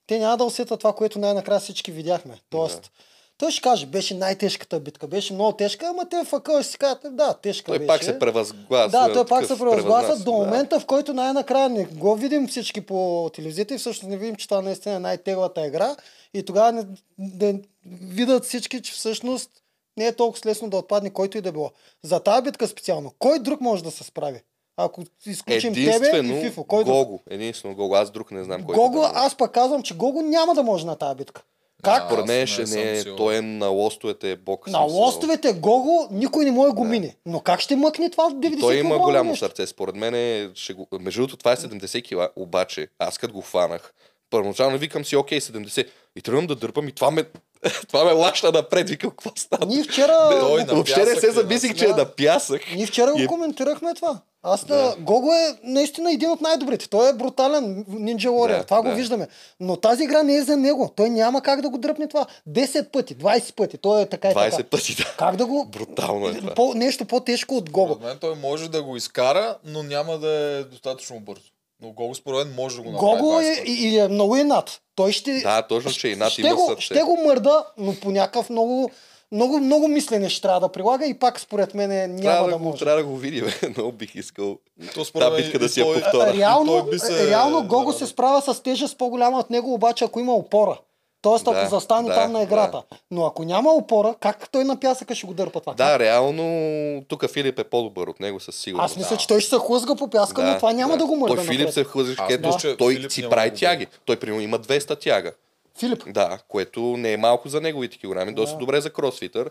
те 0.06 0.18
няма 0.18 0.36
да 0.36 0.44
усетят 0.44 0.80
това, 0.80 0.92
което 0.92 1.18
най-накрая 1.18 1.60
всички 1.60 1.92
видяхме. 1.92 2.40
Тоест, 2.50 2.90
той 3.38 3.50
ще 3.50 3.62
каже, 3.62 3.86
беше 3.86 4.14
най-тежката 4.14 4.80
битка, 4.80 5.06
беше 5.06 5.34
много 5.34 5.52
тежка, 5.52 5.86
ама 5.86 6.08
те 6.08 6.24
в 6.24 6.32
акъл 6.32 6.62
ще 6.62 6.70
си 6.70 6.78
кажат, 6.78 7.16
да, 7.16 7.34
тежка 7.34 7.66
Той 7.66 7.78
беше. 7.78 7.86
пак 7.86 8.04
се 8.04 8.18
превъзгласа. 8.18 8.88
Да, 8.90 9.12
той 9.12 9.26
пак 9.26 9.46
се 9.46 9.58
превъзгласа 9.58 10.24
до 10.24 10.32
момента, 10.32 10.80
в 10.80 10.86
който 10.86 11.14
най-накрая 11.14 11.68
не 11.68 11.84
го 11.84 12.16
видим 12.16 12.48
всички 12.48 12.80
по 12.80 13.30
телевизията 13.34 13.74
и 13.74 13.78
всъщност 13.78 14.10
не 14.10 14.16
видим, 14.16 14.36
че 14.36 14.48
това 14.48 14.62
наистина 14.62 14.94
е 14.94 14.98
най-теглата 14.98 15.66
игра. 15.66 15.96
И 16.34 16.42
тогава 16.44 16.72
не, 16.72 16.84
да 17.18 17.54
видят 17.84 18.44
всички, 18.44 18.82
че 18.82 18.92
всъщност 18.92 19.50
не 19.96 20.06
е 20.06 20.12
толкова 20.12 20.50
лесно 20.50 20.70
да 20.70 20.76
отпадне 20.76 21.10
който 21.10 21.38
и 21.38 21.40
да 21.40 21.52
било. 21.52 21.70
За 22.02 22.20
тази 22.20 22.42
битка 22.42 22.68
специално, 22.68 23.12
кой 23.18 23.38
друг 23.38 23.60
може 23.60 23.84
да 23.84 23.90
се 23.90 24.04
справи? 24.04 24.42
Ако 24.76 25.02
изключим 25.26 25.74
тебе 25.74 26.18
и 26.18 26.40
Фифо, 26.40 26.64
кой 26.64 26.84
друг? 26.84 26.94
Гого. 26.94 27.20
Единствено 27.30 27.74
Гого. 27.74 27.94
Аз 27.94 28.10
друг 28.10 28.30
не 28.30 28.44
знам 28.44 28.64
кой. 28.64 28.74
Гого, 28.74 29.02
аз 29.14 29.36
пък 29.36 29.52
казвам, 29.52 29.82
че 29.82 29.96
Гого 29.96 30.22
няма 30.22 30.54
да 30.54 30.62
може 30.62 30.86
на 30.86 30.96
тази 30.96 31.16
битка. 31.16 31.42
Как? 31.82 32.06
Според 32.06 32.26
мен 32.26 32.46
ще 32.46 32.64
не 32.64 32.98
е, 32.98 33.04
той 33.04 33.36
е 33.36 33.40
на 33.40 33.66
лостовете 33.66 34.30
е 34.30 34.36
бог. 34.36 34.66
На 34.66 34.78
смисъл. 34.78 35.00
лостовете 35.00 35.52
Гого 35.52 36.08
никой 36.10 36.44
не 36.44 36.50
може 36.50 36.68
да 36.68 36.74
го 36.74 36.84
мине. 36.84 37.16
Но 37.26 37.40
как 37.40 37.60
ще 37.60 37.76
мъкне 37.76 38.10
това 38.10 38.30
в 38.30 38.32
90 38.32 38.60
Той 38.60 38.76
има 38.76 38.98
голямо 38.98 39.30
нещо? 39.30 39.44
сърце. 39.44 39.66
Според 39.66 39.96
мен 39.96 40.14
е, 40.14 40.50
ще 40.54 40.72
го... 40.72 40.88
Между 41.00 41.20
другото, 41.20 41.36
това 41.36 41.52
е 41.52 41.56
70 41.56 42.04
кила. 42.04 42.28
Обаче, 42.36 42.88
аз 42.98 43.18
като 43.18 43.34
го 43.34 43.42
фанах, 43.42 43.92
първоначално 44.30 44.78
викам 44.78 45.04
си, 45.04 45.16
окей, 45.16 45.40
70. 45.40 45.88
И 46.16 46.22
тръгвам 46.22 46.46
да 46.46 46.56
дърпам 46.56 46.88
и 46.88 46.92
това 46.92 47.10
ме, 47.10 47.24
това 47.88 48.05
ме 48.05 48.12
лаща 48.12 48.53
напред. 48.53 48.88
Викам, 48.88 49.11
какво 49.11 49.31
става? 49.37 49.66
Ние 49.66 49.83
вчера... 49.83 50.16
Той 50.40 50.64
на 50.64 50.75
Въобще 50.75 51.05
не 51.05 51.14
се 51.14 51.29
ли, 51.29 51.33
замислих, 51.33 51.72
да? 51.72 51.79
че 51.79 51.85
е 51.85 51.88
на 51.88 52.05
пясък. 52.05 52.62
Ние 52.75 52.87
вчера 52.87 53.12
И 53.16 53.22
е- 53.22 53.27
го 53.27 53.35
коментирахме 53.35 53.94
това. 53.94 54.18
Аз 54.44 54.64
да. 54.64 54.94
Гого 54.98 55.33
е 55.33 55.59
наистина 55.64 56.12
един 56.12 56.31
от 56.31 56.40
най-добрите. 56.40 56.88
Той 56.88 57.11
е 57.11 57.12
брутален 57.12 57.85
Ninja 57.85 58.29
Warrior. 58.29 58.59
Да, 58.59 58.64
това 58.64 58.83
да. 58.83 58.90
го 58.90 58.96
виждаме. 58.96 59.29
Но 59.61 59.77
тази 59.77 60.05
игра 60.05 60.22
не 60.22 60.37
е 60.37 60.42
за 60.42 60.57
него. 60.57 60.92
Той 60.96 61.11
няма 61.11 61.42
как 61.42 61.61
да 61.61 61.68
го 61.70 61.79
дръпне 61.79 62.09
това. 62.09 62.27
10 62.48 62.90
пъти, 62.90 63.16
20 63.16 63.55
пъти. 63.55 63.79
Той 63.79 64.03
е 64.03 64.07
така 64.07 64.29
и 64.31 64.35
20 64.35 64.51
така. 64.51 64.62
пъти, 64.68 64.94
да. 64.94 65.14
Как 65.18 65.37
да 65.37 65.46
го... 65.46 65.64
Брутално 65.64 66.29
е 66.29 66.35
това. 66.35 66.55
По, 66.55 66.75
нещо 66.75 67.05
по-тежко 67.05 67.55
от 67.57 67.70
Гого. 67.70 67.94
Според 67.94 68.09
мен 68.09 68.18
той 68.20 68.35
може 68.35 68.70
да 68.70 68.83
го 68.83 68.96
изкара, 68.96 69.57
но 69.64 69.83
няма 69.83 70.18
да 70.18 70.31
е 70.31 70.64
достатъчно 70.64 71.20
бързо. 71.20 71.51
Но 71.82 71.92
Гого 71.92 72.14
според 72.14 72.46
мен 72.46 72.54
може 72.56 72.76
да 72.76 72.82
го 72.82 72.90
направи. 72.90 73.10
Гого 73.12 73.32
20 73.32 73.58
е, 73.58 73.62
и, 73.62 73.88
и 73.88 73.98
е 73.98 74.08
много 74.08 74.36
инат. 74.36 74.80
Той 74.94 75.12
ще... 75.12 75.32
Да, 75.32 75.62
точно, 75.62 75.92
че 75.92 76.08
и 76.08 76.16
над 76.16 76.30
ще, 76.32 76.40
има 76.40 76.54
го, 76.54 76.66
сърце. 76.66 76.82
ще 76.82 77.02
го 77.02 77.16
мърда, 77.26 77.64
но 77.78 77.94
по 77.94 78.10
някакъв 78.10 78.50
много, 78.50 78.90
много, 79.33 79.58
много 79.58 79.88
мислене 79.88 80.28
ще 80.28 80.40
трябва 80.42 80.60
да 80.60 80.68
прилага 80.68 81.06
и 81.06 81.14
пак 81.14 81.40
според 81.40 81.74
мен 81.74 81.90
няма 81.90 82.20
Трябва 82.22 82.44
да, 82.44 82.52
да, 82.52 82.58
го, 82.58 82.64
може. 82.64 82.78
трябва 82.78 82.96
да 82.96 83.04
го 83.04 83.16
видим. 83.16 83.46
Много 83.76 83.92
бих 83.92 84.14
искал. 84.14 84.58
То 84.94 85.04
според 85.04 85.26
Та 85.26 85.30
мен 85.30 85.42
битка 85.42 85.58
да 85.58 85.68
си 85.68 85.80
я 85.80 85.87
той- 85.87 86.02
повторя. 86.02 86.33
Реално, 86.35 86.87
се- 86.98 87.26
реално 87.26 87.66
Гого 87.66 87.92
да, 87.92 87.98
се 87.98 88.06
справя 88.06 88.54
с 88.54 88.62
тежест 88.62 88.98
по-голяма 88.98 89.38
от 89.38 89.50
него, 89.50 89.74
обаче 89.74 90.04
ако 90.04 90.20
има 90.20 90.35
опора. 90.35 90.78
Тоест, 91.23 91.48
ако 91.48 91.54
Да, 91.54 91.66
застане 91.68 92.08
да, 92.08 92.14
там 92.14 92.33
на 92.33 92.42
играта. 92.42 92.83
да. 92.90 92.96
Но 93.10 93.27
ако 93.27 93.44
няма 93.44 93.70
опора, 93.70 94.14
как 94.20 94.48
той 94.50 94.64
на 94.64 94.81
пясъка 94.81 95.14
ще 95.14 95.27
го 95.27 95.35
дърпа 95.35 95.60
това? 95.60 95.75
Да, 95.75 95.98
реално 95.98 97.04
тук 97.08 97.31
Филип 97.31 97.58
е 97.58 97.64
по-добър 97.64 98.06
от 98.06 98.20
него 98.20 98.40
със 98.40 98.56
сигурност. 98.56 98.90
Аз 98.92 98.96
мисля, 98.96 99.16
че 99.16 99.29
той 99.29 99.40
ще 99.40 99.50
се 99.50 99.58
хлъзга 99.58 99.94
по 99.94 100.10
пяска, 100.10 100.42
но 100.42 100.56
това 100.56 100.73
няма 100.73 100.96
да, 100.96 101.06
го 101.06 101.16
мърда 101.16 101.35
Той 101.37 101.44
Филип 101.44 101.58
напред. 101.60 101.75
се 101.75 101.85
хлъзгаше, 101.85 102.23
Аз 102.23 102.29
където 102.29 102.56
че 102.58 102.77
той 102.77 102.94
Филип 102.94 103.12
си 103.12 103.29
прави 103.31 103.50
да 103.50 103.56
тяги. 103.56 103.87
Той 104.04 104.16
примерно 104.16 104.40
има 104.42 104.58
200 104.58 105.00
тяга. 105.00 105.33
Филип. 105.79 106.02
Да, 106.06 106.38
което 106.48 106.81
не 106.81 107.12
е 107.12 107.16
малко 107.16 107.48
за 107.48 107.60
неговите 107.60 107.98
килограми, 107.98 108.35
доста 108.35 108.58
добре 108.58 108.81
за 108.81 108.90
кросфитър. 108.90 109.50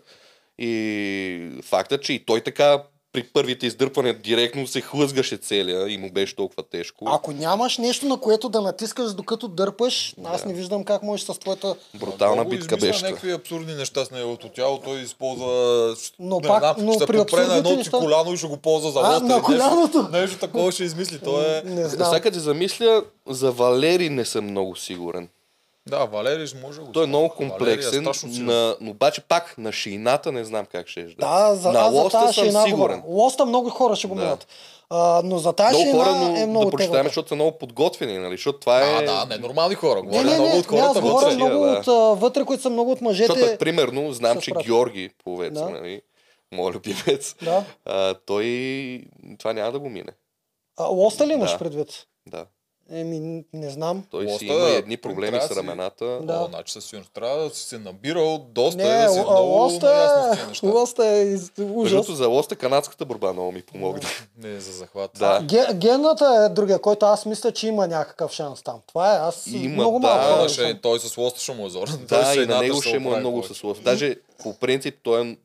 И 0.57 1.49
факта, 1.63 1.99
че 1.99 2.13
и 2.13 2.25
той 2.25 2.41
така 2.41 2.83
при 3.13 3.23
първите 3.23 3.65
издърпвания 3.67 4.13
директно 4.13 4.67
се 4.67 4.81
хлъзгаше 4.81 5.37
целия 5.37 5.89
и 5.89 5.97
му 5.97 6.11
беше 6.11 6.35
толкова 6.35 6.63
тежко. 6.63 7.05
Ако 7.07 7.31
нямаш 7.31 7.77
нещо, 7.77 8.05
на 8.05 8.17
което 8.17 8.49
да 8.49 8.61
натискаш 8.61 9.13
докато 9.13 9.47
дърпаш, 9.47 10.15
аз 10.25 10.45
не 10.45 10.53
виждам 10.53 10.83
как 10.83 11.03
можеш 11.03 11.25
с 11.25 11.39
твоята... 11.39 11.75
Брутална 11.95 12.35
Много 12.35 12.49
битка 12.49 12.77
беше. 12.77 13.05
някакви 13.05 13.31
абсурдни 13.31 13.73
неща 13.75 14.05
с 14.05 14.11
неговото 14.11 14.49
тяло. 14.49 14.77
Той 14.77 14.99
използва... 14.99 15.95
Но 16.19 16.39
не 16.39 16.47
пак- 16.47 16.59
знам, 16.59 16.75
но 16.79 16.93
ще 16.93 17.05
при 17.05 17.17
попре 17.17 17.47
на 17.47 17.65
си 17.65 17.75
неща- 17.75 17.99
коляно 17.99 18.33
и 18.33 18.37
ще 18.37 18.47
го 18.47 18.57
ползва 18.57 18.91
за 18.91 18.99
А, 18.99 19.09
лоста. 19.09 19.23
на 19.25 19.41
коляното? 19.41 19.97
Нещо, 19.97 20.11
нещо 20.11 20.37
такова 20.37 20.71
ще 20.71 20.83
измисли. 20.83 21.19
Той 21.19 21.57
е... 21.57 21.61
Не 21.61 21.87
знам. 21.87 22.13
Сега 22.13 22.33
се 22.33 22.39
замисля, 22.39 23.03
за 23.27 23.51
Валери 23.51 24.09
не 24.09 24.25
съм 24.25 24.45
много 24.45 24.75
сигурен. 24.75 25.27
Да, 25.87 26.05
Валерий 26.05 26.47
може 26.61 26.79
да 26.79 26.85
го 26.85 26.91
Той 26.91 27.03
е 27.03 27.07
много 27.07 27.29
комплексен, 27.29 28.13
силен. 28.13 28.45
на, 28.45 28.75
но 28.81 28.91
обаче 28.91 29.21
пак 29.21 29.55
на 29.57 29.71
шийната 29.71 30.31
не 30.31 30.43
знам 30.43 30.65
как 30.65 30.87
ще 30.87 30.99
е. 30.99 31.03
Да, 31.05 31.55
за, 31.55 31.71
на 31.71 31.79
аз 31.79 31.93
за 31.93 32.01
лоста 32.01 32.19
тази 32.19 32.33
съм 32.33 32.43
шейна 32.43 32.63
сигурен. 32.63 32.75
говоря. 33.01 33.15
Лоста 33.15 33.45
много 33.45 33.69
хора 33.69 33.95
ще 33.95 34.07
го 34.07 34.15
Да. 34.15 34.21
минат. 34.21 34.47
А, 34.89 35.21
но 35.23 35.37
за 35.37 35.53
тази 35.53 35.77
Много 35.77 35.99
хора, 35.99 36.15
но 36.15 36.37
е 36.37 36.45
много 36.45 36.65
да 36.65 36.71
прочетаме, 36.71 36.87
теглата. 36.89 37.09
защото 37.09 37.29
са 37.29 37.35
много 37.35 37.57
подготвени, 37.57 38.17
нали? 38.17 38.31
Защото 38.31 38.59
това 38.59 38.73
А, 38.75 39.01
е... 39.01 39.05
да, 39.05 39.25
не 39.25 39.37
нормални 39.37 39.75
хора. 39.75 39.95
Не, 39.95 40.01
Говоря 40.01 40.23
не, 40.23 40.29
много 40.29 40.43
не, 40.45 40.49
от 40.51 40.71
не, 40.71 40.79
аз 40.79 40.85
хората 40.87 41.01
говоря 41.01 41.25
вътре. 41.25 41.35
много 41.35 41.65
да. 41.65 41.71
от 41.71 41.87
а, 41.87 41.91
вътре, 42.15 42.45
които 42.45 42.63
са 42.63 42.69
много 42.69 42.91
от 42.91 43.01
мъжете. 43.01 43.33
Защото, 43.33 43.57
примерно, 43.57 44.11
знам, 44.11 44.41
че. 44.41 44.51
Георги, 44.53 45.09
пловец, 45.23 45.53
Да. 45.53 45.69
нали? 45.69 46.01
Моят 46.51 46.75
любимец, 46.75 47.35
Да. 47.41 47.63
а, 47.85 48.13
той 48.15 49.03
това 49.39 49.53
няма 49.53 49.71
да 49.71 49.79
го 49.79 49.89
мине. 49.89 50.11
А, 50.77 50.85
лоста 50.85 51.27
ли 51.27 51.33
имаш 51.33 51.51
Да. 51.51 51.57
предвид? 51.57 52.05
Да. 52.27 52.45
Еми, 52.91 53.19
не 53.53 53.69
знам. 53.69 54.03
Той 54.11 54.25
си 54.25 54.31
Лоста, 54.31 54.45
има 54.45 54.69
и 54.69 54.73
едни 54.73 54.97
проблеми 54.97 55.39
с 55.41 55.49
да 55.49 55.55
рамената. 55.55 56.19
Да. 56.21 56.33
О, 56.35 56.47
значи 56.47 56.73
със 56.73 56.85
сигурност 56.85 57.11
трябва 57.11 57.37
да 57.39 57.49
си 57.49 57.61
се 57.61 57.77
набирал 57.77 58.37
доста 58.39 58.77
Не, 58.77 58.83
да 58.97 59.09
си 59.09 59.19
а, 59.19 59.21
много 59.21 59.47
лоста 59.47 59.87
е, 60.37 60.47
неща. 60.47 60.67
лоста 60.67 61.05
е 61.07 61.21
из- 61.23 61.51
Между 61.57 61.73
ужас. 61.73 61.91
другото, 61.91 62.13
за 62.13 62.27
лоста 62.27 62.55
канадската 62.55 63.05
борба 63.05 63.33
много 63.33 63.51
ми 63.51 63.61
помогна. 63.63 64.01
Не 64.37 64.59
за 64.59 64.71
захват. 64.71 65.11
Да. 65.13 65.41
Ге- 65.41 65.73
Гената 65.73 66.25
е 66.45 66.51
другия, 66.51 66.79
който 66.79 67.05
аз 67.05 67.25
мисля, 67.25 67.51
че 67.51 67.67
има 67.67 67.87
някакъв 67.87 68.31
шанс 68.31 68.61
там. 68.61 68.79
Това 68.87 69.15
е, 69.15 69.19
аз 69.19 69.47
Има, 69.47 69.69
много 69.69 69.99
да. 69.99 70.07
малко 70.07 70.25
Той, 70.25 70.37
хора 70.37 70.49
ще, 70.49 70.81
той 70.81 70.99
с 70.99 71.17
лоста 71.17 71.39
ще 71.39 71.53
му 71.53 71.65
е 71.65 71.69
зорен. 71.69 71.99
Да, 72.01 72.33
и 72.35 72.45
на 72.45 72.59
него 72.59 72.81
ще 72.81 72.99
му 72.99 73.15
е 73.15 73.19
много 73.19 73.43
с 73.43 73.63
лост. 73.63 73.83
Даже 73.83 74.15
по 74.43 74.53
принцип 74.53 74.95
той 75.03 75.21
е 75.21 75.37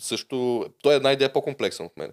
също... 0.00 0.66
Той 0.82 0.92
е 0.92 0.96
една 0.96 1.12
идея 1.12 1.32
по-комплексен 1.32 1.86
от 1.86 1.96
мен. 1.96 2.12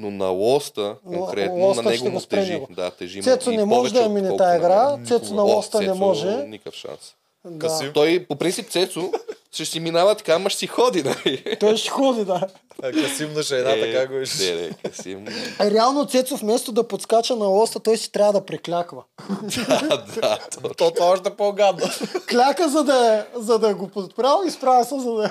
Но 0.00 0.10
на 0.10 0.28
лоста, 0.28 0.96
Но 1.04 1.18
конкретно, 1.18 1.56
лоста 1.56 1.82
на 1.82 1.90
него 1.90 2.04
го 2.04 2.10
му 2.10 2.20
тежи. 2.20 2.52
него. 2.52 2.66
Да, 2.70 2.90
тежи 2.90 3.22
Цецо 3.22 3.50
не 3.50 3.64
може 3.64 3.92
да 3.92 4.00
я 4.02 4.08
мине 4.08 4.30
на 4.30 4.56
игра. 4.56 4.98
Цецо 5.06 5.34
на 5.34 5.42
лоста 5.42 5.80
не 5.80 5.92
може. 5.92 6.46
Никакъв 6.46 6.74
шанс. 6.74 7.14
Да. 7.44 7.92
Той, 7.92 8.26
по 8.28 8.36
принцип, 8.36 8.68
Цецо 8.68 9.12
ще 9.52 9.64
си 9.64 9.80
минава 9.80 10.14
така, 10.14 10.32
ама 10.32 10.50
ще 10.50 10.58
си 10.58 10.66
ходи, 10.66 11.02
нали? 11.02 11.56
Той 11.60 11.76
ще 11.76 11.90
ходи, 11.90 12.24
да. 12.24 12.46
А, 12.82 12.92
Касим 12.92 13.32
на 13.32 13.42
шейната, 13.42 13.92
как 13.92 14.08
го 14.08 14.14
е? 14.14 14.24
Не, 14.40 14.52
не, 14.52 14.70
Касим. 14.84 15.26
А 15.58 15.70
реално 15.70 16.06
Цецо 16.06 16.36
вместо 16.36 16.72
да 16.72 16.88
подскача 16.88 17.36
на 17.36 17.46
лоста, 17.46 17.80
той 17.80 17.96
си 17.96 18.12
трябва 18.12 18.32
да 18.32 18.46
прекляква. 18.46 19.02
да, 19.68 19.86
да. 20.14 20.38
то- 20.52 20.74
То, 20.74 20.90
това 20.90 21.06
още 21.06 21.30
по-гадно. 21.30 21.86
Кляка, 22.28 22.68
за 22.68 22.84
да, 22.84 23.26
за 23.34 23.58
да 23.58 23.74
го 23.74 23.88
подправя 23.88 24.46
и 24.46 24.50
справя 24.50 24.84
се, 24.84 25.00
за 25.00 25.10
да... 25.12 25.30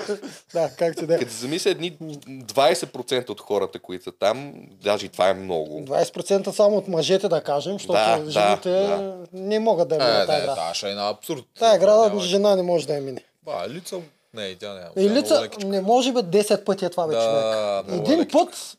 Да, 0.52 0.70
как 0.70 0.96
ти 0.96 1.06
да 1.06 1.14
е. 1.14 1.18
Като 1.18 1.30
се 1.30 1.38
замисля, 1.38 1.70
едни 1.70 1.96
20% 1.98 3.30
от 3.30 3.40
хората, 3.40 3.78
които 3.78 4.04
са 4.04 4.12
там, 4.12 4.52
даже 4.82 5.06
и 5.06 5.08
това 5.08 5.28
е 5.28 5.34
много. 5.34 5.80
20% 5.80 6.50
само 6.50 6.76
от 6.76 6.88
мъжете, 6.88 7.28
да 7.28 7.40
кажем, 7.40 7.72
защото 7.72 7.92
Да, 7.92 8.18
да, 8.18 8.30
жените 8.30 8.70
да. 8.70 9.14
не 9.32 9.58
могат 9.58 9.88
да 9.88 9.94
я 9.94 10.02
Е, 10.02 10.04
минат 10.06 10.26
тази 10.26 10.42
игра. 10.42 10.54
да, 10.56 10.74
ще 10.74 10.90
е 10.90 10.94
на 10.94 11.08
абсурд. 11.10 11.44
Тая 11.58 11.76
игра 11.76 12.18
жена 12.18 12.56
не 12.56 12.62
може 12.62 12.86
да 12.86 12.94
я 12.94 13.00
мине. 13.00 13.20
Ба, 13.44 13.68
лица... 13.68 14.00
Не, 14.34 14.54
тя 14.54 14.74
няма. 14.74 14.90
И 14.96 15.06
Тя 15.06 15.12
е 15.12 15.16
лица 15.16 15.48
не 15.66 15.80
може 15.80 16.12
бе 16.12 16.20
10 16.20 16.64
пъти 16.64 16.84
е 16.84 16.90
това 16.90 17.06
бе 17.06 17.14
Да, 17.14 17.82
човек. 17.86 18.00
Един 18.00 18.28
път 18.28 18.78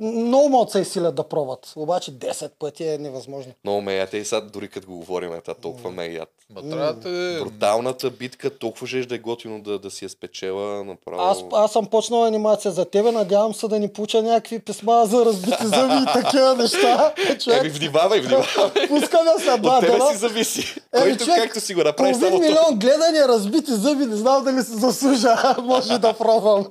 много 0.00 0.48
могат 0.48 0.70
се 0.70 0.80
изсилят 0.80 1.14
да 1.14 1.22
пробват, 1.22 1.72
обаче 1.76 2.12
10 2.12 2.50
пъти 2.58 2.88
е 2.88 2.98
невъзможно. 2.98 3.52
Много 3.64 3.80
ме 3.80 3.94
яд. 3.94 4.10
Те 4.10 4.16
и 4.16 4.24
сега 4.24 4.40
дори 4.40 4.68
като 4.68 4.86
го 4.86 4.96
говорим, 4.96 5.32
е, 5.32 5.40
толкова 5.62 5.90
ме 5.90 6.06
яд. 6.06 6.28
Да 6.50 7.00
те... 7.00 7.38
Бруталната 7.40 8.10
битка, 8.10 8.50
толкова 8.50 8.86
ще 8.86 9.06
да 9.06 9.14
е 9.14 9.18
готино 9.18 9.60
да, 9.60 9.78
да 9.78 9.90
си 9.90 10.04
я 10.04 10.08
спечела. 10.08 10.84
Направо. 10.84 11.22
Аз, 11.22 11.38
аз 11.52 11.72
съм 11.72 11.86
почнал 11.86 12.24
анимация 12.24 12.70
за 12.70 12.84
тебе, 12.84 13.12
надявам 13.12 13.54
се 13.54 13.68
да 13.68 13.78
ни 13.78 13.88
получа 13.88 14.22
някакви 14.22 14.58
писма 14.58 15.06
за 15.06 15.24
разбити 15.24 15.66
зъби 15.66 15.94
и 15.94 16.22
такива 16.22 16.54
неща. 16.56 17.14
Еми, 17.28 17.38
Човек, 17.38 17.72
внимавай, 17.72 18.20
внимавай. 18.20 18.88
пускаме 18.88 19.30
след 19.38 19.62
два 19.62 19.74
От 19.74 19.80
тебе 19.80 20.00
си 20.12 20.16
зависи. 20.16 20.80
Еми, 20.94 21.04
Който 21.04 21.24
човек, 21.24 21.42
както 21.42 21.60
си 21.60 21.74
го 21.74 21.84
направи, 21.84 22.12
Половин 22.12 22.30
само 22.30 22.40
милион 22.40 22.78
гледания, 22.78 23.28
разбити 23.28 23.70
зъби, 23.72 24.06
не 24.06 24.16
знам 24.16 24.44
дали 24.44 24.62
се 24.62 24.72
заслужа. 24.72 25.56
Може 25.62 25.98
да 25.98 26.12
пробвам. 26.12 26.66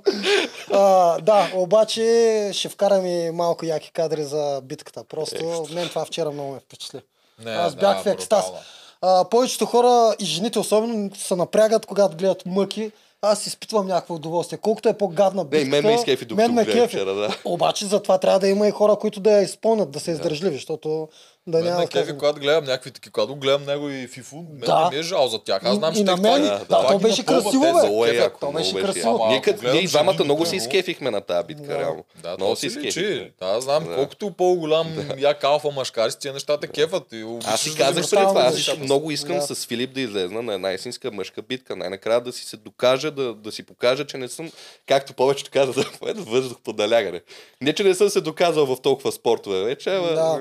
А, 0.73 1.17
да, 1.21 1.51
обаче 1.55 2.49
ще 2.53 2.69
вкарам 2.69 3.05
малко 3.33 3.65
яки 3.65 3.91
кадри 3.91 4.23
за 4.23 4.61
битката. 4.63 5.03
Просто 5.03 5.65
мен 5.73 5.89
това 5.89 6.05
вчера 6.05 6.31
много 6.31 6.51
ме 6.53 6.59
впечатли. 6.59 7.01
Не, 7.43 7.51
Аз 7.51 7.75
да, 7.75 7.79
бях 7.79 8.03
в 8.03 8.05
екстаз. 8.05 8.45
брутално. 8.45 8.63
А, 9.01 9.25
повечето 9.25 9.65
хора 9.65 10.15
и 10.19 10.25
жените 10.25 10.59
особено 10.59 11.09
се 11.15 11.35
напрягат, 11.35 11.85
когато 11.85 12.17
гледат 12.17 12.45
мъки. 12.45 12.91
Аз 13.21 13.47
изпитвам 13.47 13.87
някакво 13.87 14.15
удоволствие. 14.15 14.57
Колкото 14.57 14.89
е 14.89 14.97
по-гадна 14.97 15.43
Не, 15.43 15.49
битка, 15.49 15.65
и 15.65 15.69
мен 15.69 15.85
ме 15.85 15.93
изкефи, 15.93 16.25
докато 16.25 16.47
мен 16.47 16.55
ме 16.55 16.65
кефи. 16.65 16.87
вчера, 16.87 17.13
да. 17.13 17.37
Обаче 17.45 17.85
затова 17.85 18.17
трябва 18.17 18.39
да 18.39 18.47
има 18.47 18.67
и 18.67 18.71
хора, 18.71 18.95
които 18.95 19.19
да 19.19 19.31
я 19.31 19.41
изпълнят, 19.41 19.91
да 19.91 19.99
са 19.99 20.11
издържливи, 20.11 20.55
защото 20.55 21.07
да 21.51 21.59
няма 21.59 21.87
казвам. 21.87 22.17
когато 22.17 22.39
гледам 22.39 22.63
някакви 22.63 22.91
такива, 22.91 23.11
когато 23.13 23.35
гледам 23.35 23.63
него 23.63 23.89
и 23.89 24.07
Фифу, 24.07 24.35
мен 24.35 24.45
Да. 24.59 24.83
не 24.83 24.89
ми 24.89 24.99
е 24.99 25.03
жал 25.03 25.27
за 25.27 25.39
тях. 25.39 25.61
Аз 25.65 25.75
знам, 25.75 25.95
че 25.95 26.03
на 26.03 26.15
те 26.15 26.21
мен- 26.21 26.35
това 26.35 26.49
да, 26.49 26.59
да, 26.59 26.65
това 26.65 26.87
то 26.87 26.99
беше 26.99 27.25
красиво, 27.25 27.61
бе. 28.01 28.17
Е 28.17 28.29
то 28.31 28.51
беше 28.51 28.75
красиво. 28.75 29.25
Ние, 29.27 29.37
ако 29.37 29.43
като- 29.43 29.59
гледам 29.59 29.73
ние 29.73 29.83
и 29.83 29.87
двамата 29.87 30.23
много 30.23 30.45
се 30.45 30.55
изкефихме 30.55 31.11
на 31.11 31.21
тази 31.21 31.47
битка, 31.47 31.63
Да. 31.63 31.79
реално. 31.79 32.03
Да, 32.15 32.35
много 32.37 32.55
си 32.55 32.67
изкефихме. 32.67 33.31
Да, 33.39 33.61
знам, 33.61 33.83
Да. 33.83 33.95
колкото 33.95 34.31
по-голям 34.31 34.87
як 35.17 35.43
алфа 35.43 35.71
мъжкар 35.71 36.09
си, 36.09 36.19
тия 36.19 36.33
неща 36.33 36.57
те 36.57 36.67
кефат. 36.67 37.03
И 37.11 37.25
Аз 37.45 37.61
си 37.61 37.71
да 37.71 37.77
казах 37.77 38.09
преди 38.09 38.25
това, 38.25 38.41
аз 38.41 38.53
нещата. 38.55 38.79
много 38.79 39.11
искам 39.11 39.41
с 39.41 39.65
Филип 39.67 39.93
да 39.93 40.01
излезна 40.01 40.41
на 40.41 40.53
една 40.53 40.71
истинска 40.71 41.11
мъжка 41.11 41.41
битка. 41.41 41.75
Най-накрая 41.75 42.21
да 42.21 42.33
си 42.33 42.45
се 42.45 42.57
докажа, 42.57 43.11
да, 43.11 43.33
да 43.33 43.51
си 43.51 43.63
покажа, 43.63 44.05
че 44.05 44.17
не 44.17 44.27
съм, 44.27 44.51
както 44.87 45.13
повечето 45.13 45.51
казват, 45.51 45.99
въздух 46.17 46.57
по 46.63 46.73
налягане. 46.73 47.21
Не, 47.61 47.73
че 47.73 47.83
не 47.83 47.95
съм 47.95 48.09
се 48.09 48.21
доказал 48.21 48.65
в 48.65 48.81
толкова 48.81 49.11
спортове 49.11 49.63
вече, 49.63 49.89
ама 49.89 50.39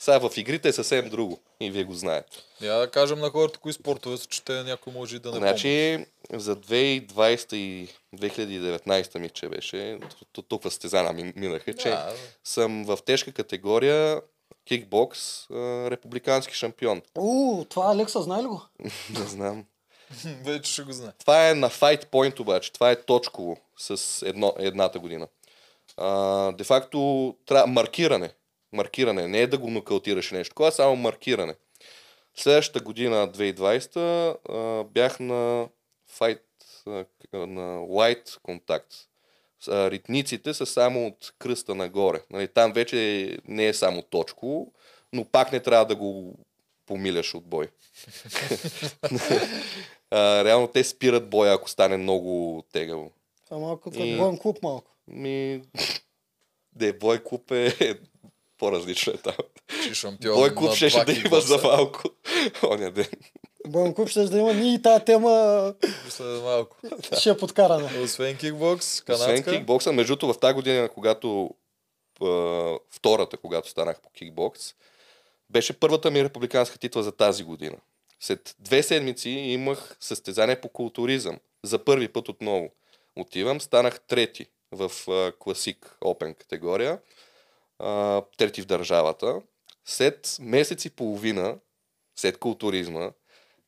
сега 0.00 0.18
в 0.20 0.36
игрите 0.36 0.68
е 0.68 0.72
съвсем 0.72 1.08
друго. 1.08 1.38
И 1.60 1.70
вие 1.70 1.84
го 1.84 1.94
знаете. 1.94 2.38
Я 2.60 2.74
да 2.74 2.90
кажем 2.90 3.18
на 3.18 3.30
хората, 3.30 3.58
кои 3.58 3.72
спортове 3.72 4.16
са, 4.16 4.26
че 4.26 4.42
те 4.42 4.52
някой 4.52 4.92
може 4.92 5.16
и 5.16 5.18
да 5.18 5.28
не 5.28 5.34
помни. 5.34 5.48
Значи, 5.48 6.04
за 6.32 6.56
2020 6.56 7.54
и 7.54 7.88
2019 8.14 9.18
ми, 9.18 9.30
че 9.30 9.48
беше, 9.48 9.98
т- 10.00 10.08
т- 10.32 10.42
толкова 10.42 10.70
състезания 10.70 11.12
ми 11.14 11.32
минаха, 11.36 11.74
че 11.74 11.88
Да. 11.88 12.12
съм 12.44 12.84
в 12.84 12.98
тежка 13.06 13.32
категория 13.32 14.20
кикбокс, 14.64 15.50
републикански 15.86 16.54
шампион. 16.54 17.02
У, 17.14 17.64
това 17.64 17.86
Алекса, 17.86 18.22
знае 18.22 18.42
ли 18.42 18.46
го? 18.46 18.62
Не 19.10 19.26
знам. 19.26 19.64
Вече 20.44 20.72
ще 20.72 20.82
го 20.82 20.92
знае. 20.92 21.12
Това 21.18 21.48
е 21.48 21.54
на 21.54 21.70
Fight 21.70 22.04
Point 22.04 22.40
обаче. 22.40 22.72
Това 22.72 22.90
е 22.90 22.96
точково 22.96 23.56
с 23.78 23.96
едно, 24.26 24.54
едната 24.58 24.98
година. 24.98 25.26
А, 25.96 26.08
де 26.52 26.64
факто 26.64 27.34
трябва 27.46 27.66
маркиране. 27.66 28.30
Маркиране. 28.72 29.28
Не 29.28 29.40
е 29.40 29.46
да 29.46 29.58
го 29.58 29.70
нокаутираш 29.70 30.30
нещо. 30.30 30.54
Това 30.54 30.68
е 30.68 30.72
само 30.72 30.96
маркиране. 30.96 31.54
Следващата 32.34 32.84
година, 32.84 33.28
2020, 33.32 34.36
а, 34.48 34.84
бях 34.84 35.20
на 35.20 35.68
Fight 36.18 36.40
а, 36.86 36.90
на 37.32 37.78
Light 37.80 38.28
Contact. 38.28 38.94
А, 39.68 39.90
Ритниците 39.90 40.54
са 40.54 40.66
само 40.66 41.06
от 41.06 41.32
кръста 41.38 41.74
нагоре. 41.74 42.22
Нали, 42.30 42.48
там 42.48 42.72
вече 42.72 43.38
не 43.48 43.66
е 43.66 43.74
само 43.74 44.02
точково, 44.02 44.72
но 45.12 45.24
пак 45.24 45.52
не 45.52 45.60
трябва 45.60 45.86
да 45.86 45.96
го 45.96 46.34
помиляш 46.86 47.34
от 47.34 47.44
бой. 47.44 47.68
а, 50.10 50.44
реално 50.44 50.68
те 50.68 50.84
спират 50.84 51.30
боя, 51.30 51.54
ако 51.54 51.70
стане 51.70 51.96
много 51.96 52.64
тегаво. 52.72 53.10
Е 53.52 53.54
малко 53.54 53.90
като 53.90 54.02
И- 54.04 54.16
боен 54.16 54.38
клуб 54.38 54.58
малко. 54.62 54.90
Ми... 55.08 55.62
Де, 56.72 56.92
бой 56.92 57.22
клуб 57.24 57.50
е 57.50 57.98
по-различно 58.60 59.12
е 59.12 59.16
там. 59.16 59.34
Че 59.84 59.94
шампион 59.94 60.34
Бой 60.34 60.54
клуб 60.54 60.74
ще, 60.74 61.04
да 61.04 61.12
има 61.12 61.40
за 61.40 61.58
малко. 61.58 62.02
Оня 62.62 62.90
ден. 62.90 63.06
Боен 63.66 63.94
клуб 63.94 64.08
ще 64.08 64.24
да 64.24 64.38
има. 64.38 64.54
Ние 64.54 64.74
и 64.74 64.82
тази 64.82 65.04
тема 65.04 65.74
След 66.08 66.42
малко. 66.42 66.76
ще 67.18 67.28
я 67.28 67.36
подкараме. 67.36 68.00
Освен 68.04 68.36
кикбокс, 68.36 68.86
Освен 68.86 69.18
канадска. 69.18 69.52
кикбокса, 69.52 69.92
между 69.92 70.16
в 70.22 70.38
тази 70.40 70.54
година, 70.54 70.88
когато 70.88 71.50
втората, 72.90 73.36
когато 73.36 73.68
станах 73.68 74.00
по 74.00 74.10
кикбокс, 74.10 74.74
беше 75.50 75.80
първата 75.80 76.10
ми 76.10 76.24
републиканска 76.24 76.78
титла 76.78 77.02
за 77.02 77.12
тази 77.12 77.44
година. 77.44 77.76
След 78.20 78.56
две 78.58 78.82
седмици 78.82 79.30
имах 79.30 79.96
състезание 80.00 80.60
по 80.60 80.68
културизъм. 80.68 81.38
За 81.64 81.84
първи 81.84 82.08
път 82.08 82.28
отново. 82.28 82.70
Отивам, 83.16 83.60
станах 83.60 84.00
трети 84.00 84.46
в 84.72 84.90
класик 85.38 85.96
Open 86.04 86.34
категория. 86.34 86.98
Трети 88.36 88.62
в 88.62 88.66
държавата. 88.66 89.42
След 89.84 90.36
месец 90.40 90.84
и 90.84 90.90
половина, 90.90 91.58
след 92.16 92.38
културизма, 92.38 93.10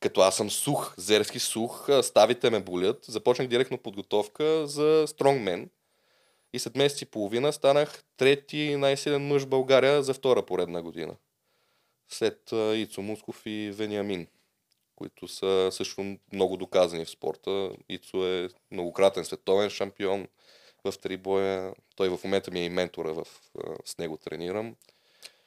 като 0.01 0.21
аз 0.21 0.37
съм 0.37 0.51
сух, 0.51 0.95
зерски 0.99 1.39
сух, 1.39 1.89
ставите 2.03 2.51
ме 2.51 2.61
болят, 2.61 3.05
започнах 3.05 3.49
директно 3.49 3.79
подготовка 3.79 4.67
за 4.67 5.05
стронгмен. 5.07 5.71
И 6.53 6.59
след 6.59 6.77
месец 6.77 7.03
и 7.03 7.07
половина 7.07 7.53
станах 7.53 8.05
трети 8.17 8.77
най-силен 8.77 9.27
мъж 9.27 9.43
в 9.43 9.49
България 9.49 10.03
за 10.03 10.15
втора 10.15 10.47
поредна 10.47 10.83
година. 10.83 11.15
След 12.09 12.53
Ицо 12.75 13.03
Мусков 13.03 13.43
и 13.47 13.71
Вениамин, 13.75 14.27
които 14.97 15.29
са 15.29 15.69
също 15.73 16.17
много 16.33 16.57
доказани 16.57 17.05
в 17.05 17.11
спорта. 17.11 17.71
Ицо 17.89 18.27
е 18.27 18.49
многократен 18.71 19.25
световен 19.25 19.71
шампион 19.71 20.29
в 20.85 20.95
три 20.99 21.17
боя. 21.17 21.73
Той 21.97 22.09
в 22.09 22.21
момента 22.25 22.51
ми 22.51 22.61
е 22.61 22.65
и 22.65 22.69
ментора, 22.69 23.13
в, 23.13 23.27
с 23.85 23.99
него 23.99 24.17
тренирам. 24.17 24.75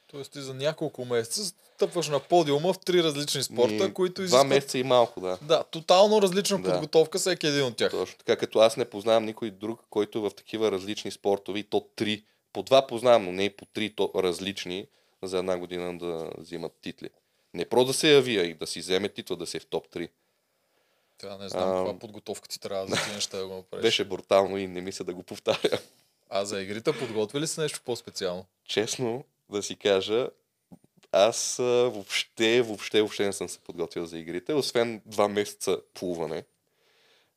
Тоест 0.06 0.32
ти 0.32 0.40
за 0.40 0.54
няколко 0.54 1.04
месеца 1.04 1.44
стъпваш 1.44 2.08
на 2.08 2.20
подиума 2.20 2.72
в 2.72 2.78
три 2.78 3.02
различни 3.02 3.42
спорта, 3.42 3.86
И 3.86 3.94
които 3.94 4.14
Два 4.14 4.24
изискват... 4.24 4.48
месеца 4.48 4.78
и 4.78 4.82
малко, 4.82 5.20
да. 5.20 5.38
Да, 5.42 5.64
тотално 5.64 6.22
различна 6.22 6.58
Да. 6.62 6.72
подготовка 6.72 7.18
всеки 7.18 7.46
един 7.46 7.64
от 7.64 7.76
тях. 7.76 7.90
Точно 7.90 8.18
така, 8.18 8.36
като 8.36 8.58
аз 8.58 8.76
не 8.76 8.84
познавам 8.84 9.24
никой 9.24 9.50
друг, 9.50 9.80
който 9.90 10.22
в 10.22 10.30
такива 10.30 10.72
различни 10.72 11.10
спортове, 11.10 11.58
и 11.58 11.64
то 11.64 11.80
три, 11.96 12.24
по 12.52 12.62
два 12.62 12.86
познавам, 12.86 13.24
но 13.24 13.32
не 13.32 13.44
и 13.44 13.50
по 13.50 13.64
три 13.64 13.94
то 13.94 14.12
различни, 14.16 14.86
за 15.22 15.38
една 15.38 15.58
година 15.58 15.98
да 15.98 16.30
взимат 16.38 16.72
титли. 16.82 17.08
Не 17.54 17.64
просто 17.64 17.86
да 17.86 17.94
се 17.94 18.12
яви, 18.14 18.38
а 18.38 18.42
и 18.42 18.54
да 18.54 18.66
си 18.66 18.80
вземе 18.80 19.08
титла, 19.08 19.36
да 19.36 19.46
си 19.46 19.56
е 19.56 19.60
в 19.60 19.66
топ 19.66 19.88
3. 19.88 20.08
Тя 21.18 21.38
не 21.38 21.48
знам 21.48 21.70
А, 21.70 21.76
каква 21.76 21.98
подготовка 21.98 22.48
ти 22.48 22.60
трябва 22.60 22.86
да 22.86 22.96
стигнеш 22.96 23.26
да 23.26 23.46
го 23.46 23.54
направиш. 23.54 23.82
Беше 23.82 24.04
брутално 24.04 24.58
и 24.58 24.66
не 24.66 24.80
мисля 24.80 25.04
да 25.04 25.14
го 25.14 25.22
повтаря. 25.22 25.78
А 26.30 26.44
за 26.44 26.62
игрите 26.62 26.98
подготвили 26.98 27.46
се 27.46 27.60
нещо 27.60 27.80
по-специално? 27.84 28.46
Честно 28.64 29.24
да 29.50 29.62
си 29.62 29.76
кажа, 29.76 30.28
аз 31.12 31.56
въобще, 31.58 32.62
въобще, 32.62 33.00
въобще 33.00 33.26
не 33.26 33.32
съм 33.32 33.48
се 33.48 33.58
подготвил 33.58 34.06
за 34.06 34.18
игрите, 34.18 34.54
освен 34.54 35.02
два 35.06 35.28
месеца 35.28 35.78
плуване. 35.94 36.44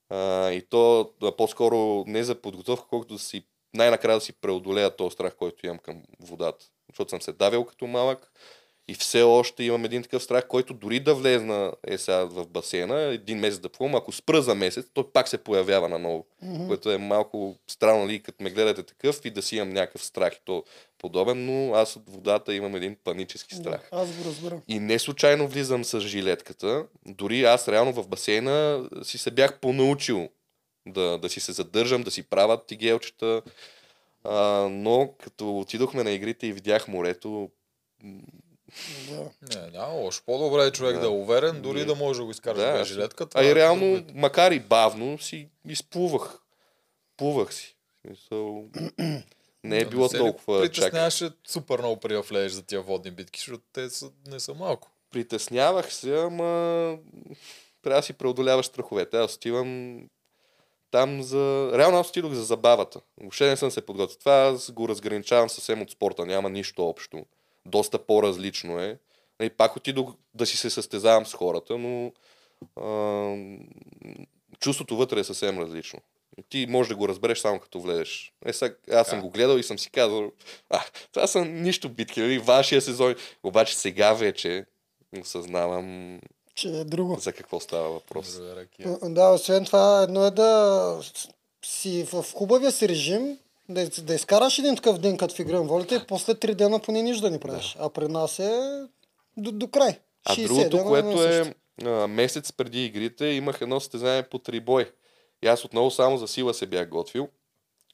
А, 0.10 0.52
и 0.52 0.62
то 0.62 1.14
а, 1.24 1.36
по-скоро 1.36 2.04
не 2.08 2.24
за 2.24 2.36
подготовка, 2.36 2.88
колкото 2.90 3.14
да 3.14 3.20
си 3.20 3.44
най-накрая 3.74 4.18
да 4.18 4.22
си 4.22 4.34
преодолея 4.34 4.96
този 4.96 5.14
страх, 5.14 5.36
който 5.36 5.66
имам 5.66 5.80
към 5.80 6.04
водата. 6.20 6.66
Защото 6.90 7.10
съм 7.10 7.22
се 7.22 7.32
давил 7.32 7.66
като 7.66 7.88
малък 7.88 8.32
и 8.90 8.94
все 8.94 9.22
още 9.22 9.64
имам 9.64 9.86
един 9.86 10.04
такъв 10.04 10.24
страх, 10.24 10.48
който 10.48 10.74
дори 10.74 11.00
да 11.00 11.16
влезна 11.16 11.74
е 11.88 11.98
сега 11.98 12.26
в 12.26 12.48
басейна, 12.48 13.02
един 13.02 13.40
месец 13.40 13.60
да 13.60 13.70
плувам, 13.70 13.96
ако 13.96 14.12
спра 14.12 14.42
за 14.42 14.56
месец, 14.56 14.86
той 14.94 15.12
пак 15.12 15.28
се 15.28 15.38
появява 15.38 15.90
наново. 15.90 16.26
Мгм. 16.42 16.68
Което 16.68 16.92
е 16.92 16.98
малко 16.98 17.56
странно, 17.68 18.06
нали, 18.06 18.24
като 18.24 18.44
ме 18.44 18.50
гледате 18.50 18.84
такъв 18.84 19.22
и 19.26 19.30
да 19.30 19.42
си 19.42 19.56
имам 19.56 19.70
някакъв 19.70 20.06
страх 20.06 20.34
и 20.34 20.42
то 20.46 20.64
подобен, 20.98 21.46
но 21.46 21.74
аз 21.74 21.96
от 21.96 22.10
водата 22.10 22.56
имам 22.56 22.76
един 22.76 22.96
панически 23.04 23.56
страх. 23.56 23.90
Да, 23.92 24.00
аз 24.02 24.12
го 24.12 24.26
разбирам. 24.26 24.62
И 24.68 24.80
не 24.80 25.00
случайно 25.00 25.48
влизам 25.48 25.86
с 25.86 26.00
жилетката. 26.00 26.86
Дори 27.06 27.44
аз 27.44 27.68
реално 27.68 27.94
в 27.94 28.08
басейна 28.08 28.90
си 29.04 29.18
се 29.18 29.32
бях 29.32 29.60
понаучил 29.60 30.30
да, 30.86 31.18
да 31.18 31.30
си 31.30 31.40
се 31.40 31.52
задържам, 31.52 32.04
да 32.04 32.12
си 32.12 32.24
правят 32.24 32.66
тигелчета. 32.68 33.42
А, 34.24 34.68
но 34.72 35.14
като 35.24 35.60
отидохме 35.60 36.04
на 36.04 36.12
игрите 36.12 36.48
и 36.48 36.54
видях 36.54 36.88
морето, 36.88 37.50
Да. 39.10 39.60
Не, 39.62 39.72
няма 39.72 39.94
лошо. 39.94 40.22
По-добре 40.26 40.66
е 40.66 40.72
човек 40.72 40.94
да, 40.94 41.00
Да. 41.00 41.06
е 41.06 41.10
уверен, 41.10 41.62
дори 41.62 41.80
Не. 41.80 41.86
да 41.86 41.96
може 41.96 42.20
да 42.20 42.26
го 42.26 42.32
изкараш 42.32 42.60
Да, 42.60 42.74
без 42.74 42.88
жилетка. 42.88 43.28
а 43.34 43.44
и 43.44 43.48
е 43.50 43.56
реално, 43.56 44.02
друго. 44.02 44.20
макар 44.20 44.52
и 44.52 44.60
бавно, 44.60 45.20
си 45.20 45.48
изплувах. 45.68 46.40
Плувах 47.18 47.54
си. 47.54 47.76
В 47.96 48.08
смисъл, 48.08 48.66
Не 49.64 49.80
е 49.80 49.84
Но 49.84 49.90
било 49.90 50.06
ли 50.06 50.18
толкова. 50.18 50.62
Притесняваше 50.62 51.30
супер 51.48 51.80
много 51.80 52.00
при 52.00 52.14
да 52.14 52.22
влезеш 52.22 52.52
за 52.52 52.64
тия 52.64 52.82
водни 52.82 53.12
битки, 53.12 53.40
защото 53.40 53.64
те 53.74 53.90
са, 53.90 54.12
не 54.28 54.40
са 54.40 54.54
малко. 54.54 54.92
Притеснявах 55.12 55.94
се, 55.94 56.16
ама 56.16 56.98
трябва 57.84 58.00
да 58.00 58.06
си 58.06 58.14
преодоляваш 58.14 58.66
страховете. 58.66 59.18
Аз 59.18 59.36
отивам 59.36 60.00
там 60.92 61.24
за... 61.24 61.72
Реално 61.74 61.98
аз 62.00 62.10
отидох 62.10 62.34
за 62.34 62.44
забавата. 62.44 63.00
Въобще 63.22 63.50
не 63.50 63.58
съм 63.58 63.72
се 63.72 63.86
подготвил. 63.86 64.20
Това 64.20 64.36
аз 64.36 64.72
го 64.72 64.88
разграничавам 64.90 65.50
съвсем 65.50 65.82
от 65.82 65.92
спорта. 65.92 66.26
Няма 66.26 66.50
нищо 66.50 66.90
общо. 66.90 67.26
Доста 67.66 68.06
по-различно 68.06 68.80
е. 68.80 68.98
И 69.42 69.50
пак 69.50 69.76
отидох 69.76 70.14
да 70.34 70.46
си 70.46 70.58
се 70.58 70.70
състезавам 70.70 71.26
с 71.26 71.34
хората, 71.34 71.78
но 71.78 72.12
а, 72.76 73.36
чувството 74.60 74.98
вътре 74.98 75.20
е 75.20 75.24
съвсем 75.24 75.60
различно. 75.60 76.00
Ти 76.50 76.66
можеш 76.70 76.90
да 76.90 76.96
го 76.96 77.08
разбереш 77.08 77.40
само 77.40 77.60
като 77.60 77.82
влезеш. 77.82 78.34
Е, 78.46 78.54
сега, 78.54 78.76
аз 78.92 79.08
съм 79.08 79.20
Да. 79.20 79.24
го 79.24 79.30
гледал 79.30 79.58
и 79.58 79.64
съм 79.64 79.80
си 79.80 79.90
казал, 79.90 80.32
а, 80.70 80.82
това 81.12 81.28
са 81.28 81.46
нищо 81.46 81.90
битки, 81.90 82.20
нали? 82.20 82.40
вашия 82.40 82.82
сезон. 82.82 83.16
Обаче 83.44 83.78
сега 83.78 84.14
вече 84.14 84.66
осъзнавам 85.22 86.20
Че 86.56 86.68
е 86.70 86.84
друго. 86.84 87.16
за 87.20 87.34
какво 87.34 87.60
става 87.60 87.90
въпрос. 87.90 88.40
Да, 89.04 89.30
освен 89.30 89.66
това, 89.66 90.02
едно 90.04 90.26
е 90.26 90.32
да 90.32 91.02
си 91.66 92.04
в 92.04 92.26
хубавия 92.34 92.72
си 92.72 92.90
режим, 92.90 93.38
да, 93.70 93.90
да 93.90 94.16
изкараш 94.16 94.60
един 94.60 94.76
такъв 94.76 94.98
ден 94.98 95.18
като 95.18 95.36
в 95.36 95.40
игра 95.40 95.56
на 95.56 95.64
волята 95.64 95.96
и 95.96 96.08
после 96.08 96.36
три 96.36 96.56
дена 96.56 96.80
поне 96.80 97.02
нищо 97.02 97.22
да 97.22 97.32
не 97.32 97.40
правиш. 97.40 97.76
А 97.80 97.90
при 97.90 98.08
нас 98.08 98.40
е 98.40 98.82
до, 99.38 99.52
до 99.52 99.68
край. 99.68 100.00
А 100.26 100.36
60 100.36 100.48
другото, 100.48 100.70
дена, 100.70 100.90
което 100.90 101.24
е 101.24 101.54
а, 101.86 102.08
месец 102.08 102.52
преди 102.54 102.86
игрите, 102.86 103.26
имах 103.26 103.62
едно 103.62 103.80
състезание 103.80 104.24
по 104.24 104.40
трибой. 104.40 104.92
И 105.44 105.48
аз 105.48 105.66
отново 105.66 105.92
само 105.92 106.18
за 106.18 106.28
сила 106.28 106.54
се 106.54 106.66
бях 106.66 106.90
готвил. 106.90 107.30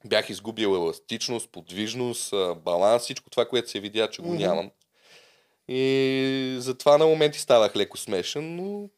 Бях 0.06 0.30
изгубил 0.30 0.68
еластичност, 0.68 1.50
подвижност, 1.50 2.34
баланс, 2.64 3.04
всичко 3.04 3.30
това, 3.30 3.46
което 3.46 3.70
се 3.70 3.80
видя, 3.80 4.10
че 4.10 4.22
го 4.22 4.28
Мгм. 4.28 4.38
нямам. 4.38 4.72
И 5.68 6.56
затова 6.60 6.98
на 6.98 7.06
моменти 7.06 7.40
ставах 7.40 7.76
леко 7.76 7.98
смешен, 7.98 8.56
но 8.56 8.90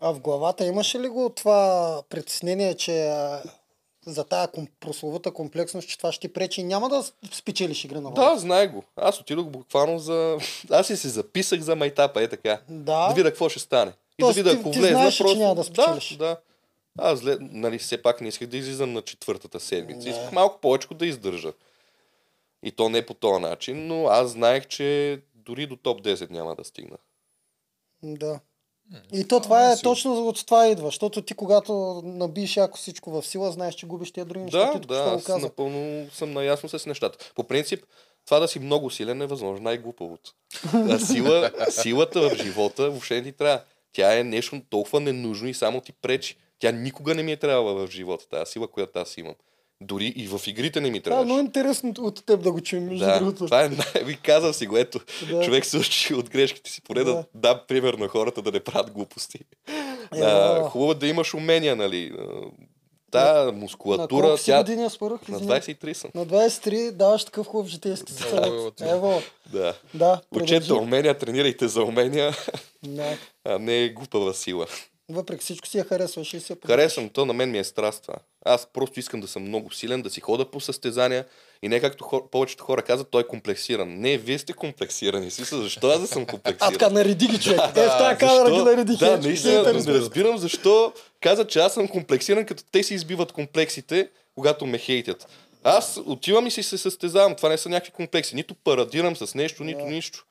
А 0.00 0.12
в 0.12 0.20
главата 0.20 0.66
имаше 0.66 1.00
ли 1.00 1.08
го 1.08 1.30
това 1.36 2.02
притеснение, 2.08 2.74
че 2.74 3.10
за 4.06 4.24
тая 4.24 4.48
ком, 4.48 4.68
прословута 4.80 5.30
комплексност, 5.30 5.88
че 5.88 5.98
това 5.98 6.12
ще 6.12 6.20
ти 6.20 6.32
пречи 6.32 6.60
и 6.60 6.64
няма 6.64 6.88
да 6.88 7.04
спечелиш 7.32 7.84
игра 7.84 8.00
на 8.00 8.10
да, 8.10 8.20
волята? 8.20 8.38
знае 8.40 8.68
го. 8.68 8.84
Аз 8.96 9.20
отидох 9.20 9.46
буквално 9.46 9.98
за... 9.98 10.38
Аз 10.70 10.86
си 10.86 10.96
се 10.96 11.08
записах 11.08 11.60
за 11.60 11.76
майтапа, 11.76 12.22
е 12.22 12.28
така. 12.28 12.60
Да. 12.68 13.08
да 13.08 13.14
видя 13.14 13.30
какво 13.30 13.48
ще 13.48 13.58
стане. 13.58 13.92
И 14.18 14.20
Тоест 14.20 14.36
да 14.36 14.42
видя, 14.42 14.54
ти- 14.54 14.60
ако 14.60 14.70
ти 14.70 14.78
влезна, 14.78 14.98
знаеш, 14.98 15.14
че 15.14 15.22
просто... 15.22 15.38
няма 15.38 15.54
да 15.54 15.64
спечелиш. 15.64 16.16
Да, 16.16 16.24
да. 16.24 16.36
Аз, 16.98 17.20
нали, 17.40 17.78
все 17.78 18.02
пак 18.02 18.20
не 18.20 18.28
исках 18.28 18.48
да 18.48 18.56
излизам 18.56 18.92
на 18.92 19.02
четвъртата 19.02 19.60
седмица. 19.60 20.08
Не. 20.08 20.10
Исках 20.10 20.32
малко 20.32 20.60
повече 20.60 20.88
да 20.94 21.06
издържа. 21.06 21.52
И 22.62 22.72
то 22.72 22.88
не 22.88 23.06
по 23.06 23.14
този 23.14 23.42
начин, 23.42 23.86
но 23.86 24.06
аз 24.06 24.30
знаех, 24.30 24.66
че 24.66 25.20
дори 25.34 25.66
до 25.66 25.76
топ 25.76 26.02
10 26.02 26.30
няма 26.30 26.54
да 26.54 26.64
стигна. 26.64 26.96
Да. 28.02 28.40
И 29.12 29.24
то 29.24 29.40
това 29.40 29.72
е 29.72 29.76
точно 29.76 30.28
от 30.28 30.46
това 30.46 30.66
идва, 30.66 30.86
защото 30.86 31.22
ти 31.22 31.34
когато 31.34 32.02
набиеш 32.04 32.56
яко 32.56 32.78
всичко 32.78 33.10
в 33.10 33.26
сила, 33.26 33.52
знаеш, 33.52 33.74
че 33.74 33.86
губиш 33.86 34.12
тия 34.12 34.24
други 34.24 34.44
неща. 34.44 34.72
Да, 34.72 34.80
ти 34.80 34.86
да, 34.86 35.12
аз 35.16 35.24
каза. 35.24 35.38
напълно 35.38 36.10
съм 36.12 36.32
наясно 36.32 36.68
с 36.68 36.86
нещата. 36.86 37.32
По 37.34 37.44
принцип, 37.44 37.84
това 38.26 38.38
да 38.38 38.48
си 38.48 38.58
много 38.58 38.90
силен 38.90 39.22
е 39.22 39.26
възможно 39.26 39.64
най-глупавото. 39.64 40.32
А 40.74 40.98
сила, 40.98 41.50
силата 41.70 42.20
в 42.20 42.36
живота 42.36 42.90
въобще 42.90 43.14
не 43.14 43.22
ти 43.22 43.32
трябва. 43.32 43.62
Тя 43.92 44.18
е 44.18 44.24
нещо 44.24 44.62
толкова 44.70 45.00
ненужно 45.00 45.48
и 45.48 45.54
само 45.54 45.80
ти 45.80 45.92
пречи. 45.92 46.36
Тя 46.58 46.72
никога 46.72 47.14
не 47.14 47.22
ми 47.22 47.32
е 47.32 47.36
трябвала 47.36 47.86
в 47.86 47.90
живота, 47.90 48.28
тази 48.28 48.52
сила, 48.52 48.68
която 48.68 48.98
аз 48.98 49.16
имам. 49.16 49.34
Дори 49.82 50.06
и 50.06 50.28
в 50.28 50.40
игрите 50.46 50.80
не 50.80 50.90
ми 50.90 51.00
Това 51.00 51.10
е 51.10 51.16
трябваше. 51.16 51.24
много 51.26 51.40
интересно 51.40 51.94
от 51.98 52.26
теб 52.26 52.42
да 52.42 52.52
го 52.52 52.60
чуем, 52.60 52.84
между 52.84 53.04
Да, 53.04 53.18
другото. 53.18 53.44
това 53.44 53.64
е 53.64 53.68
най... 53.68 54.04
Ви 54.04 54.16
казвам 54.16 54.52
си 54.52 54.66
го, 54.66 54.76
ето. 54.76 55.00
Да. 55.30 55.40
Човек 55.42 55.64
се 55.64 55.78
учи 55.78 56.14
от 56.14 56.30
грешките 56.30 56.70
си, 56.70 56.82
поне 56.82 57.04
да, 57.04 57.14
Да. 57.14 57.24
дам 57.34 57.60
пример 57.68 57.94
на 57.94 58.08
хората 58.08 58.42
да 58.42 58.52
не 58.52 58.60
правят 58.60 58.90
глупости. 58.90 59.38
Е, 59.68 59.72
а, 60.12 60.54
да. 60.54 60.62
хубаво 60.62 60.92
е 60.92 60.96
да 60.96 61.06
имаш 61.06 61.34
умения, 61.34 61.76
нали. 61.76 62.12
Та 63.10 63.44
на 63.44 63.52
мускулатура, 63.52 64.22
колко 64.22 64.38
си 64.38 64.46
тя... 64.46 64.58
години 64.58 64.82
я 64.82 64.90
спорах? 64.90 65.28
На 65.28 65.36
Извинявай. 65.36 65.60
23 65.60 65.92
съм. 65.92 66.10
На 66.14 66.26
23 66.26 66.90
даваш 66.90 67.24
такъв 67.24 67.46
хубав 67.46 67.66
житейски 67.66 68.12
съвет. 68.12 68.80
Ево, 68.80 69.22
Да. 69.52 69.74
да, 69.94 70.20
Учете 70.32 70.72
умения, 70.72 71.18
тренирайте 71.18 71.68
за 71.68 71.82
умения, 71.82 72.32
Да. 72.82 73.16
а 73.44 73.58
не 73.58 73.88
глупава 73.88 74.34
сила. 74.34 74.66
Въпреки 75.10 75.44
всичко 75.44 75.68
си 75.68 75.78
я 75.78 75.84
харесваш 75.84 76.34
и 76.34 76.40
си 76.40 76.52
я 76.52 76.56
Харесвам 76.66 77.08
то, 77.08 77.24
на 77.26 77.32
мен 77.32 77.50
ми 77.50 77.58
е 77.58 77.64
страст 77.64 78.02
това. 78.02 78.14
Аз 78.44 78.66
просто 78.72 79.00
искам 79.00 79.20
да 79.20 79.28
съм 79.28 79.42
много 79.42 79.72
силен, 79.72 80.02
да 80.02 80.10
си 80.10 80.20
хода 80.20 80.50
по 80.50 80.60
състезания 80.60 81.26
и 81.62 81.68
не 81.68 81.80
както 81.80 82.04
хор, 82.04 82.30
повечето 82.30 82.64
хора 82.64 82.82
казват, 82.82 83.08
той 83.10 83.20
е 83.20 83.26
комплексиран. 83.26 83.88
Не, 83.88 84.18
вие 84.18 84.38
сте 84.38 84.52
комплексирани. 84.52 85.30
Смисъл, 85.30 85.62
защо 85.62 85.88
аз 85.88 86.00
да 86.00 86.06
съм 86.06 86.22
А 86.22 86.26
комплексиран? 86.26 86.72
така, 86.72 86.90
нареди 86.90 87.26
ги 87.26 87.40
човек. 87.40 87.60
Е, 87.76 87.88
в 87.88 87.98
тази 87.98 88.18
камера 88.18 88.50
ги 88.50 88.62
нареди. 88.62 88.96
Да, 88.96 89.18
наистина 89.18 89.62
не 89.62 89.72
разбира. 89.72 89.94
разбирам 89.94 90.38
защо 90.38 90.92
казват, 91.20 91.50
че 91.50 91.58
аз 91.58 91.74
съм 91.74 91.88
комплексиран, 91.88 92.46
като 92.46 92.62
те 92.72 92.82
си 92.82 92.94
избиват 92.94 93.32
комплексите, 93.32 94.08
когато 94.34 94.66
ме 94.66 94.78
хейтят. 94.78 95.28
Аз 95.64 96.00
отивам 96.06 96.46
и 96.46 96.50
си 96.50 96.62
се 96.62 96.78
състезавам. 96.78 97.34
Това 97.34 97.48
не 97.48 97.58
са 97.58 97.68
някакви 97.68 97.92
комплекси. 97.92 98.34
Нито 98.34 98.54
парадирам 98.54 99.16
с 99.16 99.34
нещо, 99.34 99.64
нито 99.64 99.84
нищо. 99.84 100.24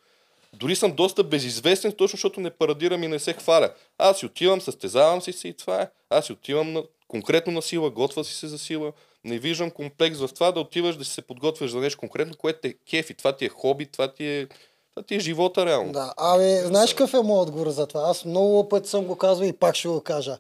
Дори 0.54 0.76
съм 0.76 0.92
доста 0.92 1.24
безизвестен, 1.24 1.92
точно 1.92 2.18
защото 2.18 2.40
не 2.40 2.50
парадирам 2.50 3.04
и 3.04 3.08
не 3.08 3.20
се 3.20 3.34
хваля. 3.34 3.74
Аз 3.98 4.20
си 4.20 4.26
отивам, 4.26 4.62
състезавам 4.62 5.22
си 5.22 5.34
се 5.34 5.48
и 5.48 5.54
това 5.54 5.82
е. 5.82 5.90
Аз 6.10 6.26
си 6.26 6.32
отивам 6.32 6.74
на, 6.74 6.84
конкретно 7.08 7.54
на 7.54 7.62
сила, 7.62 7.90
готва 7.90 8.24
си 8.24 8.34
се 8.34 8.48
за 8.48 8.60
сила. 8.60 8.92
Не 9.24 9.40
виждам 9.40 9.72
комплекс 9.72 10.20
в 10.20 10.30
това 10.34 10.52
да 10.52 10.60
отиваш 10.60 10.96
да 10.96 11.06
си 11.06 11.12
се 11.12 11.22
подготвяш 11.22 11.72
за 11.72 11.78
нещо 11.78 12.00
конкретно, 12.00 12.38
което 12.38 12.60
те 12.62 12.74
кефи. 12.90 13.14
Това 13.14 13.36
ти 13.36 13.46
е 13.46 13.50
хоби, 13.50 13.86
това 13.86 14.14
ти 14.14 14.26
е, 14.26 14.48
това 14.96 15.04
ти 15.08 15.16
е 15.16 15.20
живота 15.20 15.66
реално. 15.66 15.92
Да, 15.92 16.14
абе, 16.18 16.62
знаеш 16.66 16.94
какъв 16.94 17.14
е 17.14 17.22
моят 17.22 17.48
отговор 17.48 17.70
за 17.70 17.88
това? 17.88 18.02
Аз 18.02 18.26
много 18.26 18.70
пъти 18.70 18.90
съм 18.90 19.06
го 19.06 19.16
казвал 19.16 19.48
и 19.48 19.54
пак 19.54 19.76
ще 19.76 19.88
го 19.88 20.02
кажа. 20.02 20.38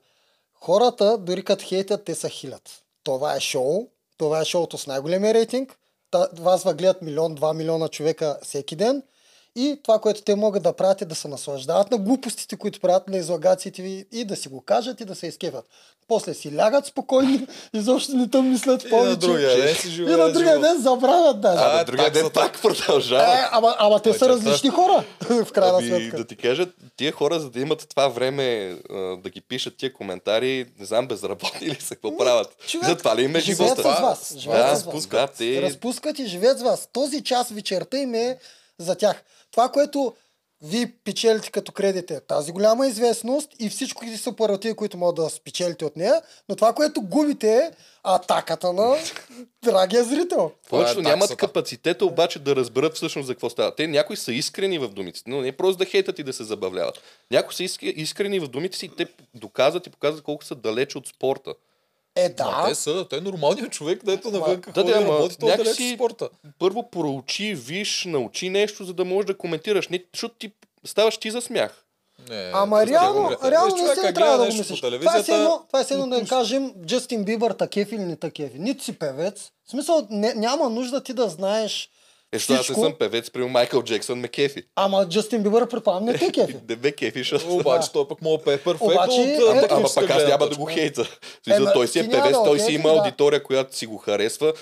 Хората, 0.53 1.17
дори 1.17 1.43
като 1.43 1.65
хейтят, 1.65 2.05
те 2.05 2.15
са 2.15 2.29
хилят. 2.29 2.83
Това 3.03 3.35
е 3.35 3.39
шоу, 3.39 3.87
това 4.17 4.41
е 4.41 4.45
шоуто 4.45 4.77
с 4.77 4.87
най-големия 4.87 5.33
рейтинг. 5.33 5.77
Та, 6.11 6.27
вас 6.39 6.63
ва 6.63 6.73
гледат 6.73 7.01
милион, 7.01 7.35
два 7.35 7.53
милиона 7.53 7.87
човека 7.87 8.39
всеки 8.43 8.75
ден. 8.75 9.03
И 9.55 9.79
това, 9.83 9.99
което 9.99 10.21
те 10.21 10.35
могат 10.35 10.63
да 10.63 10.73
правят 10.73 11.01
е 11.01 11.05
да 11.05 11.15
се 11.15 11.27
наслаждават 11.27 11.91
на 11.91 11.97
глупостите, 11.97 12.55
които 12.55 12.79
правят 12.79 13.07
на 13.07 13.17
излагациите 13.17 13.81
ви 13.81 14.05
и 14.11 14.25
да 14.25 14.35
си 14.35 14.49
го 14.49 14.61
кажат 14.61 15.01
и 15.01 15.05
да 15.05 15.15
се 15.15 15.27
изкефят. 15.27 15.65
После 16.07 16.33
си 16.33 16.55
лягат 16.55 16.85
спокойно, 16.85 17.47
изобщо 17.73 18.11
не 18.11 18.29
тъм 18.29 18.49
мислят 18.49 18.83
И 18.83 18.89
повече. 18.89 19.09
на 19.09 19.15
другия 19.17 19.57
ден 19.57 19.75
си 19.75 19.87
и 19.87 19.91
живее 19.91 20.15
на 20.17 20.31
другия 20.31 20.59
ден 20.59 20.77
забравят 20.77 21.41
даже. 21.41 21.57
А, 21.59 21.65
А, 21.65 21.77
на 21.77 21.83
другия 21.83 22.11
ден 22.11 22.29
пак 22.33 22.61
продължава. 22.61 23.23
Е, 23.33 23.47
ама, 23.51 23.75
ама 23.79 23.99
те 23.99 24.09
Той 24.09 24.19
са 24.19 24.29
различни 24.29 24.69
хора, 24.69 25.03
в 25.21 25.51
крайна 25.51 25.77
Ами, 25.77 25.87
сметка. 25.87 26.17
да 26.17 26.25
ти 26.25 26.35
кажа, 26.35 26.67
тия 26.97 27.11
хора, 27.11 27.39
за 27.39 27.49
да 27.49 27.59
имат 27.59 27.89
това 27.89 28.07
време 28.07 28.43
а, 28.89 28.95
да 29.17 29.29
ги 29.29 29.41
пишат 29.41 29.77
тия 29.77 29.93
коментари, 29.93 30.65
не 30.79 30.85
знам, 30.85 31.07
безработни 31.07 31.67
ли 31.67 31.77
са, 31.79 31.95
какво 31.95 32.17
правят. 32.17 32.57
човек, 32.59 32.87
Затова 32.87 33.15
ли 33.15 33.23
им 33.23 33.35
е 33.35 33.39
живеят 33.39 33.57
живота? 33.71 33.95
с 33.95 34.01
вас. 34.01 34.35
Живеят 34.37 34.61
Да, 34.61 34.75
с 34.75 34.83
вас. 34.83 35.07
да, 35.07 35.27
те... 35.27 35.61
разпускат 35.61 36.19
и 36.19 36.25
живеят 36.25 36.59
с 36.59 36.63
вас. 36.63 36.89
Този 36.93 37.23
час 37.23 37.49
вечерта 37.49 37.97
им 37.97 38.15
е 38.15 38.37
за 38.77 38.95
тях. 38.95 39.23
Това, 39.59 39.69
което 39.69 40.13
вие 40.61 40.93
печелите 41.05 41.51
като 41.51 41.71
кредит 41.71 42.11
е 42.11 42.19
тази 42.19 42.51
голяма 42.51 42.87
известност 42.87 43.49
и 43.59 43.69
всичко 43.69 44.05
ги 44.05 44.17
суперлативи, 44.17 44.73
които 44.73 44.97
могат 44.97 45.15
да 45.15 45.29
спечелите 45.29 45.85
от 45.85 45.95
нея, 45.95 46.21
но 46.49 46.55
това, 46.55 46.73
което 46.73 47.01
губите 47.01 47.57
е 47.57 47.71
атаката 48.03 48.73
на 48.73 48.95
драгия 49.63 50.03
зрител. 50.03 50.51
Това 50.65 50.91
е 50.91 50.95
нямат 50.95 51.35
капацитета 51.35 52.05
обаче 52.05 52.39
да 52.39 52.55
разберат 52.55 52.95
всъщност 52.95 53.27
за 53.27 53.33
какво 53.33 53.49
става. 53.49 53.75
Те 53.75 53.87
някои 53.87 54.17
са 54.17 54.33
искрени 54.33 54.79
в 54.79 54.87
думите 54.87 55.17
си, 55.19 55.23
но 55.27 55.41
не 55.41 55.51
просто 55.51 55.77
да 55.77 55.85
хейтат 55.85 56.19
и 56.19 56.23
да 56.23 56.33
се 56.33 56.43
забавляват. 56.43 56.99
Някои 57.31 57.53
са 57.53 57.63
искрени 57.81 58.39
в 58.39 58.47
думите 58.47 58.77
си 58.77 58.85
и 58.85 58.95
те 58.97 59.07
доказват 59.33 59.87
и 59.87 59.89
показват 59.89 60.23
колко 60.23 60.43
са 60.43 60.55
далече 60.55 60.97
от 60.97 61.07
спорта. 61.07 61.53
Е, 62.19 62.29
Ма, 62.29 62.33
да. 62.35 62.65
те 62.67 62.75
са, 62.75 63.05
той 63.09 63.19
е 63.19 63.21
нормалният 63.21 63.71
човек, 63.71 64.05
дето 64.05 64.31
навън 64.31 64.61
да, 64.61 64.71
да, 64.73 64.83
да, 64.83 64.97
ама 64.97 65.07
работи, 65.07 65.35
е 65.35 65.45
далеч 65.47 65.57
някакси- 65.59 65.95
спорта. 65.95 66.29
Първо 66.59 66.89
проучи, 66.89 67.55
виж, 67.55 68.05
научи 68.05 68.49
нещо, 68.49 68.83
за 68.85 68.93
да 68.93 69.05
можеш 69.05 69.27
да 69.27 69.37
коментираш. 69.37 69.87
Не, 69.87 70.03
защото 70.13 70.35
ти 70.35 70.51
ставаш 70.85 71.17
ти 71.17 71.31
за 71.31 71.41
смях. 71.41 71.85
Не, 72.29 72.51
Ама 72.53 72.85
това 72.85 72.93
реално, 72.93 73.37
реално 73.43 73.75
не 73.75 73.81
човека 73.81 74.01
се 74.01 74.13
трябва 74.13 74.31
да 74.31 74.37
гледа 74.37 74.37
го 74.37 74.43
нещо 74.43 74.57
мислиш. 74.57 74.81
по 74.81 74.99
Това 74.99 75.17
е 75.17 75.37
едно, 75.37 75.63
това 75.67 75.79
е 75.81 75.85
едно 75.91 76.07
да 76.07 76.25
кажем 76.25 76.73
Джастин 76.85 77.23
Бибър 77.23 77.51
такъв 77.51 77.91
или 77.91 78.03
не 78.03 78.15
такъв. 78.15 78.49
Нито 78.53 78.83
си 78.83 78.99
певец. 78.99 79.51
В 79.65 79.71
смисъл, 79.71 80.07
не, 80.09 80.33
няма 80.33 80.69
нужда 80.69 81.03
ти 81.03 81.13
да 81.13 81.29
знаеш 81.29 81.89
Е, 82.31 82.37
защото 82.37 82.59
аз 82.61 82.69
не 82.69 82.75
съм 82.75 82.93
певец, 82.93 83.31
при 83.31 83.45
Майкъл 83.45 83.83
Джексън 83.83 84.19
ме 84.19 84.27
кефи. 84.27 84.63
Ама 84.75 85.09
Джастин 85.09 85.43
Бибър, 85.43 85.67
предполагам, 85.67 86.05
не 86.05 86.13
те 86.13 86.31
кефи. 86.33 86.57
Не 86.69 86.75
ме 86.75 86.91
кефи, 86.91 87.19
защото... 87.19 87.55
Обаче 87.55 87.91
той 87.91 88.07
пък 88.07 88.21
мога 88.21 88.43
пее 88.43 88.57
перфектно 88.57 88.87
Обаче, 88.87 89.37
от 89.41 89.71
Ама, 89.71 89.87
пък 89.95 90.09
аз 90.09 90.25
няма 90.25 90.47
да 90.47 90.55
го 90.55 90.65
хейта. 90.65 91.03
Той 91.73 91.87
си 91.87 91.99
е 91.99 92.09
певец, 92.09 92.35
той 92.35 92.59
си 92.59 92.73
има 92.73 92.89
аудитория, 92.89 93.43
която 93.43 93.75
си 93.75 93.85
го 93.85 93.97
харесва. 93.97 94.53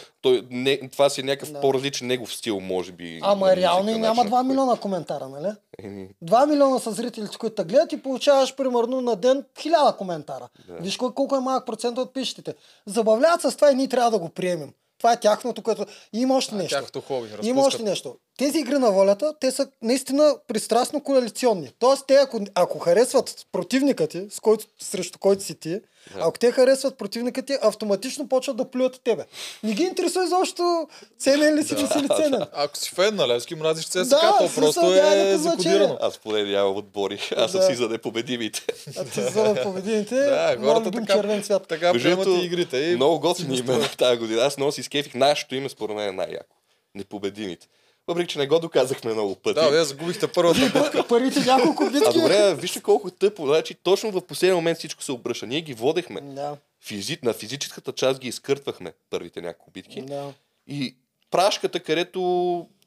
Това 0.92 1.10
си 1.10 1.22
е 1.22 1.24
някакъв 1.24 1.62
по-различен 1.62 2.08
негов 2.08 2.34
стил, 2.34 2.60
може 2.60 2.92
би. 2.92 3.20
Ама 3.22 3.56
реално 3.56 3.90
и 3.90 3.94
няма 3.94 4.16
начин, 4.16 4.32
2 4.32 4.38
по 4.38 4.44
милиона 4.44 4.76
коментара, 4.76 5.30
нали? 5.30 5.44
който- 5.44 5.58
Еми, 5.80 6.10
2 6.24 6.46
милиона 6.46 6.80
са 6.80 6.92
зрителите, 6.92 7.38
които 7.38 7.56
те 7.56 7.64
гледат 7.64 7.92
и 7.92 7.98
получаваш 7.98 8.56
примерно 8.56 9.02
на 9.02 9.16
ден 9.16 9.44
1000 9.56 9.98
коментара. 9.98 10.48
Виж 10.72 10.98
кол- 10.98 11.14
колко 11.14 11.36
е 11.36 11.40
малък 11.40 11.66
процент 11.66 11.98
от 11.98 12.14
пишетите. 12.14 12.54
Забавляват 12.86 13.42
се 13.42 13.52
с 13.52 13.56
това 13.56 13.72
и 13.72 13.76
ние 13.76 13.88
трябва 13.88 14.12
да 14.12 14.20
го 14.20 14.30
приемем. 14.30 14.70
Това 14.98 15.14
е 15.14 15.20
тяхното, 15.20 15.64
което... 15.64 15.86
Има 16.14 16.36
още 16.36 16.56
нещо. 16.56 16.76
Тяхното 16.76 17.02
хоби. 17.02 17.28
Има 17.28 17.38
разпускат. 17.38 17.66
още 17.68 17.84
нещо. 17.84 18.16
Тези 18.38 18.60
игри 18.60 18.78
на 18.78 18.92
волята, 18.92 19.34
те 19.40 19.52
са 19.52 19.68
наистина 19.82 20.36
пристрастно 20.48 21.04
коалиционни. 21.04 21.72
Тоест, 21.80 22.04
те 22.08 22.16
ако, 22.16 22.40
ако 22.56 22.80
харесват 22.80 23.46
противника 23.52 24.08
ти, 24.08 24.28
с 24.30 24.40
който, 24.40 24.66
срещу 24.80 25.20
който 25.20 25.44
си 25.44 25.60
ти, 25.60 25.82
ако 26.16 26.40
те 26.40 26.52
харесват 26.52 26.98
противника 26.98 27.42
ти, 27.42 27.58
автоматично 27.62 28.28
почват 28.28 28.58
да 28.58 28.66
плюят 28.66 29.02
тебе. 29.02 29.26
Не 29.64 29.74
ги 29.74 29.84
интересува 29.84 30.26
изобщо 30.26 30.88
ценен 31.20 31.56
ли 31.56 31.64
си, 31.64 31.74
не 31.74 31.88
си 31.88 32.00
ли 32.00 32.08
ценен. 32.16 32.42
Ако 32.54 32.78
си 32.78 32.90
фен 32.90 33.16
на 33.16 33.28
Левски, 33.28 33.56
мразиш 33.56 33.86
ЦСКА, 33.86 34.04
Да, 34.06 34.36
то 34.40 34.50
просто 34.56 34.80
е 34.86 34.94
значение. 34.94 35.38
закодирано. 35.38 35.98
Аз 36.02 36.18
поне 36.18 36.44
нямам 36.44 36.76
отбори. 36.78 37.20
Аз 37.38 37.52
съм 37.52 37.60
Да. 37.60 37.66
си 37.66 37.76
за 37.76 37.90
непобедимите. 37.90 38.62
А 38.98 39.04
ти 39.06 39.22
за 39.22 39.56
победините, 39.64 40.16
Да, 40.16 40.58
хората 40.60 40.92
така, 40.92 41.14
червен 41.14 41.44
цвят. 41.44 41.68
така 41.68 41.94
приемат 41.94 42.28
и 42.28 42.46
игрите. 42.46 42.78
И 42.78 42.96
Много 42.96 43.20
готини 43.20 43.48
го 43.50 43.54
име 43.56 43.64
строят. 43.74 43.98
тази 43.98 44.20
година. 44.20 44.42
Аз 44.42 44.58
много 44.58 44.72
си 44.72 44.82
изкефих. 44.82 45.14
Нашето 45.16 45.56
име 45.56 45.70
според 45.70 45.96
мен 45.96 46.10
е 46.10 46.14
най-яко. 46.14 46.56
Непобедимите. 46.96 47.68
Въпреки, 48.08 48.28
че 48.34 48.40
не 48.40 48.48
го 48.48 48.60
доказахме 48.60 49.14
много 49.14 49.36
пъти. 49.36 49.60
Да, 49.60 49.70
вие 49.70 49.84
загубихте 49.84 50.28
първата 50.28 50.60
битка. 50.60 51.08
Парите 51.08 51.40
няколко 51.40 51.84
а 51.84 51.92
битки. 51.92 52.20
добре, 52.20 52.56
вижте 52.56 52.82
колко 52.82 53.12
тъпо. 53.12 53.46
Значи, 53.46 53.76
точно 53.76 54.12
в 54.12 54.22
последния 54.22 54.56
момент 54.56 54.78
всичко 54.78 55.04
се 55.04 55.12
обръща. 55.12 55.48
Ние 55.48 55.62
ги 55.62 55.74
водехме. 55.74 56.22
Да, 56.22 56.58
Физи... 56.82 57.18
На 57.24 57.34
физическата 57.34 57.92
част 57.92 58.20
ги 58.20 58.28
изкъртвахме 58.28 58.94
първите 59.10 59.42
няколко 59.42 59.72
битки. 59.72 60.02
да. 60.02 60.34
И 60.68 60.96
прашката, 61.32 61.80
където 61.80 62.20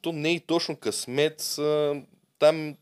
то 0.01 0.11
не 0.11 0.29
е 0.29 0.33
и 0.33 0.39
точно 0.39 0.75
късмет, 0.75 1.41
а, 1.59 1.95
там... 2.39 2.75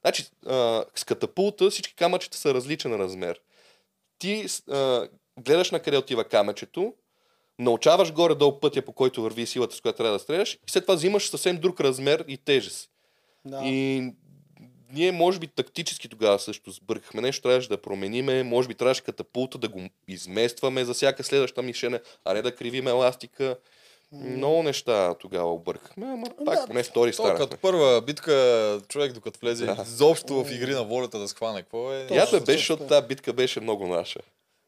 Значи, 0.00 0.26
а, 0.46 0.84
с 0.94 1.04
катапулта 1.04 1.70
всички 1.70 1.94
камъчета 1.94 2.36
са 2.36 2.54
различен 2.54 2.94
размер. 2.94 3.40
Ти 4.18 4.46
а, 4.70 5.08
гледаш 5.40 5.70
на 5.70 5.80
къде 5.80 5.96
отива 5.96 6.24
камъчето, 6.24 6.94
научаваш 7.58 8.12
горе-долу 8.12 8.60
пътя, 8.60 8.82
по 8.82 8.92
който 8.92 9.22
върви 9.22 9.46
силата, 9.46 9.76
с 9.76 9.80
която 9.80 9.96
трябва 9.96 10.12
да 10.12 10.18
стреляш, 10.18 10.54
и 10.54 10.70
след 10.70 10.84
това 10.84 10.94
взимаш 10.94 11.28
съвсем 11.28 11.56
друг 11.56 11.80
размер 11.80 12.24
и 12.28 12.36
тежест. 12.36 12.90
да. 13.44 13.60
И 13.64 14.02
ние, 14.92 15.12
може 15.12 15.38
би, 15.38 15.46
тактически 15.46 16.08
тогава 16.08 16.38
също 16.38 16.70
сбъркахме. 16.70 17.20
Нещо 17.20 17.42
трябваше 17.42 17.68
да 17.68 17.82
промениме. 17.82 18.42
Може 18.42 18.68
би 18.68 18.74
трябваше 18.74 19.02
катапулта 19.02 19.58
да 19.58 19.68
го 19.68 19.80
изместваме 20.08 20.84
за 20.84 20.94
всяка 20.94 21.24
следваща 21.24 21.62
мишена, 21.62 22.00
а 22.24 22.34
не 22.34 22.42
да 22.42 22.54
кривим 22.54 22.86
еластика. 22.88 23.56
Много 24.12 24.62
неща 24.62 25.14
тогава 25.14 25.52
объркахме, 25.52 26.06
ама 26.06 26.26
пак 26.46 26.54
Да. 26.60 26.66
поне 26.66 26.82
втори 26.82 27.10
То, 27.10 27.14
станахме. 27.14 27.38
като 27.38 27.56
първа 27.56 28.02
битка, 28.02 28.80
човек 28.88 29.12
докато 29.12 29.40
влезе 29.40 29.66
Да. 29.66 29.84
изобщо 29.86 30.44
в 30.44 30.52
игри 30.52 30.70
на 30.74 30.84
волята 30.84 31.18
да 31.18 31.28
схване, 31.28 31.62
какво 31.62 31.92
е? 31.92 32.06
Ято 32.10 32.30
Точно, 32.30 32.44
беше, 32.46 32.58
защото 32.58 32.86
тази 32.86 33.06
битка 33.06 33.32
беше 33.32 33.60
много 33.60 33.86
наша. 33.86 34.20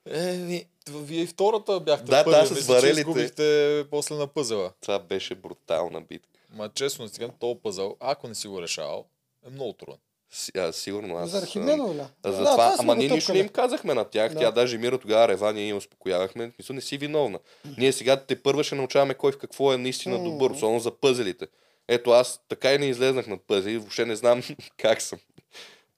Е, 0.06 0.32
ви- 0.32 0.64
вие 0.90 1.22
и 1.22 1.26
втората 1.26 1.80
бяхте 1.80 2.04
Да, 2.06 2.24
първи. 2.24 2.48
да, 2.48 2.54
с 2.54 2.66
варелите. 2.66 3.00
изгубихте 3.00 3.84
после 3.90 4.14
на 4.14 4.26
пъзела. 4.26 4.72
Това 4.80 4.98
беше 4.98 5.34
брутална 5.34 6.00
битка. 6.00 6.28
Ма 6.50 6.68
честно 6.70 7.06
казвам, 7.08 7.30
този 7.30 7.54
пъзел, 7.56 7.96
ако 8.00 8.28
не 8.28 8.34
си 8.34 8.48
го 8.48 8.62
решавал, 8.62 9.04
е 9.46 9.50
много 9.50 9.72
труден. 9.72 9.98
Си- 10.32 10.52
А, 10.56 10.72
сигурно 10.72 11.16
аз... 11.16 11.30
За 11.30 11.30
съм- 11.32 11.42
Архимедов 11.42 11.94
ли? 11.96 12.00
А, 12.22 12.32
за 12.32 12.38
Да, 12.38 12.44
това, 12.44 12.70
сме 12.70 12.76
ама 12.80 12.96
ние 12.96 13.08
нищо 13.08 13.32
не 13.32 13.38
им 13.38 13.48
казахме 13.48 13.94
на 13.94 14.04
тях. 14.04 14.32
Да. 14.32 14.38
Тя 14.38 14.50
даже 14.50 14.78
Мира 14.78 14.98
тогава 14.98 15.28
рева, 15.28 15.52
ние 15.52 15.68
я 15.68 15.76
успокоявахме. 15.76 16.52
Мисля, 16.58 16.74
не 16.74 16.80
си 16.80 16.98
виновна. 16.98 17.38
Ние 17.78 17.92
сега 17.92 18.16
те 18.18 18.36
първа 18.36 18.64
ще 18.64 18.74
научаваме 18.74 19.14
кой 19.14 19.32
в 19.32 19.38
какво 19.38 19.72
е 19.72 19.78
наистина 19.78 20.18
добър, 20.20 20.50
особено 20.50 20.80
за 20.80 20.90
пъзелите. 20.92 21.46
Ето 21.88 22.10
аз 22.10 22.40
така 22.48 22.74
и 22.74 22.78
не 22.78 22.86
излезнах 22.86 23.26
на 23.26 23.38
пъзели, 23.38 23.78
въобще 23.78 24.04
не 24.04 24.16
знам 24.16 24.42
как 24.76 25.02
съм. 25.02 25.18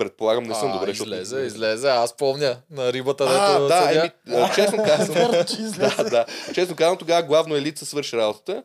Предполагам, 0.05 0.44
не 0.44 0.55
съм 0.55 0.70
а, 0.70 0.72
добре. 0.72 0.90
излезе, 0.90 1.40
излезе. 1.40 1.88
Аз 1.88 2.16
помня 2.16 2.57
на 2.70 2.92
рибата, 2.92 3.24
А, 3.24 3.53
дето 3.53 3.68
да, 3.68 3.82
съдя. 3.82 4.11
еми, 4.26 4.48
честно 4.55 4.84
казвам, 4.86 5.30
да, 5.78 6.05
да. 6.05 6.26
Честно 6.55 6.76
казвам, 6.76 6.98
тогава 6.98 7.22
главно 7.22 7.57
елица 7.57 7.86
свърши 7.86 8.16
работата 8.16 8.62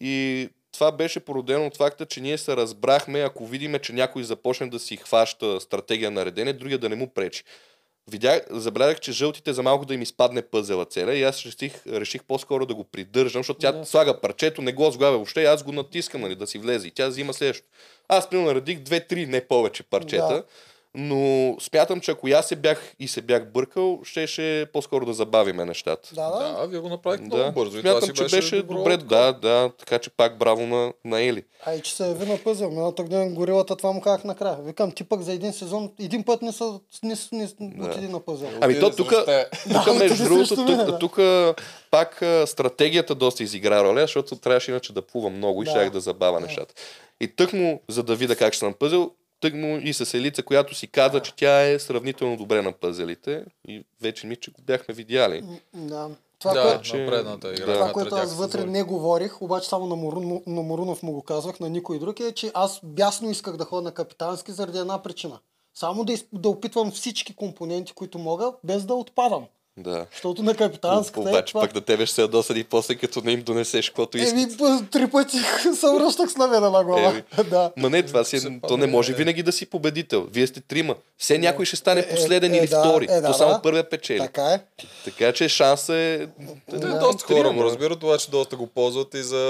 и 0.00 0.48
това 0.72 0.92
беше 0.92 1.20
породено 1.20 1.66
от 1.66 1.76
факта, 1.76 2.06
че 2.06 2.20
ние 2.20 2.38
се 2.38 2.56
разбрахме, 2.56 3.20
ако 3.20 3.46
видиме, 3.46 3.78
че 3.78 3.92
някой 3.92 4.24
започне 4.24 4.66
да 4.66 4.78
си 4.78 4.96
хваща 4.96 5.60
стратегия 5.60 6.10
на 6.10 6.24
редене, 6.24 6.52
другия 6.52 6.78
да 6.78 6.88
не 6.88 6.96
му 6.96 7.08
пречи. 7.08 7.44
Видях, 8.10 8.40
забелязах, 8.50 9.00
че 9.00 9.12
жълтите 9.12 9.52
за 9.52 9.62
малко 9.62 9.84
да 9.84 9.94
им 9.94 10.02
изпадне 10.02 10.42
пъзела 10.42 10.84
целя 10.84 11.14
и 11.14 11.22
аз 11.22 11.42
реших, 11.42 11.86
реших 11.86 12.24
по-скоро 12.24 12.66
да 12.66 12.74
го 12.74 12.84
придържам, 12.84 13.40
защото 13.40 13.58
тя 13.58 13.72
Да. 13.72 13.86
слага 13.86 14.20
парчето, 14.20 14.62
не 14.62 14.72
го 14.72 14.90
сглавя 14.90 15.12
въобще 15.12 15.40
и 15.40 15.44
аз 15.44 15.62
го 15.62 15.72
натискам, 15.72 16.20
нали, 16.20 16.34
да 16.34 16.46
си 16.46 16.58
влезе 16.58 16.88
и 16.88 16.90
тя 16.90 17.08
взима 17.08 17.34
следващото. 17.34 17.68
Аз 18.08 18.30
примерно 18.30 18.48
наредих 18.48 18.78
две-три, 18.78 19.26
не 19.26 19.40
повече 19.40 19.82
парчета. 19.82 20.28
Да. 20.28 20.42
Но 20.94 21.56
смятам, 21.60 22.00
че 22.00 22.10
ако 22.10 22.28
и 22.28 22.32
аз 22.32 22.48
се 22.48 22.56
бях 22.56 22.94
и 22.98 23.08
се 23.08 23.20
бях 23.22 23.52
бъркал, 23.52 24.00
щеше 24.04 24.66
по-скоро 24.72 25.06
да 25.06 25.12
забавиме 25.12 25.64
нещата. 25.64 26.08
Да, 26.14 26.30
да. 26.30 26.52
Да, 26.60 26.66
вие 26.66 26.78
го 26.78 26.88
направихте 26.88 27.28
Да, 27.28 27.36
много 27.36 27.52
бързо. 27.52 27.78
и 27.78 27.82
това 27.82 28.00
смятам, 28.00 28.14
че 28.14 28.22
беше, 28.22 28.36
беше 28.36 28.56
добро, 28.56 28.74
добре, 28.74 28.98
така. 28.98 29.08
да, 29.16 29.32
да, 29.32 29.70
така 29.78 29.98
че 29.98 30.10
пак 30.10 30.38
браво 30.38 30.66
на, 30.66 30.92
на 31.04 31.20
Ели. 31.22 31.44
А 31.66 31.74
и 31.74 31.80
че 31.80 31.94
се 31.94 32.06
яви 32.08 32.26
на 32.26 32.38
пъзел. 32.38 32.70
Миналата 32.70 33.02
година 33.02 33.30
горилата 33.30 33.76
това 33.76 33.92
му 33.92 34.00
казах 34.00 34.24
накрая. 34.24 34.56
Викам, 34.62 34.92
ти 34.92 35.04
пък 35.04 35.20
за 35.20 35.32
един 35.32 35.52
сезон, 35.52 35.92
един 36.00 36.24
път 36.24 36.42
не 36.42 36.52
са 36.52 36.80
не, 37.02 37.14
не, 37.32 37.48
не 37.60 37.88
отиди 37.88 38.08
на 38.08 38.20
пъзел. 38.20 38.48
Ами 38.60 38.80
то 38.80 38.90
тук, 38.90 39.08
тук 39.08 39.16
Да, 39.86 39.92
между 39.98 40.24
другото, 40.24 40.54
да. 40.64 40.98
тук, 40.98 41.18
пак 41.90 42.22
стратегията 42.46 43.14
доста 43.14 43.42
изигра 43.42 43.84
роля, 43.84 44.00
защото 44.00 44.36
трябваше 44.36 44.70
иначе 44.70 44.92
да 44.92 45.02
плувам 45.02 45.36
много 45.36 45.62
и 45.62 45.64
Да. 45.64 45.70
щях 45.70 45.90
да 45.90 46.00
забавя 46.00 46.40
нещата. 46.40 46.74
И 47.20 47.28
тък 47.28 47.52
му, 47.52 47.80
за 47.88 48.02
да 48.02 48.14
видя 48.16 48.36
как 48.36 48.52
ще 48.52 48.58
съм 48.58 48.74
пъзел, 48.74 49.10
тък 49.44 49.54
му 49.54 49.80
и 49.82 49.92
с 49.92 50.14
Елица, 50.14 50.42
която 50.42 50.74
си 50.74 50.86
каза, 50.86 51.20
че 51.20 51.34
тя 51.36 51.62
е 51.62 51.78
сравнително 51.78 52.36
добре 52.36 52.62
на 52.62 52.72
пъзелите 52.72 53.44
и 53.68 53.84
вече 54.00 54.26
ми, 54.26 54.36
че 54.36 54.50
го 54.50 54.62
бяхме 54.62 54.94
видяли. 54.94 55.44
Да. 55.74 56.10
Това, 56.38 56.54
Да, 56.54 56.62
което, 56.62 56.82
че- 56.82 56.96
игра. 56.96 57.24
това, 57.74 57.92
което 57.92 58.14
аз 58.14 58.34
вътре 58.34 58.64
не 58.64 58.82
говорих, 58.82 59.42
обаче 59.42 59.68
само 59.68 59.86
на, 59.86 59.96
Морун, 59.96 60.42
на 60.46 60.62
Морунов 60.62 61.02
му 61.02 61.12
го 61.12 61.22
казвах, 61.22 61.60
на 61.60 61.68
никой 61.68 61.98
друг, 61.98 62.20
е, 62.20 62.32
че 62.32 62.50
аз 62.54 62.80
бясно 62.82 63.30
исках 63.30 63.56
да 63.56 63.64
ходя 63.64 63.82
на 63.82 63.92
капитански 63.92 64.52
заради 64.52 64.78
една 64.78 65.02
причина. 65.02 65.38
Само 65.74 66.04
да, 66.04 66.12
из, 66.12 66.24
да 66.32 66.48
опитвам 66.48 66.90
всички 66.92 67.34
компоненти, 67.34 67.92
които 67.92 68.18
мога, 68.18 68.52
без 68.64 68.84
да 68.84 68.94
отпадам. 68.94 69.46
Да. 69.76 70.06
Защото 70.12 70.42
на 70.42 70.54
капитанската 70.54 71.20
е 71.20 71.32
Обаче 71.32 71.52
това... 71.52 71.60
пък 71.60 71.74
на 71.74 71.80
тебе 71.80 72.06
ще 72.06 72.14
се 72.14 72.20
ядосани 72.20 72.64
после, 72.64 72.94
като 72.94 73.20
не 73.20 73.32
им 73.32 73.42
донесеш 73.42 73.88
каквото 73.88 74.18
искаш. 74.18 74.32
Еми, 74.32 74.46
три 74.90 75.10
пъти 75.10 75.36
се 75.74 75.86
връщах 75.88 76.30
с 76.30 76.36
навена 76.36 76.70
на 76.70 76.84
глава. 76.84 77.08
Еми. 77.10 77.22
да. 77.50 77.72
Ма 77.76 77.90
не, 77.90 78.02
това 78.02 78.24
си, 78.24 78.36
е- 78.36 78.60
то 78.68 78.76
не 78.76 78.86
може 78.86 79.12
е. 79.12 79.14
винаги 79.14 79.42
да 79.42 79.52
си 79.52 79.66
победител. 79.66 80.26
Вие 80.32 80.46
сте 80.46 80.60
трима. 80.60 80.94
Все 81.18 81.38
някой 81.38 81.64
ще 81.64 81.76
стане 81.76 82.00
Е, 82.00 82.04
е, 82.04 82.08
последен 82.08 82.54
е, 82.54 82.56
или 82.56 82.66
да, 82.66 82.80
втори. 82.80 83.06
е, 83.10 83.20
да, 83.20 83.26
То 83.26 83.34
само 83.34 83.52
да. 83.52 83.62
първия 83.62 83.90
печели. 83.90 84.18
Така 84.18 84.44
е. 84.44 84.60
Така 85.04 85.32
че 85.32 85.48
шанса 85.48 85.94
е... 85.94 86.18
Те, 86.70 86.76
Да. 86.78 86.98
доста 86.98 87.24
хора 87.24 87.50
го 87.50 87.64
разбират, 87.64 88.02
обаче 88.02 88.30
доста 88.30 88.56
го 88.56 88.66
ползват 88.66 89.14
и 89.14 89.22
за 89.22 89.44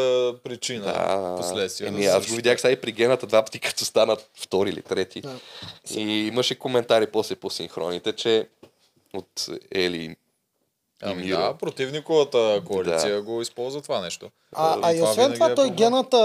причина. 0.44 0.84
Да, 0.84 1.34
Последствие. 1.36 1.88
Еми, 1.88 2.04
да 2.04 2.10
аз 2.10 2.24
се 2.24 2.30
го 2.30 2.36
видях 2.36 2.60
сега 2.60 2.70
и 2.72 2.76
при 2.76 2.92
гената 2.92 3.26
два 3.26 3.42
пъти, 3.44 3.58
като 3.58 3.84
станат 3.84 4.28
втори 4.34 4.68
или 4.70 4.82
трети. 4.82 5.20
Да. 5.20 5.34
И 5.94 6.26
имаше 6.26 6.54
коментари 6.54 7.06
после 7.06 7.34
по 7.34 7.50
синхроните, 7.50 8.12
че 8.12 8.46
от 9.14 9.46
Ели 9.74 10.04
и 10.04 10.16
Ами 11.02 11.28
да, 11.28 11.54
противниковата 11.54 12.62
коалиция 12.66 13.22
го 13.22 13.42
използва 13.42 13.82
това 13.82 14.00
нещо. 14.00 14.30
А, 14.52 14.76
И 14.76 14.80
а 14.82 14.94
и 14.94 15.02
освен 15.02 15.24
винаги 15.24 15.34
това, 15.34 15.50
е 15.50 15.54
той 15.54 15.66
проблем. 15.68 15.76
гената... 15.76 16.16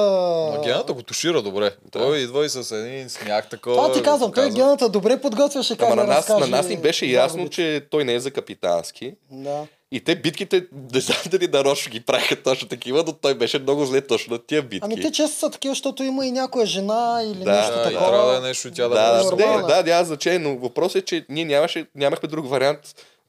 Но 0.55 0.61
гената 0.63 0.93
го 0.93 1.03
тушира 1.03 1.41
добре. 1.41 1.75
Той 1.91 2.17
идва 2.17 2.45
и 2.45 2.49
с 2.49 2.71
един 2.75 3.09
смях 3.09 3.49
такова. 3.49 3.75
Това 3.75 3.91
ти 3.91 4.03
казвам, 4.03 4.31
той 4.31 4.49
гената 4.51 4.89
добре 4.89 5.21
подготвяше 5.21 5.77
как 5.77 5.87
Ама 5.87 5.95
да 5.95 6.07
на 6.07 6.13
нас, 6.13 6.29
на 6.29 6.47
нас 6.47 6.67
ни 6.67 6.77
беше 6.77 7.05
ясно, 7.05 7.49
че 7.49 7.87
той 7.91 8.03
не 8.03 8.13
е 8.13 8.19
за 8.19 8.31
капитански. 8.31 9.13
Да. 9.31 9.67
И 9.91 9.99
те 9.99 10.15
битките, 10.15 10.65
не 10.93 10.99
знам 10.99 11.17
дали 11.31 11.47
нарочно 11.47 11.91
ги 11.91 11.99
правиха 11.99 12.43
точно 12.43 12.67
такива, 12.67 13.03
но 13.07 13.13
той 13.13 13.35
беше 13.35 13.59
много 13.59 13.85
зле 13.85 14.01
точно 14.01 14.33
на 14.33 14.39
тия 14.39 14.61
битки. 14.61 14.79
Ами 14.83 15.01
те 15.01 15.11
често 15.11 15.37
са 15.37 15.49
такива, 15.49 15.71
защото 15.71 16.03
има 16.03 16.25
и 16.25 16.31
някоя 16.31 16.65
жена 16.65 17.21
или 17.25 17.43
Да, 17.43 17.51
нещо 17.51 17.73
Да, 17.73 17.83
такова. 17.83 18.07
трябва 18.07 18.31
да 18.31 18.37
е 18.37 18.41
нещо 18.41 18.67
и 18.67 18.71
тя 18.71 18.83
да, 18.83 18.89
Да, 18.89 19.23
да, 19.23 19.29
да 19.29 19.35
да, 19.61 19.83
да, 19.83 19.83
няма 19.85 20.05
значение, 20.05 20.39
но 20.39 20.57
въпросът 20.57 20.95
е, 20.95 21.05
че 21.05 21.25
ние 21.29 21.45
нямаше, 21.45 21.85
нямахме 21.95 22.29
друг 22.29 22.49
вариант, 22.49 22.79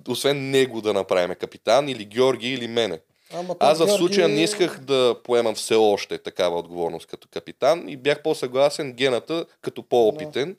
освен 0.08 0.50
него 0.50 0.80
да 0.80 0.92
направим 0.92 1.36
капитан 1.36 1.88
или 1.88 2.04
Георги 2.04 2.48
или 2.48 2.68
мене. 2.68 3.00
Ама 3.32 3.56
Аз 3.61 3.78
в 3.78 3.82
Георги- 3.82 3.98
случая 3.98 4.28
не 4.28 4.42
исках 4.42 4.80
да 4.80 5.16
поемам 5.24 5.54
все 5.54 5.74
още 5.74 6.18
такава 6.18 6.58
отговорност 6.58 7.06
като 7.06 7.28
капитан 7.28 7.88
и 7.88 7.96
бях 7.96 8.22
по-съгласен 8.22 8.92
гената 8.92 9.44
като 9.62 9.82
по-опитен. 9.82 10.56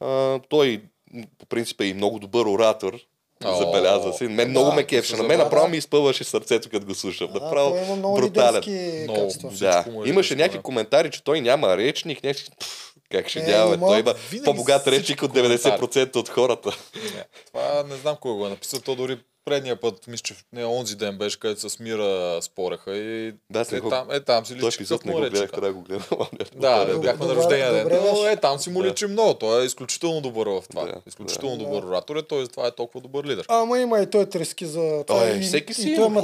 А, 0.00 0.38
той 0.48 0.82
по 1.38 1.46
принцип 1.46 1.80
е 1.80 1.84
и 1.84 1.94
много 1.94 2.18
добър 2.18 2.46
оратор. 2.46 2.98
О, 3.44 3.56
Забеляза 3.56 4.12
се. 4.12 4.28
Мен 4.28 4.50
много 4.50 4.70
да, 4.70 4.76
ме 4.76 4.84
кефше. 4.84 5.16
На 5.16 5.22
мен 5.22 5.38
направо 5.38 5.68
ми 5.68 5.76
изпълваше 5.76 6.24
сърцето, 6.24 6.70
като 6.70 6.86
го 6.86 6.94
слушам. 6.94 7.28
А, 7.34 7.40
Направо 7.40 7.76
има 7.76 7.96
много 7.96 8.16
брутален. 8.16 8.62
Много. 9.02 9.32
Да, 9.60 9.84
е 10.04 10.08
имаше 10.08 10.34
някакви 10.36 10.58
да. 10.58 10.62
коментари, 10.62 11.10
че 11.10 11.24
той 11.24 11.40
няма 11.40 11.76
речник, 11.76 12.24
някакви... 12.24 12.46
Как 13.10 13.28
ще 13.28 13.38
Е, 13.40 13.42
няма, 13.42 13.74
има. 13.74 13.86
той 13.86 14.00
има 14.00 14.14
по-богат 14.44 14.86
речник 14.86 15.22
от 15.22 15.30
коментари. 15.30 15.58
90% 15.58 16.16
от 16.16 16.28
хората. 16.28 16.70
Не, 16.94 17.24
това 17.46 17.84
не 17.88 17.96
знам 17.96 18.16
кой 18.20 18.32
го 18.32 18.46
е 18.46 18.50
написал. 18.50 18.80
То 18.80 18.94
дори 18.94 19.18
предния 19.46 19.76
път, 19.76 20.06
мисля, 20.06 20.22
че 20.22 20.34
не, 20.52 20.64
онзи 20.64 20.96
ден 20.96 21.18
беше, 21.18 21.40
където 21.40 21.70
с 21.70 21.78
Мира 21.80 22.38
спореха 22.42 22.96
и 22.96 23.34
Да, 23.50 23.64
е, 23.72 23.80
го- 23.80 23.90
там, 23.90 24.10
е, 24.10 24.20
там 24.20 24.46
си 24.46 24.58
Той 24.58 24.68
личи 24.68 24.76
епизод 24.76 25.00
какъв 25.02 25.14
не 25.20 25.26
го 25.26 25.30
гледах, 25.30 25.50
трябва 25.50 25.68
да 25.68 25.74
го 25.74 25.80
гледам. 25.82 26.06
Да, 26.56 26.84
Добре, 26.84 26.98
бяхме 26.98 27.26
на 27.26 27.34
рождения 27.34 27.72
ден, 27.72 27.82
добре 27.82 28.00
но 28.12 28.26
е, 28.26 28.36
там 28.36 28.58
си 28.58 28.70
му 28.70 28.82
Да. 28.82 28.88
личи 28.88 29.06
много. 29.06 29.34
Той 29.34 29.62
е 29.62 29.66
изключително 29.66 30.20
добър 30.20 30.46
в 30.46 30.62
това. 30.70 30.84
Да, 30.84 30.94
изключително 31.06 31.56
да. 31.56 31.64
добър 31.64 31.82
оратор 31.82 32.16
е, 32.16 32.22
т.е. 32.22 32.46
това 32.46 32.66
е 32.66 32.70
толкова 32.70 33.00
добър 33.00 33.24
лидер. 33.24 33.44
Ама 33.48 33.78
има 33.78 34.00
и 34.00 34.06
той 34.06 34.26
трески 34.26 34.66
за 34.66 34.80
това. 34.80 35.20
Той 35.20 35.30
е, 35.30 35.36
и, 35.36 35.40
всеки 35.40 35.74
си 35.74 35.90
и 35.90 35.96
той 35.96 36.08
ме 36.08 36.20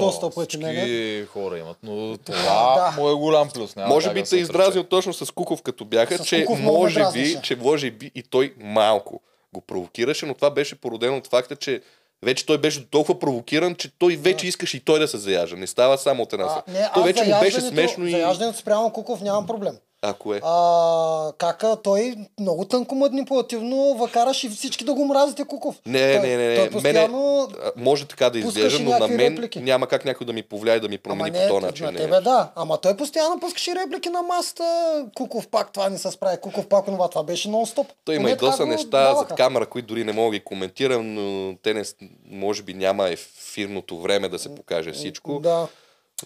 доста 0.00 0.30
пъти 0.30 0.56
всички 0.58 1.26
хора 1.32 1.58
имат, 1.58 1.76
но 1.82 2.18
това 2.18 2.94
му 2.98 3.10
е 3.10 3.14
голям 3.14 3.48
плюс. 3.50 3.76
Може 3.76 4.12
би 4.12 4.26
се 4.26 4.36
издразнил 4.36 4.80
отрече. 4.80 4.88
точно 4.88 5.12
с 5.12 5.30
Куков, 5.30 5.62
като 5.62 5.84
бяха, 5.84 6.18
че 6.18 6.46
може 6.48 7.04
би, 7.12 7.36
че 7.42 7.56
може 7.56 7.90
би 7.90 8.10
и 8.14 8.22
той 8.22 8.54
малко 8.60 9.20
го 9.52 9.60
провокираше, 9.60 10.26
но 10.26 10.34
това 10.34 10.50
беше 10.50 10.74
породено 10.74 11.16
от 11.16 11.26
факта, 11.26 11.56
че 11.56 11.80
вече 12.24 12.46
той 12.46 12.58
беше 12.58 12.90
толкова 12.90 13.18
провокиран, 13.18 13.74
че 13.74 13.98
той 13.98 14.16
вече 14.16 14.46
искаше 14.46 14.76
и 14.76 14.80
той 14.80 14.98
да 14.98 15.08
се 15.08 15.18
заяжда. 15.18 15.56
Не 15.56 15.66
става 15.66 15.98
само 15.98 16.22
от 16.22 16.32
една 16.32 16.44
А, 16.44 16.62
не, 16.72 16.90
Той 16.94 17.02
вече 17.04 17.24
му 17.24 17.40
беше 17.40 17.60
смешно 17.60 18.06
и... 18.06 18.10
Заяждането 18.10 18.58
спрямо 18.58 18.92
Куков 18.92 19.20
нямам 19.20 19.46
проблем. 19.46 19.76
Ако 20.02 20.34
е. 20.34 20.40
А, 20.44 21.32
кака 21.38 21.76
той 21.82 22.16
много 22.40 22.64
тънко 22.64 22.94
манипулативно 22.94 23.94
вакараше 23.94 24.48
всички 24.48 24.84
да 24.84 24.94
го 24.94 25.04
мразите 25.04 25.44
Куков. 25.44 25.76
Не, 25.86 26.16
той, 26.16 26.28
не, 26.28 26.36
не, 26.36 26.48
не. 26.48 26.54
Той 26.54 26.64
Мене, 26.64 26.70
постоянно... 26.70 27.48
а, 27.62 27.72
може 27.76 28.04
така 28.04 28.30
да 28.30 28.38
изглежда, 28.38 28.84
но 28.84 28.98
на 28.98 29.08
мен 29.08 29.32
реплики. 29.32 29.60
няма 29.60 29.86
как 29.86 30.04
някой 30.04 30.26
да 30.26 30.32
ми 30.32 30.42
повлияе 30.42 30.80
да 30.80 30.88
ми 30.88 30.98
промени 30.98 31.28
Ама 31.28 31.38
не, 31.38 31.48
по 31.48 31.54
този 31.54 31.66
начин. 31.66 31.86
на 31.86 31.92
не. 31.92 31.98
тебе 31.98 32.20
да. 32.20 32.50
Ама 32.56 32.78
той 32.78 32.96
постоянно 32.96 33.40
пускаше 33.40 33.74
реплики 33.74 34.08
на 34.08 34.22
масата. 34.22 35.06
Куков 35.16 35.48
пак 35.48 35.72
това 35.72 35.88
не 35.88 35.98
се 35.98 36.10
справи. 36.10 36.36
Куков 36.40 36.68
пак 36.68 36.88
онова. 36.88 37.08
Това 37.08 37.22
беше 37.22 37.48
нон-стоп. 37.48 37.86
Той 38.04 38.14
има 38.14 38.30
и 38.30 38.36
доста 38.36 38.66
неща 38.66 39.02
даваха. 39.02 39.28
зад 39.28 39.36
камера, 39.36 39.66
които 39.66 39.88
дори 39.88 40.04
не 40.04 40.12
мога 40.12 40.30
да 40.30 40.38
ги 40.38 40.44
коментирам, 40.44 41.14
но 41.14 41.56
те 41.62 41.74
не, 41.74 41.82
може 42.30 42.62
би 42.62 42.74
няма 42.74 43.08
ефирното 43.08 44.00
време 44.00 44.28
да 44.28 44.38
се 44.38 44.54
покаже 44.54 44.92
всичко. 44.92 45.40
Да. 45.40 45.66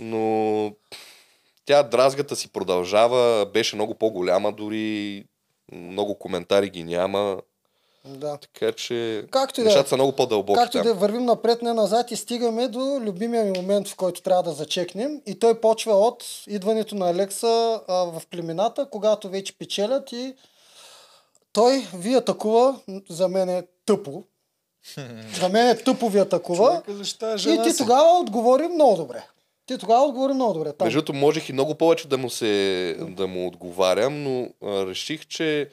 но 0.01 0.73
тя 1.65 1.83
дразгата 1.83 2.37
си 2.37 2.49
продължава, 2.53 3.47
беше 3.47 3.77
много 3.77 3.95
по-голяма 3.95 4.53
дори, 4.53 5.25
много 5.73 6.19
коментари 6.19 6.71
ги 6.71 6.85
няма, 6.85 7.37
Да. 8.05 8.37
така 8.37 8.73
че 8.73 9.25
Както 9.31 9.61
и 9.61 9.65
да 9.65 9.69
е. 9.69 9.71
нещата 9.71 9.89
са 9.89 9.97
много 9.97 10.13
по-дълбоки 10.13 10.59
Както 10.59 10.79
и 10.79 10.83
да 10.83 10.95
вървим 10.95 11.25
напред, 11.25 11.63
не 11.63 11.73
назад 11.73 12.11
и 12.11 12.17
стигаме 12.17 12.69
до 12.69 12.81
любимия 13.01 13.45
ми 13.45 13.53
момент, 13.57 13.89
в 13.89 13.97
който 13.97 14.23
трябва 14.23 14.43
да 14.43 14.53
зачекнем. 14.53 15.21
И 15.27 15.39
той 15.39 15.61
почва 15.61 15.93
от 15.93 16.25
идването 16.47 16.95
на 16.95 17.11
Алекса 17.11 17.81
а, 17.89 17.95
в 17.95 18.23
племената, 18.31 18.89
когато 18.91 19.29
вече 19.29 19.59
печелят 19.59 20.13
и 20.13 20.35
той 21.53 21.87
ви 21.95 22.15
атакува, 22.15 22.81
за 23.11 23.29
мен 23.29 23.49
е 23.49 23.63
тъпо. 23.87 24.23
за 25.41 25.49
мен 25.49 25.69
е 25.69 25.77
тъпо 25.79 26.09
ви 26.09 26.19
атакува. 26.19 26.83
Човека 27.39 27.63
И 27.63 27.63
ти 27.63 27.71
си. 27.71 27.79
тогава 27.79 28.19
отговори 28.19 28.69
много 28.69 28.97
добре. 28.97 29.27
Ти 29.67 29.79
тогава 29.79 30.05
отговори 30.05 30.35
много 30.35 30.53
добре. 30.53 30.73
Там. 30.73 30.87
Между 30.87 30.99
другото, 30.99 31.13
можех 31.13 31.49
и 31.49 31.53
много 31.53 31.75
повече 31.75 32.09
да 32.09 32.19
му, 32.19 32.31
се, 32.31 32.97
да 33.01 33.27
му 33.27 33.47
отговарям, 33.47 34.23
но 34.23 34.49
а, 34.63 34.87
реших, 34.87 35.27
че 35.27 35.69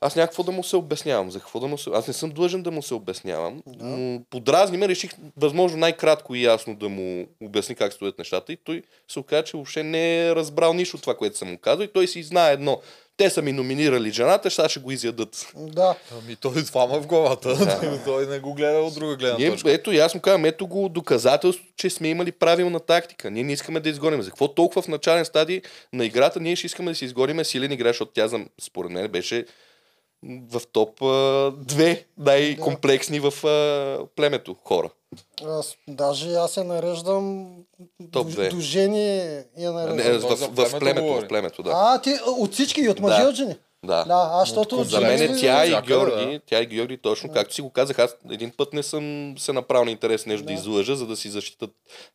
аз 0.00 0.16
някакво 0.16 0.42
да 0.42 0.52
му 0.52 0.64
се 0.64 0.76
обяснявам. 0.76 1.30
За 1.30 1.40
какво 1.40 1.60
да 1.60 1.66
му 1.66 1.78
се... 1.78 1.90
Аз 1.90 2.08
не 2.08 2.14
съм 2.14 2.30
длъжен 2.30 2.62
да 2.62 2.70
му 2.70 2.82
се 2.82 2.94
обяснявам. 2.94 3.62
Но 3.66 4.20
подразни 4.30 4.78
ме, 4.78 4.88
реших 4.88 5.10
възможно 5.36 5.78
най-кратко 5.78 6.34
и 6.34 6.44
ясно 6.44 6.76
да 6.76 6.88
му 6.88 7.26
обясни 7.42 7.74
как 7.74 7.92
стоят 7.92 8.18
нещата. 8.18 8.52
И 8.52 8.56
той 8.56 8.82
се 9.08 9.18
оказа, 9.18 9.44
че 9.44 9.56
въобще 9.56 9.82
не 9.82 10.26
е 10.26 10.34
разбрал 10.34 10.72
нищо 10.72 10.96
от 10.96 11.02
това, 11.02 11.16
което 11.16 11.38
съм 11.38 11.50
му 11.50 11.58
казал. 11.58 11.84
И 11.84 11.92
той 11.92 12.06
си 12.06 12.22
знае 12.22 12.52
едно. 12.52 12.80
Те 13.18 13.30
са 13.30 13.42
ми 13.42 13.52
номинирали 13.52 14.10
жената, 14.10 14.50
сега 14.50 14.68
ще 14.68 14.80
го 14.80 14.90
изядат. 14.90 15.52
Да. 15.56 15.94
Ами 16.22 16.36
той 16.36 16.64
това 16.64 16.86
ма 16.86 17.00
в 17.00 17.06
главата. 17.06 17.78
той 18.04 18.26
не 18.26 18.38
го 18.38 18.54
гледа 18.54 18.78
от 18.78 18.94
друга 18.94 19.16
гледна 19.16 19.38
Ние, 19.38 19.50
точка. 19.50 19.72
ето, 19.72 19.92
и 19.92 19.98
аз 19.98 20.14
му 20.14 20.20
казвам, 20.20 20.44
ето 20.44 20.66
го 20.66 20.88
доказателство, 20.88 21.64
че 21.76 21.90
сме 21.90 22.08
имали 22.08 22.32
правилна 22.32 22.80
тактика. 22.80 23.30
Ние 23.30 23.44
не 23.44 23.52
искаме 23.52 23.80
да 23.80 23.88
изгоним. 23.88 24.22
За 24.22 24.30
какво 24.30 24.48
толкова 24.48 24.82
в 24.82 24.88
начален 24.88 25.24
стадий 25.24 25.62
на 25.92 26.04
играта 26.04 26.40
ние 26.40 26.56
ще 26.56 26.66
искаме 26.66 26.90
да 26.90 26.94
си 26.94 27.04
изгоним 27.04 27.44
силен 27.44 27.72
играч, 27.72 27.90
защото 27.90 28.12
тя, 28.14 28.28
според 28.60 28.90
мен, 28.90 29.08
беше 29.08 29.44
в 30.22 30.62
топ 30.72 31.02
а, 31.02 31.52
две 31.58 32.04
най-комплексни 32.18 33.20
в 33.20 33.46
а, 33.46 34.06
племето 34.16 34.56
хора. 34.64 34.90
Аз, 35.46 35.76
даже 35.88 36.34
аз 36.34 36.56
я 36.56 36.64
нареждам 36.64 37.48
Топ 38.12 38.28
две. 38.28 38.48
до 38.48 38.60
жени 38.60 39.16
я 39.58 39.72
Не, 39.72 39.84
нареждам. 39.86 40.20
в, 40.20 40.26
той 40.28 40.36
за 40.36 40.46
в, 40.46 40.68
в 40.68 40.78
племето 40.78 41.06
в 41.14 41.28
племето, 41.28 41.62
да. 41.62 41.70
А, 41.74 42.00
ти 42.00 42.14
от 42.28 42.52
всички, 42.52 42.80
и 42.80 42.88
от 42.88 43.00
мъже, 43.00 43.20
и 43.20 43.22
Да. 43.22 43.28
от 43.28 43.34
жени. 43.34 43.56
Да. 43.84 44.04
Да, 44.04 44.28
аз 44.32 44.48
защото... 44.48 44.76
от 44.76 44.88
За 44.88 45.00
мен 45.00 45.18
Визър 45.18 45.40
тя 45.40 45.66
и 45.66 45.82
Георги, 45.82 46.40
тя 46.46 46.60
и 46.60 46.66
Георги 46.66 46.98
точно, 46.98 47.32
както 47.32 47.54
си 47.54 47.62
го 47.62 47.70
казах, 47.70 47.98
аз 47.98 48.16
един 48.30 48.52
път 48.56 48.72
не 48.72 48.82
съм 48.82 49.34
се 49.38 49.52
направил 49.52 49.84
на 49.84 49.90
интерес 49.90 50.26
нещо 50.26 50.42
да, 50.42 50.46
Да. 50.46 50.52
излъжа, 50.52 50.96
за 50.96 51.06
да 51.06 51.16
си 51.16 51.28
защитат 51.28 51.70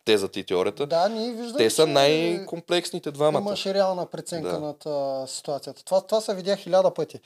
тезата 0.05 0.39
и 0.39 0.43
теорията. 0.43 0.85
Да, 0.87 1.09
ние 1.09 1.31
виждаме, 1.31 1.57
Те 1.57 1.69
са 1.69 1.87
най-комплексните 1.87 3.11
двамата. 3.11 3.41
Имаш 3.41 3.65
реална 3.65 4.05
преценка 4.05 4.49
Да. 4.49 4.59
над 4.59 4.85
а, 4.85 5.27
ситуацията. 5.27 5.83
Това, 5.85 6.01
това 6.01 6.21
се 6.21 6.35
видя 6.35 6.55
хиляда 6.55 6.93
пъти. 6.93 7.19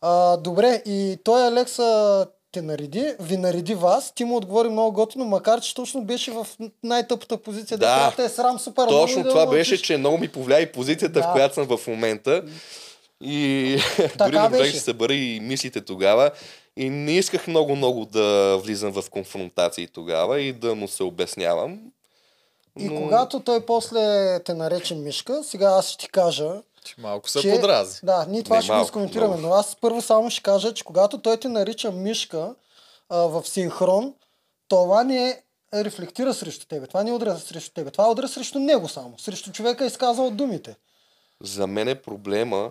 А, 0.00 0.36
добре, 0.36 0.82
и 0.86 1.18
той 1.24 1.46
Алекса 1.46 2.26
те 2.52 2.62
нареди, 2.62 3.14
ви 3.20 3.36
нареди 3.36 3.74
вас, 3.74 4.12
ти 4.12 4.24
му 4.24 4.36
отговори 4.36 4.68
много 4.68 4.92
готино, 4.92 5.24
макар 5.24 5.60
че 5.60 5.74
точно 5.74 6.02
беше 6.02 6.30
в 6.30 6.46
най-тъпата 6.82 7.36
позиция, 7.36 7.78
Да. 7.78 8.14
да 8.16 8.24
е 8.24 8.28
срам 8.28 8.58
супер 8.58 8.88
Точно 8.88 9.20
и 9.20 9.22
да 9.22 9.28
това 9.28 9.44
мълчиш. 9.44 9.58
беше, 9.70 9.82
че 9.82 9.96
много 9.96 10.18
ми 10.18 10.28
повлия 10.28 10.60
и 10.60 10.72
позицията, 10.72 11.12
Да. 11.12 11.22
в 11.22 11.32
която 11.32 11.54
съм 11.54 11.66
в 11.68 11.86
момента. 11.86 12.42
И 13.20 13.76
Така 13.96 14.24
дори 14.26 14.36
можех 14.38 14.50
беше. 14.50 14.64
да 14.64 14.78
се 14.78 14.84
събера 14.84 15.14
и 15.14 15.40
мислите 15.40 15.80
тогава. 15.80 16.30
И 16.76 16.90
не 16.90 17.12
исках 17.12 17.46
много-много 17.46 18.04
да 18.04 18.56
влизам 18.56 18.92
в 18.92 19.10
конфронтации 19.10 19.86
тогава 19.86 20.40
и 20.40 20.52
да 20.52 20.74
му 20.74 20.88
се 20.88 21.02
обяснявам. 21.02 21.78
И 22.78 22.84
Но- 22.84 23.00
когато 23.00 23.40
той 23.40 23.60
после 23.60 24.00
те 24.40 24.54
нарече 24.54 24.94
Мишка, 24.94 25.44
сега 25.44 25.66
аз 25.68 25.88
ще 25.88 25.98
ти 25.98 26.10
кажа, 26.10 26.50
Че 26.84 26.94
малко 26.98 27.30
се 27.30 27.40
че... 27.40 27.50
подрази. 27.50 28.00
Да, 28.02 28.26
ние 28.28 28.42
това 28.42 28.56
Не, 28.56 28.62
ще 28.62 28.72
го 28.72 28.82
изкоментираме, 28.82 29.36
но 29.36 29.52
аз 29.52 29.76
първо 29.80 30.02
само 30.02 30.30
ще 30.30 30.42
кажа, 30.42 30.74
че 30.74 30.84
когато 30.84 31.18
той 31.18 31.36
те 31.36 31.48
нарича 31.48 31.92
Мишка 31.92 32.54
а, 33.08 33.16
в 33.16 33.42
синхрон, 33.46 34.14
това 34.68 35.04
не 35.04 35.28
е 35.28 35.42
рефлектира 35.74 36.34
срещу 36.34 36.66
тебе. 36.66 36.86
Това 36.86 37.02
не 37.02 37.10
е 37.10 37.12
удря 37.12 37.38
срещу 37.38 37.74
тебе. 37.74 37.90
Това 37.90 38.06
е 38.06 38.10
удря 38.10 38.28
срещу 38.28 38.58
него 38.58 38.88
само. 38.88 39.18
Срещу 39.18 39.52
човека 39.52 39.84
е 39.84 39.86
изказал 39.86 40.30
думите. 40.30 40.76
За 41.42 41.66
мен 41.66 41.88
е 41.88 42.02
проблема 42.02 42.70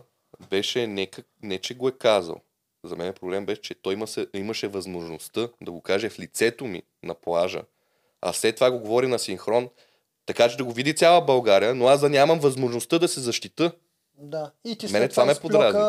беше 0.50 0.88
не, 0.88 1.08
как- 1.08 1.28
не 1.44 1.58
че 1.58 1.74
го 1.74 1.88
е 1.88 1.92
казал. 1.92 2.36
За 2.84 2.96
мен 2.96 3.14
проблем 3.14 3.46
беше, 3.46 3.62
че 3.62 3.76
той 3.76 3.94
има 3.94 4.08
се, 4.08 4.28
имаше 4.34 4.68
възможността 4.68 5.50
да 5.62 5.72
го 5.72 5.82
каже 5.82 6.10
в 6.10 6.20
лицето 6.20 6.66
ми 6.66 6.84
на 7.04 7.14
плажа. 7.14 7.62
А 8.22 8.34
след 8.34 8.56
това 8.56 8.72
го 8.72 8.80
говори 8.80 9.08
на 9.08 9.20
синхрон, 9.20 9.70
така 10.26 10.50
че 10.50 10.58
да 10.58 10.64
го 10.64 10.72
види 10.72 10.96
цяла 10.96 11.22
България, 11.22 11.76
но 11.76 11.88
аз 11.88 12.02
да 12.02 12.10
нямам 12.10 12.40
възможността 12.40 13.00
да 13.00 13.08
се 13.08 13.20
защита. 13.20 13.72
Да. 14.22 14.52
И 14.66 14.76
ти 14.76 14.92
Мене 14.92 15.08
това 15.08 15.26
ме 15.26 15.36
подразни. 15.36 15.82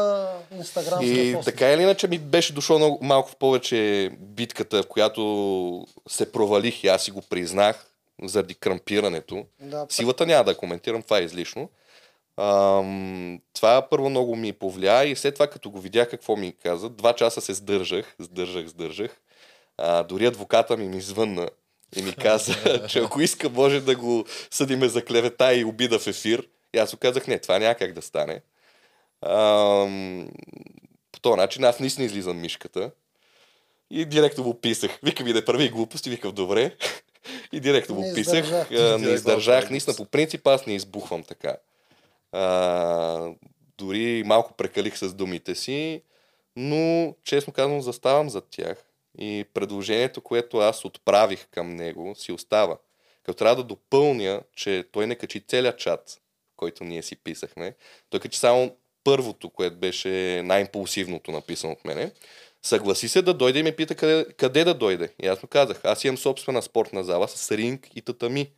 Инстаграм. 0.59 0.99
И 1.03 1.37
така 1.45 1.72
или 1.72 1.83
иначе 1.83 2.09
ми 2.09 2.18
беше 2.18 2.53
дошло 2.53 2.78
много, 2.78 2.99
малко 3.03 3.31
в 3.31 3.37
повече 3.37 4.11
битката, 4.20 4.83
в 4.83 4.87
която 4.87 5.87
се 6.09 6.33
провалих 6.33 6.85
и 6.85 6.89
аз 6.89 7.03
си 7.03 7.11
го 7.11 7.22
признах 7.22 7.87
заради 8.22 8.55
крампирането. 8.55 9.45
Да, 9.61 9.87
Силата 9.89 10.26
няма 10.26 10.45
да 10.45 10.57
коментирам, 10.57 11.03
това 11.03 11.18
е 11.18 11.22
излишно. 11.22 11.68
Ам, 12.37 13.41
това 13.55 13.87
първо 13.91 14.11
много 14.11 14.37
ми 14.37 14.53
повлия 14.53 15.05
и 15.05 15.16
след 15.16 15.35
това 15.35 15.47
като 15.47 15.70
го 15.70 15.81
видях 15.81 16.11
какво 16.11 16.37
ми 16.37 16.53
каза, 16.62 16.89
два 16.89 17.12
часа 17.12 17.41
се 17.41 17.55
сдържах, 17.55 18.14
сдържах, 18.18 18.66
сдържах. 18.66 19.20
А, 19.78 20.03
дори 20.03 20.26
адвоката 20.26 20.76
ми 20.76 20.89
ми 20.89 21.01
звънна 21.01 21.49
и 21.97 22.03
ми 22.03 22.12
каза, 22.12 22.87
че 22.89 22.99
ако 22.99 23.20
иска 23.20 23.51
може 23.51 23.81
да 23.81 23.97
го 23.97 24.24
съдиме 24.51 24.89
за 24.89 25.05
клевета 25.05 25.55
и 25.55 25.64
обида 25.64 25.99
в 25.99 26.07
ефир. 26.07 26.49
И 26.75 26.79
аз 26.79 26.93
му 26.93 26.99
казах, 26.99 27.27
не, 27.27 27.39
това 27.39 27.59
няма 27.59 27.75
как 27.75 27.93
да 27.93 28.03
стане. 28.03 28.43
Ам, 29.23 30.29
по 31.12 31.21
този 31.21 31.37
начин 31.37 31.64
аз 31.64 31.81
наистина 31.81 32.07
излизам 32.07 32.41
мишката. 32.41 32.91
И 33.91 34.05
директно 34.05 34.45
му 34.45 34.61
писах. 34.61 34.99
Вика 35.03 35.25
ми 35.25 35.33
да 35.33 35.45
прави 35.45 35.68
глупости, 35.68 36.11
викам 36.11 36.33
добре. 36.33 36.77
И 37.53 37.61
директно 37.61 37.95
му 37.95 38.14
писах. 38.14 38.71
Не 38.71 39.09
издържах. 39.09 39.71
Наистина, 39.71 39.97
по 39.97 40.05
принцип 40.05 40.47
аз 40.47 40.66
не 40.66 40.75
избухвам 40.75 41.23
така. 41.23 41.57
А, 42.33 43.31
дори 43.79 44.23
малко 44.27 44.53
прекалих 44.53 44.99
с 44.99 45.14
думите 45.14 45.55
си, 45.55 46.03
но 46.57 47.14
честно 47.25 47.53
казвам 47.53 47.83
заставам 47.83 48.31
зад 48.31 48.47
тях. 48.51 48.85
И 49.18 49.45
предложението, 49.55 50.21
което 50.21 50.59
аз 50.59 50.85
отправих 50.85 51.47
към 51.51 51.75
него, 51.77 52.14
си 52.16 52.33
остава. 52.33 52.77
Като 53.23 53.39
трябва 53.39 53.57
да 53.57 53.64
допълня, 53.64 54.43
че 54.55 54.85
той 54.93 55.07
не 55.07 55.14
качи 55.14 55.41
целият 55.41 55.79
чат, 55.79 56.21
който 56.61 56.84
ние 56.84 57.02
си 57.02 57.16
писахме. 57.16 57.74
Той 58.11 58.20
качи 58.20 58.38
само 58.38 58.76
първото, 59.04 59.50
което 59.50 59.76
беше 59.76 60.42
най-импулсивното 60.44 61.30
написано 61.30 61.72
от 61.72 61.84
мене. 61.84 62.12
Съгласи 62.62 63.08
се 63.08 63.22
да 63.22 63.34
дойде 63.34 63.58
и 63.58 63.62
ме 63.62 63.76
пита 63.76 63.94
къде, 63.94 64.26
къде 64.36 64.64
да 64.64 64.74
дойде. 64.74 65.12
И 65.22 65.26
аз 65.26 65.42
му 65.42 65.48
казах, 65.48 65.80
аз 65.84 66.04
имам 66.04 66.18
собствена 66.18 66.62
спортна 66.62 67.04
зала 67.04 67.28
с 67.28 67.50
ринг 67.50 67.88
и 67.94 68.02
татами. 68.02 68.50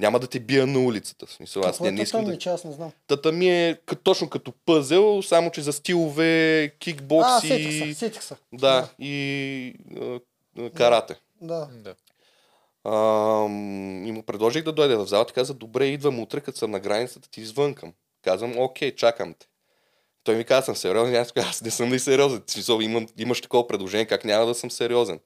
Няма 0.00 0.18
да 0.18 0.26
те 0.26 0.40
бия 0.40 0.66
на 0.66 0.78
улицата. 0.78 1.26
Смисъл, 1.26 1.62
аз 1.62 1.70
Какво 1.70 1.84
не, 1.84 1.88
е 1.88 1.92
не 1.92 2.02
искам 2.02 2.20
татами, 2.20 2.36
да... 2.36 2.38
че 2.38 2.48
аз 2.48 2.64
не 2.64 2.72
знам. 2.72 2.92
Татами 3.06 3.50
е 3.50 3.80
кът- 3.86 4.02
точно 4.02 4.30
като 4.30 4.52
пъзел, 4.66 5.22
само 5.22 5.50
че 5.50 5.60
за 5.60 5.72
стилове, 5.72 6.64
А, 6.64 6.70
кикбокс 6.78 7.40
сетих 7.40 7.72
се, 7.72 7.94
сетих 7.94 8.22
се. 8.22 8.34
Да, 8.52 8.88
и 8.98 9.74
а, 10.00 10.20
а, 10.58 10.70
карате. 10.70 11.14
Да. 11.40 11.68
Да. 11.72 11.94
Ам, 12.84 14.06
и 14.06 14.12
му 14.12 14.22
предложих 14.22 14.64
да 14.64 14.72
дойде 14.72 14.96
в 14.96 15.06
залата. 15.06 15.32
Каза, 15.32 15.54
добре, 15.54 15.86
идвам 15.86 16.20
утре, 16.20 16.40
като 16.40 16.58
съм 16.58 16.70
на 16.70 16.80
границата, 16.80 17.30
ти 17.30 17.40
извънкам. 17.40 17.92
Казвам, 18.22 18.58
окей, 18.58 18.94
чакам 18.94 19.34
те. 19.34 19.46
Той 20.24 20.36
ми 20.36 20.44
каза, 20.44 20.64
съм 20.64 20.76
сериозен. 20.76 21.16
Аз 21.16 21.32
аз 21.36 21.62
не 21.62 21.70
съм 21.70 21.92
ли 21.92 21.98
сериозен? 21.98 22.42
Смисъл, 22.46 22.80
имам, 22.80 23.06
имаш 23.18 23.40
такова 23.40 23.66
предложение, 23.66 24.06
как 24.06 24.24
няма 24.24 24.46
да 24.46 24.54
съм 24.54 24.70
сериозен? 24.70 25.20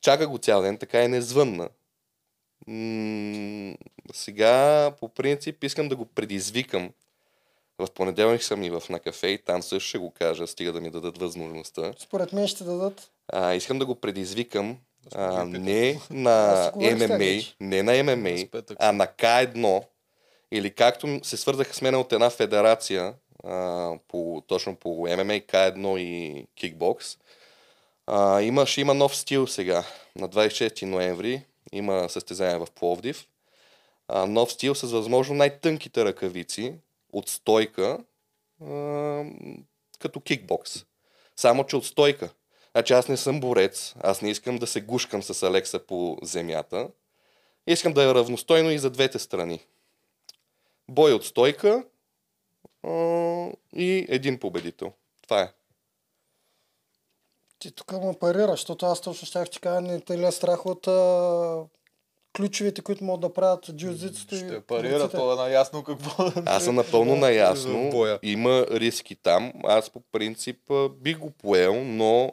Чака 0.00 0.28
го 0.28 0.38
цял 0.38 0.62
ден, 0.62 0.78
така 0.78 1.02
и 1.02 1.08
не 1.08 1.20
звънна. 1.20 1.68
М- 2.66 3.74
сега, 4.12 4.90
по 5.00 5.08
принцип, 5.08 5.64
искам 5.64 5.88
да 5.88 5.96
го 5.96 6.04
предизвикам. 6.04 6.90
В 7.78 7.86
понеделник 7.94 8.42
съм 8.42 8.62
и 8.62 8.70
в 8.70 8.82
на 8.90 9.00
кафе 9.00 9.26
и 9.26 9.44
там 9.44 9.62
също 9.62 9.88
ще 9.88 9.98
го 9.98 10.10
кажа, 10.10 10.46
стига 10.46 10.72
да 10.72 10.80
ми 10.80 10.90
дадат 10.90 11.18
възможността. 11.18 11.92
Според 11.98 12.32
мен 12.32 12.48
ще 12.48 12.64
дадат. 12.64 13.10
А, 13.28 13.54
искам 13.54 13.78
да 13.78 13.86
го 13.86 13.94
предизвикам 13.94 14.78
а, 15.14 15.44
не 15.48 16.00
на 16.10 16.72
ММА, 16.76 17.42
не 17.60 17.82
на 17.82 18.02
ММА, 18.02 18.62
а 18.78 18.92
на 18.92 19.06
К1 19.06 19.84
или 20.52 20.70
както 20.70 21.20
се 21.22 21.36
свързаха 21.36 21.74
с 21.74 21.82
мен 21.82 21.94
от 21.94 22.12
една 22.12 22.30
федерация, 22.30 23.14
а, 23.44 23.92
по, 24.08 24.42
точно 24.46 24.76
по 24.76 24.88
ММА, 24.88 25.32
К1 25.32 25.98
и 25.98 26.46
кикбокс. 26.54 27.16
А, 28.06 28.40
има, 28.42 28.66
ще 28.66 28.80
има 28.80 28.94
нов 28.94 29.16
стил 29.16 29.46
сега. 29.46 29.84
На 30.16 30.28
26 30.28 30.82
ноември 30.82 31.42
има 31.72 32.08
състезание 32.08 32.58
в 32.58 32.66
Пловдив. 32.74 33.26
А, 34.08 34.26
нов 34.26 34.52
стил 34.52 34.74
с 34.74 34.92
възможно 34.92 35.34
най-тънките 35.34 36.04
ръкавици 36.04 36.74
от 37.12 37.28
стойка, 37.28 37.98
а, 38.64 39.24
като 39.98 40.20
кикбокс. 40.20 40.84
Само, 41.36 41.64
че 41.64 41.76
от 41.76 41.86
стойка. 41.86 42.30
Значи 42.76 42.92
аз 42.92 43.08
не 43.08 43.16
съм 43.16 43.40
борец, 43.40 43.94
аз 44.00 44.22
не 44.22 44.30
искам 44.30 44.58
да 44.58 44.66
се 44.66 44.80
гушкам 44.80 45.22
с 45.22 45.42
Алекса 45.42 45.78
по 45.78 46.18
земята. 46.22 46.88
Искам 47.66 47.92
да 47.92 48.10
е 48.10 48.14
равностойно 48.14 48.70
и 48.70 48.78
за 48.78 48.90
двете 48.90 49.18
страни. 49.18 49.66
Бой 50.88 51.12
от 51.12 51.24
стойка 51.24 51.84
а, 52.82 52.90
и 53.76 54.06
един 54.08 54.40
победител. 54.40 54.92
Това 55.22 55.40
е. 55.40 55.52
Ти 57.58 57.70
тук 57.70 57.92
ме 57.92 58.14
парираш, 58.20 58.60
защото 58.60 58.86
аз 58.86 59.00
точно 59.00 59.26
щях 59.26 59.50
ти 59.50 59.60
кажа, 59.60 59.80
не 59.80 60.00
те 60.00 60.18
ли 60.18 60.24
е 60.24 60.32
страх 60.32 60.66
от 60.66 60.86
а, 60.86 61.64
ключовете, 62.36 62.82
които 62.82 63.04
могат 63.04 63.20
да 63.20 63.32
правят 63.32 63.66
джиу-джитсото 63.66 64.34
и 64.34 64.38
Ще 64.38 64.60
парира, 64.60 64.98
борците? 64.98 65.16
то 65.16 65.32
е 65.32 65.36
наясно 65.36 65.84
какво 65.84 66.30
да 66.30 66.42
Аз 66.46 66.64
съм 66.64 66.74
напълно 66.74 67.16
наясно. 67.16 68.18
Има 68.22 68.66
риски 68.70 69.16
там. 69.16 69.52
Аз 69.64 69.90
по 69.90 70.00
принцип 70.12 70.70
а, 70.70 70.88
бих 70.88 71.18
го 71.18 71.30
поел, 71.30 71.84
но 71.84 72.32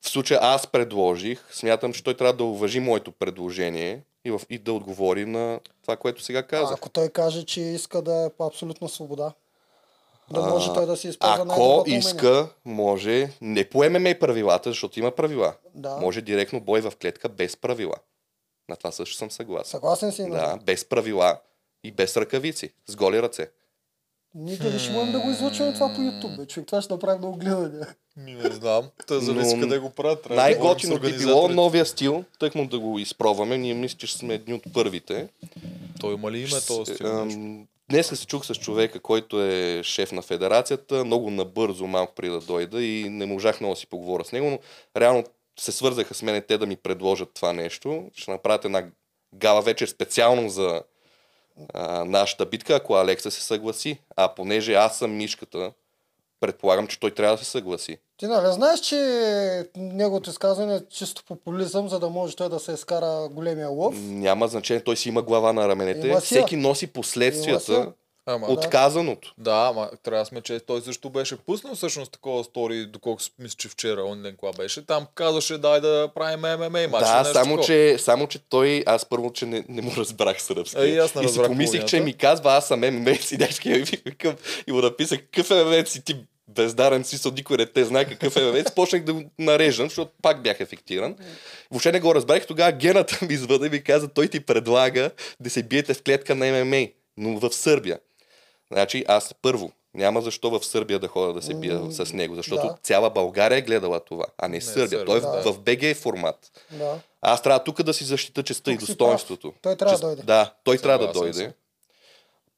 в 0.00 0.08
случая 0.08 0.40
аз 0.42 0.66
предложих. 0.66 1.54
Смятам, 1.54 1.92
че 1.92 2.04
той 2.04 2.16
трябва 2.16 2.32
да 2.32 2.44
уважи 2.44 2.80
моето 2.80 3.12
предложение 3.12 4.02
и, 4.24 4.30
в, 4.30 4.40
и 4.50 4.58
да 4.58 4.72
отговори 4.72 5.26
на 5.26 5.60
това, 5.82 5.96
което 5.96 6.22
сега 6.22 6.38
А, 6.38 6.42
казах. 6.46 6.76
ако 6.76 6.88
той 6.88 7.08
каже, 7.08 7.44
че 7.44 7.60
иска 7.60 8.02
да 8.02 8.24
е 8.24 8.30
по 8.30 8.46
абсолютна 8.46 8.88
свобода, 8.88 9.32
да 10.30 10.42
може 10.42 10.70
А, 10.70 10.74
той 10.74 10.86
да 10.86 10.96
си 10.96 11.08
използва 11.08 11.46
Ако 11.50 11.84
иска, 11.86 12.48
може, 12.64 13.30
не 13.40 13.68
по 13.68 13.90
ММА 13.90 14.14
правилата, 14.20 14.70
защото 14.70 14.98
има 14.98 15.10
правила. 15.10 15.54
Да. 15.74 15.96
Може 15.96 16.20
директно 16.20 16.60
бой 16.60 16.80
в 16.80 16.92
клетка 17.00 17.28
без 17.28 17.56
правила. 17.56 17.94
На 18.68 18.76
това 18.76 18.92
също 18.92 19.16
съм 19.16 19.30
съгласен. 19.30 19.70
Съгласен 19.70 20.12
си? 20.12 20.30
Да, 20.30 20.58
без 20.64 20.84
правила 20.84 21.38
и 21.84 21.92
без 21.92 22.16
ръкавици, 22.16 22.72
с 22.86 22.96
голи 22.96 23.22
ръце. 23.22 23.50
Ние 24.34 24.56
дали 24.56 24.78
ще 24.78 24.92
можем 24.92 25.12
да 25.12 25.20
го 25.20 25.30
излъчваме 25.30 25.72
това 25.72 25.88
по 25.88 26.00
YouTube, 26.00 26.36
бе? 26.36 26.46
човек. 26.46 26.66
Това 26.66 26.82
ще 26.82 26.92
направи 26.92 27.18
много 27.18 27.38
гледания. 27.38 27.94
Ми 28.16 28.32
не 28.32 28.50
знам. 28.50 28.90
Та 29.06 29.20
зависи 29.20 29.56
Но 29.56 29.62
къде 29.62 29.78
го 29.78 29.90
правят. 29.90 30.26
Да 30.28 30.34
Най-готино 30.34 31.00
би 31.00 31.18
било 31.18 31.48
новия 31.48 31.86
стил, 31.86 32.24
тъкмо 32.38 32.66
да 32.66 32.78
го 32.78 32.98
изпробваме. 32.98 33.58
Ние 33.58 33.74
мисля, 33.74 33.98
че 33.98 34.18
сме 34.18 34.34
едни 34.34 34.54
от 34.54 34.62
първите. 34.74 35.28
Той 36.00 36.14
има 36.14 36.30
ли 36.30 36.38
име 36.38 36.60
този 36.66 36.94
стил? 36.94 37.06
Ам, 37.06 37.66
Днес 37.90 38.06
се 38.06 38.26
чух 38.26 38.46
с 38.46 38.54
човека, 38.54 39.00
който 39.00 39.42
е 39.42 39.80
шеф 39.84 40.12
на 40.12 40.22
федерацията, 40.22 41.04
много 41.04 41.30
набързо, 41.30 41.86
малко 41.86 42.14
преди 42.14 42.30
да 42.30 42.40
дойда 42.40 42.82
и 42.82 43.08
не 43.08 43.26
можах 43.26 43.60
много 43.60 43.74
да 43.74 43.80
си 43.80 43.86
поговоря 43.86 44.24
с 44.24 44.32
него, 44.32 44.50
но 44.50 44.58
реално 45.00 45.24
се 45.58 45.72
свързаха 45.72 46.14
с 46.14 46.22
мен 46.22 46.42
те 46.48 46.58
да 46.58 46.66
ми 46.66 46.76
предложат 46.76 47.28
това 47.34 47.52
нещо. 47.52 48.10
Ще 48.14 48.30
направят 48.30 48.64
една 48.64 48.86
гала 49.34 49.62
вечер 49.62 49.88
специално 49.88 50.48
за 50.48 50.82
а, 51.74 52.04
нашата 52.04 52.46
битка, 52.46 52.74
ако 52.74 52.94
Алекса 52.94 53.30
се 53.30 53.42
съгласи. 53.42 53.98
А 54.16 54.34
понеже 54.34 54.74
аз 54.74 54.98
съм 54.98 55.16
мишката 55.16 55.72
предполагам, 56.40 56.86
че 56.86 57.00
той 57.00 57.10
трябва 57.10 57.36
да 57.36 57.44
се 57.44 57.50
съгласи. 57.50 57.98
Ти 58.16 58.26
нали 58.26 58.52
знаеш, 58.52 58.80
че 58.80 58.96
неговото 59.76 60.30
изказване 60.30 60.74
е 60.74 60.80
чисто 60.90 61.24
популизъм, 61.24 61.88
за 61.88 61.98
да 61.98 62.08
може 62.08 62.36
той 62.36 62.48
да 62.48 62.60
се 62.60 62.72
изкара 62.72 63.28
големия 63.28 63.68
лов? 63.68 63.94
Няма 63.98 64.48
значение, 64.48 64.84
той 64.84 64.96
си 64.96 65.08
има 65.08 65.22
глава 65.22 65.52
на 65.52 65.68
раменете. 65.68 66.16
Всеки 66.20 66.56
носи 66.56 66.86
последствията. 66.86 67.92
Ама, 68.30 68.46
от 68.46 68.68
казаното. 68.68 69.34
Да, 69.38 69.66
ама 69.70 69.90
трябва 70.02 70.22
да 70.22 70.26
сме, 70.26 70.40
че 70.40 70.60
той 70.60 70.80
също 70.80 71.10
беше 71.10 71.36
пуснал 71.36 71.74
всъщност 71.74 72.12
такова 72.12 72.44
стори, 72.44 72.86
доколко 72.86 73.22
мисля, 73.38 73.56
че 73.58 73.68
вчера, 73.68 74.04
он 74.04 74.22
ден 74.22 74.36
кога 74.36 74.52
беше. 74.52 74.86
Там 74.86 75.06
казваше, 75.14 75.58
дай 75.58 75.80
да 75.80 76.08
правим 76.14 76.40
ММА 76.40 76.88
матч. 76.88 77.06
Да, 77.06 77.24
само 77.24 77.60
че, 77.60 77.96
само 77.98 78.26
че 78.26 78.38
той, 78.38 78.82
аз 78.86 79.04
първо, 79.04 79.32
че 79.32 79.46
не, 79.46 79.64
не 79.68 79.82
му 79.82 79.92
разбрах 79.96 80.42
сръбски. 80.42 80.80
Е, 80.80 80.84
и 80.84 80.98
аз 80.98 81.14
не 81.14 81.24
и 81.24 81.28
си 81.28 81.42
помислих, 81.42 81.84
че 81.84 82.00
ми 82.00 82.12
казва, 82.12 82.52
аз 82.52 82.68
съм 82.68 82.80
ММА 82.80 83.14
си 83.14 83.36
дечки, 83.36 83.84
и 84.66 84.72
му 84.72 84.80
написах, 84.80 85.18
какъв 85.18 85.50
ММА 85.50 85.86
си 85.86 86.04
ти 86.04 86.16
бездарен 86.48 87.04
си, 87.04 87.30
никой 87.36 87.56
не 87.56 87.66
те 87.66 87.84
знае 87.84 88.04
какъв 88.04 88.36
е 88.36 88.40
ММА. 88.40 88.64
Почнах 88.74 89.04
да 89.04 89.12
го 89.12 89.22
нареждам, 89.38 89.86
защото 89.86 90.12
пак 90.22 90.42
бях 90.42 90.60
ефектиран. 90.60 91.16
Въобще 91.70 91.92
не 91.92 92.00
го 92.00 92.14
разбрах, 92.14 92.46
тогава 92.46 92.72
гената 92.72 93.18
ми 93.26 93.34
извъда 93.34 93.66
и 93.66 93.70
ми 93.70 93.82
каза, 93.82 94.08
той 94.08 94.28
ти 94.28 94.40
предлага 94.40 95.10
да 95.40 95.50
се 95.50 95.62
биете 95.62 95.94
в 95.94 96.02
клетка 96.02 96.34
на 96.34 96.64
ММА, 96.64 96.86
но 97.16 97.38
в 97.38 97.50
Сърбия. 97.52 97.98
Значи 98.72 99.04
аз 99.08 99.34
първо, 99.42 99.72
няма 99.94 100.20
защо 100.20 100.50
в 100.50 100.64
Сърбия 100.64 100.98
да 100.98 101.08
ходя 101.08 101.32
да 101.32 101.42
се 101.42 101.54
бия 101.54 101.78
М, 101.78 101.92
с 101.92 102.12
него, 102.12 102.34
защото 102.34 102.66
да. 102.66 102.76
цяла 102.82 103.10
България 103.10 103.58
е 103.58 103.62
гледала 103.62 104.00
това, 104.00 104.24
а 104.38 104.48
не, 104.48 104.60
Сърбия. 104.60 104.88
Сърбия, 104.88 105.04
Той 105.04 105.18
е 105.18 105.20
да. 105.20 105.42
в, 105.42 105.52
в 105.52 105.60
БГ 105.60 105.96
формат. 105.96 106.50
Да. 106.70 106.98
Аз 107.20 107.42
трябва 107.42 107.64
тук 107.64 107.82
да 107.82 107.94
си 107.94 108.04
защита 108.04 108.42
честа 108.42 108.72
и 108.72 108.76
достоинството. 108.76 109.50
прав. 109.50 109.60
Той 109.62 109.76
трябва 109.76 109.94
Чест- 109.94 110.00
да 110.00 110.06
дойде. 110.06 110.22
Да, 110.22 110.54
той 110.64 110.78
трябва 110.78 111.06
да 111.06 111.12
дойде. 111.12 111.52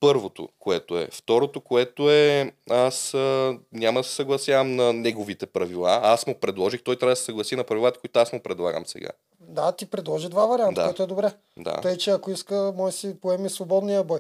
Първото, 0.01 0.49
което 0.59 0.99
е. 0.99 1.09
Второто, 1.13 1.61
което 1.61 2.11
е, 2.11 2.53
аз 2.71 3.15
а, 3.15 3.59
няма 3.73 4.01
да 4.01 4.05
се 4.05 4.15
съгласявам 4.15 4.77
на 4.77 4.93
неговите 4.93 5.47
правила. 5.47 6.01
Аз 6.03 6.27
му 6.27 6.35
предложих, 6.35 6.83
той 6.83 6.97
трябва 6.97 7.13
да 7.13 7.17
се 7.17 7.25
съгласи 7.25 7.57
на 7.57 7.65
правилата, 7.65 8.01
които 8.01 8.19
аз 8.19 8.33
му 8.33 8.41
предлагам 8.41 8.87
сега. 8.87 9.09
Да, 9.53 9.73
ти 9.73 9.87
предложи 9.87 10.29
два 10.29 10.47
варианта, 10.47 10.81
Да. 10.81 10.87
което 10.87 11.03
е 11.03 11.07
добре. 11.07 11.33
Да. 11.59 11.81
Той, 11.83 11.97
че 11.97 12.11
ако 12.11 12.31
иска, 12.31 12.73
може 12.77 12.93
да 12.93 12.99
си 12.99 13.21
поеми 13.21 13.51
свободния 13.51 14.05
бой. 14.05 14.19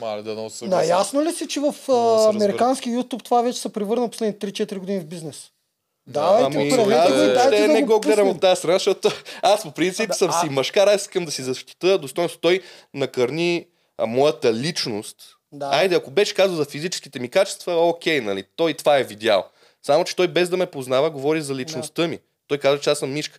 Мале 0.00 0.22
да 0.22 0.34
не 0.34 0.50
се 0.50 0.66
Наясно 0.66 1.24
ли 1.24 1.32
си, 1.32 1.48
че 1.48 1.60
в 1.60 1.74
а, 1.88 1.92
да 1.92 2.28
американски 2.28 2.90
YouTube 2.90 3.24
това 3.24 3.42
вече 3.42 3.60
се 3.60 3.72
превърна 3.72 4.10
последните 4.10 4.52
3-4 4.52 4.78
години 4.78 5.00
в 5.00 5.06
бизнес? 5.06 5.50
Давайте, 6.06 6.58
Ами, 6.58 6.68
дайте 6.68 7.12
въобще 7.12 7.60
да 7.60 7.68
не 7.68 7.82
го 7.82 8.00
гледам 8.00 8.28
от 8.28 8.40
тази 8.40 8.58
страна, 8.58 8.74
защото 8.74 9.10
аз 9.42 9.62
по 9.62 9.72
принцип 9.72 10.08
Да, 10.08 10.14
съм 10.14 10.30
а- 10.30 10.40
си 10.40 10.48
мъжкар, 10.48 10.86
аз 10.86 11.02
искам 11.02 11.24
да 11.24 11.30
си 11.30 11.42
защита 11.42 11.98
достоинство. 11.98 12.40
Той 12.40 12.60
накърни 12.94 13.66
а, 13.98 14.06
моята 14.06 14.54
личност. 14.54 15.16
Да. 15.52 15.66
Айде, 15.66 15.94
ако 15.94 16.10
беше 16.10 16.34
казал 16.34 16.56
за 16.56 16.64
физическите 16.64 17.18
ми 17.18 17.28
качества, 17.28 17.88
окей, 17.88 18.20
нали, 18.20 18.44
той 18.56 18.74
това 18.74 18.98
е 18.98 19.04
видял. 19.04 19.44
Само, 19.82 20.04
че 20.04 20.16
той 20.16 20.28
без 20.28 20.48
да 20.48 20.56
ме 20.56 20.66
познава, 20.66 21.10
говори 21.10 21.42
за 21.42 21.54
личността 21.54 22.08
ми. 22.08 22.18
Той 22.48 22.58
каза, 22.58 22.80
че 22.80 22.90
аз 22.90 22.98
съм 22.98 23.12
мишка. 23.12 23.38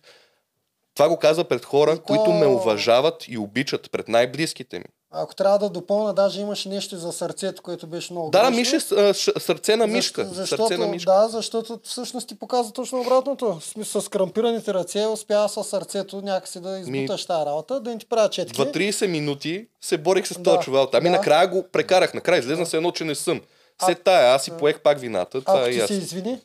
Това 0.96 1.08
го 1.08 1.16
казва 1.16 1.44
пред 1.44 1.64
хора, 1.64 1.92
И 1.92 1.96
то- 1.96 2.02
които 2.02 2.30
ме 2.30 2.46
уважават 2.46 3.24
и 3.28 3.38
обичат, 3.38 3.90
пред 3.90 4.08
най-близките 4.08 4.78
ми. 4.78 4.84
Ако 5.10 5.34
трябва 5.34 5.58
да 5.58 5.68
допълна, 5.70 6.14
даже 6.14 6.40
имаше 6.40 6.68
нещо 6.68 6.96
за 6.96 7.12
сърцето, 7.12 7.62
което 7.62 7.86
беше 7.86 8.12
много 8.12 8.30
Да, 8.30 8.50
грешно. 8.50 8.78
А, 8.92 9.14
ш- 9.14 9.38
сърце 9.38 9.76
на 9.76 9.86
мишка. 9.86 10.24
Защо- 10.24 10.34
защото, 10.34 10.62
сърце 10.62 10.78
на 10.78 10.86
мишка. 10.86 11.12
Да, 11.12 11.28
защото 11.28 11.80
всъщност 11.84 12.28
ти 12.28 12.34
показва 12.34 12.72
точно 12.72 13.00
обратното. 13.00 13.60
С 13.84 14.10
крампираните 14.10 14.74
ръце 14.74 15.06
успява 15.06 15.48
с 15.48 15.64
сърцето 15.64 16.22
някакси 16.22 16.60
да 16.60 16.78
избуташ 16.78 17.26
тази 17.26 17.46
работа, 17.46 17.80
да 17.80 17.90
не 17.90 17.98
ти 17.98 18.06
правя 18.06 18.28
четки. 18.28 18.56
В 18.56 18.66
30 18.66 19.06
минути 19.06 19.66
се 19.80 19.98
борих 19.98 20.26
с 20.26 20.34
Да, 20.34 20.42
този 20.44 20.58
чувал. 20.58 20.86
Там 20.86 21.06
и 21.06 21.10
да. 21.10 21.16
накрая 21.16 21.48
го 21.48 21.64
прекарах. 21.64 22.14
Накрая 22.14 22.38
излезна 22.38 22.66
се 22.66 22.76
едно, 22.76 22.90
че 22.90 23.04
не 23.04 23.14
съм. 23.14 23.40
След 23.80 24.04
тая, 24.04 24.34
аз 24.34 24.44
си 24.44 24.50
поех 24.50 24.80
пак 24.80 24.98
вината. 24.98 25.40
Това 25.40 25.54
Ако 25.54 25.66
е 25.66 25.72
ти 25.72 25.80
се 25.80 25.94
извини, 25.94 26.40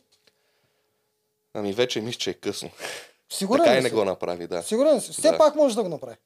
Ами 1.54 1.72
вече 1.72 2.00
мисля, 2.00 2.18
че 2.18 2.30
е 2.30 2.34
късно. 2.34 2.70
Сигурен 3.32 3.64
така 3.64 3.78
и 3.78 3.82
не 3.82 3.88
си? 3.88 3.94
го 3.94 4.04
направи, 4.04 4.46
да. 4.46 4.62
Сигурен 4.62 5.00
си. 5.00 5.12
Все 5.12 5.30
Да. 5.30 5.38
пак 5.38 5.54
може 5.54 5.74
да 5.74 5.82
го 5.82 5.88
направи. 5.88 6.16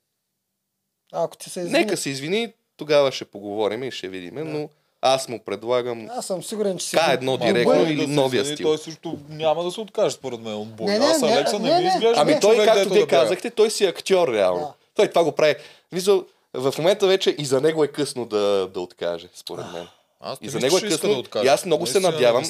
Ако 1.13 1.37
ти 1.37 1.51
се 1.51 1.61
извини. 1.61 1.79
Нека 1.79 1.97
се 1.97 2.11
извини, 2.11 2.53
тогава 2.77 3.13
ще 3.13 3.25
поговорим 3.25 3.83
и 3.83 3.91
ще 3.91 4.09
видим, 4.09 4.35
но 4.37 4.69
аз 5.03 5.29
му 5.29 5.41
предлагам 5.41 6.09
Аз 6.11 6.27
съм 6.27 6.43
сигурен, 6.43 6.79
че 6.79 6.87
си... 6.87 6.97
Ка 6.97 7.13
едно 7.13 7.37
директно 7.37 7.75
бой- 7.75 7.83
или 7.85 8.07
да 8.07 8.13
новия 8.13 8.45
стил. 8.45 8.67
Той 8.67 8.79
също 8.79 9.19
няма 9.29 9.65
да 9.65 9.71
се 9.71 9.81
откаже 9.81 10.17
според 10.17 10.41
мен 10.41 10.55
от 10.55 10.81
не, 10.81 10.97
Аз 10.97 11.23
не, 11.23 11.33
Алекса 11.33 11.59
не, 11.59 11.69
не, 11.69 11.77
ми 11.77 11.83
не. 11.83 11.89
изглежда 11.89 12.23
Ами 12.23 12.41
той, 12.41 12.55
човек, 12.55 12.69
както 12.69 12.89
вие 12.89 13.01
да 13.01 13.07
казахте, 13.09 13.51
той 13.51 13.71
си 13.71 13.85
е 13.85 13.89
актьор 13.89 14.29
реално. 14.29 14.61
Да. 14.61 14.73
Той 14.95 15.09
това 15.09 15.25
го 15.25 15.33
прави. 15.33 15.55
Виждал, 15.93 16.25
в 16.55 16.75
момента 16.79 17.07
вече 17.07 17.37
и 17.39 17.45
за 17.45 17.61
него 17.61 17.85
е 17.85 17.89
късно 17.89 18.25
да, 18.25 18.39
да 18.67 18.81
откаже, 18.81 19.29
според 19.35 19.73
мен. 19.73 19.87
Аз 20.21 20.39
И 20.43 20.49
за 20.49 20.59
него 20.61 20.79
е 20.79 20.81
късно. 20.81 21.09
да 21.09 21.19
откаже. 21.19 21.47
и 21.47 21.49
аз 21.49 21.65
много 21.65 21.87
се 21.87 22.01
надявам, 22.01 22.45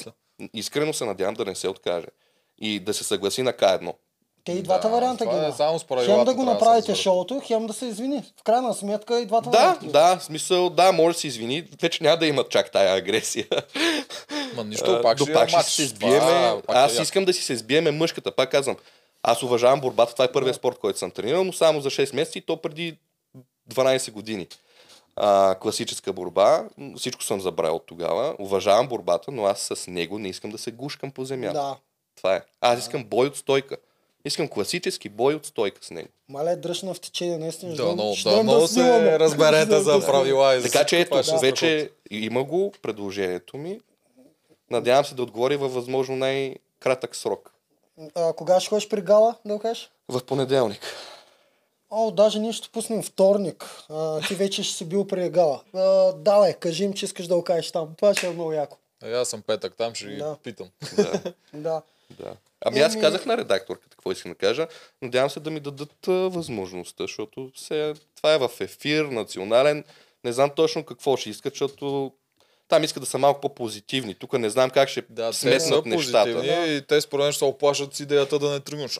искрено 0.53 0.93
се 0.93 1.05
надявам 1.05 1.33
да 1.33 1.45
не 1.45 1.55
се 1.55 1.67
откаже. 1.67 2.07
И 2.57 2.79
да 2.79 2.93
се 2.93 3.03
съгласи 3.03 3.41
на 3.41 3.53
К1. 3.53 3.93
Те 4.47 4.53
и 4.53 4.61
двата 4.61 4.87
Да, 4.87 4.93
варианта 4.93 5.25
ги 5.25 5.35
е 5.35 5.37
има. 5.37 5.51
само 5.51 5.79
с 5.79 5.85
Хем 6.05 6.25
да 6.25 6.33
го 6.33 6.45
да 6.45 6.51
направите 6.51 6.77
разберат. 6.81 6.97
шоуто, 6.97 7.41
хем 7.43 7.67
да 7.67 7.73
се 7.73 7.85
извини. 7.85 8.23
В 8.39 8.43
крайна 8.43 8.73
сметка 8.73 9.19
и 9.19 9.25
двата 9.25 9.49
Да, 9.49 9.57
варианта. 9.57 9.87
да, 9.87 10.17
в 10.17 10.23
смисъл, 10.23 10.69
да, 10.69 10.91
може 10.91 11.15
да 11.15 11.19
се 11.19 11.27
извини. 11.27 11.63
Вече 11.81 12.03
няма 12.03 12.17
да 12.17 12.25
има 12.25 12.43
чак 12.43 12.71
тая 12.71 12.95
агресия. 12.97 13.45
Ма 14.55 14.63
нищо, 14.63 14.99
пак 15.03 15.17
До 15.17 15.23
ще 15.23 15.33
пак 15.33 15.49
ще 15.49 15.63
се 15.63 15.85
сбиеме. 15.85 16.61
Аз 16.67 16.99
искам 16.99 17.25
да 17.25 17.33
си 17.33 17.43
се 17.43 17.57
сбиеме 17.57 17.91
мъжката. 17.91 18.31
Пак 18.31 18.51
казвам, 18.51 18.75
аз 19.23 19.43
уважавам 19.43 19.81
борбата. 19.81 20.13
Това 20.13 20.25
е 20.25 20.31
първият 20.31 20.55
спорт, 20.55 20.79
който 20.79 20.99
съм 20.99 21.11
тренирал, 21.11 21.43
но 21.43 21.53
само 21.53 21.81
за 21.81 21.89
6 21.89 22.15
месеца 22.15 22.39
и 22.39 22.41
то 22.41 22.57
преди 22.57 22.97
12 23.71 24.11
години. 24.11 24.47
А, 25.15 25.55
класическа 25.55 26.13
борба. 26.13 26.63
Всичко 26.97 27.23
съм 27.23 27.41
забрал 27.41 27.75
от 27.75 27.85
тогава. 27.85 28.35
Уважавам 28.39 28.87
борбата, 28.87 29.31
но 29.31 29.45
аз 29.45 29.59
с 29.75 29.87
него 29.87 30.19
не 30.19 30.29
искам 30.29 30.51
да 30.51 30.57
се 30.57 30.71
гушкам 30.71 31.11
по 31.11 31.25
земята. 31.25 31.53
Да. 31.53 31.75
Това 32.15 32.35
е. 32.35 32.41
Аз 32.61 32.79
искам 32.79 33.03
бой 33.03 33.27
от 33.27 33.37
стойка. 33.37 33.77
Искам 34.27 34.47
класически 34.47 35.09
бой 35.09 35.33
от 35.35 35.45
стойка 35.45 35.85
с 35.85 35.91
него. 35.91 36.07
Мале, 36.29 36.55
дръжна 36.55 36.93
в 36.93 36.99
течение, 36.99 37.37
наистина. 37.37 37.75
Да, 37.75 37.95
но 37.95 38.15
да, 38.23 38.43
много 38.43 38.67
снимаме. 38.67 39.05
се 39.09 39.19
разберете 39.19 39.79
за 39.79 39.99
да 39.99 40.05
правила 40.05 40.55
и 40.55 40.61
за 40.61 40.71
Така 40.71 40.85
че 40.85 40.99
ето, 40.99 41.23
се 41.23 41.37
вече 41.37 41.89
има 42.11 42.43
го 42.43 42.73
предложението 42.81 43.57
ми. 43.57 43.79
Надявам 44.71 45.05
се 45.05 45.15
да 45.15 45.23
отговори 45.23 45.55
във 45.57 45.73
възможно 45.73 46.15
най-кратък 46.15 47.15
срок. 47.15 47.51
А, 48.15 48.33
кога 48.33 48.59
ще 48.59 48.69
ходиш 48.69 48.89
при 48.89 49.01
Гала, 49.01 49.35
да 49.45 49.53
го 49.53 49.59
кажеш? 49.59 49.91
В 50.09 50.21
понеделник. 50.25 50.81
О, 51.89 52.11
даже 52.11 52.39
ние 52.39 52.53
ще 52.53 52.69
пуснем 52.69 53.03
вторник. 53.03 53.65
А, 53.89 54.21
ти 54.27 54.35
вече 54.35 54.63
ще 54.63 54.73
си 54.75 54.85
бил 54.85 55.07
при 55.07 55.29
Гала. 55.29 55.61
А, 55.73 56.13
давай, 56.13 56.53
кажи 56.53 56.83
им, 56.83 56.93
че 56.93 57.05
искаш 57.05 57.27
да 57.27 57.35
го 57.35 57.43
кажеш 57.43 57.71
там. 57.71 57.89
Това 57.97 58.13
ще 58.13 58.27
е 58.27 58.31
много 58.31 58.53
яко. 58.53 58.77
Е, 59.03 59.11
аз 59.11 59.29
съм 59.29 59.41
петък 59.41 59.75
там, 59.75 59.95
ще 59.95 60.05
ги 60.07 60.15
Да. 60.15 60.35
питам. 60.43 60.67
Да, 60.97 61.11
Да. 61.53 61.81
да. 62.19 62.35
Ами 62.65 62.79
аз 62.79 62.99
казах 62.99 63.25
на 63.25 63.37
редакторката 63.37 63.89
какво 63.97 64.11
искам 64.11 64.31
да 64.31 64.37
кажа. 64.37 64.67
Надявам 65.01 65.29
се 65.29 65.39
да 65.39 65.49
ми 65.49 65.59
дадат 65.59 66.07
а, 66.07 66.11
възможността, 66.11 67.03
защото 67.03 67.51
се, 67.55 67.93
това 68.15 68.33
е 68.33 68.37
в 68.37 68.51
ефир, 68.59 69.05
национален. 69.05 69.83
Не 70.23 70.31
знам 70.31 70.49
точно 70.55 70.83
какво 70.83 71.17
ще 71.17 71.29
искат, 71.29 71.53
защото 71.53 72.11
там 72.67 72.83
искат 72.83 73.03
да 73.03 73.09
са 73.09 73.17
малко 73.17 73.41
по-позитивни. 73.41 74.15
Тук 74.15 74.33
не 74.33 74.49
знам 74.49 74.69
как 74.69 74.89
ще 74.89 75.03
Да, 75.09 75.27
те 75.27 75.33
са 75.33 75.39
сметнат 75.39 75.85
нещата. 75.85 76.33
позитивни 76.33 76.75
и 76.75 76.81
те 76.81 77.01
според 77.01 77.23
мен 77.23 77.31
ще 77.31 77.39
се 77.39 77.45
оплашат 77.45 77.95
с 77.95 77.99
идеята 77.99 78.39
да 78.39 78.49
не 78.49 78.59
тръгнеш. 78.59 78.99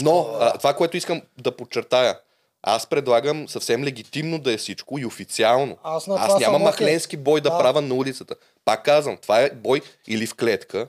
Но 0.00 0.36
а, 0.40 0.58
това, 0.58 0.74
което 0.74 0.96
искам 0.96 1.22
да 1.38 1.56
подчертая, 1.56 2.18
аз 2.62 2.86
предлагам 2.86 3.48
съвсем 3.48 3.84
легитимно 3.84 4.38
да 4.38 4.52
е 4.52 4.56
всичко 4.56 4.98
и 4.98 5.06
официално. 5.06 5.78
Аз 5.82 6.06
на 6.06 6.16
аз 6.18 6.40
няма 6.40 6.58
махленски 6.58 7.16
бой 7.16 7.40
да, 7.40 7.50
Да. 7.50 7.58
правя 7.58 7.80
на 7.82 7.94
улицата. 7.94 8.34
Пак 8.64 8.84
казвам, 8.84 9.16
това 9.16 9.40
е 9.40 9.50
бой 9.50 9.82
или 10.08 10.26
в 10.26 10.34
клетка, 10.34 10.88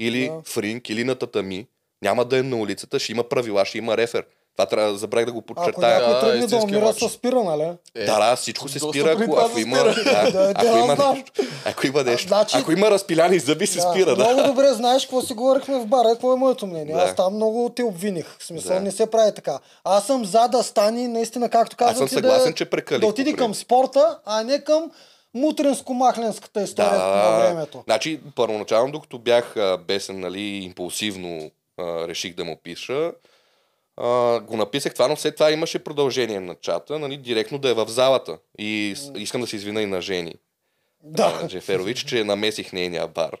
или 0.00 0.28
Да. 0.28 0.34
в 0.44 0.58
ринг, 0.58 0.88
или 0.88 1.04
на 1.04 1.14
татами. 1.14 1.66
Няма 2.02 2.24
да 2.24 2.38
е 2.38 2.42
на 2.42 2.56
улицата, 2.56 2.98
ще 2.98 3.12
има 3.12 3.24
правила, 3.24 3.64
ще 3.64 3.78
има 3.78 3.96
рефер. 3.96 4.24
Това 4.56 4.66
трябва 4.66 4.92
да 4.92 4.98
забравя 4.98 5.26
да 5.26 5.32
го 5.32 5.38
Ако 5.40 5.46
подчертая. 5.46 5.98
някой 5.98 6.14
Да, 6.14 6.20
тръгне 6.20 6.46
да 6.46 6.56
умира, 6.56 6.92
се 6.92 7.08
спира, 7.08 7.44
нали? 7.44 7.62
Е, 7.94 8.04
Да, 8.04 8.18
да, 8.20 8.36
всичко 8.36 8.68
се 8.68 8.78
спира, 8.80 9.10
ако, 9.12 9.36
ако 9.36 9.58
има, 9.58 9.76
да, 9.76 9.84
Да, 10.32 10.50
ако 10.50 10.64
да, 10.64 10.78
има 10.78 10.96
нещо. 11.14 11.32
Ако 11.64 11.86
има 11.86 12.04
нещо. 12.04 12.28
Значи- 12.28 12.56
Ако 12.56 12.72
има 12.72 12.90
разпиляни 12.90 13.38
зъби, 13.38 13.66
се 13.66 13.80
спира, 13.82 14.16
да. 14.16 14.24
Много 14.24 14.42
добре 14.44 14.68
знаеш 14.68 15.02
какво 15.02 15.22
си 15.22 15.34
говорихме 15.34 15.74
в 15.76 15.86
бара, 15.86 16.08
какво 16.08 16.32
е 16.32 16.36
моето 16.36 16.66
мнение. 16.66 16.94
Да. 16.94 17.00
Аз 17.00 17.16
там 17.16 17.34
много 17.34 17.68
те 17.68 17.82
обвиних. 17.82 18.36
В 18.38 18.44
смисъл 18.44 18.74
Да. 18.74 18.80
не 18.80 18.90
се 18.90 19.06
прави 19.06 19.34
така. 19.34 19.58
Аз 19.84 20.06
съм 20.06 20.24
за 20.24 20.48
да 20.48 20.62
стане 20.62 21.08
наистина, 21.08 21.48
както 21.48 21.76
казвам, 21.76 21.96
съм 21.98 22.08
съгласен, 22.10 22.54
че 22.54 22.64
прекалих 22.64 23.00
да 23.00 23.06
отиде 23.06 23.32
към 23.32 23.54
спорта, 23.54 24.18
а 24.26 24.42
не 24.42 24.60
към 24.60 24.90
мутренско-махленската 25.36 26.64
история 26.64 26.98
на 26.98 27.38
времето. 27.38 27.82
Значи, 27.84 28.20
първоначално, 28.36 28.92
докато 28.92 29.18
бях 29.18 29.54
бесен, 29.86 30.20
нали, 30.20 30.40
импулсивно 30.40 31.50
а, 31.78 32.08
реших 32.08 32.34
да 32.34 32.44
му 32.44 32.56
пиша, 32.62 33.12
а, 33.96 34.40
го 34.40 34.56
написах 34.56 34.94
това, 34.94 35.08
но 35.08 35.16
след 35.16 35.34
това 35.34 35.50
имаше 35.50 35.84
продължение 35.84 36.40
на 36.40 36.54
чата, 36.54 36.98
нали, 36.98 37.16
директно 37.16 37.58
да 37.58 37.70
е 37.70 37.74
в 37.74 37.88
залата. 37.88 38.38
И 38.58 38.94
искам 39.14 39.40
да 39.40 39.46
се 39.46 39.56
извина 39.56 39.82
и 39.82 39.86
на 39.86 40.00
Жени 40.00 40.34
Да. 41.02 41.40
а, 41.42 41.48
Джеферович, 41.48 42.04
че 42.04 42.24
намесих 42.24 42.72
нейния 42.72 43.08
бар. 43.08 43.36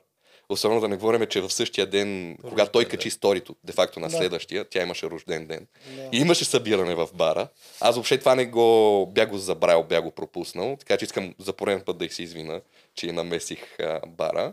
Особено 0.50 0.80
да 0.80 0.88
не 0.88 0.96
говорим, 0.96 1.26
че 1.26 1.40
в 1.40 1.50
същия 1.50 1.86
ден, 1.86 2.38
когато 2.48 2.72
той 2.72 2.84
качи 2.84 3.10
сторито, 3.10 3.56
де 3.64 3.72
факто 3.72 4.00
на 4.00 4.10
следващия, 4.10 4.64
тя 4.64 4.82
имаше 4.82 5.06
рожден 5.10 5.46
ден. 5.46 5.66
Да. 5.96 6.08
И 6.12 6.20
имаше 6.20 6.44
събиране 6.44 6.94
в 6.94 7.08
бара. 7.14 7.48
Аз 7.80 7.94
въобще 7.94 8.18
това 8.18 8.34
не 8.34 8.46
го 8.46 9.06
бях 9.14 9.30
го 9.30 9.38
забравил, 9.38 9.82
бях 9.82 10.02
го 10.02 10.10
пропуснал, 10.10 10.76
така 10.78 10.96
че 10.96 11.04
искам 11.04 11.34
за 11.38 11.52
пореден 11.52 11.82
път 11.86 11.98
да 11.98 12.08
се 12.08 12.22
извина, 12.22 12.60
че 12.94 13.12
намесих 13.12 13.80
а, 13.80 14.00
бара. 14.06 14.52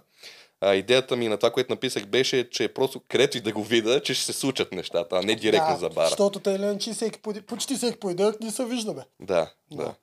А, 0.62 0.76
идеята 0.76 1.16
ми 1.16 1.28
на 1.28 1.38
това, 1.38 1.52
което 1.52 1.74
написах, 1.74 2.06
беше, 2.06 2.50
че 2.50 2.68
просто 2.68 3.02
където 3.08 3.38
и 3.38 3.42
да 3.42 3.52
го 3.52 3.64
видя, 3.64 4.02
че 4.02 4.14
ще 4.14 4.26
се 4.26 4.34
случат 4.34 4.72
нещата, 4.72 5.16
а 5.16 5.22
не 5.22 5.36
директно 5.36 5.74
да, 5.74 5.80
за 5.80 5.90
бара. 5.90 6.10
Защото 6.10 6.40
те 6.40 6.60
ленчи 6.60 6.94
всеки, 6.94 7.20
почти 7.48 7.76
всеки 7.76 8.00
поедък 8.00 8.40
ни 8.40 8.52
се 8.52 8.66
виждаме. 8.66 9.04
Да, 9.20 9.52
да, 9.72 9.84
Да. 9.84 9.94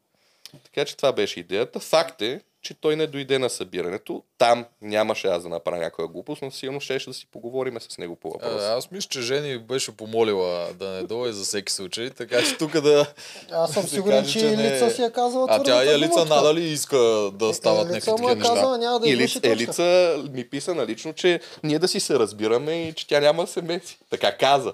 Така 0.64 0.84
че 0.84 0.96
това 0.96 1.12
беше 1.12 1.40
идеята. 1.40 1.80
Факт 1.80 2.22
е, 2.22 2.40
че 2.64 2.74
той 2.74 2.96
не 2.96 3.06
дойде 3.06 3.38
на 3.38 3.50
събирането. 3.50 4.22
Там 4.38 4.64
нямаше 4.82 5.28
аз 5.28 5.42
да 5.42 5.48
направя 5.48 5.78
някоя 5.78 6.08
глупост, 6.08 6.42
но 6.42 6.50
сигурно 6.50 6.80
ще 6.80 6.98
да 7.06 7.14
си 7.14 7.26
поговорим 7.32 7.76
с 7.80 7.98
него 7.98 8.16
по 8.16 8.30
въпроса. 8.30 8.74
аз 8.76 8.90
мисля, 8.90 9.08
че 9.08 9.20
Жени 9.20 9.58
беше 9.58 9.96
помолила 9.96 10.68
да 10.78 10.88
не 10.88 11.02
дойде 11.02 11.32
за 11.32 11.44
всеки 11.44 11.72
случай, 11.72 12.10
така 12.10 12.42
че 12.42 12.56
тук 12.58 12.80
да... 12.80 13.06
Аз 13.50 13.72
съм 13.72 13.82
да 13.82 13.88
сигурен, 13.88 14.22
каже, 14.22 14.32
че, 14.32 14.38
че 14.40 14.56
не 14.56 14.62
е. 14.62 14.66
Елица 14.66 14.90
си 14.90 15.02
е 15.02 15.10
казала 15.10 15.46
А 15.50 15.62
тя 15.62 15.82
Елица 15.82 16.08
думичка. 16.08 16.34
надали 16.34 16.60
иска 16.62 16.96
да 17.32 17.54
стават 17.54 17.90
Елица 17.90 18.10
някакви 18.10 18.10
му 18.10 18.28
такива 18.28 18.32
е 18.32 18.54
казала, 18.54 18.78
неща. 18.78 18.86
няма 18.86 19.00
да 19.00 19.10
Елица. 19.10 19.40
Елица 19.42 20.16
ми 20.32 20.48
писа 20.48 20.74
налично, 20.74 21.12
че 21.12 21.40
ние 21.62 21.78
да 21.78 21.88
си 21.88 22.00
се 22.00 22.18
разбираме 22.18 22.88
и 22.88 22.92
че 22.92 23.06
тя 23.06 23.20
няма 23.20 23.42
да 23.44 23.52
се 23.52 23.62
меси. 23.62 23.98
Така 24.10 24.36
каза. 24.36 24.72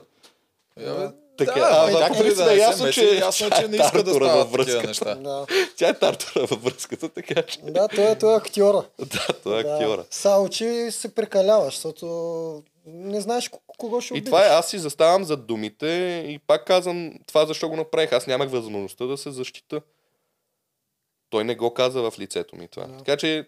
Я, 0.81 0.95
бе, 0.95 1.09
Така, 1.41 1.61
да, 1.61 1.67
а, 1.67 1.89
ама 1.89 1.99
а, 1.99 2.01
както 2.01 2.15
по 2.15 2.19
и 2.19 2.23
принцип 2.23 2.45
да 2.45 2.55
е 2.55 2.59
ясно, 2.59 2.91
че 2.91 3.15
ясно 3.17 3.47
е, 3.47 3.51
че 3.53 3.69
не 3.69 3.77
иска 3.77 4.03
да 4.03 4.11
стават 4.11 4.23
такива 4.23 4.45
връзката. 4.47 4.87
неща. 4.87 5.15
Да, 5.15 5.47
Тя 5.77 5.89
е 5.89 5.95
тартура 5.95 6.47
във 6.47 6.63
връзката, 6.63 7.09
така 7.11 7.43
че. 7.43 7.59
да 7.61 7.89
той, 7.89 8.05
е, 8.05 8.19
той 8.19 8.35
е 8.35 8.37
актьора. 8.37 8.85
Да, 9.01 9.27
той 9.35 9.61
е 9.61 9.63
Да. 9.63 9.71
актьора. 9.71 10.05
Само, 10.11 10.49
че 10.49 10.91
се 10.91 11.15
прекаляваш, 11.15 11.75
защото 11.75 12.07
не 12.87 13.21
знаеш 13.21 13.49
к- 13.49 13.59
кого 13.69 14.01
ще 14.01 14.09
И 14.09 14.15
обидиш. 14.15 14.27
това 14.27 14.47
е, 14.47 14.49
аз 14.49 14.69
си 14.69 14.79
заставам 14.79 15.25
зад 15.25 15.47
думите 15.47 15.87
и 16.27 16.39
пак 16.39 16.65
казвам 16.65 17.13
това 17.27 17.47
защо 17.47 17.69
го 17.69 17.77
направих. 17.77 18.13
Аз 18.13 18.27
нямах 18.27 18.51
възможността 18.51 19.05
да 19.05 19.17
се 19.17 19.31
защита. 19.31 19.81
Той 21.31 21.45
не 21.45 21.55
го 21.55 21.75
каза 21.75 22.01
в 22.01 22.19
лицето 22.19 22.57
ми 22.57 22.69
това. 22.69 22.85
Да. 22.85 22.99
Така 22.99 23.17
че 23.17 23.47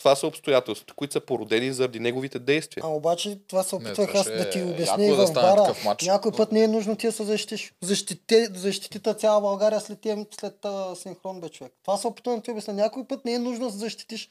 това 0.00 0.16
са 0.16 0.26
обстоятелствата, 0.26 0.94
които 0.94 1.12
са 1.12 1.20
породени 1.20 1.72
заради 1.72 2.00
неговите 2.00 2.38
действия. 2.38 2.82
А 2.86 2.88
обаче 2.88 3.38
това 3.48 3.62
се 3.62 3.74
опитвах 3.74 4.14
аз 4.14 4.26
да 4.26 4.50
ти 4.50 4.58
е 4.58 4.64
обясня 4.64 5.04
и 5.04 5.16
да 5.16 5.26
в 5.26 5.32
бара. 5.32 5.74
Някой 6.02 6.32
път 6.32 6.52
не 6.52 6.62
е 6.62 6.68
нужно 6.68 6.96
ти 6.96 7.06
да 7.06 7.12
се 7.12 7.24
защитиш. 7.24 7.72
Защите, 7.80 8.48
защитита 8.54 9.14
цяла 9.14 9.40
България 9.40 9.80
след, 9.80 10.00
тия, 10.00 10.26
след 10.40 10.64
а, 10.64 10.94
синхрон, 10.96 11.40
бе 11.40 11.48
човек. 11.48 11.72
Това 11.84 11.96
се 11.96 12.06
опитвам 12.06 12.36
да 12.36 12.42
ти 12.42 12.50
обясня. 12.50 12.74
Някой 12.74 13.04
път 13.04 13.24
не 13.24 13.32
е 13.32 13.38
нужно 13.38 13.66
да 13.66 13.72
се 13.72 13.78
защитиш. 13.78 14.28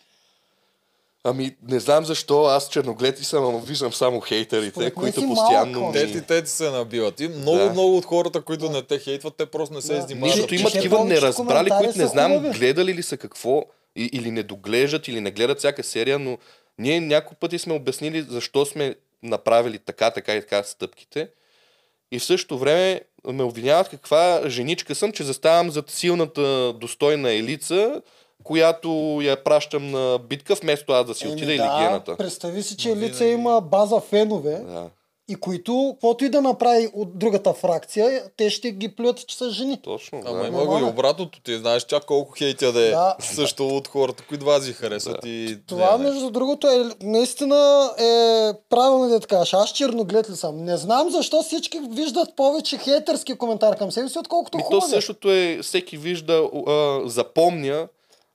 Ами, 1.23 1.55
не 1.69 1.79
знам 1.79 2.05
защо, 2.05 2.43
аз 2.43 2.69
черноглед 2.69 3.19
и 3.19 3.23
съм, 3.23 3.45
ама 3.45 3.59
виждам 3.59 3.93
само 3.93 4.19
хейтерите, 4.19 4.71
Според 4.71 4.93
които 4.93 5.27
постоянно 5.27 5.79
малък, 5.79 5.95
ми... 5.95 6.01
Те 6.01 6.11
ти, 6.11 6.21
те 6.21 6.43
ти 6.43 6.49
се 6.49 6.69
набиват. 6.69 7.19
И 7.19 7.27
много, 7.27 7.57
Да. 7.57 7.69
много 7.69 7.97
от 7.97 8.05
хората, 8.05 8.41
които 8.41 8.69
не 8.69 8.83
те 8.83 8.99
хейтват, 8.99 9.35
те 9.37 9.45
просто 9.45 9.75
не 9.75 9.81
се 9.81 9.93
Да. 9.93 10.01
занимават. 10.01 10.35
Нищото 10.35 10.55
че 10.55 10.61
има 10.61 10.71
такива 10.71 11.05
неразбрали, 11.05 11.69
които 11.79 11.97
не 11.97 12.07
знам 12.07 12.39
гледали 12.39 12.93
ли 12.93 13.03
са 13.03 13.17
какво 13.17 13.63
или 14.03 14.31
не 14.31 14.43
доглеждат, 14.43 15.07
или 15.07 15.21
не 15.21 15.31
гледат 15.31 15.57
всяка 15.57 15.83
серия, 15.83 16.19
но 16.19 16.37
ние 16.77 16.99
няколко 16.99 17.35
пъти 17.35 17.59
сме 17.59 17.73
обяснили 17.73 18.21
защо 18.21 18.65
сме 18.65 18.95
направили 19.23 19.79
така, 19.79 20.11
така 20.11 20.35
и 20.35 20.41
така 20.41 20.63
стъпките. 20.63 21.29
И 22.11 22.19
в 22.19 22.23
същото 22.23 22.57
време 22.57 23.01
ме 23.25 23.43
обвиняват 23.43 23.89
каква 23.89 24.41
женичка 24.45 24.95
съм, 24.95 25.11
че 25.11 25.23
заставам 25.23 25.71
зад 25.71 25.89
силната, 25.89 26.73
достойна 26.73 27.31
елица, 27.31 28.01
която 28.43 28.89
я 29.23 29.43
пращам 29.43 29.91
на 29.91 30.19
битка, 30.19 30.55
вместо 30.55 30.91
аз 30.91 31.05
да 31.05 31.15
си 31.15 31.27
отида 31.27 31.51
или 31.51 31.57
гената. 31.79 32.17
представи 32.17 32.63
си, 32.63 32.77
че 32.77 32.89
Но 32.89 32.95
Лица 32.95 33.17
винаги- 33.17 33.33
има 33.33 33.61
база 33.61 33.99
фенове 33.99 34.51
Да, 34.51 34.89
и 35.29 35.35
които, 35.35 35.89
каквото 35.93 36.25
и 36.25 36.29
да 36.29 36.41
направи 36.41 36.89
от 36.93 37.17
другата 37.17 37.53
фракция, 37.53 38.23
те 38.37 38.49
ще 38.49 38.71
ги 38.71 38.95
плюят, 38.95 39.27
че 39.27 39.37
са 39.37 39.49
жени. 39.49 39.81
точно. 39.81 40.21
Ама 40.25 40.39
да. 40.39 40.47
има 40.47 40.57
го 40.57 40.61
и 40.61 40.65
Нормално. 40.65 40.87
обратното. 40.87 41.41
Ти 41.41 41.57
знаеш 41.57 41.83
чак 41.83 42.05
колко 42.05 42.31
хейтя 42.31 42.71
да 42.71 42.87
е 42.87 42.89
Да. 42.89 43.15
също 43.19 43.67
от 43.67 43.87
хората, 43.87 44.23
които 44.29 44.45
вас 44.45 44.69
харесват. 44.71 45.17
И... 45.25 45.57
Това, 45.67 45.97
не, 45.97 46.03
не. 46.03 46.09
между 46.09 46.29
другото, 46.29 46.67
е, 46.67 46.85
наистина 47.01 47.89
е 47.97 48.03
правилно 48.69 49.09
да 49.09 49.19
така. 49.19 49.43
Аз 49.53 49.71
черноглед 49.71 50.29
ли 50.29 50.35
съм? 50.35 50.63
Не 50.65 50.77
знам 50.77 51.09
защо 51.09 51.43
всички 51.43 51.79
виждат 51.89 52.35
повече 52.35 52.77
хейтърски 52.77 53.37
коментар 53.37 53.77
към 53.77 53.91
себе 53.91 54.09
си, 54.09 54.19
отколкото 54.19 54.57
Ми 54.57 54.63
то 54.63 54.67
хубави. 54.69 54.91
същото 54.91 55.31
е, 55.31 55.59
всеки 55.61 55.97
вижда, 55.97 56.49
а, 56.67 57.01
запомня 57.05 57.87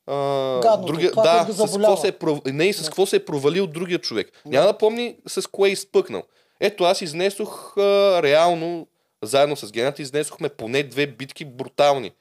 а, 0.07 0.61
Гадното, 0.61 0.93
другия, 0.93 1.11
това, 1.11 1.23
да, 1.23 1.45
го 1.45 1.53
с 1.69 1.73
какво 1.73 1.97
се 1.97 2.09
е, 2.09 2.53
не 2.53 2.65
и 2.65 2.73
с 2.73 2.85
какво 2.85 3.07
се 3.07 3.17
е 3.17 3.25
провалил 3.25 3.67
другия 3.67 3.99
човек. 3.99 4.29
Няма 4.47 4.67
да 4.67 4.79
помни 4.79 5.17
с 5.27 5.51
кое 5.51 5.69
е 5.69 5.73
изпъкнал. 5.73 6.23
Ето 6.61 6.85
аз 6.85 7.03
изнесох 7.03 7.77
а, 7.77 8.21
реално, 8.23 8.87
заедно 9.23 9.57
с 9.57 9.73
гената, 9.73 10.03
изнесохме 10.03 10.49
поне 10.49 10.83
две 10.83 11.07
битки 11.07 11.45
брутални, 11.45 12.13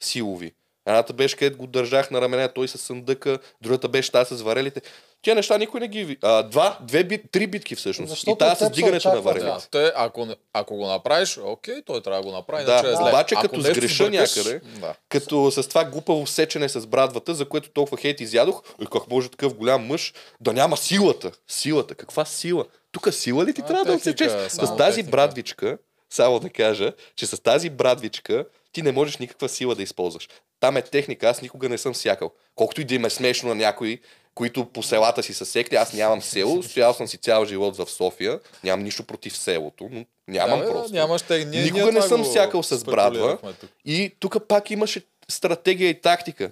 силови. 0.00 0.52
Едната 0.86 1.12
беше 1.12 1.36
където 1.36 1.58
го 1.58 1.66
държах 1.66 2.10
на 2.10 2.20
рамене, 2.20 2.52
той 2.52 2.68
с 2.68 2.78
съндъка, 2.78 3.38
другата 3.60 3.88
беше 3.88 4.12
тази 4.12 4.36
с 4.36 4.42
варелите. 4.42 4.82
Тия 5.22 5.34
неща 5.34 5.58
никой 5.58 5.80
не 5.80 5.88
ги 5.88 6.04
ви. 6.04 6.18
А, 6.22 6.42
два, 6.42 6.78
две, 6.80 7.04
бит, 7.04 7.22
три 7.32 7.46
битки 7.46 7.74
всъщност. 7.74 8.10
Защото 8.10 8.30
и 8.30 8.38
тази 8.38 8.64
с 8.64 8.70
дигането 8.70 9.14
на 9.14 9.20
варелите. 9.20 9.46
Да, 9.46 9.60
те, 9.70 9.92
ако, 9.96 10.28
ако 10.52 10.76
го 10.76 10.86
направиш, 10.86 11.38
окей, 11.44 11.82
той 11.82 12.02
трябва 12.02 12.20
да 12.22 12.28
го 12.28 12.32
направи, 12.32 12.64
Да, 12.64 12.72
иначе 12.72 12.88
е 12.88 12.96
зле. 12.96 13.08
обаче 13.08 13.34
Ако 13.34 13.42
като 13.42 13.60
сгреша 13.60 14.04
сбъркаш, 14.04 14.36
някъде, 14.36 14.60
Да. 14.80 14.94
Като 15.08 15.50
с 15.50 15.68
това 15.68 15.84
глупаво 15.84 16.26
сечене 16.26 16.68
с 16.68 16.86
брадвата, 16.86 17.34
за 17.34 17.44
което 17.48 17.70
толкова 17.70 17.96
хейт 17.96 18.20
изядох, 18.20 18.62
и 18.82 18.86
как 18.92 19.10
може 19.10 19.28
такъв 19.28 19.54
голям 19.54 19.86
мъж 19.86 20.12
да 20.40 20.52
няма 20.52 20.76
силата. 20.76 21.30
Силата. 21.48 21.94
Каква 21.94 22.24
сила? 22.24 22.64
Тук 22.92 23.14
сила 23.14 23.44
ли 23.44 23.54
ти 23.54 23.60
А, 23.60 23.66
трябва 23.66 23.84
да 23.84 23.98
техника, 23.98 24.24
отсечеш? 24.24 24.52
С 24.52 24.76
тази 24.76 24.96
техника. 24.96 25.10
брадвичка, 25.10 25.78
само 26.10 26.40
да 26.40 26.50
кажа, 26.50 26.92
че 27.16 27.26
с 27.26 27.42
тази 27.42 27.70
брадвичка 27.70 28.44
ти 28.72 28.82
не 28.82 28.92
можеш 28.92 29.16
никаква 29.16 29.48
сила 29.48 29.74
да 29.74 29.82
използваш. 29.82 30.28
Там 30.60 30.76
е 30.76 30.82
техника, 30.82 31.28
аз 31.28 31.42
никога 31.42 31.68
не 31.68 31.78
съм 31.78 31.94
сякал. 31.94 32.30
Колкото 32.54 32.80
и 32.80 32.84
да 32.84 32.94
им 32.94 33.04
е 33.04 33.10
смешно 33.10 33.48
на 33.48 33.54
някои, 33.54 34.00
които 34.34 34.64
по 34.64 34.82
селата 34.82 35.22
си 35.22 35.34
са 35.34 35.46
секли, 35.46 35.76
аз 35.76 35.92
нямам 35.92 36.22
село, 36.22 36.62
стоял 36.62 36.94
съм 36.94 37.08
си 37.08 37.18
цял 37.18 37.44
живот 37.44 37.76
в 37.76 37.86
София, 37.90 38.40
нямам 38.64 38.84
нищо 38.84 39.04
против 39.04 39.36
селото, 39.36 39.88
но 39.90 40.04
нямам 40.28 40.60
да, 40.60 40.70
просто. 40.70 40.92
Нямаш 40.92 41.22
те, 41.22 41.44
ние, 41.44 41.62
Никога 41.62 41.82
ние 41.82 41.92
не 41.92 42.02
съм 42.02 42.24
сякал 42.24 42.62
с 42.62 42.84
брадва. 42.84 43.38
тук. 43.60 43.70
И 43.84 44.14
тук 44.20 44.48
пак 44.48 44.70
имаше 44.70 45.02
стратегия 45.28 45.88
и 45.90 46.00
тактика. 46.00 46.50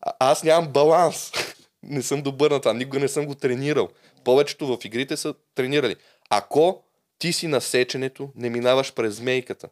А, 0.00 0.12
аз 0.18 0.42
нямам 0.42 0.72
баланс. 0.72 1.32
не 1.82 2.02
съм 2.02 2.22
добър 2.22 2.50
на 2.50 2.60
това. 2.60 2.72
Никога 2.72 2.98
не 2.98 3.08
съм 3.08 3.26
го 3.26 3.34
тренирал. 3.34 3.88
Повечето 4.24 4.66
в 4.66 4.84
игрите 4.84 5.16
са 5.16 5.34
тренирали. 5.54 5.96
Ако 6.30 6.82
ти 7.18 7.32
си 7.32 7.46
на 7.46 7.60
сеченето, 7.60 8.30
не 8.36 8.50
минаваш 8.50 8.92
през 8.92 9.14
змейката. 9.14 9.68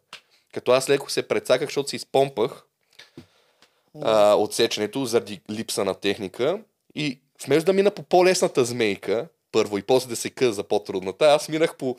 Като 0.53 0.71
аз 0.71 0.89
леко 0.89 1.09
се 1.09 1.27
прецаках, 1.27 1.67
защото 1.67 1.89
се 1.89 1.95
изпомпах 1.95 2.63
а, 4.01 4.33
от 4.33 4.53
сеченето 4.53 5.05
заради 5.05 5.41
липса 5.49 5.85
на 5.85 5.93
техника. 5.93 6.59
И 6.95 7.19
вместо 7.45 7.65
да 7.65 7.73
мина 7.73 7.91
по 7.91 8.03
по-лесната 8.03 8.65
змейка, 8.65 9.27
първо 9.51 9.77
и 9.77 9.83
после 9.83 10.09
да 10.09 10.15
се 10.15 10.29
къ 10.29 10.53
за 10.53 10.63
по-трудната, 10.63 11.25
аз 11.25 11.49
минах 11.49 11.75
по 11.75 11.95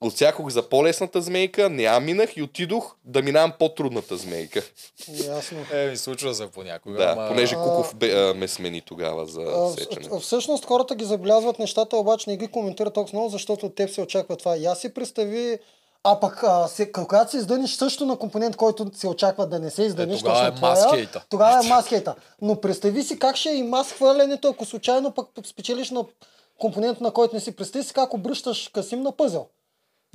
Отсякох 0.00 0.48
за 0.48 0.68
по-лесната 0.68 1.22
змейка, 1.22 1.70
не 1.70 1.82
я 1.82 2.00
минах 2.00 2.36
и 2.36 2.42
отидох 2.42 2.96
да 3.04 3.22
минавам 3.22 3.52
по-трудната 3.58 4.16
змейка. 4.16 4.62
Ясно. 5.08 5.58
Е, 5.72 5.86
ми 5.86 5.96
случва 5.96 6.34
се 6.34 6.46
понякога. 6.46 6.98
Да, 6.98 7.04
ама... 7.08 7.28
понеже 7.28 7.54
Куков 7.54 7.94
бе, 7.94 8.12
а, 8.12 8.34
ме 8.34 8.48
смени 8.48 8.80
тогава 8.80 9.26
за 9.26 9.40
А, 9.42 9.70
сечене. 9.70 10.08
в- 10.08 10.20
Всъщност 10.20 10.64
хората 10.64 10.94
ги 10.94 11.04
забелязват 11.04 11.58
нещата, 11.58 11.96
обаче 11.96 12.30
не 12.30 12.36
ги 12.36 12.46
коментират 12.46 12.94
толкова 12.94 13.16
много, 13.16 13.28
защото 13.30 13.66
от 13.66 13.74
теб 13.74 13.90
се 13.90 14.00
очаква 14.00 14.36
това. 14.36 14.56
Аз 14.66 14.80
си 14.80 14.94
представи, 14.94 15.58
а 16.04 16.20
пък 16.20 16.42
а, 16.42 16.68
се, 16.68 16.92
когато 16.92 17.30
се 17.30 17.36
издъниш 17.36 17.74
също 17.74 18.06
на 18.06 18.16
компонент, 18.16 18.56
който 18.56 18.90
се 18.94 19.08
очаква 19.08 19.46
да 19.46 19.58
не 19.58 19.70
се 19.70 19.82
издъниш, 19.82 20.16
Е, 20.16 20.20
тогава 20.20 20.36
точно 20.36 20.48
е 20.48 20.56
твоя, 20.56 20.72
маскейта. 20.74 21.22
Тогава 21.30 21.66
е 21.66 21.68
маскейта. 21.68 22.14
Но 22.42 22.60
представи 22.60 23.02
си 23.02 23.18
как 23.18 23.36
ще 23.36 23.50
е 23.50 23.54
и 23.54 23.62
мас 23.62 23.92
хвърлянето, 23.92 24.48
ако 24.48 24.64
случайно 24.64 25.10
пък 25.10 25.26
спечелиш 25.46 25.90
на 25.90 26.04
компонент, 26.58 27.00
на 27.00 27.10
който 27.10 27.34
не 27.34 27.40
си. 27.40 27.56
Представи 27.56 27.84
си 27.84 27.94
как 27.94 28.14
обръщаш 28.14 28.68
Касим 28.68 29.02
на 29.02 29.12
пъзел. 29.12 29.46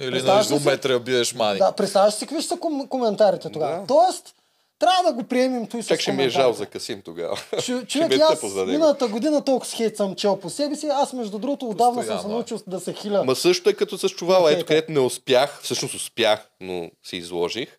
Или 0.01 0.07
на 0.07 0.11
Представяш 0.11 0.45
ли 0.45 0.47
си? 0.47 0.55
изометрия 0.55 0.99
биеш 0.99 1.33
мани. 1.33 1.59
Да, 1.59 1.71
представяш 1.71 2.13
си 2.13 2.27
какви 2.27 2.41
ще 2.41 2.47
са 2.49 2.57
ком- 2.57 2.87
коментарите 2.87 3.49
тогава. 3.49 3.79
Да. 3.79 3.85
Тоест, 3.87 4.35
трябва 4.79 5.03
да 5.03 5.13
го 5.13 5.23
приемем 5.23 5.67
той 5.67 5.83
с 5.83 5.87
Чак 5.87 6.01
ще 6.01 6.11
ми 6.11 6.23
е 6.23 6.29
жал 6.29 6.53
за 6.53 6.65
Касим 6.65 7.01
тогава. 7.01 7.37
Чу, 7.63 7.85
човек, 7.85 8.21
аз 8.21 8.43
миналата 8.67 9.07
година 9.07 9.43
толкова 9.43 9.71
с 9.71 9.73
хейт 9.73 9.97
съм 9.97 10.15
чел 10.15 10.39
по 10.39 10.49
себе 10.49 10.75
си. 10.75 10.87
Аз, 10.87 11.13
между 11.13 11.39
другото, 11.39 11.69
отдавна 11.69 11.93
съм 11.93 12.03
се 12.03 12.11
Постоянно 12.11 12.35
научил 12.35 12.59
да 12.67 12.79
се 12.79 12.93
хиля. 12.93 13.23
Ма 13.23 13.35
също 13.35 13.69
е 13.69 13.73
като 13.73 13.97
с 13.97 14.09
чувала, 14.09 14.51
ето 14.51 14.65
където 14.65 14.91
не 14.91 14.99
успях, 14.99 15.59
всъщност 15.63 15.95
успях, 15.95 16.49
но 16.61 16.91
си 17.03 17.17
изложих. 17.17 17.77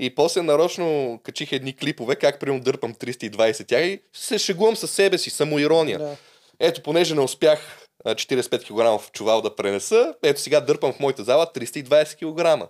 И 0.00 0.14
после 0.14 0.42
нарочно 0.42 1.18
качих 1.22 1.52
едни 1.52 1.76
клипове, 1.76 2.16
как 2.16 2.40
примерно 2.40 2.60
дърпам 2.60 2.94
320 2.94 3.68
тя 3.68 3.80
и 3.80 4.00
се 4.12 4.38
шегувам 4.38 4.76
със 4.76 4.90
себе 4.90 5.18
си, 5.18 5.30
самоирония. 5.30 5.98
Да. 5.98 6.16
Ето, 6.60 6.82
понеже 6.82 7.14
не 7.14 7.20
успях 7.20 7.88
а, 8.04 8.14
45 8.14 8.64
кг 8.64 9.02
в 9.02 9.12
чувал 9.12 9.42
да 9.42 9.56
пренеса, 9.56 10.14
ето 10.22 10.40
сега 10.40 10.60
дърпам 10.60 10.92
в 10.92 11.00
моята 11.00 11.24
зала 11.24 11.46
320 11.54 12.16
кг. 12.16 12.68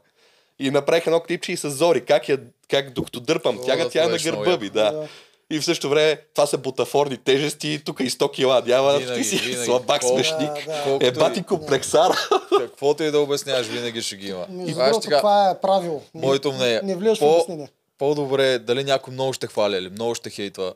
И 0.58 0.70
направих 0.70 1.06
едно 1.06 1.20
клипче 1.20 1.52
и 1.52 1.56
с 1.56 1.70
Зори, 1.70 2.00
как, 2.00 2.28
я, 2.28 2.38
как 2.70 2.90
докато 2.90 3.20
дърпам 3.20 3.58
тяга, 3.66 3.84
да, 3.84 3.90
тя 3.90 4.04
е 4.04 4.08
на 4.08 4.18
гърба 4.18 4.56
ми, 4.56 4.70
да. 4.70 4.92
Да. 4.92 5.08
И 5.50 5.60
в 5.60 5.64
същото 5.64 5.90
време 5.90 6.20
това 6.34 6.46
са 6.46 6.58
бутафорни 6.58 7.16
тежести, 7.16 7.82
тук 7.84 8.00
и 8.00 8.10
100 8.10 8.32
кила, 8.32 8.62
няма, 8.66 8.92
Винаги, 8.92 9.18
ти 9.18 9.24
си 9.26 9.36
винаги. 9.38 9.64
слабак 9.64 10.00
Колко- 10.00 10.14
смешник. 10.14 10.66
Да, 10.66 10.84
да. 10.88 11.06
Е, 11.06 11.08
и- 11.08 11.12
бати 11.12 11.42
комплексара. 11.42 12.14
Каквото 12.58 13.02
и 13.02 13.10
да 13.10 13.20
обясняваш, 13.20 13.66
винаги 13.66 14.02
ще 14.02 14.16
ги 14.16 14.28
има. 14.28 14.46
Между 14.50 14.80
Аз 14.80 14.90
другото, 14.90 15.08
кажа, 15.08 15.20
това 15.20 15.50
е 15.50 15.60
правило. 15.60 16.02
Не- 16.14 16.20
Моето 16.20 16.52
мнение. 16.52 16.80
Не 16.82 16.96
влияш 16.96 17.18
в 17.18 17.20
По- 17.20 17.32
обяснение. 17.32 17.68
По-добре 17.98 18.46
е 18.46 18.58
дали 18.58 18.84
някой 18.84 19.12
много 19.12 19.32
ще 19.32 19.46
хваля 19.46 19.76
или 19.76 19.90
много 19.90 20.14
ще 20.14 20.30
хейтва. 20.30 20.74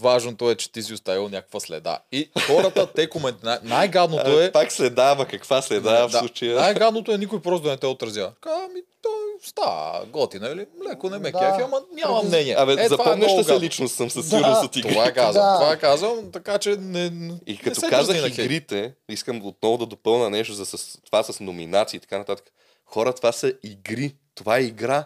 Важното 0.00 0.50
е, 0.50 0.54
че 0.54 0.72
ти 0.72 0.82
си 0.82 0.94
оставил 0.94 1.28
някаква 1.28 1.60
следа. 1.60 1.98
И 2.12 2.30
хората, 2.46 2.86
те 2.86 3.08
коментират. 3.08 3.64
Най-гадното 3.64 4.40
е... 4.40 4.52
Пак 4.52 4.72
следа, 4.72 5.10
ама 5.10 5.26
каква 5.26 5.62
следа 5.62 6.06
в 6.06 6.10
Да. 6.10 6.18
случая? 6.18 6.56
Най-гадното 6.56 7.12
е 7.12 7.18
никой 7.18 7.42
просто 7.42 7.64
да 7.64 7.70
не 7.70 7.76
те 7.76 7.86
отразява. 7.86 8.32
Така, 8.42 8.66
ами, 8.70 8.80
той 9.02 9.12
става 9.42 10.06
готина, 10.06 10.48
или 10.48 10.66
леко 10.88 11.10
не 11.10 11.18
ме 11.18 11.30
Да. 11.30 11.38
кефи, 11.38 11.62
ама 11.64 11.82
няма 11.94 12.22
мнение. 12.22 12.54
Абе, 12.58 12.72
е, 12.72 12.84
е 12.84 12.88
запомняща 12.88 13.44
се 13.44 13.60
личност 13.60 13.94
съм 13.94 14.10
със 14.10 14.28
Да. 14.30 14.36
сигурност 14.36 14.64
от 14.64 14.76
игри. 14.76 14.88
Това 14.92 15.12
казвам, 15.12 15.44
Да. 15.44 15.58
това 15.58 15.76
казвам, 15.76 16.32
така 16.32 16.58
че 16.58 16.76
не, 16.76 17.10
не 17.10 17.34
И 17.46 17.52
не 17.52 17.58
като 17.58 17.80
се 17.80 17.88
казах 17.88 18.38
игрите, 18.38 18.94
искам 19.08 19.46
отново 19.46 19.78
да 19.78 19.86
допълна 19.86 20.30
нещо 20.30 20.52
за 20.52 20.66
с, 20.66 20.98
това 21.06 21.22
с 21.22 21.40
номинации 21.40 21.96
и 21.96 22.00
така 22.00 22.18
нататък. 22.18 22.44
Хора, 22.86 23.12
това 23.12 23.32
са 23.32 23.52
игри. 23.62 24.14
Това 24.34 24.58
е 24.58 24.62
игра. 24.62 25.04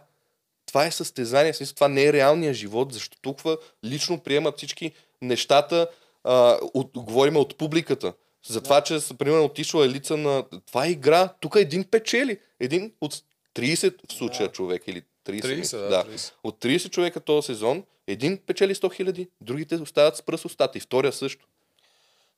Това 0.69 0.87
е 0.87 0.91
състезание. 0.91 1.53
Смисъл, 1.53 1.75
това 1.75 1.89
не 1.89 2.05
е 2.05 2.13
реалния 2.13 2.55
живот, 2.55 2.93
защото 2.93 3.19
толкова 3.23 3.57
лично 3.85 4.19
приемат 4.19 4.57
всички 4.57 4.93
нещата. 5.23 5.89
А, 6.25 6.59
от, 6.75 6.91
говорим 6.97 7.37
от 7.37 7.57
публиката. 7.59 8.13
За 8.49 8.61
това, 8.61 8.81
че 8.81 9.01
са, 9.01 9.15
примерно, 9.15 9.45
отишла 9.45 9.85
е 9.85 9.89
лица 9.89 10.17
на... 10.17 10.45
Това 10.67 10.87
е 10.87 10.91
игра. 10.91 11.29
Тук 11.41 11.57
един 11.57 11.85
печели. 11.85 12.39
Един 12.61 12.93
от 13.01 13.23
30 13.55 13.95
в 14.09 14.13
случая 14.13 14.49
Да. 14.49 14.53
човек 14.53 14.83
или 14.87 15.03
30. 15.27 15.43
30, 15.45 15.57
мисля, 15.57 15.79
да, 15.79 16.05
30. 16.05 16.33
От 16.45 16.65
30 16.65 16.91
човека 16.91 17.21
този 17.21 17.47
сезон, 17.47 17.85
един 18.07 18.39
печели 18.47 18.75
100 18.75 18.95
хиляди, 18.95 19.29
другите 19.41 19.75
остават 19.77 20.17
с 20.17 20.23
пръст 20.23 20.45
устата 20.45 20.79
и 20.79 20.81
втория 20.81 21.13
също. 21.13 21.47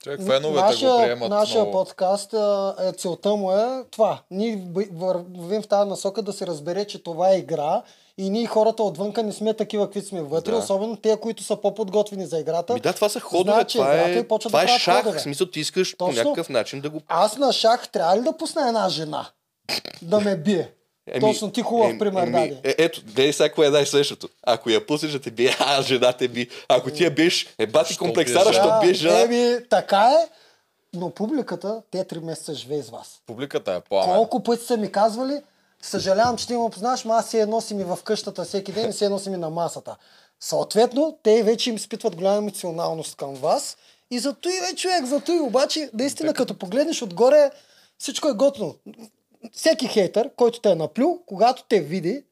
Човек, 0.02 0.20
феновете 0.26 0.86
го 0.86 0.98
приемат 1.02 1.30
нашия 1.30 1.60
много. 1.60 1.72
подкаст 1.78 2.32
е, 2.32 2.92
целта 2.92 3.30
му 3.36 3.52
е 3.52 3.84
това. 3.90 4.22
Ние 4.30 4.62
вървим 4.92 5.62
в 5.62 5.68
тази 5.68 5.88
насока 5.88 6.22
да 6.22 6.32
се 6.32 6.46
разбере, 6.46 6.84
че 6.84 7.02
това 7.02 7.30
е 7.30 7.38
игра 7.38 7.82
и 8.18 8.30
ние 8.30 8.46
хората 8.46 8.82
отвънка 8.82 9.22
не 9.22 9.32
сме 9.32 9.54
такива, 9.54 9.86
каквито 9.86 10.08
сме 10.08 10.22
вътре, 10.22 10.52
Да. 10.52 10.58
особено 10.58 10.96
те, 10.96 11.16
които 11.20 11.42
са 11.42 11.56
по-подготвени 11.56 12.26
за 12.26 12.38
играта. 12.38 12.74
Ми 12.74 12.80
да, 12.80 12.92
това 12.92 13.08
са 13.08 13.20
ходове, 13.20 13.52
знаят, 13.52 13.68
че 13.68 13.78
това 13.78 13.94
играта 13.94 14.18
е, 14.18 14.38
това 14.38 14.64
да 14.64 14.72
е 14.74 14.78
шах. 14.78 14.96
ходове. 14.96 15.18
В 15.18 15.22
смисъл, 15.22 15.46
ти 15.46 15.60
искаш 15.60 15.96
по 15.96 16.06
Точно. 16.06 16.22
някакъв 16.22 16.48
начин 16.48 16.80
да 16.80 16.90
го... 16.90 17.00
Аз 17.08 17.36
на 17.36 17.52
шах 17.52 17.88
трябва 17.88 18.16
ли 18.16 18.20
да 18.20 18.36
пусна 18.36 18.68
една 18.68 18.88
жена 18.88 19.26
да 20.02 20.20
ме 20.20 20.36
бие? 20.36 20.72
Точно 21.20 21.50
ти 21.50 21.62
хубав 21.62 21.98
пример 21.98 22.26
даде. 22.26 22.60
Е, 22.64 22.74
ето, 22.78 23.02
гледай 23.06 23.32
сега 23.32 23.54
кое 23.54 23.66
е 23.66 23.70
най-същото. 23.70 24.28
Ако 24.42 24.70
я 24.70 24.86
пуснеш 24.86 25.12
да 25.12 25.20
те 25.20 25.30
бие, 25.30 25.56
а, 25.60 25.82
жена 25.82 26.12
те 26.12 26.28
би. 26.28 26.48
Ако 26.68 26.90
ти 26.90 27.04
я 27.04 27.10
биеш, 27.10 27.46
е 27.58 27.66
бати 27.66 27.96
комплексара, 27.96 28.52
що 28.52 28.78
биеш 28.82 28.96
жена. 28.96 29.20
Еми, 29.20 29.58
така 29.70 30.10
е, 30.10 30.28
но 30.94 31.10
публиката, 31.10 31.82
те 31.90 32.04
три 32.04 32.20
месеца 32.20 32.54
живее 32.54 32.82
с 32.82 32.90
вас. 32.90 33.20
Публиката 33.26 33.72
е 33.72 33.80
пламен. 33.80 34.14
Колко 34.14 34.42
пъти 34.42 34.64
са 34.64 34.76
ми 34.76 34.92
казвали, 34.92 35.40
съжалявам, 35.82 36.36
че 36.36 36.46
ти 36.46 36.56
ме 36.56 36.70
познаваш, 36.70 37.04
но 37.04 37.12
аз 37.12 37.30
си 37.30 37.38
я 37.38 37.46
носи 37.46 37.74
ми 37.74 37.84
в 37.84 37.98
къщата 38.04 38.44
всеки 38.44 38.72
ден 38.72 38.90
и 38.90 38.92
си 38.92 39.04
я 39.04 39.10
носи 39.10 39.30
ми 39.30 39.36
на 39.36 39.50
масата. 39.50 39.96
Съответно, 40.40 41.18
те 41.22 41.42
вече 41.42 41.70
им 41.70 41.76
изпитват 41.76 42.16
голяма 42.16 42.36
емоционалност 42.36 43.16
към 43.16 43.34
вас 43.34 43.76
и 44.10 44.18
зато 44.18 44.48
и 44.48 44.60
бе, 44.60 44.76
човек, 44.76 45.04
зато 45.04 45.32
и 45.32 45.40
обаче, 45.40 45.90
наистина, 45.94 46.34
като 46.34 46.58
погледнеш 46.58 47.02
отгоре, 47.02 47.50
всичко 47.98 48.28
е 48.28 48.34
готино. 48.34 48.74
Всеки 49.52 49.88
хейтър, 49.88 50.30
който 50.36 50.60
те 50.60 50.70
е 50.70 50.74
наплюл, 50.74 51.22
когато 51.26 51.64
те 51.68 51.80
види 51.80 52.24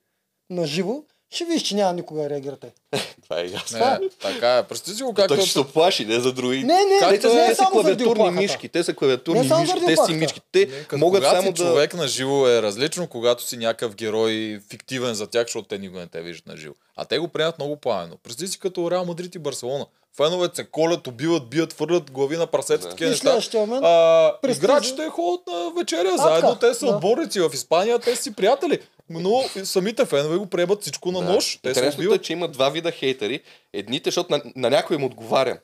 на 0.50 0.66
живо, 0.66 1.02
ще 1.30 1.44
видиш, 1.44 1.62
че 1.62 1.74
няма 1.74 1.92
никога 1.92 2.22
да 2.22 2.30
реагирате. 2.30 2.72
Това 3.22 3.40
е 3.40 3.44
ясно. 3.44 3.78
Не, 3.78 3.98
така 4.20 4.58
е. 4.58 4.62
Представи 4.62 4.96
си 4.96 5.02
го 5.02 5.14
както... 5.14 5.34
Той 5.34 5.42
ще 5.42 5.52
се 5.52 5.60
оплаши, 5.60 6.04
не 6.04 6.20
за 6.20 6.32
други. 6.32 6.58
Не, 6.58 6.84
не, 6.84 6.98
Как 7.00 7.10
не, 7.10 7.18
те, 7.18 7.34
не 7.34 7.44
е 7.44 7.48
те 7.48 7.54
са 7.54 7.62
само 7.62 7.70
клавиатурни 7.70 8.30
мишки, 8.30 8.68
те 8.68 8.84
са 8.84 8.94
клавиатурни 8.94 9.40
Не 9.40 9.48
само 9.48 9.62
мишки, 9.62 9.80
те 9.86 9.96
си 10.06 10.12
мишки. 10.14 10.40
Те 10.52 10.68
Не, 10.92 10.98
могат 10.98 11.20
когато 11.22 11.36
само 11.36 11.56
си 11.56 11.62
да... 11.62 11.70
човек 11.70 11.94
на 11.94 12.08
живо 12.08 12.48
е 12.48 12.62
различно, 12.62 13.06
когато 13.06 13.42
си 13.42 13.56
някакъв 13.56 13.94
герой 13.94 14.60
фиктивен 14.70 15.14
за 15.14 15.26
тях, 15.26 15.46
защото 15.46 15.68
те 15.68 15.78
никога 15.78 16.00
не 16.00 16.06
те 16.06 16.20
виждат 16.22 16.46
на 16.46 16.56
живо. 16.56 16.74
А 16.96 17.04
те 17.04 17.18
го 17.18 17.28
приемат 17.28 17.58
много 17.58 17.76
пламенно. 17.76 18.16
Представи 18.22 18.48
си 18.48 18.58
като 18.58 18.90
Реал 18.90 19.04
Мадрид 19.04 19.34
и 19.34 19.38
Барселона. 19.38 19.86
Феновете 20.16 20.56
се 20.56 20.64
колят, 20.64 21.06
убиват, 21.06 21.48
бият, 21.50 21.72
хвърлят 21.72 22.10
глави 22.10 22.36
на 22.36 22.46
прасета, 22.46 22.82
Да. 22.82 22.88
такива 22.90 23.10
неща. 23.10 23.58
момент 23.58 23.84
А, 23.84 24.32
престижа. 24.42 24.66
играчите 24.72 25.08
ходят 25.08 25.46
на 25.46 25.70
вечеря 25.78 26.10
А, 26.14 26.16
заедно, 26.16 26.54
те 26.54 26.74
са 26.74 26.86
да. 26.86 26.92
отборници 26.92 27.40
в 27.40 27.50
Испания, 27.54 27.98
те 27.98 28.16
са 28.16 28.22
си 28.22 28.34
приятели. 28.34 28.78
Но 29.10 29.42
самите 29.64 30.04
фенове 30.04 30.36
го 30.36 30.46
приемат 30.46 30.82
всичко 30.82 31.12
на 31.12 31.20
нож. 31.20 31.58
Те 31.62 31.74
се 31.74 31.80
Интересното 31.80 32.14
е, 32.14 32.18
че 32.18 32.32
има 32.32 32.48
два 32.48 32.68
вида 32.68 32.90
хейтери. 32.90 33.40
Едните, 33.72 34.06
защото 34.06 34.32
на, 34.32 34.42
на 34.56 34.70
някой 34.70 34.96
им 34.96 35.04
отговаря. 35.04 35.58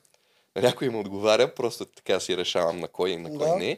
На 0.55 0.61
някой 0.61 0.87
им 0.87 0.95
отговаря, 0.95 1.53
просто 1.53 1.85
така 1.85 2.19
си 2.19 2.37
решавам 2.37 2.79
на 2.79 2.87
кой 2.87 3.09
и 3.09 3.17
на 3.17 3.29
кой 3.29 3.47
Да. 3.47 3.55
не. 3.55 3.77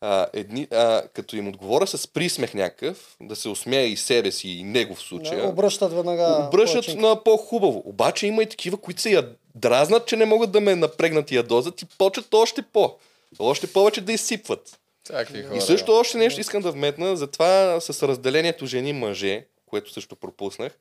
А, 0.00 0.26
едни, 0.32 0.68
а, 0.72 1.02
като 1.14 1.36
им 1.36 1.48
отговоря 1.48 1.86
с 1.86 2.08
присмех 2.08 2.54
някакъв, 2.54 3.16
да 3.20 3.36
се 3.36 3.48
усмее 3.48 3.84
и 3.86 3.96
себе 3.96 4.32
си, 4.32 4.48
и 4.48 4.64
него 4.64 4.94
в 4.94 5.00
случая. 5.00 5.42
да, 5.42 5.48
обръщат 5.48 5.92
веднага. 5.92 6.46
обръщат 6.46 6.94
на 6.94 7.22
по-хубаво. 7.24 7.82
Обаче 7.86 8.26
има 8.26 8.42
и 8.42 8.48
такива, 8.48 8.76
които 8.76 9.00
се 9.00 9.10
я 9.10 9.28
дразнат, 9.54 10.06
че 10.06 10.16
не 10.16 10.24
могат 10.24 10.52
да 10.52 10.60
ме 10.60 10.76
напрегнат 10.76 11.30
и 11.30 11.36
ядозат 11.36 11.82
и 11.82 11.86
почват 11.98 12.34
още 12.34 12.62
по. 12.62 12.94
Още 13.38 13.66
повече 13.66 14.00
да 14.00 14.12
изсипват. 14.12 14.78
Всякакви 15.04 15.42
хора. 15.42 15.56
И 15.56 15.60
също 15.60 15.92
още 15.92 16.18
нещо 16.18 16.40
искам 16.40 16.62
да 16.62 16.72
вметна, 16.72 17.16
за 17.16 17.26
това 17.26 17.80
с 17.80 18.08
разделението 18.08 18.66
жени-мъже, 18.66 19.46
което 19.66 19.92
също 19.92 20.16
пропуснах, 20.16 20.78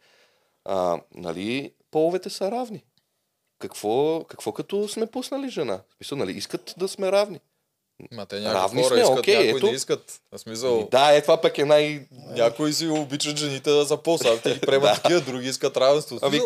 а, 0.66 1.02
нали, 1.16 1.74
половете 1.92 2.30
са 2.30 2.52
равни. 2.52 2.84
Какво, 3.60 4.24
какво 4.24 4.52
като 4.52 4.88
сме 4.88 5.06
пуснали 5.06 5.50
жена? 5.50 5.82
Смисъл, 5.98 6.18
нали, 6.18 6.32
искат 6.32 6.74
да 6.78 6.88
сме 6.88 7.12
равни. 7.12 7.40
Ма 8.12 8.26
те 8.26 8.36
някои 8.36 8.54
Равни 8.54 8.82
хора 8.84 8.90
сме, 8.90 9.02
искат, 9.02 9.20
окей, 9.20 9.36
някои 9.36 9.58
ето. 9.58 9.66
не 9.66 9.72
искат. 9.72 10.20
В 10.32 10.40
смисъл, 10.40 10.80
И 10.80 10.90
да, 10.92 11.12
е 11.12 11.22
това 11.22 11.38
пък 11.38 11.58
е 11.58 11.66
най... 11.66 12.08
някои 12.28 12.74
си 12.74 12.88
обичат 12.88 13.38
жените 13.38 13.70
да 13.70 13.86
са 13.86 13.98
по-слабите 13.98 14.50
и 14.50 14.60
приемат 14.62 14.84
Да. 14.86 14.96
такива, 14.96 15.22
други 15.22 15.48
искат 15.48 15.78
равенство. 15.78 16.20
Ами, 16.22 16.40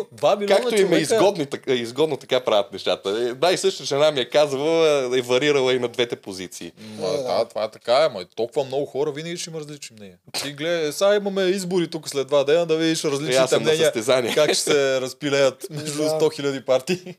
Както 0.48 0.76
им 0.76 0.92
е 0.92 0.96
изгодно, 0.96 1.46
така, 1.46 1.72
изгодно, 1.72 2.16
така 2.16 2.40
правят 2.40 2.72
нещата. 2.72 3.10
Е, 3.10 3.28
Една 3.28 3.50
и 3.50 3.56
съща 3.56 3.84
жена 3.84 4.10
ми 4.10 4.20
е 4.20 4.24
казвала, 4.24 4.88
е 5.18 5.22
варирала 5.22 5.74
и 5.74 5.78
на 5.78 5.88
двете 5.88 6.16
позиции. 6.16 6.72
Ма, 6.98 7.06
Е, 7.08 7.10
да. 7.12 7.22
да, 7.24 7.44
това 7.44 7.64
е 7.64 7.70
така, 7.70 7.94
ама 7.94 8.20
и 8.22 8.26
толкова 8.26 8.64
много 8.64 8.86
хора 8.86 9.12
винаги 9.12 9.36
ще 9.36 9.50
има 9.50 9.60
различни 9.60 9.96
мнения. 9.96 10.18
Ти 10.34 10.52
гледай, 10.52 10.92
сега 10.92 11.14
имаме 11.14 11.42
избори 11.42 11.90
тук 11.90 12.08
след 12.08 12.26
два 12.26 12.44
дена 12.44 12.66
да 12.66 12.76
видиш 12.76 13.04
различните 13.04 13.54
на 13.54 13.60
мнения, 13.60 13.92
как 14.34 14.46
ще 14.46 14.62
се 14.62 15.00
разпилеят 15.00 15.66
между 15.70 16.02
Да. 16.02 16.08
100 16.10 16.20
000 16.20 16.64
партии. 16.64 17.16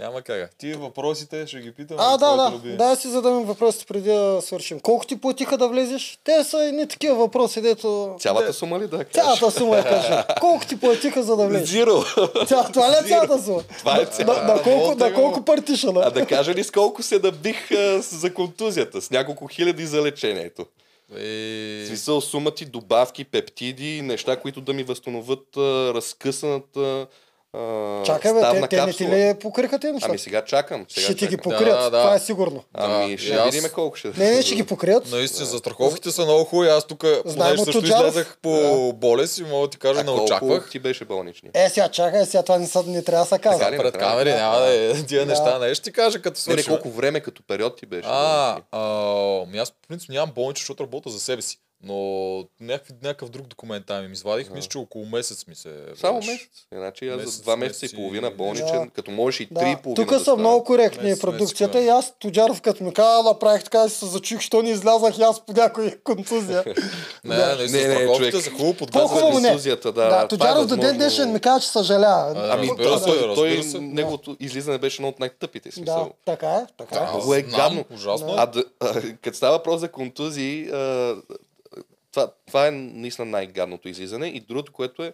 Няма 0.00 0.22
как. 0.22 0.50
Ти 0.58 0.72
въпросите 0.72 1.46
ще 1.46 1.60
ги 1.60 1.72
питам. 1.72 1.96
А, 2.00 2.16
да, 2.16 2.36
да. 2.36 2.50
любими. 2.54 2.76
Да, 2.76 2.96
си 2.96 3.08
задам 3.08 3.44
въпросите 3.44 3.86
преди 3.86 4.08
да 4.08 4.38
свършим. 4.42 4.80
Колко 4.80 5.06
ти 5.06 5.20
платиха 5.20 5.58
да 5.58 5.68
влезеш? 5.68 6.18
Те 6.24 6.44
са 6.44 6.64
едни 6.64 6.88
такива 6.88 7.14
въпроси, 7.14 7.60
дето... 7.60 8.16
Цялата 8.20 8.52
сума 8.52 8.78
ли 8.80 8.86
да 8.86 9.04
кажеш? 9.04 9.12
Цялата 9.12 9.58
сума 9.58 9.76
я 9.76 9.84
кажа. 9.84 10.24
Колко 10.40 10.66
ти 10.66 10.80
платиха 10.80 11.22
за 11.22 11.36
да 11.36 11.46
влезеш? 11.46 11.68
Зиро. 11.68 12.04
Ця, 12.46 12.64
това 12.72 12.90
ли 12.90 12.94
е 13.04 13.08
цялата 13.08 13.42
сума? 13.42 13.62
Това 13.78 13.96
е 13.96 14.00
На, 14.00 14.06
цялата. 14.06 14.44
на, 14.44 14.62
колко, 14.62 14.94
на 14.94 15.14
колко 15.14 15.44
партиша? 15.44 15.92
А 15.96 16.10
да 16.10 16.26
кажа 16.26 16.54
ли 16.54 16.64
с 16.64 16.70
колко 16.70 17.02
се 17.02 17.18
набих 17.18 17.72
а, 17.72 18.02
за 18.02 18.34
контузията? 18.34 19.02
С 19.02 19.10
няколко 19.10 19.46
хиляди 19.46 19.86
за 19.86 20.02
лечението. 20.02 20.66
Е, 21.16 21.84
смисъл 21.86 22.20
сума 22.20 22.50
ти 22.50 22.64
добавки, 22.64 23.24
пептиди, 23.24 24.02
неща, 24.02 24.36
които 24.36 24.60
да 24.60 24.72
ми 24.72 24.82
възстановят 24.82 25.56
а, 25.56 25.94
разкъсаната 25.94 27.06
а, 27.58 28.02
Чакай 28.04 28.32
бе, 28.34 28.40
те, 28.40 28.68
те 28.68 28.86
не 28.86 28.92
ти 28.92 29.04
ли 29.06 29.34
покриха 29.34 29.78
тези 29.78 29.92
неща? 29.92 30.06
Ами 30.08 30.18
сега 30.18 30.44
чакам. 30.44 30.86
Сега 30.88 31.04
ще 31.04 31.14
ти 31.16 31.26
ги 31.26 31.36
покрият, 31.38 31.78
Да, 31.78 31.90
да. 31.90 31.98
това 31.98 32.14
е 32.14 32.18
сигурно. 32.18 32.64
Ами 32.74 33.10
Да, 33.10 33.18
ще 33.18 33.28
и 33.28 33.32
аз- 33.32 33.44
видим 33.46 33.70
колко 33.70 33.96
ще. 33.96 34.08
Не, 34.08 34.30
не, 34.30 34.42
ще 34.42 34.54
ги 34.54 34.64
покрият. 34.64 35.10
Наистина, 35.10 35.46
застраховките 35.46 36.10
са 36.10 36.24
много 36.24 36.44
хубави. 36.44 36.68
Аз 36.68 36.86
тук, 36.86 37.04
понеже 37.24 37.56
също 37.58 37.72
Тоджаров. 37.72 38.00
излезах 38.02 38.38
по 38.42 38.52
болест 38.94 39.38
и 39.38 39.42
мога 39.42 39.60
да 39.60 39.70
ти 39.70 39.78
кажа, 39.78 40.00
А 40.00 40.02
не 40.02 40.06
колко 40.08 40.24
очаквах. 40.24 40.70
ти 40.70 40.78
беше 40.78 41.04
болнични? 41.04 41.50
Е, 41.54 41.68
сега 41.68 41.88
чакай, 41.88 42.26
сега 42.26 42.42
това 42.42 42.58
не, 42.58 42.66
са, 42.66 42.82
не 42.82 43.02
трябва 43.02 43.24
да 43.24 43.28
се 43.28 43.38
казва. 43.38 43.72
Ли? 43.72 43.76
Пред 43.78 43.98
камери 43.98 44.32
няма 44.32 44.58
да 44.58 44.74
е 44.74 45.02
тия 45.02 45.20
Да. 45.20 45.26
неща. 45.26 45.58
Не 45.58 45.74
ще 45.74 45.84
ти 45.84 45.92
кажа 45.92 46.18
като 46.18 46.40
Не, 46.40 46.54
не, 46.54 46.62
свършим. 46.62 46.72
колко 46.74 46.90
време 46.90 47.20
като 47.20 47.42
период 47.42 47.76
ти 47.76 47.86
беше? 47.86 48.08
А, 48.10 48.56
болнични? 48.72 49.44
ами 49.44 49.58
аз 49.58 49.70
по 49.70 49.88
принцип 49.88 50.10
нямам 50.10 50.30
болничен, 50.30 50.60
защото 50.60 50.82
работя 50.82 51.10
за 51.10 51.20
себе 51.20 51.42
си. 51.42 51.56
Но 51.82 51.94
някакви, 52.60 52.92
някакъв 53.02 53.28
друг 53.28 53.46
документ 53.46 53.86
там 53.86 54.04
им 54.04 54.12
извадих. 54.12 54.50
Мисля, 54.50 54.68
че 54.68 54.78
около 54.78 55.06
месец 55.06 55.46
ми 55.46 55.54
се... 55.54 55.74
Само 55.96 56.18
беше. 56.18 56.30
месец. 56.30 56.48
Иначе 56.74 57.08
аз 57.08 57.22
за 57.26 57.42
два 57.42 57.56
месеца 57.56 57.86
и 57.86 57.88
и- 57.88 57.94
половина 57.94 58.30
болничен, 58.30 58.66
Да. 58.78 58.90
като 58.90 59.10
можеш 59.10 59.40
и 59.40 59.46
три 59.46 59.70
и 59.70 59.74
Да, 59.74 59.82
половина 59.82 59.94
тук 59.96 60.08
да 60.08 60.18
са 60.18 60.22
стане. 60.22 60.38
много 60.38 60.64
коректни 60.64 61.02
Месец, 61.02 61.20
продукцията 61.20 61.78
месец, 61.78 61.86
и 61.86 61.90
аз, 61.90 62.14
Тоджаров, 62.18 62.60
като 62.60 62.84
ми 62.84 62.92
каза, 62.94 63.22
направих 63.22 63.64
така 63.64 63.84
и 63.84 63.90
се 63.90 64.06
зачух, 64.06 64.40
що 64.40 64.62
не 64.62 64.70
излязах 64.70 65.18
и 65.18 65.22
аз 65.22 65.46
по 65.46 65.52
някой 65.52 65.96
контузия. 66.04 66.64
Не, 67.24 67.36
Да. 67.36 67.56
не, 67.56 67.66
Не, 67.68 67.88
не, 67.88 68.04
не, 68.06 68.14
човек. 68.16 68.36
са 68.36 68.50
хубаво. 68.50 68.74
По-хубаво 68.86 69.38
не. 69.38 69.48
контузията, 69.48 69.92
да. 69.92 70.02
Да, 70.02 70.08
това 70.08 70.22
е 70.22 70.28
Тоджаров 70.28 70.66
до 70.66 70.76
ден 70.76 70.96
днешен 70.96 71.32
ми 71.32 71.40
каза, 71.40 71.60
че 71.60 71.68
съжалява. 71.68 72.48
Ами, 72.50 72.70
той, 73.34 73.62
неговото 73.80 74.36
излизане 74.40 74.78
беше 74.78 74.96
едно 74.96 75.08
от 75.08 75.18
най-тъпите 75.18 75.68
Да, 75.68 75.74
смисъл. 75.74 76.10
така 76.24 76.48
е, 76.48 76.66
така 76.78 76.96
е. 76.96 77.06
Много 77.08 77.34
е 77.34 77.42
гадно. 77.42 77.84
Ужасно. 77.90 78.28
А, 78.30 78.52
като 79.22 79.36
става 79.36 79.52
въпрос 79.52 79.80
за 79.80 79.88
контузии, 79.88 80.70
това, 82.12 82.32
това 82.46 82.66
е 82.66 82.70
наистина 82.70 83.24
най-гадното 83.24 83.88
излизане. 83.88 84.28
И 84.28 84.40
другото, 84.40 84.72
което 84.72 85.02
е, 85.02 85.12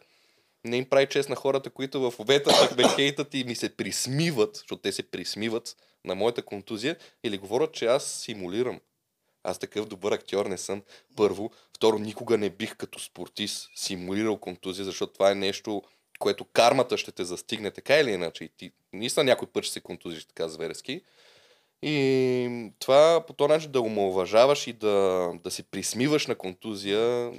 не 0.64 0.76
им 0.76 0.88
прави 0.88 1.06
чест 1.06 1.28
на 1.28 1.36
хората, 1.36 1.70
които 1.70 2.10
в 2.10 2.18
момента 2.18 2.50
пък 2.60 2.76
ме 2.76 2.88
хейтат 2.88 3.34
и 3.34 3.44
ми 3.44 3.54
се 3.54 3.76
присмиват, 3.76 4.56
защото 4.56 4.82
те 4.82 4.92
се 4.92 5.02
присмиват 5.02 5.76
на 6.04 6.14
моята 6.14 6.42
контузия 6.42 6.96
или 7.24 7.38
говорят, 7.38 7.72
че 7.72 7.86
аз 7.86 8.04
симулирам. 8.04 8.80
Аз 9.42 9.58
такъв 9.58 9.86
добър 9.86 10.12
актьор 10.12 10.46
не 10.46 10.58
съм. 10.58 10.82
Първо. 11.16 11.50
Второ, 11.76 11.98
никога 11.98 12.38
не 12.38 12.50
бих 12.50 12.76
като 12.76 12.98
спортист 12.98 13.70
симулирал 13.74 14.36
контузия, 14.36 14.84
защото 14.84 15.12
това 15.12 15.30
е 15.30 15.34
нещо 15.34 15.82
което 16.18 16.44
кармата 16.44 16.98
ще 16.98 17.12
те 17.12 17.24
застигне 17.24 17.70
така 17.70 17.98
или 17.98 18.10
иначе. 18.10 18.44
И 18.44 18.48
ти 18.48 18.72
наистина 18.92 19.24
някой 19.24 19.48
път 19.48 19.64
ще 19.64 19.72
се 19.72 19.80
контузиш 19.80 20.24
така 20.24 20.48
зверски. 20.48 21.02
И 21.86 22.70
това 22.78 23.20
по 23.26 23.32
този 23.32 23.48
начин 23.48 23.70
да 23.70 23.80
омалважаваш 23.80 24.66
и 24.66 24.72
да, 24.72 25.28
да 25.44 25.50
се 25.50 25.62
присмиваш 25.62 26.26
на 26.26 26.34
контузия, 26.34 27.30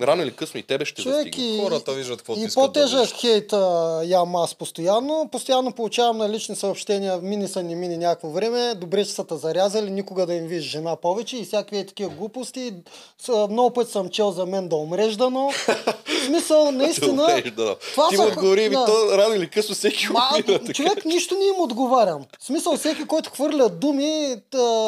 рано 0.00 0.22
или 0.22 0.32
късно 0.32 0.60
и 0.60 0.62
тебе 0.62 0.84
ще 0.84 1.02
Човек 1.02 1.16
застигне. 1.16 1.56
и, 1.56 1.60
Хората 1.60 1.92
виждат 1.92 2.18
какво 2.18 2.34
и 2.34 2.48
по-тежък 2.54 3.08
да 3.08 3.14
хейт 3.16 3.52
а, 3.52 4.02
ям 4.04 4.36
аз 4.36 4.54
постоянно. 4.54 5.28
Постоянно 5.32 5.72
получавам 5.72 6.18
на 6.18 6.28
лични 6.28 6.56
съобщения, 6.56 7.18
мини 7.22 7.48
са 7.48 7.62
не 7.62 7.74
мини 7.74 7.96
някакво 7.96 8.30
време, 8.30 8.74
добре, 8.74 9.04
че 9.04 9.10
са 9.10 9.24
те 9.26 9.36
зарязали, 9.36 9.90
никога 9.90 10.26
да 10.26 10.34
им 10.34 10.46
видиш 10.46 10.64
жена 10.64 10.96
повече 10.96 11.36
и 11.36 11.44
всякакви 11.44 11.78
е 11.78 11.86
такива 11.86 12.10
глупости. 12.10 12.72
С, 13.18 13.46
много 13.50 13.70
пъти 13.70 13.92
съм 13.92 14.08
чел 14.08 14.30
за 14.30 14.46
мен 14.46 14.68
да 14.68 14.76
умреш 14.76 15.14
дано. 15.14 15.50
В 16.06 16.24
смисъл, 16.26 16.70
наистина... 16.72 17.42
Това 17.92 18.08
Ти 18.08 18.16
са 18.16 18.22
му 18.22 18.28
отговори, 18.28 18.68
да. 18.68 18.84
то 18.84 19.18
рано 19.18 19.34
или 19.34 19.48
късно 19.48 19.74
всеки 19.74 20.06
Ма, 20.12 20.28
умира. 20.34 20.72
човек, 20.72 21.04
нищо 21.04 21.34
не 21.34 21.44
им 21.44 21.60
отговарям. 21.60 22.24
В 22.40 22.44
смисъл, 22.44 22.76
всеки, 22.76 23.06
който 23.06 23.30
хвърля 23.30 23.68
думи, 23.92 24.42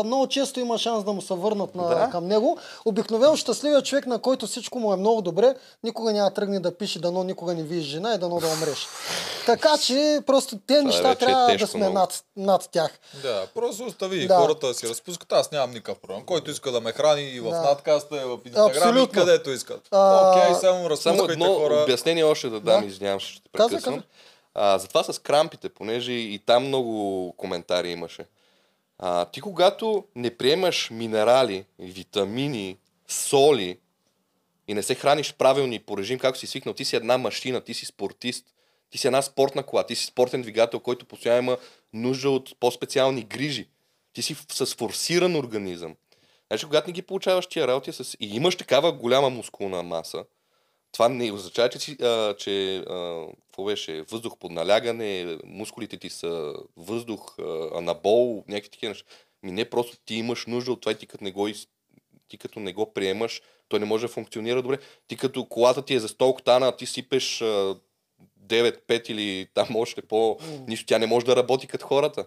много 0.04 0.26
често 0.26 0.60
има 0.60 0.78
шанс 0.78 1.04
да 1.04 1.12
му 1.12 1.22
се 1.22 1.34
върнат 1.34 1.74
на, 1.74 1.88
Да. 1.88 2.08
към 2.10 2.26
него. 2.26 2.56
Обикновено 2.84 3.36
щастливият 3.36 3.84
човек, 3.84 4.06
на 4.06 4.18
който 4.18 4.46
всичко 4.46 4.78
му 4.78 4.92
е 4.92 4.96
много 4.96 5.22
добре, 5.22 5.54
никога 5.82 6.12
няма 6.12 6.30
да 6.30 6.34
тръгне 6.34 6.60
да 6.60 6.74
пише, 6.74 6.98
дано 6.98 7.24
никога 7.24 7.54
не 7.54 7.62
видиш 7.62 7.84
жена 7.84 8.14
и 8.14 8.18
дано 8.18 8.40
да 8.40 8.46
умреш. 8.48 8.86
Така 9.46 9.78
че, 9.78 10.20
просто 10.26 10.58
те 10.58 10.82
неща 10.82 11.02
вече 11.02 11.12
е 11.14 11.18
трябва 11.18 11.42
да 11.42 11.48
тежко 11.48 11.66
сме 11.68 11.78
много. 11.80 11.94
над, 11.94 12.24
над 12.36 12.68
тях. 12.72 12.90
Да, 13.22 13.46
просто 13.54 13.84
остави 13.84 14.26
Да. 14.26 14.36
хората 14.36 14.66
да 14.66 14.74
си 14.74 14.88
разпускат. 14.88 15.32
Аз 15.32 15.52
нямам 15.52 15.70
никакъв 15.70 15.98
проблем. 15.98 16.22
Който 16.22 16.50
иска 16.50 16.72
да 16.72 16.80
ме 16.80 16.92
храни 16.92 17.22
и 17.22 17.40
в 17.40 17.50
Да. 17.50 17.60
надкаста, 17.62 18.16
и 18.16 18.24
в 18.24 18.38
инстаграм, 18.46 18.98
и 18.98 19.08
където 19.08 19.50
искат. 19.50 19.88
А, 19.90 20.30
Окей, 20.30 20.42
само 20.44 20.60
Само 20.60 20.90
разпускайте 20.90 21.32
едно 21.32 21.54
хора. 21.54 21.82
обяснение 21.82 22.24
още 22.24 22.48
да 22.48 22.60
дам, 22.60 22.80
Да. 22.80 22.86
извинявам 22.86 23.20
се, 23.20 23.26
ще 23.26 23.42
те 23.42 23.48
прекъсвам. 23.52 24.02
А, 24.54 24.78
за 24.78 24.88
това 24.88 25.02
с 25.02 25.18
крампите, 25.18 25.68
понеже 25.68 26.12
и 26.12 26.40
там 26.46 26.66
много 26.66 27.32
коментари 27.36 27.90
имаше. 27.90 28.24
А, 28.98 29.24
ти 29.24 29.40
когато 29.40 30.04
не 30.16 30.36
приемаш 30.36 30.90
минерали, 30.90 31.64
витамини, 31.78 32.78
соли 33.08 33.78
и 34.68 34.74
не 34.74 34.82
се 34.82 34.94
храниш 34.94 35.34
правилно 35.34 35.72
и 35.72 35.78
по 35.78 35.98
режим, 35.98 36.18
както 36.18 36.40
си 36.40 36.46
свикнал, 36.46 36.74
ти 36.74 36.84
си 36.84 36.96
една 36.96 37.18
машина, 37.18 37.60
ти 37.60 37.74
си 37.74 37.86
спортист, 37.86 38.46
ти 38.90 38.98
си 38.98 39.06
една 39.06 39.22
спортна 39.22 39.62
кола, 39.62 39.86
ти 39.86 39.94
си 39.94 40.06
спортен 40.06 40.42
двигател, 40.42 40.80
който 40.80 41.06
постоянно 41.06 41.42
има 41.42 41.58
нужда 41.92 42.30
от 42.30 42.60
по-специални 42.60 43.22
грижи. 43.22 43.68
Ти 44.12 44.22
си 44.22 44.36
с 44.52 44.74
форсиран 44.74 45.36
организъм. 45.36 45.96
Значи, 46.48 46.66
когато 46.66 46.86
не 46.86 46.92
ги 46.92 47.02
получаваш 47.02 47.46
тия 47.46 47.68
работи 47.68 47.92
с... 47.92 48.16
и 48.20 48.36
имаш 48.36 48.56
такава 48.56 48.92
голяма 48.92 49.30
мускулна 49.30 49.82
маса, 49.82 50.24
това 50.94 51.08
не 51.08 51.32
означава, 51.32 51.68
че, 51.68 51.92
а, 51.92 52.36
че 52.36 52.76
а, 52.76 53.26
какво 53.42 53.64
беше, 53.64 54.02
въздух 54.02 54.38
под 54.38 54.52
налягане, 54.52 55.38
мускулите 55.44 55.96
ти 55.96 56.10
са 56.10 56.54
въздух, 56.76 57.38
а, 57.38 57.78
анабол, 57.78 58.44
някакви 58.48 58.70
такива 58.70 58.90
неща. 58.90 59.06
Ми 59.42 59.52
не, 59.52 59.70
просто 59.70 59.96
ти 60.04 60.14
имаш 60.14 60.46
нужда 60.46 60.72
от 60.72 60.80
това 60.80 60.92
и 60.92 60.98
ти 60.98 61.06
като 61.06 61.24
не 61.24 61.32
го, 61.32 61.48
ти 62.28 62.38
като 62.38 62.60
не 62.60 62.72
го 62.72 62.92
приемаш, 62.92 63.42
той 63.68 63.80
не 63.80 63.86
може 63.86 64.06
да 64.06 64.12
функционира 64.12 64.62
добре. 64.62 64.78
Ти 65.06 65.16
като 65.16 65.44
колата 65.44 65.84
ти 65.84 65.94
е 65.94 66.00
за 66.00 66.08
100 66.08 66.24
октана, 66.24 66.76
ти 66.76 66.86
сипеш 66.86 67.42
а, 67.42 67.76
9-5 68.46 69.10
или 69.10 69.46
там 69.54 69.76
още 69.76 70.02
по... 70.02 70.38
Нищо, 70.68 70.86
тя 70.86 70.98
не 70.98 71.06
може 71.06 71.26
да 71.26 71.36
работи 71.36 71.66
като 71.66 71.86
хората. 71.86 72.26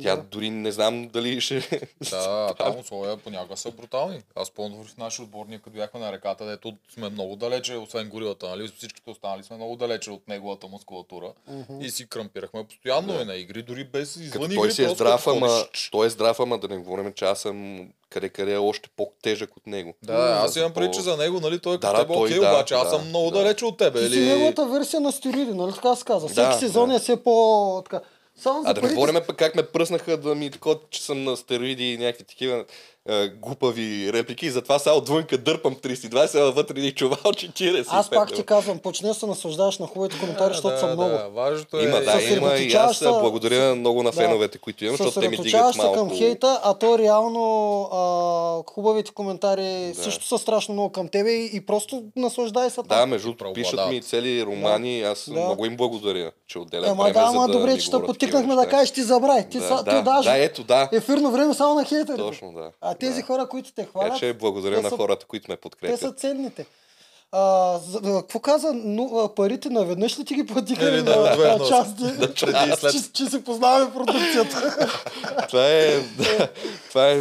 Тя 0.00 0.16
Да. 0.16 0.22
дори 0.22 0.50
не 0.50 0.72
знам 0.72 1.08
дали 1.08 1.40
ще... 1.40 1.68
Да, 2.10 2.54
там 2.58 2.78
условия 2.78 3.16
понякога 3.16 3.56
са 3.56 3.70
брутални. 3.70 4.22
Аз 4.34 4.50
помня 4.50 4.76
в 4.84 4.96
нашия 4.96 5.22
отбор, 5.24 5.46
ние 5.48 5.58
като 5.58 5.70
бяхме 5.70 6.00
на 6.00 6.12
реката, 6.12 6.46
дето 6.46 6.72
сме 6.88 7.08
много 7.08 7.36
далече, 7.36 7.76
освен 7.76 8.08
горилата, 8.08 8.48
нали? 8.48 8.68
Всичките 8.68 9.10
останали 9.10 9.42
сме 9.42 9.56
много 9.56 9.76
далече 9.76 10.10
от 10.10 10.28
неговата 10.28 10.66
мускулатура. 10.66 11.32
И 11.80 11.90
си 11.90 12.06
кръмпирахме 12.06 12.64
постоянно 12.64 13.20
и 13.20 13.24
на 13.24 13.34
игри, 13.34 13.62
дори 13.62 13.84
без 13.84 14.12
Като 14.12 14.22
извън 14.22 14.48
той 14.48 14.56
игри. 14.58 14.72
си 14.72 14.84
е 14.84 14.88
здрав, 14.88 15.26
ама 15.26 15.48
той 15.90 16.06
е 16.06 16.10
здрав, 16.10 16.40
ама 16.40 16.58
да 16.58 16.68
не 16.68 16.76
говорим, 16.76 17.12
че 17.12 17.24
аз 17.24 17.40
съм 17.40 17.88
къде-къде 18.10 18.52
е 18.52 18.58
още 18.58 18.88
по-тежък 18.96 19.56
от 19.56 19.66
него. 19.66 19.94
Да, 20.02 20.12
аз 20.44 20.52
За 20.52 20.60
имам 20.60 20.72
по- 20.72 20.74
преди, 20.74 20.92
че 20.92 21.00
за 21.00 21.16
него, 21.16 21.40
нали, 21.40 21.58
той 21.58 21.74
е 21.74 21.78
Да, 21.78 21.80
като 21.80 21.92
да, 21.92 21.98
тебе 21.98 22.14
той 22.14 22.22
окей, 22.24 22.40
да, 22.40 22.48
обаче 22.48 22.74
аз 22.74 22.84
да, 22.84 22.90
съм 22.90 23.08
много 23.08 23.30
да. 23.30 23.38
далече 23.38 23.64
от 23.64 23.76
тебе. 23.78 24.00
Ти 24.00 24.08
си 24.08 24.18
Или... 24.18 24.26
неговата 24.26 24.66
версия 24.66 25.00
на 25.00 25.12
стероиди, 25.12 25.52
нали 25.52 25.72
така 25.72 25.96
се 25.96 26.04
казва? 26.04 26.28
Всеки 26.28 26.40
Да, 26.42 26.52
сезон 26.52 26.88
да. 26.88 26.94
е 26.94 26.98
все 26.98 27.16
по... 27.16 27.82
Така. 27.84 28.00
Само 28.42 28.62
за 28.62 28.70
А 28.70 28.74
да 28.74 28.82
не 28.82 28.94
говорим 28.94 29.20
пък 29.26 29.36
как 29.36 29.54
ме 29.54 29.62
пръснаха 29.62 30.16
да 30.16 30.34
ми 30.34 30.50
такова, 30.50 30.78
че 30.90 31.02
съм 31.02 31.24
на 31.24 31.36
стероиди 31.36 31.92
и 31.92 31.98
някакви 31.98 32.24
такива 32.24 32.64
е, 33.08 33.28
глупави 33.28 34.12
реплики. 34.12 34.46
И 34.46 34.50
затова 34.50 34.78
сега 34.78 34.94
отвънка 34.94 35.38
дърпам 35.38 35.74
320, 35.74 36.34
а 36.38 36.52
вътре 36.52 36.80
ни 36.80 36.92
чувал 36.92 37.18
40. 37.18 37.86
Аз 37.88 38.10
пак 38.10 38.34
ти 38.34 38.42
казвам, 38.42 38.78
почни 38.78 39.08
да 39.08 39.14
се 39.14 39.26
наслаждаваш 39.26 39.78
на 39.78 39.86
хубавите 39.86 40.18
коментари, 40.20 40.54
защото 40.54 40.78
са 40.78 40.86
много. 40.86 41.02
Да, 41.02 41.28
важното 41.28 41.78
е... 41.78 41.82
Има, 41.82 42.00
да, 42.00 42.22
има 42.22 42.54
и 42.54 42.72
аз 42.72 43.00
благодаря 43.00 43.74
много 43.74 44.02
на 44.02 44.10
Да. 44.10 44.16
феновете, 44.16 44.58
които 44.58 44.84
имам, 44.84 44.96
защото 44.96 45.20
те 45.20 45.28
ми 45.28 45.36
дигат 45.36 45.76
малко. 45.76 45.94
към 45.94 46.10
хейта, 46.10 46.60
а 46.64 46.74
то 46.74 46.98
реално 46.98 47.82
а, 47.82 48.72
хубавите 48.72 49.10
коментари 49.10 49.92
Да. 49.96 50.02
също 50.02 50.26
са 50.26 50.38
страшно 50.38 50.74
много 50.74 50.92
към 50.92 51.08
тебе 51.08 51.30
и, 51.30 51.50
и 51.52 51.60
просто 51.60 52.02
наслаждай 52.16 52.70
се 52.70 52.82
Да, 52.82 52.88
там. 52.88 53.10
между 53.10 53.28
другото, 53.28 53.52
пишат 53.52 53.88
ми 53.88 54.02
цели 54.02 54.46
романи, 54.46 55.02
аз 55.02 55.24
Да. 55.28 55.40
много 55.40 55.66
им 55.66 55.76
благодаря, 55.76 56.32
че 56.48 56.58
отделят 56.58 56.88
Ама 56.88 57.02
време, 57.02 57.14
да, 57.14 57.20
ама 57.20 57.46
да 57.46 57.52
добре, 57.52 57.78
че 57.78 57.90
те 57.90 58.02
потикнахме 58.02 58.54
да 58.54 58.68
кажеш 58.68 58.90
ти 58.90 59.02
забравяй. 59.02 59.48
Ти, 59.48 59.58
Да, 59.58 59.82
да, 59.82 60.02
да, 60.02 60.36
ето, 60.36 60.64
да. 60.64 60.88
ефирно 60.92 61.30
време 61.30 61.54
само 61.54 61.74
на 61.74 61.84
хейтерите. 61.84 62.16
Точно, 62.16 62.52
да. 62.52 62.70
А 62.92 62.98
тези 62.98 63.20
да. 63.20 63.26
хора, 63.26 63.48
които 63.48 63.68
те 63.68 63.74
Така 63.76 63.90
хвалят, 63.90 64.18
че 64.18 64.32
благодаря 64.32 64.76
те 64.76 64.82
на 64.82 64.90
са- 64.90 64.96
хората, 64.96 65.26
които 65.26 65.50
ме 65.50 65.56
те 65.56 65.58
са 65.58 65.60
подкрепят. 65.60 66.18
ценните. 66.18 66.66
А, 67.34 67.40
за, 67.80 68.00
а, 68.00 68.20
какво 68.20 68.40
каза? 68.40 68.72
Но, 68.74 69.10
а, 69.14 69.34
парите 69.34 69.70
наведнъж 69.70 70.18
ли 70.18 70.24
ти 70.24 70.34
ги 70.34 70.46
платиха 70.46 70.84
Или 70.84 70.94
или 70.94 71.02
да, 71.02 71.10
на, 71.12 71.22
на 71.22 71.32
отведнъж. 71.32 71.68
части? 71.68 72.02
Преди 72.40 72.70
и 72.72 72.76
след. 72.76 72.92
че, 72.92 73.12
че 73.14 73.26
си 73.26 73.44
познаваме 73.44 73.92
продукцията. 73.92 74.88
Това 75.48 75.66
е, 75.66 75.86
да, 75.98 76.48
това 76.88 77.08
е, 77.08 77.20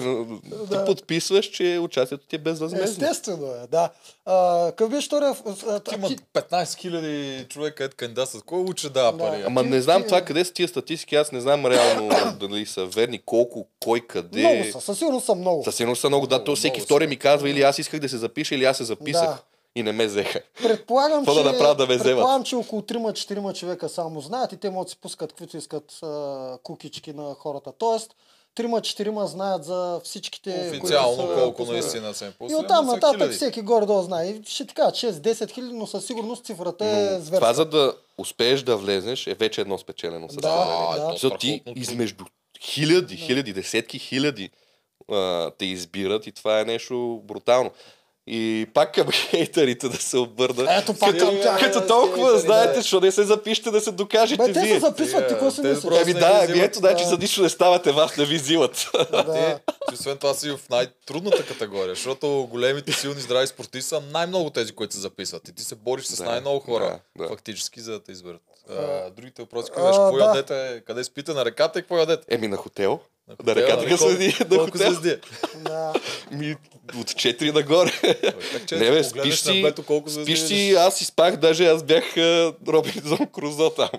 ти 0.69 0.77
подписваш, 0.85 1.45
че 1.45 1.79
участието 1.79 2.25
ти 2.25 2.35
е 2.35 2.39
безвъзмезно. 2.39 2.85
Естествено 2.85 3.45
е, 3.47 3.67
да. 3.67 3.89
А, 4.25 4.65
какъв 4.67 4.89
беше 4.89 5.07
втория? 5.07 5.33
Ти 5.81 5.95
има 5.95 6.07
ти- 6.07 6.17
15 6.33 6.63
000 6.63 7.47
човека 7.47 7.83
ед 7.83 7.95
кандидатстват. 7.95 8.43
Кой 8.43 8.59
учи 8.61 8.89
да 8.89 9.11
Да. 9.11 9.17
пари? 9.19 9.43
Ама 9.43 9.63
Ти- 9.63 9.69
не 9.69 9.81
знам 9.81 10.01
ти- 10.01 10.07
това 10.07 10.21
къде 10.21 10.45
са 10.45 10.53
тия 10.53 10.67
статистики, 10.67 11.15
аз 11.15 11.31
не 11.31 11.41
знам 11.41 11.65
реално 11.65 12.09
дали 12.39 12.65
са 12.65 12.85
верни, 12.85 13.19
колко, 13.19 13.67
кой, 13.79 13.99
къде. 14.01 14.39
Много 14.41 14.71
са, 14.71 14.81
със 14.81 14.97
сигурност 14.97 15.25
са 15.25 15.35
много. 15.35 15.63
Със 15.63 15.75
сигурност 15.75 16.01
са 16.01 16.07
много, 16.07 16.27
да, 16.27 16.43
то 16.43 16.55
всеки 16.55 16.81
втори 16.81 17.07
ми 17.07 17.17
казва 17.17 17.49
или 17.49 17.61
аз 17.61 17.79
исках 17.79 17.99
да 17.99 18.09
се 18.09 18.17
запиша, 18.17 18.55
или 18.55 18.65
аз 18.65 18.77
се 18.77 18.83
записах. 18.83 19.43
И 19.75 19.83
не 19.83 19.91
ме 19.91 20.07
взеха. 20.07 20.41
Предполагам, 20.63 21.19
Какво 21.19 21.33
че, 21.33 21.43
да 21.43 21.51
направят 21.51 21.77
да 21.77 21.87
ме 21.87 21.97
предполагам, 21.99 22.43
че 22.43 22.55
около 22.55 22.81
3-4 22.81 23.53
човека 23.53 23.89
само 23.89 24.21
знаят 24.21 24.51
и 24.51 24.57
те 24.57 24.69
могат 24.69 24.85
да 24.85 24.91
си 24.91 24.97
пускат 24.97 25.29
каквито 25.29 25.57
искат 25.57 25.99
а, 26.03 26.57
кукички 26.63 27.13
на 27.13 27.35
хората. 27.35 27.71
Тоест, 27.71 28.15
3-4 28.55 29.25
знаят 29.25 29.63
за 29.63 30.01
всичките. 30.03 30.69
Официално 30.69 31.17
които 31.17 31.29
са 31.29 31.35
колко 31.35 31.57
пуснали. 31.57 31.79
наистина 31.79 32.13
са 32.13 32.25
им 32.25 32.31
И 32.31 32.33
пуснали. 32.33 32.59
оттам 32.59 32.77
ама 32.79 32.87
са 32.87 32.95
нататък 32.95 33.17
хиляди. 33.17 33.35
всеки 33.35 33.61
горе-долу 33.61 34.01
знае. 34.01 34.25
И 34.25 34.41
Ще 34.45 34.65
ти 34.65 34.73
кажа 34.73 34.89
6-10 34.91 35.51
хиляди, 35.51 35.73
но 35.73 35.87
със 35.87 36.05
сигурност 36.05 36.45
цифрата 36.45 36.85
е 36.85 37.09
Но 37.11 37.19
зверска. 37.19 37.35
това 37.35 37.53
за 37.53 37.65
да 37.65 37.93
успееш 38.17 38.61
да 38.61 38.77
влезнеш 38.77 39.27
е 39.27 39.33
вече 39.33 39.61
едно 39.61 39.77
спечелено 39.77 40.29
състезание. 40.29 40.65
Да, 40.65 40.95
да. 40.95 41.05
то 41.05 41.11
Защото 41.11 41.37
ти 41.37 41.63
измежду 41.67 42.25
хиляди, 42.61 43.17
хиляди, 43.17 43.53
десетки 43.53 43.99
хиляди 43.99 44.49
а, 45.11 45.51
те 45.51 45.65
избират 45.65 46.27
и 46.27 46.31
това 46.31 46.59
е 46.59 46.65
нещо 46.65 47.21
брутално. 47.23 47.71
И 48.27 48.67
пак 48.73 48.93
към 48.93 49.07
хейтерите 49.11 49.89
да 49.89 49.97
се 49.97 50.17
обърна. 50.17 50.77
Ето 50.77 50.93
пак 50.93 51.11
като, 51.11 51.25
към 51.25 51.41
тях. 51.41 51.59
като 51.59 51.87
толкова 51.87 52.39
знаете, 52.39 52.73
да. 52.73 52.81
защо 52.81 52.99
не 52.99 53.11
се 53.11 53.23
запишете 53.23 53.71
да 53.71 53.81
се 53.81 53.91
докажете 53.91 54.43
Бе, 54.43 54.53
те 54.53 54.61
вие. 54.61 54.73
се 54.73 54.79
записват, 54.79 55.27
ти 55.27 55.33
какво 55.33 55.51
си 55.51 55.61
мислиш? 55.61 55.83
не 56.05 56.13
да, 56.13 56.41
взимат, 56.43 56.49
ето, 56.57 56.79
значи 56.79 57.03
да. 57.03 57.09
за 57.09 57.17
нищо 57.17 57.41
не 57.41 57.49
ставате, 57.49 57.91
вас 57.91 58.17
не 58.17 58.25
ви 58.25 58.35
взимат. 58.35 58.87
Да. 59.11 59.59
ти, 59.89 59.93
освен 59.93 60.17
това 60.17 60.33
си 60.33 60.49
в 60.49 60.59
най-трудната 60.69 61.45
категория, 61.45 61.95
защото 61.95 62.47
големите, 62.51 62.91
силни, 62.91 63.21
здрави 63.21 63.47
спортисти 63.47 63.89
са 63.89 64.01
най-много 64.01 64.49
тези, 64.49 64.71
които 64.71 64.93
се 64.93 64.99
записват. 64.99 65.47
И 65.47 65.55
ти 65.55 65.63
се 65.63 65.75
бориш 65.75 66.05
с 66.05 66.17
Да, 66.17 66.23
най-много 66.23 66.59
хора, 66.59 66.99
да, 67.15 67.23
да. 67.23 67.29
фактически, 67.29 67.81
за 67.81 67.91
да 67.91 68.03
те 68.03 68.11
изберат. 68.11 68.41
А, 68.69 69.09
другите 69.09 69.41
въпроси, 69.41 69.71
А, 69.71 69.75
какво 69.75 69.91
какво 69.91 70.17
да. 70.17 70.23
ядете, 70.23 70.81
къде 70.87 71.03
спите 71.03 71.33
на 71.33 71.45
реката 71.45 71.79
и 71.79 71.81
какво 71.81 71.97
ядете? 71.97 72.23
Еми 72.29 72.47
на 72.47 72.57
хотел. 72.57 72.99
На 73.27 73.35
Да 73.43 73.55
реката 73.55 73.77
нали, 73.83 73.97
колко- 73.97 74.13
ни 74.17 74.27
на 74.49 74.57
хотел. 74.59 75.09
е? 75.09 75.19
Ми, 76.31 76.55
от 76.99 77.07
4 77.07 77.51
нагоре. 77.53 77.91
Не 78.71 78.91
бе, 78.91 79.03
спиш 79.03 79.41
звезди 79.41 79.73
спиш 80.09 80.39
виждаш. 80.41 80.49
аз 80.77 80.97
си 80.97 81.05
спах, 81.05 81.37
даже 81.37 81.65
аз 81.67 81.83
бях 81.83 82.03
Робинзон 82.67 83.27
Крузо 83.33 83.69
там. 83.69 83.89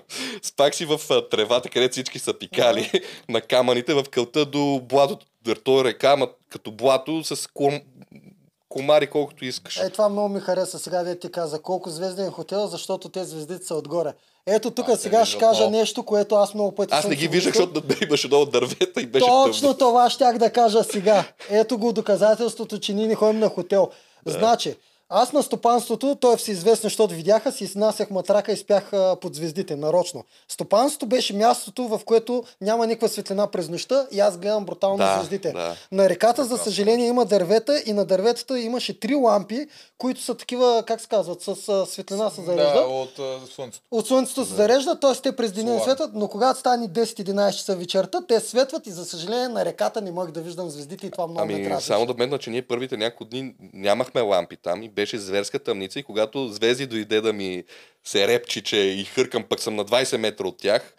Спах 0.41 0.75
си 0.75 0.85
в 0.85 0.99
тревата, 1.31 1.69
където 1.69 1.91
всички 1.91 2.19
са 2.19 2.33
пикали 2.33 2.91
на 3.29 3.41
камъните 3.41 3.93
в 3.93 4.03
кълта 4.11 4.45
до 4.45 4.81
блатото. 4.83 5.25
То 5.63 5.81
е 5.81 5.83
река, 5.83 6.11
ама 6.11 6.27
като 6.49 6.71
блато 6.71 7.23
с 7.23 7.47
ком... 7.53 7.81
комари 8.73 9.07
колкото 9.07 9.45
искаш. 9.45 9.77
Е, 9.77 9.89
това 9.89 10.09
много 10.09 10.29
ми 10.29 10.39
хареса 10.39 10.79
сега, 10.79 11.03
де 11.03 11.19
ти 11.19 11.31
каза 11.31 11.59
колко 11.59 11.89
звезден 11.89 12.31
хотел, 12.31 12.67
защото 12.67 13.09
те 13.09 13.23
звездите 13.23 13.65
са 13.65 13.75
отгоре. 13.75 14.13
Ето 14.45 14.71
тук 14.71 14.89
А, 14.89 14.95
сега 14.95 15.25
ще 15.25 15.37
кажа 15.37 15.63
много. 15.63 15.77
нещо, 15.77 16.03
което 16.03 16.35
аз 16.35 16.53
много 16.53 16.71
пъти 16.71 16.93
Аз 16.95 17.07
не 17.07 17.15
ги 17.15 17.27
виждах, 17.27 17.53
защото 17.53 17.73
над 17.75 17.89
мен 17.89 17.97
имаше 18.07 18.27
много 18.27 18.45
дървета 18.45 19.01
и 19.01 19.05
беше 19.05 19.25
Точно 19.25 19.61
тъмно. 19.61 19.77
това 19.77 20.09
щях 20.09 20.37
да 20.37 20.49
кажа 20.49 20.83
сега. 20.83 21.25
Ето 21.49 21.77
го 21.77 21.93
доказателството, 21.93 22.79
че 22.79 22.93
ние 22.93 23.07
не 23.07 23.15
ходим 23.15 23.39
на 23.39 23.49
хотел. 23.49 23.89
Значи, 24.25 24.75
Аз 25.09 25.33
на 25.33 25.43
стопанството, 25.43 26.15
той 26.15 26.33
е 26.33 26.37
всеизвестно, 26.37 26.83
защото 26.83 27.13
видяха, 27.13 27.51
си 27.51 27.63
изнасях 27.63 28.09
матрака 28.09 28.51
и 28.51 28.57
спях 28.57 28.93
а, 28.93 29.15
под 29.15 29.35
звездите, 29.35 29.75
нарочно. 29.75 30.23
Стопанството 30.47 31.05
беше 31.05 31.33
мястото, 31.33 31.83
в 31.83 32.01
което 32.05 32.43
няма 32.61 32.87
никаква 32.87 33.09
светлина 33.09 33.47
през 33.47 33.69
нощта 33.69 34.07
и 34.11 34.19
аз 34.19 34.37
гледам 34.37 34.65
брутално 34.65 34.97
Да, 34.97 35.15
звездите. 35.17 35.51
да. 35.51 35.75
На 35.91 36.09
реката, 36.09 36.45
за 36.45 36.57
съжаление, 36.57 37.07
има 37.07 37.25
дървета 37.25 37.83
и 37.85 37.93
на 37.93 38.05
дърветата 38.05 38.59
имаше 38.59 38.99
три 38.99 39.15
лампи, 39.15 39.67
които 39.97 40.21
са 40.21 40.35
такива, 40.35 40.83
как 40.87 41.01
се 41.01 41.07
казват, 41.07 41.41
с 41.41 41.69
а, 41.69 41.85
светлина 41.85 42.29
се 42.29 42.41
зареждат. 42.41 42.73
Да, 42.75 42.81
от 42.81 43.19
а, 43.19 43.39
слънцето. 43.47 43.85
От 43.91 44.07
слънцето 44.07 44.45
се 44.45 44.53
зарежда, 44.53 44.95
т.е. 44.95 45.21
те 45.21 45.35
през 45.35 45.51
деня 45.51 45.79
светват, 45.79 46.11
но 46.13 46.27
когато 46.27 46.59
стане 46.59 46.87
10-11 46.89 47.23
часа 47.51 47.75
вечерта, 47.75 48.21
те 48.27 48.39
светват 48.39 48.87
и 48.87 48.91
за 48.91 49.05
съжаление 49.05 49.47
на 49.47 49.65
реката 49.65 50.01
не 50.01 50.11
мога 50.11 50.31
да 50.31 50.41
виждам 50.41 50.69
звездите 50.69 51.07
и 51.07 51.11
това 51.11 51.27
много 51.27 51.47
ме 51.47 51.53
Ами, 51.53 51.63
дразни. 51.63 51.81
само 51.81 52.05
да 52.05 52.13
метна, 52.13 52.37
че 52.37 52.49
ние 52.49 52.61
първите 52.61 52.97
няколко 52.97 53.25
дни 53.25 53.53
нямахме 53.73 54.21
лампи 54.21 54.57
там 54.57 54.83
и 54.83 54.89
беше 54.89 55.02
зверска 55.11 55.59
тъмница 55.59 55.99
и 55.99 56.03
когато 56.03 56.47
звезди 56.47 56.87
дойде 56.87 57.21
да 57.21 57.33
ми 57.33 57.63
се 58.03 58.27
репчиче 58.27 58.77
и 58.77 59.03
хъркам, 59.03 59.43
пък 59.43 59.59
съм 59.59 59.75
на 59.75 59.85
20 59.85 60.17
метра 60.17 60.47
от 60.47 60.57
тях, 60.57 60.93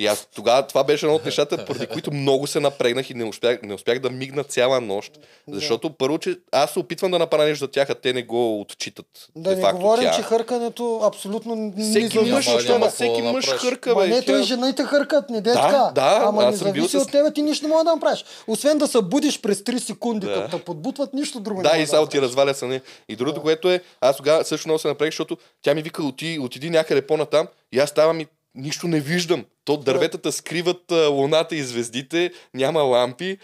и 0.00 0.06
аз 0.06 0.26
тогава 0.26 0.62
това 0.62 0.84
беше 0.84 1.06
едно 1.06 1.16
от 1.16 1.24
нещата, 1.24 1.64
поради 1.64 1.86
които 1.86 2.12
много 2.12 2.46
се 2.46 2.60
напрегнах 2.60 3.10
и 3.10 3.14
не 3.14 3.24
успях, 3.24 3.58
не 3.62 3.74
успях 3.74 3.98
да 3.98 4.10
мигна 4.10 4.44
цяла 4.44 4.80
нощ. 4.80 5.12
Защото 5.48 5.90
първо, 5.90 6.18
че 6.18 6.38
аз 6.52 6.70
се 6.70 6.78
опитвам 6.78 7.10
да 7.10 7.18
направя 7.18 7.44
нещо 7.44 7.58
за 7.58 7.70
тях, 7.70 7.90
а 7.90 7.94
те 7.94 8.12
не 8.12 8.22
го 8.22 8.60
отчитат. 8.60 9.06
Да 9.36 9.56
не 9.56 9.72
говорим, 9.72 10.04
тях. 10.04 10.16
че 10.16 10.22
хъркането 10.22 11.00
абсолютно 11.00 11.72
Всеки 11.72 12.00
независимо 12.00 12.26
мъж, 12.26 12.46
няма 12.46 12.76
ама 12.76 12.88
всеки 12.88 13.22
да 13.22 13.32
мъж 13.32 13.46
хърка, 13.48 13.94
бе. 13.94 14.06
не, 14.06 14.22
той 14.22 14.42
жените 14.42 14.82
хъркат, 14.84 15.30
не 15.30 15.40
де 15.40 15.50
Да, 15.50 15.60
така. 15.60 15.90
да, 15.94 16.20
Ама 16.22 16.40
бил 16.40 16.50
независи 16.50 16.88
с- 16.90 16.94
от 16.96 17.10
тебе, 17.12 17.32
ти 17.32 17.42
нищо 17.42 17.64
не 17.64 17.70
можеш 17.70 17.84
да 17.84 17.94
направиш. 17.94 18.24
Освен 18.46 18.78
да 18.78 18.86
се 18.86 19.00
будиш 19.00 19.40
през 19.40 19.58
3 19.58 19.78
секунди, 19.78 20.26
Да. 20.26 20.34
като 20.34 20.58
те 20.58 20.64
подбутват, 20.64 21.14
нищо 21.14 21.40
друго 21.40 21.62
Да, 21.62 21.72
не 21.72 21.82
и 21.82 21.86
само 21.86 22.04
да 22.04 22.10
ти 22.10 22.20
разваля 22.20 22.54
съня. 22.54 22.80
И 23.08 23.16
другото, 23.16 23.42
което 23.42 23.70
е, 23.70 23.80
аз 24.00 24.16
тогава 24.16 24.44
също 24.44 24.68
много 24.68 24.78
се 24.78 24.88
напрегах, 24.88 25.10
защото 25.10 25.36
тя 25.62 25.74
ми 25.74 25.82
вика, 25.82 26.02
оти, 26.02 26.38
отиди 26.40 26.70
някъде 26.70 27.02
по-натам 27.02 27.46
и 27.72 27.78
аз 27.78 27.90
ставам 27.90 28.20
и 28.20 28.26
нищо 28.54 28.88
не 28.88 29.00
виждам. 29.00 29.44
То 29.64 29.76
дърветата 29.76 30.32
скриват 30.32 30.92
а, 30.92 31.08
луната 31.08 31.56
и 31.56 31.62
звездите, 31.62 32.30
няма 32.54 32.80
лампи, 32.80 33.38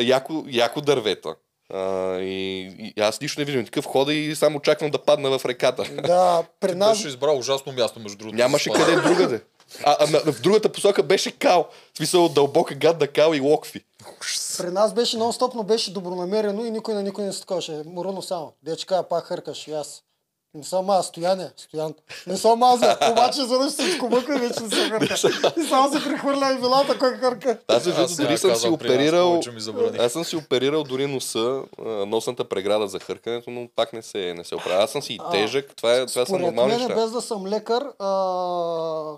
яко, 0.00 0.44
яко 0.48 0.80
дървета. 0.80 1.34
А, 1.72 2.16
и, 2.18 2.60
и, 2.96 3.00
аз 3.00 3.20
нищо 3.20 3.40
не 3.40 3.44
виждам. 3.44 3.64
Такъв 3.64 3.84
хода 3.84 4.14
и 4.14 4.36
само 4.36 4.56
очаквам 4.58 4.90
да 4.90 4.98
падна 4.98 5.38
в 5.38 5.44
реката. 5.44 5.84
Да, 6.06 6.44
при 6.60 6.74
нас 6.74 6.98
Беше 6.98 7.08
избрал 7.08 7.38
ужасно 7.38 7.72
място, 7.72 8.00
между 8.00 8.18
другото. 8.18 8.36
Нямаше 8.36 8.70
къде 8.70 8.96
другаде. 8.96 9.40
А, 9.84 9.96
а 10.00 10.32
в 10.32 10.40
другата 10.40 10.72
посока 10.72 11.02
беше 11.02 11.30
кал. 11.30 11.68
В 11.94 11.96
смисъл 11.96 12.28
дълбока 12.28 12.74
гадна 12.74 13.06
кал 13.06 13.34
и 13.34 13.40
локви. 13.40 13.84
При 14.58 14.70
нас 14.70 14.94
беше 14.94 15.16
нон-стоп, 15.16 15.54
но 15.54 15.62
беше 15.62 15.92
добронамерено 15.92 16.64
и 16.64 16.70
никой 16.70 16.94
на 16.94 17.02
никой 17.02 17.24
не 17.24 17.32
се 17.32 17.40
таковаше. 17.40 17.82
Муруно 17.86 18.22
само. 18.22 18.52
Дече 18.62 18.86
кажа, 18.86 19.02
пак 19.02 19.24
хъркаш 19.24 19.68
и 19.68 19.72
аз. 19.72 20.02
Не 20.54 20.64
съм 20.64 20.90
аз, 20.90 21.06
Стояне, 21.06 21.50
Стоян. 21.56 21.94
Не 22.26 22.36
съм 22.36 22.62
аз, 22.62 22.76
обаче 23.10 23.40
изведнъж 23.40 23.72
се 23.72 23.92
скумъка 23.92 24.34
и 24.34 24.38
вече 24.38 24.60
не 24.62 24.70
се 24.70 24.88
хърка. 24.88 25.14
И 25.60 25.62
само 25.62 25.92
се 25.92 26.04
прехвърля 26.04 26.52
и 26.52 26.56
вилата, 26.56 26.98
кой 26.98 27.10
хърка. 27.12 27.58
Аз 27.68 27.82
другото, 27.84 28.16
дори 28.16 28.38
съм 28.38 28.54
си 28.54 28.68
оперирал. 28.68 29.40
Аз 30.00 30.12
съм 30.12 30.24
си 30.24 30.36
оперирал 30.36 30.84
дори 30.84 31.06
носа, 31.06 31.62
носната 32.06 32.44
преграда 32.44 32.88
за 32.88 32.98
хъркането, 32.98 33.50
но 33.50 33.68
пак 33.76 33.92
не 33.92 34.02
се, 34.02 34.34
не 34.36 34.44
се 34.44 34.54
оправя. 34.54 34.82
Аз 34.82 34.90
съм 34.90 35.02
си 35.02 35.12
и 35.12 35.18
А, 35.20 35.30
тежък, 35.30 35.76
това, 35.76 35.94
е, 35.94 36.06
това 36.06 36.26
са 36.26 36.38
нормални 36.38 36.76
неща. 36.76 36.94
без 36.94 37.10
да 37.10 37.20
съм 37.20 37.46
лекар, 37.46 37.82
а, 37.98 38.08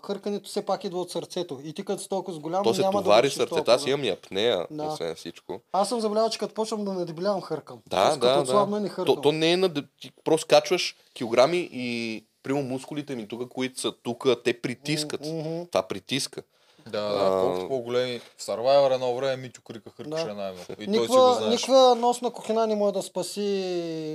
хъркането 0.07 0.49
все 0.49 0.63
пак 0.63 0.85
идва 0.85 1.01
от 1.01 1.11
сърцето. 1.11 1.61
И 1.65 1.73
ти 1.73 1.85
като 1.85 2.03
си 2.03 2.09
толкова 2.09 2.37
с 2.37 2.41
голям, 2.41 2.65
То 2.65 2.75
се 2.75 2.81
няма 2.83 3.03
товари 3.03 3.29
да 3.29 3.35
сърцето. 3.35 3.71
Аз 3.71 3.87
имам 3.87 4.05
и 4.05 4.09
апнея, 4.09 4.67
Да. 4.71 4.83
освен 4.85 5.15
всичко. 5.15 5.61
Аз 5.73 5.89
съм 5.89 6.01
забелязал, 6.01 6.31
че 6.31 6.39
като 6.39 6.55
почвам 6.55 6.85
да 6.85 6.93
надебелявам, 6.93 7.41
хъркам. 7.43 7.79
Да, 7.87 8.17
да, 8.17 8.43
да. 8.43 9.05
То, 9.07 9.21
то 9.21 9.33
не 9.33 9.53
е 9.53 9.57
на... 9.57 9.75
Ти 9.75 9.83
просто 10.25 10.47
качваш 10.47 10.97
килограми 11.15 11.69
и 11.73 12.25
прямо 12.43 12.63
мускулите 12.63 13.17
ми 13.17 13.29
тук, 13.29 13.49
които 13.49 13.81
са 13.81 13.93
тук, 13.93 14.27
те 14.45 14.61
притискат. 14.61 15.21
Мгм. 15.23 15.65
Това 15.65 15.83
притиска. 15.83 16.43
Да, 16.87 16.99
А, 17.01 17.03
да, 17.15 17.43
колкото 17.43 17.69
по-големи. 17.69 18.21
В 18.39 18.43
Survivor 18.43 18.95
едно 18.95 19.15
време 19.15 19.37
Митю 19.37 19.63
Крика 19.63 19.91
хъркаше 19.91 20.25
Да. 20.25 20.35
най-много. 20.35 20.67
И 20.81 20.87
той 20.87 21.07
си 21.07 21.09
го 21.09 21.33
знаеш. 21.33 21.51
никаква 21.51 21.95
носна 21.95 22.31
кухина 22.31 22.67
не 22.67 22.75
може 22.75 22.93
да 22.95 23.03
спаси 23.03 23.47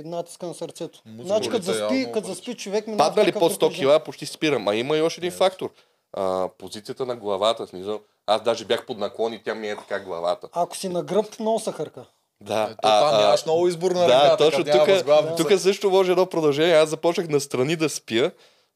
натиска 0.04 0.46
на 0.46 0.54
сърцето. 0.54 1.02
Мускулите 1.06 1.26
Значи 1.26 1.50
като 1.50 1.62
заспи, 1.62 2.06
като 2.14 2.26
заспи 2.26 2.54
човек 2.54 2.86
минава 2.86 3.08
Падна 3.08 3.24
ли 3.24 3.32
друг 3.32 3.42
100 3.42 3.62
режим. 3.62 3.78
кила, 3.78 4.00
почти 4.00 4.26
спирам. 4.26 4.68
А 4.68 4.74
има 4.74 4.96
и 4.96 5.02
още 5.02 5.20
един 5.20 5.30
фактор. 5.30 5.70
А, 6.12 6.48
позицията 6.48 7.06
на 7.06 7.16
главата. 7.16 7.66
Смисъл, 7.66 8.00
аз 8.26 8.42
даже 8.42 8.64
бях 8.64 8.86
под 8.86 8.98
наклон 8.98 9.32
и 9.32 9.42
тя 9.42 9.54
ми 9.54 9.68
е 9.68 9.76
така 9.76 10.00
главата. 10.00 10.48
Ако 10.52 10.76
си 10.76 10.88
на 10.88 11.02
гръб, 11.02 11.40
много 11.40 11.58
се 11.58 11.72
хърка. 11.72 12.04
Да. 12.40 12.68
Ето, 12.70 12.78
там 12.82 13.16
нямаш 13.16 13.44
много 13.44 13.68
избор 13.68 13.90
на 13.90 14.00
да, 14.00 14.08
ръката, 14.08 14.36
точно 14.36 14.64
тук, 14.64 15.06
тук 15.36 15.60
също 15.60 15.90
може 15.90 16.12
едно 16.12 16.26
продължение. 16.26 16.74
Аз 16.74 16.88
започнах 16.88 17.28
настрани 17.28 17.76
да 17.76 17.88
спя 17.88 18.30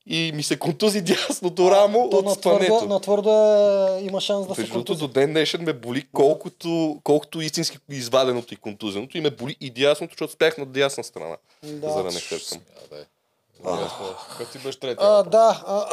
и 0.06 0.32
ми 0.34 0.43
се 0.43 0.59
контузи 0.59 1.01
дясното 1.02 1.70
рамо 1.70 2.10
То 2.10 2.16
от 2.16 2.24
на 2.24 2.36
твърдо, 2.36 2.86
на 2.86 3.01
твърдо 3.01 3.30
е, 3.30 4.02
има 4.02 4.20
шанс 4.20 4.47
да 4.47 4.55
се 4.55 4.60
Между 4.60 4.72
другото, 4.72 4.93
контузи. 4.93 5.06
до 5.09 5.20
ден 5.20 5.30
днешен 5.30 5.62
ме 5.62 5.72
боли 5.72 6.06
колкото, 6.12 7.01
колкото 7.05 7.40
истински 7.40 7.78
изваденото 7.90 8.55
и 8.55 8.56
контузеното 8.56 9.18
и 9.18 9.20
ме 9.20 9.30
боли 9.30 9.56
и 9.60 9.70
дясното, 9.70 10.12
защото 10.12 10.32
спях 10.32 10.59
на 10.59 10.66
дясна 10.66 11.05
страна, 11.05 11.36
Да. 11.62 11.90
за 11.90 12.02
да 12.02 12.10
не 12.10 12.20
хъркам. 12.20 12.59
Да, 12.90 12.97
да. 12.97 13.05
Като 14.39 14.52
ти 14.52 14.59
беше 14.59 14.80
трети. 14.80 14.97
А, 15.01 15.22
да, 15.22 15.62
а, 15.66 15.86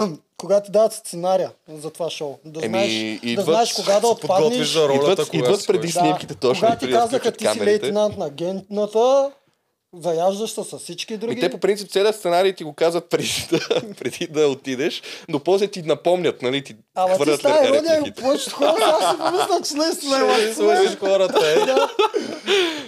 когато 0.36 0.66
ти 0.66 0.72
дадат 0.72 0.92
сценария 0.92 1.52
за 1.68 1.90
това 1.90 2.10
шоу, 2.10 2.38
да, 2.44 2.64
Еми, 2.64 3.18
знаеш, 3.22 3.36
да 3.36 3.42
знаеш 3.42 3.72
кога 3.72 4.00
да 4.00 4.08
отпаднеш. 4.08 4.72
за 4.72 4.88
ролята, 4.88 5.26
Идват, 5.32 5.66
преди 5.66 5.92
снимките 5.92 6.34
точно 6.34 6.66
Когато 6.66 6.86
ти 6.86 6.92
казаха, 6.92 7.32
ти 7.32 7.48
си 7.48 7.60
лейтенант 7.60 8.18
на 8.18 8.26
агентната, 8.26 9.30
заяждаш 10.00 10.50
се 10.50 10.64
с 10.64 10.78
всички 10.78 11.16
други. 11.16 11.38
И 11.38 11.40
те 11.40 11.50
по 11.50 11.58
принцип 11.58 11.90
целият 11.90 12.16
сценарий 12.16 12.52
ти 12.52 12.64
го 12.64 12.72
казват 12.72 13.10
преди 13.10 13.46
да, 13.50 13.58
преди 13.98 14.26
да 14.26 14.48
отидеш, 14.48 15.02
но 15.28 15.40
после 15.40 15.66
ти 15.66 15.82
напомнят, 15.82 16.42
нали, 16.42 16.64
ти 16.64 16.76
Ама 16.94 17.08
ти 17.08 17.14
хвърлят 17.14 17.40
с 17.40 17.42
тази 17.42 17.68
ирония, 17.68 18.14
повечето 18.20 18.56
хора 18.56 18.72
сега 18.74 19.10
си 19.10 19.18
помислят, 19.18 19.68
че 19.68 19.74
наистина 19.74 20.34
Ще 20.40 20.54
слушаш 20.54 20.98
хората, 20.98 21.46
е. 21.50 21.54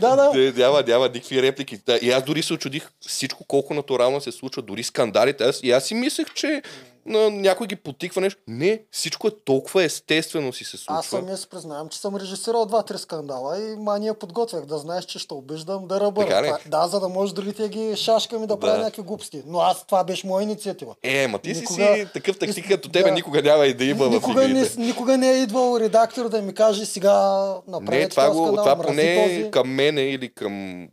Да, 0.00 0.16
да. 0.16 0.52
Няма, 0.56 0.84
няма 0.86 1.08
никакви 1.08 1.42
реплики. 1.42 1.78
Да, 1.86 1.98
И 2.02 2.10
аз 2.10 2.22
дори 2.22 2.42
се 2.42 2.54
очудих 2.54 2.90
всичко 3.06 3.44
колко 3.44 3.74
натурално 3.74 4.20
се 4.20 4.32
случва, 4.32 4.62
дори 4.62 4.82
скандалите. 4.82 5.44
Аз, 5.44 5.60
и 5.62 5.70
аз 5.70 5.84
си 5.84 5.94
мислех, 5.94 6.34
че 6.34 6.62
на 7.08 7.30
някой 7.30 7.66
ги 7.66 7.76
потиква 7.76 8.20
нещо. 8.20 8.40
Не, 8.48 8.82
всичко 8.90 9.28
е 9.28 9.44
толкова 9.44 9.84
естествено 9.84 10.52
си 10.52 10.64
се 10.64 10.76
случва. 10.76 10.94
Аз 10.94 11.06
самия 11.06 11.36
си 11.36 11.48
признавам, 11.48 11.88
че 11.88 11.98
съм 11.98 12.16
режисирал 12.16 12.66
два-три 12.66 12.98
скандала 12.98 13.58
и 13.62 13.76
мания 13.76 14.14
подготвях. 14.14 14.64
Да 14.64 14.78
знаеш, 14.78 15.04
че 15.04 15.18
ще 15.18 15.34
обиждам 15.34 15.86
да 15.86 16.00
ръбъра. 16.00 16.42
Това- 16.44 16.58
Да, 16.80 16.88
за 16.88 17.00
да 17.00 17.08
може 17.08 17.34
другите 17.34 17.68
ги 17.68 17.96
шашкам 17.96 18.44
и 18.44 18.46
да 18.46 18.60
правя 18.60 18.72
Да. 18.72 18.78
някакви 18.78 19.02
глупости. 19.02 19.42
Но 19.46 19.58
аз 19.60 19.84
това 19.84 20.04
беше 20.04 20.26
моя 20.26 20.42
инициатива. 20.42 20.94
Е, 21.02 21.26
ма 21.26 21.38
ти 21.38 21.48
Никога- 21.50 21.66
си 21.94 22.00
си 22.00 22.06
такъв 22.14 22.38
тактик 22.38 22.68
като 22.68 22.88
тебе, 22.88 23.04
Да. 23.04 23.14
никога 23.14 23.42
няма 23.42 23.66
и 23.66 23.74
да 23.74 23.84
има 23.84 24.04
в 24.04 24.10
Никога 24.10 24.40
не, 24.42 24.50
игрите. 24.50 24.80
никога 24.80 25.18
не 25.18 25.30
е 25.30 25.36
идвал 25.36 25.76
редактор 25.80 26.28
да 26.28 26.42
ми 26.42 26.54
каже 26.54 26.86
сега 26.86 27.12
направете 27.68 27.98
Не, 27.98 28.08
това, 28.08 28.26
този 28.26 28.38
го, 28.38 28.44
скандал, 28.44 28.64
това 28.64 28.82
поне 28.84 29.24
този. 29.24 29.50
към 29.50 29.68
мене 29.68 30.00
или 30.02 30.28
към 30.28 30.88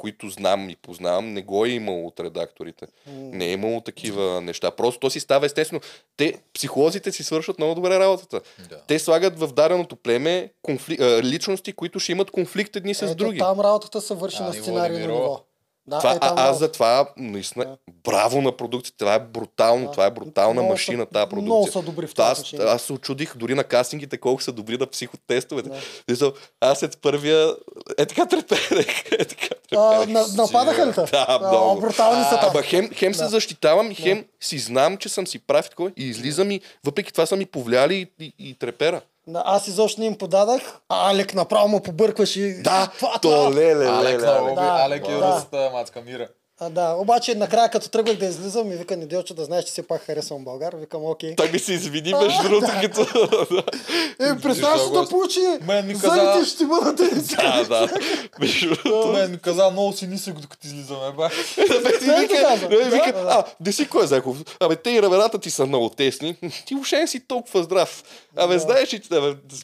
които 0.00 0.30
знам 0.30 0.70
и 0.70 0.76
познавам, 0.76 1.32
не 1.32 1.42
го 1.42 1.64
е 1.64 1.68
имало 1.68 2.06
от 2.06 2.20
редакторите. 2.20 2.86
Не 3.06 3.46
е 3.46 3.52
имало 3.52 3.80
такива 3.80 4.40
неща. 4.40 4.70
Просто 4.70 5.00
то 5.00 5.10
си 5.10 5.20
става 5.20 5.46
естествено. 5.46 5.80
Те, 6.16 6.34
психолозите 6.54 7.12
си 7.12 7.24
свършат 7.24 7.58
много 7.58 7.74
добре 7.74 7.98
работата. 7.98 8.40
Да. 8.70 8.80
Те 8.86 8.98
слагат 8.98 9.38
в 9.38 9.52
даденото 9.52 9.96
племе 9.96 10.52
конфли... 10.62 10.98
личности, 11.22 11.72
които 11.72 12.00
ще 12.00 12.12
имат 12.12 12.30
конфликт 12.30 12.76
едни 12.76 12.94
с 12.94 13.02
Ето, 13.02 13.14
други. 13.14 13.38
там 13.38 13.60
работата 13.60 14.00
се 14.00 14.14
върши 14.14 14.38
А, 14.40 14.72
на 14.72 14.88
Ривиро. 14.88 15.12
ниво. 15.12 15.44
Да, 15.90 15.98
Това, 15.98 16.12
е, 16.12 16.18
там 16.18 16.38
а, 16.38 16.42
аз 16.42 16.58
за 16.58 16.72
това, 16.72 17.08
наистина, 17.16 17.66
браво 18.04 18.42
на 18.42 18.52
продукцията. 18.52 18.98
Това 18.98 19.14
е 19.14 19.20
брутално, 19.20 19.84
Да. 19.84 19.90
това 19.90 20.06
е 20.06 20.10
брутална 20.10 20.52
Много 20.54 20.68
машина, 20.68 21.02
са- 21.02 21.06
тази 21.08 21.20
продукция. 21.22 21.44
много 21.44 21.66
са 21.68 21.82
добри 21.82 22.06
в 22.06 22.14
това 22.14 22.26
аз, 22.26 22.54
аз 22.54 22.82
се 22.82 22.92
очудих 22.92 23.36
дори 23.36 23.54
на 23.54 23.64
кастингите 23.64 24.18
колко 24.18 24.42
са 24.42 24.52
добри 24.52 24.76
на 24.76 24.86
психотестовете. 24.86 25.70
Да. 26.10 26.32
Аз 26.60 26.78
след 26.78 26.98
първия, 27.00 27.54
е 27.98 28.06
така 28.06 28.26
треперех, 28.26 29.12
е 29.12 29.24
така 29.24 29.46
А, 29.72 30.00
треперех. 30.00 30.08
на, 30.08 30.42
нападаха 30.42 30.86
ли 30.86 30.92
те? 30.92 31.00
Да, 31.02 31.26
А, 31.28 31.38
много. 31.40 31.80
брутални 31.80 32.24
са. 32.24 32.38
Ама 32.42 32.62
хем, 32.62 32.90
хем 32.94 33.14
се 33.14 33.22
Да. 33.22 33.28
защитавам, 33.28 33.94
хем 33.94 34.24
си 34.40 34.58
знам, 34.58 34.96
че 34.96 35.08
съм 35.08 35.26
си 35.26 35.38
прав 35.38 35.68
и 35.96 36.04
излизам 36.04 36.50
и 36.50 36.60
въпреки 36.84 37.12
това 37.12 37.26
са 37.26 37.36
ми 37.36 37.46
повлияли 37.46 37.94
и, 38.18 38.24
и, 38.24 38.34
и 38.40 38.54
трепера. 38.54 39.00
Да, 39.26 39.42
аз 39.46 39.66
изобщо 39.66 40.00
не 40.00 40.06
им 40.06 40.18
подадах, 40.18 40.78
а 40.88 41.10
Алек 41.10 41.34
направо 41.34 41.68
му 41.68 41.82
побъркваш 41.82 42.36
и... 42.36 42.62
Да, 42.62 42.90
това, 42.98 43.12
то 43.12 43.18
това. 43.20 43.50
леле, 43.50 43.86
Алек, 43.86 44.20
леле, 44.20 44.40
леле. 44.40 44.54
Да, 44.54 44.80
Алек 44.84 45.08
и 45.08 45.12
да. 45.12 45.34
руската 45.36 45.70
мацка 45.72 46.00
Мира. 46.00 46.28
А, 46.62 46.70
да, 46.70 46.94
обаче 46.94 47.34
накрая 47.34 47.70
като 47.70 47.88
тръгвах 47.88 48.16
да 48.16 48.26
излизам 48.26 48.68
ми 48.68 48.76
вика 48.76 48.96
Неделчо 48.96 49.34
да 49.34 49.44
знаеш, 49.44 49.64
че 49.64 49.70
все 49.72 49.82
пак 49.82 50.02
харесвам 50.02 50.44
Българ. 50.44 50.74
Викам, 50.76 51.04
окей. 51.04 51.36
Той 51.36 51.50
ми 51.50 51.58
се 51.58 51.72
извини 51.72 52.14
между 52.14 52.42
другото, 52.42 52.72
като... 52.82 53.00
Е, 54.20 54.38
представяш 54.38 54.80
да 54.82 55.08
получи, 55.08 55.40
Мен 55.60 55.86
ми 55.86 55.94
каза- 55.94 56.44
ще 56.46 56.64
бъдат 56.64 56.96
да, 56.96 57.64
да. 57.64 57.88
Между. 58.40 58.74
Мен 59.12 59.30
ми 59.30 59.38
каза, 59.38 59.70
много 59.70 59.92
си 59.92 60.06
нисък, 60.06 60.34
докато 60.34 60.66
излизаме. 60.66 61.00
Ти 61.98 62.06
Той 62.06 62.84
вика, 62.84 63.12
а, 63.16 63.44
не 63.60 63.72
си 63.72 63.88
кой 63.88 64.20
колко. 64.20 64.38
Абе, 64.60 64.76
те 64.76 64.90
и 64.90 65.02
рамената 65.02 65.38
ти 65.38 65.50
са 65.50 65.66
много 65.66 65.88
тесни. 65.88 66.36
Ти 66.66 66.74
въобще 66.74 66.98
не 66.98 67.06
си 67.06 67.20
толкова 67.20 67.62
здрав. 67.62 68.04
Абе, 68.36 68.58
знаеш 68.58 68.94
ли, 68.94 69.00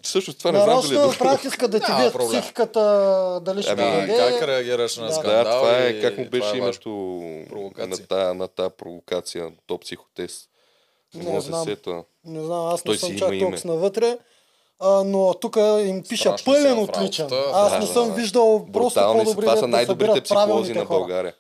всъщност 0.03 0.39
това 0.39 0.53
не 0.53 0.61
знам 0.61 0.81
дали 0.81 0.95
е 0.95 0.99
добро. 1.01 1.19
правят 1.19 1.45
искат 1.45 1.71
да 1.71 1.81
ти 1.81 1.93
проблем. 2.13 2.41
психиката, 2.41 2.81
дали 3.43 3.63
ще 3.63 3.71
Ами, 3.73 3.83
Да, 3.83 3.91
даде. 3.91 4.17
как 4.39 4.49
реагираш 4.49 4.97
на 4.97 5.07
Да. 5.07 5.13
скандал 5.13 5.45
Да, 5.45 5.51
това 5.51 5.79
е, 5.79 5.89
и 5.89 6.03
как 6.03 6.19
му 6.19 6.25
това 6.25 6.39
беше 6.39 6.55
е 6.55 6.59
името. 6.59 6.86
Провокация. 7.49 7.89
на 7.89 7.97
тази 7.99 8.39
на 8.39 8.49
та 8.49 8.71
провокация, 8.71 9.49
то 9.67 9.79
психотест? 9.79 10.49
Не, 11.15 11.25
Не 11.25 11.41
знам. 11.41 11.65
сета. 11.65 12.05
Не 12.25 12.45
знам, 12.45 12.67
аз 12.67 12.83
Той 12.83 12.95
не 12.95 12.99
съм 12.99 13.19
чак 13.19 13.29
име. 13.29 13.41
толкова 13.41 13.75
навътре. 13.75 14.19
А, 14.81 15.05
но 15.05 15.35
тук 15.35 15.57
им 15.81 16.03
пиша 16.03 16.23
Страшни 16.23 16.45
пълен 16.45 16.77
в 16.77 16.83
отличен. 16.83 17.25
работата. 17.25 17.51
Аз 17.55 17.71
Да, 17.73 17.79
не 17.79 17.87
да, 17.87 17.93
съм 17.93 18.09
да. 18.09 18.15
виждал 18.15 18.67
просто 18.73 19.01
по-добри 19.03 19.41
Това 19.41 19.55
са 19.57 19.61
да 19.61 19.69
най-добрите 19.69 20.21
психолози 20.21 20.73
на. 20.75 20.85
България. 20.85 21.35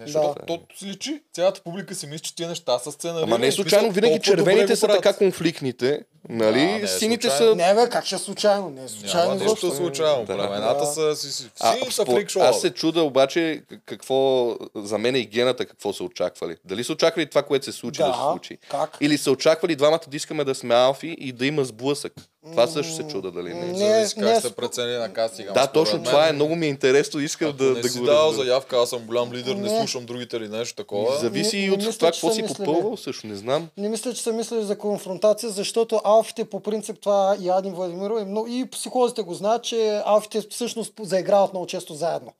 Защото 0.00 0.34
Да. 0.40 0.46
то 0.46 0.60
си 0.76 0.86
личи. 0.86 1.22
Цялата 1.32 1.60
публика 1.62 1.94
си 1.94 2.06
мисли, 2.06 2.22
че 2.22 2.36
тия 2.36 2.48
неща 2.48 2.78
са 2.78 2.92
сценарирани. 2.92 3.24
Ама 3.24 3.38
не 3.38 3.52
случайно 3.52 3.90
винаги 3.92 4.20
червените 4.20 4.76
са 4.76 4.88
така 4.88 5.12
конфликтните, 5.12 6.04
нали? 6.28 6.52
Да, 6.52 6.66
не 6.66 6.76
е 6.76 6.86
Сините 6.88 7.28
случайно. 7.28 7.50
са... 7.52 7.56
Не 7.56 7.74
бе, 7.76 7.90
как 7.90 8.04
ще 8.04 8.14
е 8.14 8.18
случайно? 8.18 8.70
Не 8.70 8.84
е 8.84 8.88
случайно. 8.88 9.30
Няма 9.30 9.44
нищо 9.44 9.70
случайно. 9.70 10.24
Да. 10.24 10.36
Племената 10.36 10.78
Да. 10.78 10.86
са 10.86 11.16
си, 11.16 11.32
си, 11.32 11.50
А, 11.60 11.72
си 11.74 11.90
са 11.90 12.04
фрик 12.06 12.28
шоу. 12.30 12.42
аз 12.42 12.60
се 12.60 12.70
чуда 12.70 13.02
обаче 13.02 13.62
какво 13.86 14.48
за 14.74 14.98
мен 14.98 15.16
и 15.16 15.26
гената 15.26 15.66
какво 15.66 15.92
са 15.92 16.04
очаквали. 16.04 16.56
Дали 16.64 16.84
са 16.84 16.92
очаквали 16.92 17.26
това, 17.26 17.42
което 17.42 17.64
се 17.64 17.72
случи 17.72 17.98
да, 17.98 18.06
Да, 18.06 18.14
се 18.14 18.20
случи? 18.22 18.58
как? 18.68 18.96
Или 19.00 19.18
са 19.18 19.30
очаквали 19.30 19.76
двамата 19.76 20.00
да 20.08 20.16
искаме 20.16 20.44
да 20.44 20.54
сме 20.54 20.74
алфи 20.74 21.16
и 21.18 21.32
да 21.32 21.46
има 21.46 21.64
сблъсък. 21.64 22.12
Това 22.44 22.66
също 22.66 22.94
се 22.94 23.02
чуда 23.02 23.30
дали 23.30 23.48
не. 23.50 23.60
Не, 23.62 23.74
Зависи 23.74 24.18
не, 24.18 24.24
как 24.24 24.38
сте 24.38 24.48
сп- 24.48 24.54
преценили 24.54 24.96
на 24.96 25.08
кастинга. 25.10 25.52
Да, 25.52 25.66
точно 25.66 25.96
мен, 25.96 26.04
това 26.04 26.28
е. 26.28 26.32
Много 26.32 26.56
ми 26.56 26.66
е 26.66 26.68
интересно. 26.68 27.20
Искам 27.20 27.52
да, 27.52 27.64
не 27.64 27.80
да 27.80 27.88
си 27.88 27.98
го 27.98 28.04
дал 28.04 28.32
заявка, 28.32 28.76
аз 28.76 28.90
съм 28.90 29.00
голям 29.00 29.32
лидер, 29.32 29.54
не 29.54 29.60
Не. 29.62 29.78
слушам 29.78 30.06
другите 30.06 30.36
или 30.36 30.48
нещо 30.48 30.76
такова. 30.76 31.18
Зависи 31.18 31.56
Не- 31.56 31.62
и 31.62 31.66
не 31.66 31.72
от 31.72 31.78
мисля, 31.78 31.92
това 31.92 32.08
какво 32.08 32.30
си 32.30 32.44
попълвал, 32.48 32.96
също 32.96 33.26
не 33.26 33.36
знам. 33.36 33.68
Не 33.76 33.88
мисля, 33.88 34.14
че 34.14 34.22
са 34.22 34.32
мислили 34.32 34.62
за 34.62 34.78
конфронтация, 34.78 35.50
защото 35.50 36.00
алфите 36.04 36.44
по 36.44 36.60
принцип 36.60 36.96
това 37.00 37.36
и 37.40 37.48
Адин 37.48 37.72
Владимиров 37.72 38.22
и, 38.22 38.24
много, 38.24 38.46
и 38.48 38.66
психолозите 38.66 39.22
го 39.22 39.34
знаят, 39.34 39.62
че 39.62 40.02
алфите 40.04 40.42
всъщност 40.42 40.92
заиграват 41.00 41.52
много 41.52 41.66
често 41.66 41.94
заедно. 41.94 42.32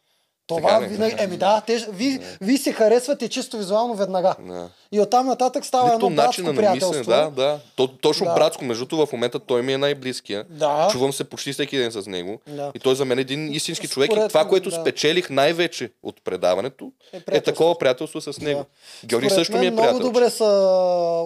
Това 0.53 0.71
Така 0.71 0.87
винаги, 0.87 1.15
еми 1.19 1.37
да, 1.37 1.61
те, 1.61 1.87
ви, 1.89 2.21
ви 2.41 2.59
се 2.59 2.73
харесвате 2.73 3.29
чисто 3.29 3.59
визуално 3.59 3.95
веднага. 3.95 4.35
Да. 4.41 4.69
И 4.93 5.01
оттам 5.01 5.27
нататък 5.27 5.65
става 5.65 5.85
Нито 5.85 6.07
едно 6.07 6.11
братско 6.13 6.43
на 6.43 6.55
приятелство. 6.55 7.05
да, 7.05 7.31
да. 7.31 7.59
То, 7.77 7.87
точно 7.89 8.27
Да. 8.27 8.35
братско, 8.35 8.65
между 8.65 8.85
другото, 8.87 9.07
в 9.07 9.13
момента 9.13 9.39
той 9.39 9.63
ми 9.63 9.73
е 9.73 9.79
най-близкия. 9.79 10.45
Да. 10.51 10.89
Чувам 10.93 11.13
се 11.13 11.25
почти 11.25 11.53
всеки 11.53 11.79
ден 11.79 11.93
с 11.93 12.07
него. 12.07 12.41
Да. 12.47 12.73
И 12.75 12.79
той 12.79 12.95
за 12.95 13.05
мен 13.05 13.19
е 13.19 13.23
един 13.23 13.53
истински 13.53 13.89
човек. 13.89 14.11
И 14.11 14.13
Според 14.13 14.29
това, 14.29 14.45
което 14.45 14.71
да. 14.71 14.77
спечелих 14.77 15.31
най-вече 15.31 15.91
от 16.03 16.25
предаването, 16.25 16.93
Е 17.13 17.21
е, 17.29 17.41
такова 17.41 17.79
приятелство 17.79 18.21
с 18.23 18.41
него. 18.41 18.61
Да. 18.61 19.07
Георги 19.07 19.27
Според 19.27 19.39
също 19.39 19.53
ми 19.53 19.67
е 19.67 19.71
много 19.71 19.83
приятел. 19.83 20.01
добре 20.03 20.31
са 20.31 20.47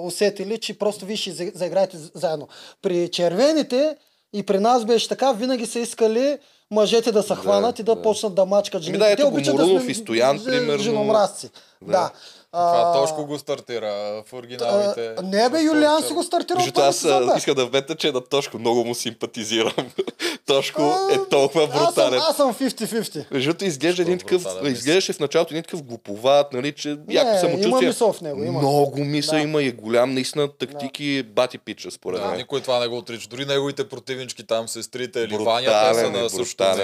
усетили, 0.03 0.59
че 0.59 0.79
просто 0.79 1.07
вие 1.07 1.17
ще 1.17 1.31
за- 1.33 1.51
заиграете 1.55 1.97
за- 1.97 2.11
заедно. 2.15 2.49
При 2.83 3.09
червените 3.09 3.97
и 4.33 4.43
при 4.43 4.59
нас 4.59 4.85
беше 4.85 5.09
така, 5.09 5.33
винаги 5.33 5.67
са 5.67 5.79
искали 5.79 6.39
мъжете 6.71 7.13
да 7.13 7.23
се 7.23 7.35
хванат 7.35 7.79
и 7.79 7.83
да, 7.83 7.95
да. 7.95 8.03
почнат 8.03 8.35
да 8.35 8.47
мачкат 8.47 8.83
жените. 8.83 8.99
да, 8.99 9.11
ето 9.11 9.23
Те 9.23 9.29
обичат 9.29 9.57
да 9.57 9.67
сме 9.67 9.91
и 9.91 9.95
Стоян, 9.95 10.45
примерно. 10.45 10.83
женомразци. 10.83 11.51
Да. 11.83 11.93
Да. 11.93 12.11
Това 12.59 12.93
Тошко 12.95 13.27
го 13.27 13.39
стартира 13.39 13.91
в 14.23 14.33
оригиналите. 14.33 15.15
а, 15.19 15.23
Не 15.23 15.49
бе, 15.49 15.61
Юлиан 15.61 16.03
си 16.03 16.13
го 16.13 16.23
стартира 16.23 16.57
първи 16.57 16.73
аз 16.79 16.97
сезон, 16.97 17.23
а, 17.23 17.27
бе. 17.27 17.39
искам 17.39 17.55
да 17.55 17.67
вмета, 17.67 17.95
че 17.97 18.13
на 18.13 18.21
Тошко 18.21 18.59
много 18.59 18.85
му 18.85 18.95
симпатизирам. 18.95 19.73
Тошко 20.47 20.83
е 21.11 21.29
толкова 21.31 21.65
Аз 21.65 21.71
съм, 21.71 21.85
брутален. 21.85 22.21
аз 22.21 22.37
съм 22.37 22.55
50-50. 22.55 23.25
Между 23.31 23.49
другото, 23.49 23.65
изглежда 23.65 24.03
един 24.03 24.19
такъв, 24.19 24.43
брутален, 24.43 24.73
изглеждаше 24.73 25.13
в 25.13 25.21
началото 25.21 25.55
един 25.55 25.63
такъв 25.63 25.83
глуповат, 25.83 26.53
нали, 26.53 26.73
че 26.73 26.89
яко 27.11 27.29
има 27.29 27.39
самочувствие. 27.41 27.89
мисъл 27.89 28.13
в 28.13 28.21
него, 28.21 28.45
има. 28.45 28.59
Много 28.59 28.99
мисъл 28.99 29.35
Да. 29.35 29.41
има 29.41 29.63
и 29.63 29.67
е 29.67 29.73
голям, 29.73 30.15
наистина 30.15 30.49
тактики 30.51 31.23
бати 31.25 31.59
пича, 31.59 31.91
според 31.91 32.21
Да, 32.21 32.27
мен. 32.27 32.37
никой 32.37 32.61
това 32.61 32.79
не 32.79 32.87
го 32.87 32.97
отрича. 32.97 33.29
Дори 33.29 33.45
неговите 33.45 33.89
противнички 33.89 34.47
там, 34.47 34.69
сестрите 34.69 35.21
или 35.21 35.37
Ваня, 35.37 35.61
те 35.61 35.67
Брутален 35.67 35.95
са 36.13 36.19
е, 36.19 36.23
на 36.23 36.31
същото 36.31 36.75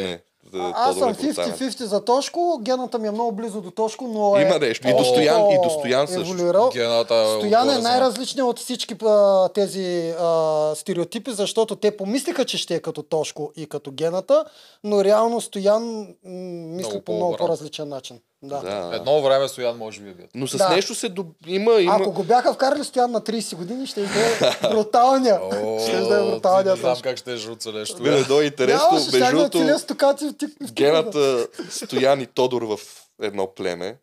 е. 0.47 0.59
А- 0.59 0.73
Аз 0.77 0.97
съм 0.97 1.13
брутален. 1.13 1.53
50-50 1.53 1.85
за 1.85 2.05
Тошко, 2.05 2.59
гената 2.63 2.99
ми 2.99 3.09
е 3.09 3.11
много 3.11 3.33
близо 3.33 3.61
до 3.61 3.71
Тошко, 3.71 4.05
но 4.05 4.37
е 4.37 4.43
Има 4.43 4.59
нещо. 4.59 4.89
И 4.89 4.93
по- 4.93 4.97
до 4.99 5.05
Стоян, 5.05 5.51
и 5.51 5.59
до 5.63 5.71
Стоян 5.71 6.09
също. 6.09 6.35
Гената 6.71 7.15
е 7.15 7.39
Стоян 7.39 7.71
е 7.71 7.79
най-различният 7.79 8.49
от 8.49 8.59
всички 8.59 8.97
а, 9.03 9.49
тези 9.49 10.15
а, 10.21 10.73
стереотипи, 10.75 11.33
защото 11.33 11.77
те 11.77 11.97
помислиха, 11.97 12.45
че 12.45 12.59
ще 12.59 12.75
е 12.75 12.81
като 12.81 13.03
Тошко 13.03 13.53
и 13.57 13.67
като 13.67 13.91
гената, 13.91 14.45
но 14.85 15.05
реално 15.05 15.41
Стоян 15.41 15.83
м, 15.99 16.07
мисли 16.69 17.01
по 17.01 17.13
много 17.13 17.37
по-различен 17.37 17.89
начин. 17.89 18.21
Да. 18.43 18.61
Да. 18.61 18.97
Едно 18.97 19.23
време 19.23 19.49
Стоян 19.49 19.77
може 19.77 20.01
би 20.01 20.11
е 20.11 20.15
бил. 20.15 20.27
Но 20.35 20.47
с 20.47 20.57
Да. 20.57 20.69
нещо 20.69 20.95
се 20.95 21.09
доб... 21.09 21.27
има, 21.47 21.81
има... 21.81 21.97
Ако 22.01 22.13
го 22.13 22.23
бяха 22.23 22.55
вкарали 22.55 22.85
Стоян 22.85 23.11
на 23.11 23.21
30 23.21 23.57
години, 23.57 23.87
ще 23.87 24.03
е 24.03 24.07
бруталния. 24.71 25.41
ще 25.83 25.97
е 25.97 26.01
бруталния 26.03 26.75
Не 26.75 26.81
знам 26.81 26.97
как 27.03 27.17
ще 27.19 27.33
е 27.33 27.35
оцелеш 27.35 27.95
не 27.95 28.25
дойде 28.25 28.47
интересно, 28.47 28.89
между 28.93 29.11
да 29.49 29.51
гената 30.73 31.47
Стоян 31.71 32.21
и 32.21 32.27
Тодор 32.27 32.63
в 32.63 32.79
едно 33.23 33.47
племе. 33.47 33.97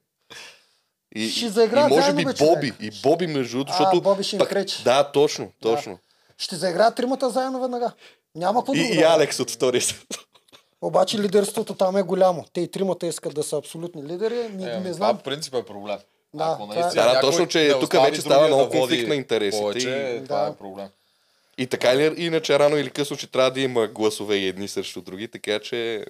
И, 1.15 1.29
Ще 1.29 1.45
и 1.45 1.49
заиграят 1.49 1.89
може 1.89 2.01
заедно, 2.01 2.17
би 2.17 2.25
бе. 2.25 2.33
Боби. 2.45 2.73
И 2.79 2.91
Боби, 3.03 3.27
между 3.27 3.57
другото, 3.57 3.73
А, 3.75 3.77
защото... 3.77 4.01
Боби 4.01 4.23
ще 4.23 4.35
им 4.35 4.41
пречи. 4.49 4.83
Да, 4.83 5.11
точно, 5.11 5.51
точно. 5.61 5.99
Ще 6.37 6.55
заиграят 6.55 6.95
тримата 6.95 7.29
заедно 7.29 7.61
веднага. 7.61 7.91
Няма 8.35 8.59
какво 8.59 8.73
И, 8.73 8.79
и 8.79 8.87
да 8.87 9.01
правят. 9.01 9.15
Алекс 9.15 9.39
от 9.39 9.51
втория 9.51 9.81
сезон. 9.81 10.05
Обаче 10.81 11.19
лидерството 11.19 11.73
там 11.73 11.97
е 11.97 12.03
голямо. 12.03 12.45
Те 12.53 12.61
и 12.61 12.67
тримата 12.67 13.07
искат 13.07 13.35
да 13.35 13.43
са 13.43 13.57
абсолютни 13.57 14.03
лидери. 14.03 14.35
Не, 14.49 14.63
Е, 14.65 14.77
не 14.77 14.81
това 14.81 14.93
знам. 14.93 15.17
в 15.17 15.23
принцип 15.23 15.53
е 15.55 15.63
проблем. 15.63 15.97
Да, 16.33 16.43
Ако 16.45 16.61
това 16.61 16.75
е- 16.75 16.79
наистина 16.79 17.03
Да, 17.03 17.13
да, 17.13 17.21
точно, 17.21 17.47
че 17.47 17.75
тук 17.79 17.93
вече 17.95 18.21
става 18.21 18.47
много 18.47 18.69
конфликт 18.69 19.07
на 19.07 19.15
интересите 19.15 19.61
Повече, 19.61 19.89
и- 20.17 20.23
това 20.23 20.37
Да. 20.37 20.47
е 20.47 20.55
проблем. 20.55 20.87
И 21.57 21.67
така 21.67 21.91
или 21.91 22.15
иначе, 22.17 22.59
рано 22.59 22.77
или 22.77 22.89
късно, 22.89 23.17
че 23.17 23.27
трябва 23.27 23.51
да 23.51 23.61
има 23.61 23.87
гласове 23.87 24.35
и 24.35 24.47
едни 24.47 24.67
срещу 24.67 25.01
други, 25.01 25.27
така 25.27 25.59
че... 25.59 26.05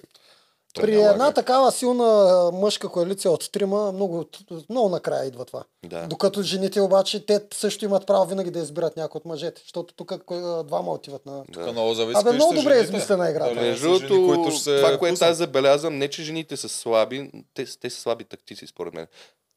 то 0.72 0.80
При 0.80 0.94
една 0.94 1.26
как. 1.26 1.34
такава 1.34 1.72
силна 1.72 2.50
мъжка 2.54 2.88
коалиция 2.88 3.30
от 3.30 3.52
трима, 3.52 3.92
много, 3.92 4.24
много 4.70 4.88
накрая 4.88 5.26
идва 5.26 5.44
това. 5.44 5.64
Да. 5.86 6.06
Докато 6.06 6.42
жените 6.42 6.80
обаче, 6.80 7.26
те 7.26 7.40
също 7.54 7.84
имат 7.84 8.06
право 8.06 8.26
винаги 8.26 8.50
да 8.50 8.58
избират 8.58 8.96
някой 8.96 9.18
от 9.18 9.24
мъжете, 9.24 9.60
защото 9.62 9.94
тук 9.94 10.12
двама 10.64 10.92
отиват 10.92 11.26
на... 11.26 11.44
Тук 11.52 11.72
много 11.72 11.94
зависи. 11.94 12.20
Абе, 12.20 12.32
много 12.32 12.54
добре 12.54 12.78
е 12.78 12.82
измислена 12.82 13.30
играта. 13.30 13.54
Дали 13.54 13.68
Между 13.68 13.98
другото, 13.98 14.50
това, 14.64 14.98
което 14.98 15.24
аз 15.24 15.36
забелязвам, 15.36 15.98
не 15.98 16.08
че 16.08 16.22
жените 16.22 16.56
са 16.56 16.68
слаби, 16.68 17.30
те, 17.54 17.64
те 17.80 17.90
са 17.90 18.00
слаби 18.00 18.24
тактици, 18.24 18.66
според 18.66 18.94
мен. 18.94 19.06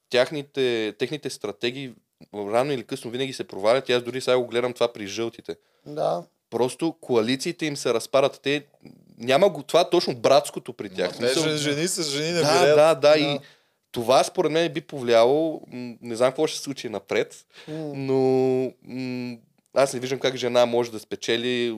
Тяхните, 0.10 0.95
техните 0.99 1.30
стратегии 1.30 1.94
рано 2.35 2.72
или 2.72 2.84
късно 2.84 3.11
винаги 3.11 3.34
се 3.34 3.44
провалят. 3.44 3.90
И 3.90 3.94
аз 3.94 4.03
дори 4.03 4.22
сега 4.22 4.38
го 4.38 4.48
гледам 4.48 4.73
това 4.73 4.94
при 4.94 5.07
жълтите. 5.07 5.56
Да. 5.85 6.23
Просто 6.49 6.95
коалициите 7.02 7.65
им 7.65 7.77
се 7.77 7.94
разпадат. 7.94 8.40
Те 8.44 8.65
няма 9.18 9.49
го 9.49 9.64
това 9.64 9.90
точно 9.90 10.15
братското 10.15 10.73
при 10.73 10.90
тях. 10.90 11.10
Те 11.10 11.15
Смисъл, 11.18 11.44
же- 11.44 11.57
жени 11.57 11.88
с 11.88 12.03
жени 12.03 12.27
не 12.27 12.34
да, 12.34 12.65
да, 12.65 12.76
да, 12.76 12.95
Да. 12.95 13.18
И 13.18 13.40
това 13.91 14.23
според 14.23 14.52
мен 14.52 14.73
би 14.73 14.81
повлияло. 14.81 15.61
Не 16.02 16.15
знам 16.15 16.31
какво 16.31 16.48
ще 16.48 16.57
се 16.57 16.64
случи 16.64 16.90
напред, 16.90 17.45
но 17.68 18.72
аз 19.73 19.94
не 19.94 19.99
виждам 19.99 20.19
как 20.19 20.35
жена 20.35 20.65
може 20.65 20.91
да 20.91 20.99
спечели 20.99 21.77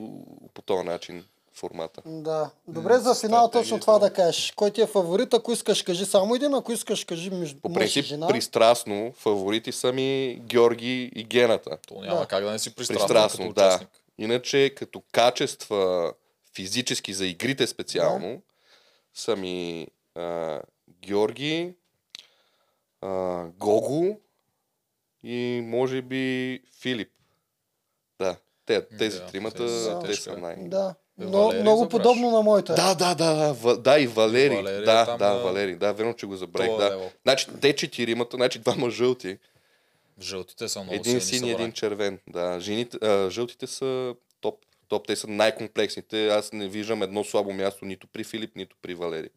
по 0.54 0.62
този 0.62 0.82
начин 0.82 1.24
формата. 1.54 2.02
Да. 2.06 2.50
Добре, 2.68 2.94
за 2.94 3.14
финал 3.16 3.50
точно 3.50 3.80
това 3.80 3.98
да 3.98 4.12
кажеш. 4.12 4.52
Кой 4.52 4.70
ти 4.70 4.80
е 4.80 4.86
фаворит? 4.86 5.34
Ако 5.34 5.52
искаш, 5.52 5.82
кажи 5.82 6.04
само 6.04 6.34
един, 6.34 6.54
ако 6.54 6.72
искаш, 6.72 7.04
кажи 7.04 7.30
между 7.30 7.60
По 7.60 7.72
принцип, 7.72 8.04
жена. 8.04 8.26
пристрастно, 8.28 9.12
фаворити 9.16 9.72
са 9.72 9.92
ми 9.92 10.38
Георги 10.40 11.12
и 11.14 11.24
Гената. 11.24 11.78
То 11.88 11.94
няма 11.96 12.20
Да. 12.20 12.26
как 12.26 12.44
да 12.44 12.50
не 12.50 12.58
си 12.58 12.74
Пристрастно, 12.74 13.44
като 13.44 13.52
да. 13.54 13.80
Иначе, 14.18 14.74
като 14.76 15.02
качества 15.12 16.12
физически 16.56 17.12
за 17.12 17.26
игрите 17.26 17.66
специално, 17.66 18.42
са 19.14 19.36
ми 19.36 19.86
а, 20.14 20.60
Георги, 21.02 21.74
а, 23.00 23.44
Гого 23.58 24.20
и 25.22 25.60
може 25.64 26.02
би 26.02 26.60
Филип. 26.80 27.10
Да, 28.18 28.36
те, 28.66 28.86
тези 28.88 29.18
Да, 29.18 29.26
тримата, 29.26 29.56
те 29.66 29.68
са 29.68 29.98
те 30.00 30.06
тежко, 30.06 30.22
са 30.24 30.36
най... 30.38 30.56
Да. 30.58 30.94
Но, 31.18 31.28
много 31.28 31.82
забравяш. 31.82 31.88
подобно 31.90 32.30
на 32.30 32.42
моята. 32.42 32.74
Да, 32.74 32.94
да, 32.94 33.14
да, 33.14 33.54
да, 33.54 33.76
да, 33.76 33.98
и 34.00 34.06
Валери. 34.06 34.56
Валери 34.56 34.82
е 34.82 34.84
да, 34.84 35.04
там 35.06 35.18
да, 35.18 35.34
на- 35.34 35.38
Валери. 35.38 35.76
Да, 35.76 35.92
верно, 35.92 36.14
че 36.14 36.26
го 36.26 36.36
забравих. 36.36 36.76
Да. 36.76 36.90
лево. 36.90 37.10
Значи, 37.22 37.46
те 37.60 37.76
четиримата, 37.76 38.36
значи 38.36 38.58
двама 38.58 38.90
жълти. 38.90 39.38
Жълтите 40.20 40.68
са 40.68 40.80
много 40.82 40.94
един 40.94 41.20
син 41.20 41.44
и 41.44 41.50
един 41.50 41.72
червен. 41.72 42.18
Да, 42.28 42.60
жените, 42.60 42.98
а, 43.02 43.30
жълтите 43.30 43.66
са 43.66 44.14
топ. 44.40 44.58
Топ, 44.88 45.06
те 45.06 45.16
са 45.16 45.26
най-комплексните. 45.26 46.28
Аз 46.28 46.52
не 46.52 46.68
виждам 46.68 47.02
едно 47.02 47.24
слабо 47.24 47.52
място 47.52 47.84
нито 47.84 48.06
при 48.06 48.24
Филип, 48.24 48.56
нито 48.56 48.76
при 48.82 48.94
Валери. 48.94 49.28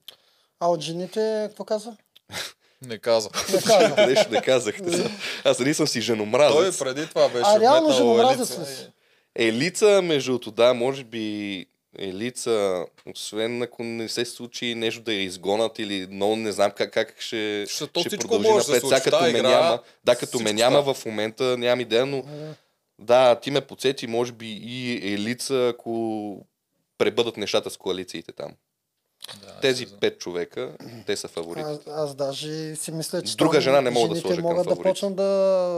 А 0.60 0.68
от 0.68 0.82
жените, 0.82 1.46
какво 1.48 1.64
каза? 1.64 1.98
Не 2.82 2.98
каза. 2.98 3.30
Не 3.54 3.62
каза. 3.62 3.96
Нещо 4.08 4.32
не 4.32 4.42
казахте. 4.42 5.12
Аз 5.44 5.60
не 5.60 5.74
съм 5.74 5.88
си 5.88 5.94
Той 5.94 6.02
женомразец. 6.02 6.80
преди 6.80 7.08
това 7.08 7.30
беше 7.30 7.44
А, 7.46 7.60
реално 7.60 7.92
женомразец 7.92 8.50
Елица 8.50 8.62
ли 8.62 8.66
си? 8.68 8.88
Елица, 9.36 10.02
между 10.04 10.32
другото, 10.32 10.52
да, 10.52 10.74
може 10.74 11.04
би 11.04 11.66
Елица, 12.00 12.86
освен 13.08 13.62
ако 13.62 13.84
не 13.84 14.10
се 14.10 14.26
случи 14.26 14.76
нещо 14.76 15.02
да 15.02 15.14
я 15.14 15.22
изгонат 15.22 15.80
или 15.80 16.08
много 16.12 16.36
не 16.36 16.52
знам 16.52 16.72
как, 16.72 16.94
как 16.94 17.16
ще, 17.20 17.66
Ще- 17.66 17.76
ще 17.76 18.18
продължи 18.18 18.48
напред. 18.50 18.64
се 18.66 18.80
Сега 18.80 19.02
като 19.02 19.22
ме 19.22 19.42
няма, 19.42 19.80
да, 20.06 20.16
като 20.16 20.40
ме 20.40 20.54
няма 20.54 20.94
в 20.94 21.06
момента, 21.06 21.58
нямам 21.58 21.80
идея, 21.80 22.06
но 22.06 22.24
да, 23.00 23.36
ти 23.36 23.52
ме 23.52 23.62
подсети, 23.62 24.08
може 24.08 24.32
би 24.32 24.52
и 24.54 25.14
Елица, 25.14 25.74
ако 25.74 26.46
пребъдат 26.98 27.38
нещата 27.38 27.70
с 27.70 27.78
коалициите 27.78 28.32
там. 28.32 28.52
Тези 29.62 29.86
пет 30.02 30.20
човека, 30.20 30.78
те 31.06 31.18
са 31.18 31.28
фаворити. 31.28 31.66
Аз, 31.66 31.80
аз 31.88 32.16
даже 32.16 32.76
си 32.76 32.92
мисля, 32.92 33.22
че 33.22 33.38
Друга 33.38 33.62
жена 33.62 33.82
не 33.82 33.90
мога 33.90 34.10
да 34.10 34.16
сложа 34.16 34.36
към 34.36 34.44
могат 34.44 34.58
да 34.58 34.70
фаворит. 34.70 34.84
почнат 34.84 35.16
да 35.16 35.26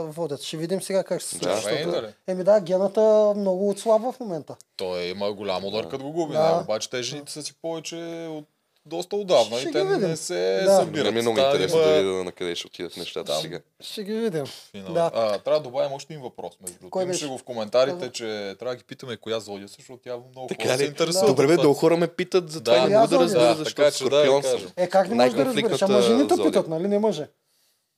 водят. 0.08 0.42
Ще 0.42 0.56
видим 0.56 0.82
сега 0.82 1.04
как 1.04 1.20
ще 1.20 1.28
се 1.28 1.36
случи. 1.36 1.48
Да. 1.48 1.54
защото- 1.54 1.76
Червените 1.76 2.02
ли? 2.02 2.12
Еми 2.26 2.44
да, 2.44 2.60
гената 2.60 3.00
много 3.36 3.68
отслабва 3.70 4.12
в 4.12 4.20
момента. 4.20 4.56
Той 4.76 5.02
има 5.02 5.32
голям 5.32 5.64
удар, 5.64 5.88
като 5.88 6.04
го 6.04 6.12
губи. 6.12 6.32
Да. 6.32 6.42
Да. 6.42 6.60
Обаче 6.60 6.90
те 6.90 7.02
жените 7.02 7.32
са 7.32 7.42
си 7.42 7.54
повече 7.62 7.96
от 8.30 8.44
доста 8.86 9.16
отдавна 9.16 9.56
Ще 9.56 9.62
и 9.62 9.66
ги 9.66 9.72
те 9.72 9.84
видим. 9.84 10.00
не 10.00 10.16
се 10.16 10.62
Да. 10.64 10.76
събират. 10.76 11.04
Не 11.04 11.10
ми 11.10 11.18
е 11.18 11.22
много 11.22 11.36
Та 11.36 11.44
интересно 11.44 11.78
има 11.78 11.86
да 11.86 11.94
видя 11.94 12.24
на 12.24 12.32
къде 12.32 12.54
ще 12.54 12.66
отидат 12.66 12.96
нещата 12.96 13.32
Там. 13.32 13.42
сега. 13.42 13.60
Ще 13.80 14.04
ги 14.04 14.12
видим. 14.14 14.46
финал. 14.46 14.92
Да. 14.92 15.10
А, 15.14 15.38
трябва 15.38 15.60
да 15.60 15.62
добавим 15.62 15.92
още 15.92 16.12
един 16.12 16.22
въпрос. 16.22 16.52
Между 16.60 16.74
другото. 16.74 16.90
Кой 16.90 17.02
Имаше 17.02 17.16
беше? 17.16 17.26
го 17.26 17.38
в 17.38 17.42
коментарите, 17.42 18.10
че 18.10 18.24
трябва 18.58 18.64
да 18.66 18.76
ги 18.76 18.84
питаме 18.84 19.16
коя 19.16 19.40
зодия 19.40 19.68
защото 19.68 20.08
явно 20.08 20.24
много 20.28 20.48
Така 20.48 20.64
хора 20.64 20.76
се 20.76 20.82
ли? 20.82 20.88
интересуват. 20.88 21.26
Добре, 21.26 21.46
бе, 21.46 21.52
много 21.52 21.74
хора 21.74 21.96
ме 21.96 22.08
питат 22.08 22.50
за 22.50 22.64
това 22.64 22.76
Да, 22.76 22.80
и 22.80 22.88
не 22.88 22.96
мога 22.96 23.08
да 23.08 23.18
да, 23.18 23.24
разбера 23.24 23.42
да, 23.44 23.54
защо 23.54 23.76
така 23.76 23.84
да, 23.84 23.92
скорпион 23.92 24.40
да. 24.42 24.58
Е, 24.76 24.88
как 24.88 25.08
не 25.08 25.14
можеш 25.14 25.32
да 25.32 25.44
разбереш? 25.44 25.82
Ама 25.82 26.02
жените 26.02 26.34
питат, 26.36 26.68
нали? 26.68 26.88
Не 26.88 26.98
може. 26.98 27.28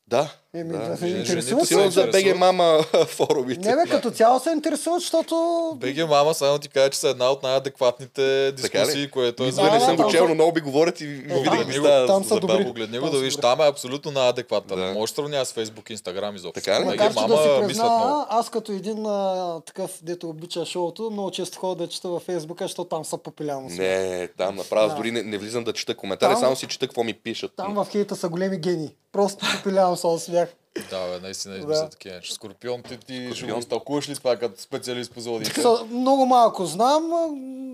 Да. 0.07 0.33
Еми, 0.55 0.73
да. 0.73 0.79
да 0.81 0.97
се 0.97 1.07
Жен- 1.07 1.19
интересуват 1.19 1.63
се. 1.63 1.69
Сигурно 1.69 1.91
за. 1.91 2.07
БГ 2.07 2.37
мама 2.37 2.79
форумите. 3.07 3.69
Не 3.69 3.77
бе, 3.77 3.91
като 3.91 4.11
цяло 4.11 4.41
се 4.41 4.51
интересуват, 4.51 5.01
защото... 5.01 5.35
БГ 5.77 6.09
мама, 6.09 6.35
само 6.35 6.59
ти 6.59 6.69
кажа, 6.69 6.91
че 6.91 6.99
са 6.99 7.09
една 7.09 7.31
от 7.31 7.43
най-адекватните 7.43 8.53
дискусии, 8.53 9.11
което 9.11 9.43
е 9.43 9.47
Никога 9.47 9.63
не 9.65 9.71
Да, 9.71 9.81
съм 9.81 9.97
да, 9.97 10.03
го 10.03 10.09
да. 10.09 10.11
чел, 10.11 10.29
но 10.29 10.35
много 10.35 10.53
би 10.53 10.61
говорят 10.61 11.01
и 11.01 11.05
Е, 11.05 11.09
винаги 11.09 11.65
ми 11.67 11.73
става 11.75 12.07
там 12.07 12.25
са 12.25 12.41
добри. 12.41 12.65
Погледни 12.65 12.99
го 12.99 13.07
да 13.07 13.19
видиш, 13.19 13.33
добри. 13.33 13.43
там 13.43 13.61
е 13.61 13.67
абсолютно 13.67 14.11
най-адекватна. 14.11 14.77
Да. 14.77 14.83
Не 14.83 14.93
можеш 14.93 15.13
да 15.13 15.17
сравняваш 15.17 15.49
с 15.49 15.53
Facebook, 15.53 15.95
Instagram 15.95 16.37
изобщо. 16.37 16.53
Така 16.55 16.81
ли? 16.81 16.85
Макар 16.85 17.09
че 17.09 17.15
да 17.15 17.21
мама 17.21 17.37
си 17.37 17.49
призная, 17.67 17.91
аз 18.29 18.51
като 18.51 18.73
един 18.73 19.07
а, 19.07 19.61
такъв, 19.61 19.99
дето 20.03 20.29
обича 20.29 20.65
шоуто, 20.65 21.11
много 21.11 21.31
често 21.31 21.59
ходя 21.59 21.77
да 21.77 21.89
чета 21.89 22.09
във 22.09 22.23
Фейсбука, 22.23 22.65
защото 22.65 22.85
там 22.87 23.05
са 23.05 23.19
популярно. 23.19 23.69
Не, 23.69 24.29
там 24.29 24.57
направо 24.57 24.89
Да. 24.89 24.95
дори 24.95 25.11
не, 25.11 25.23
не 25.23 25.39
влизам 25.39 25.65
да 25.65 25.73
чета 25.73 25.95
коментари, 25.95 26.33
Там- 26.33 26.41
само 26.41 26.57
си 26.57 26.67
чета 26.67 26.87
какво 26.87 27.05
ми 27.05 27.15
пишат. 27.15 27.53
Там 27.57 27.75
в 27.75 27.87
хейта 27.87 28.17
са 28.17 28.29
големи 28.29 28.57
гении. 28.59 28.91
Просто 29.13 29.47
популярно 29.57 29.97
са 29.97 30.09
от 30.09 30.23
смях. 30.23 30.44
Да, 30.91 31.09
бе, 31.09 31.21
наистина 31.21 31.55
Да. 31.55 31.61
измислят 31.61 31.91
такива. 31.91 32.15
неща. 32.15 32.35
Скорпион, 32.35 32.83
ти, 32.83 32.99
ти 32.99 33.31
ще 33.35 33.47
го 33.47 33.59
изтълкуваш 33.59 34.09
ли 34.09 34.15
това 34.15 34.37
като 34.37 34.61
специалист 34.61 35.13
по 35.13 35.21
зодиите? 35.21 35.63
Са, 35.63 35.85
много 35.85 36.27
малко 36.27 36.67
знам 36.67 37.11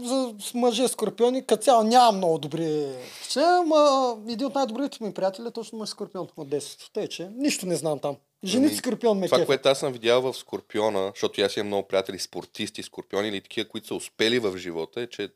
за 0.05 0.35
мъже 0.55 0.89
скорпиони. 0.89 1.47
Като 1.47 1.63
цяло 1.63 1.83
нямам 1.83 2.17
много 2.17 2.39
добри 2.39 2.87
впечатления, 3.15 3.59
ама 3.59 4.17
един 4.29 4.47
от 4.47 4.55
най-добрите 4.55 5.05
ми 5.05 5.15
приятели 5.15 5.47
е 5.47 5.51
точно 5.51 5.79
мъж 5.79 5.89
скорпион 5.89 6.29
от 6.37 6.49
10. 6.49 6.91
Тъй, 6.93 7.09
че 7.09 7.29
нищо 7.29 7.67
не 7.67 7.77
знам 7.77 7.99
там. 7.99 8.17
Женици 8.45 8.69
Ами, 8.69 8.77
скорпион 8.77 9.19
ме 9.19 9.27
Това, 9.27 9.39
кефи. 9.39 9.47
което 9.47 9.69
аз 9.69 9.79
съм 9.79 9.93
видял 9.93 10.23
в 10.23 10.35
Скорпиона, 10.35 11.13
защото 11.15 11.41
аз 11.41 11.57
имам 11.57 11.67
много 11.67 11.89
приятели 11.89 12.19
спортисти, 12.19 12.83
скорпиони 12.83 13.29
или 13.29 13.41
такива, 13.41 13.69
които 13.69 13.87
са 13.87 13.95
успели 13.95 14.39
в 14.39 14.57
живота, 14.59 15.01
е, 15.01 15.07
че 15.07 15.29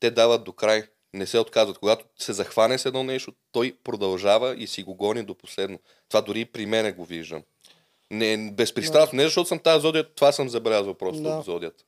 те 0.00 0.10
дават 0.10 0.44
до 0.44 0.52
край. 0.52 0.82
Не 1.14 1.26
се 1.26 1.38
отказват. 1.38 1.78
Когато 1.78 2.04
се 2.18 2.32
захване 2.32 2.78
с 2.78 2.86
едно 2.86 3.02
нещо, 3.02 3.32
той 3.52 3.76
продължава 3.84 4.54
и 4.56 4.66
си 4.66 4.82
го 4.82 4.94
гони 4.94 5.22
до 5.22 5.34
последно. 5.34 5.78
Това 6.08 6.20
дори 6.20 6.44
при 6.44 6.66
мене 6.66 6.92
го 6.92 7.04
виждам. 7.04 7.42
Не, 8.10 8.50
безпристрастно. 8.50 9.16
Не 9.16 9.22
защото 9.22 9.48
съм 9.48 9.58
тази 9.58 9.80
зодия, 9.82 10.14
това 10.14 10.32
съм 10.32 10.48
забелязал 10.48 10.94
просто 10.94 11.22
Да. 11.22 11.28
от 11.28 11.44
зодията. 11.44 11.84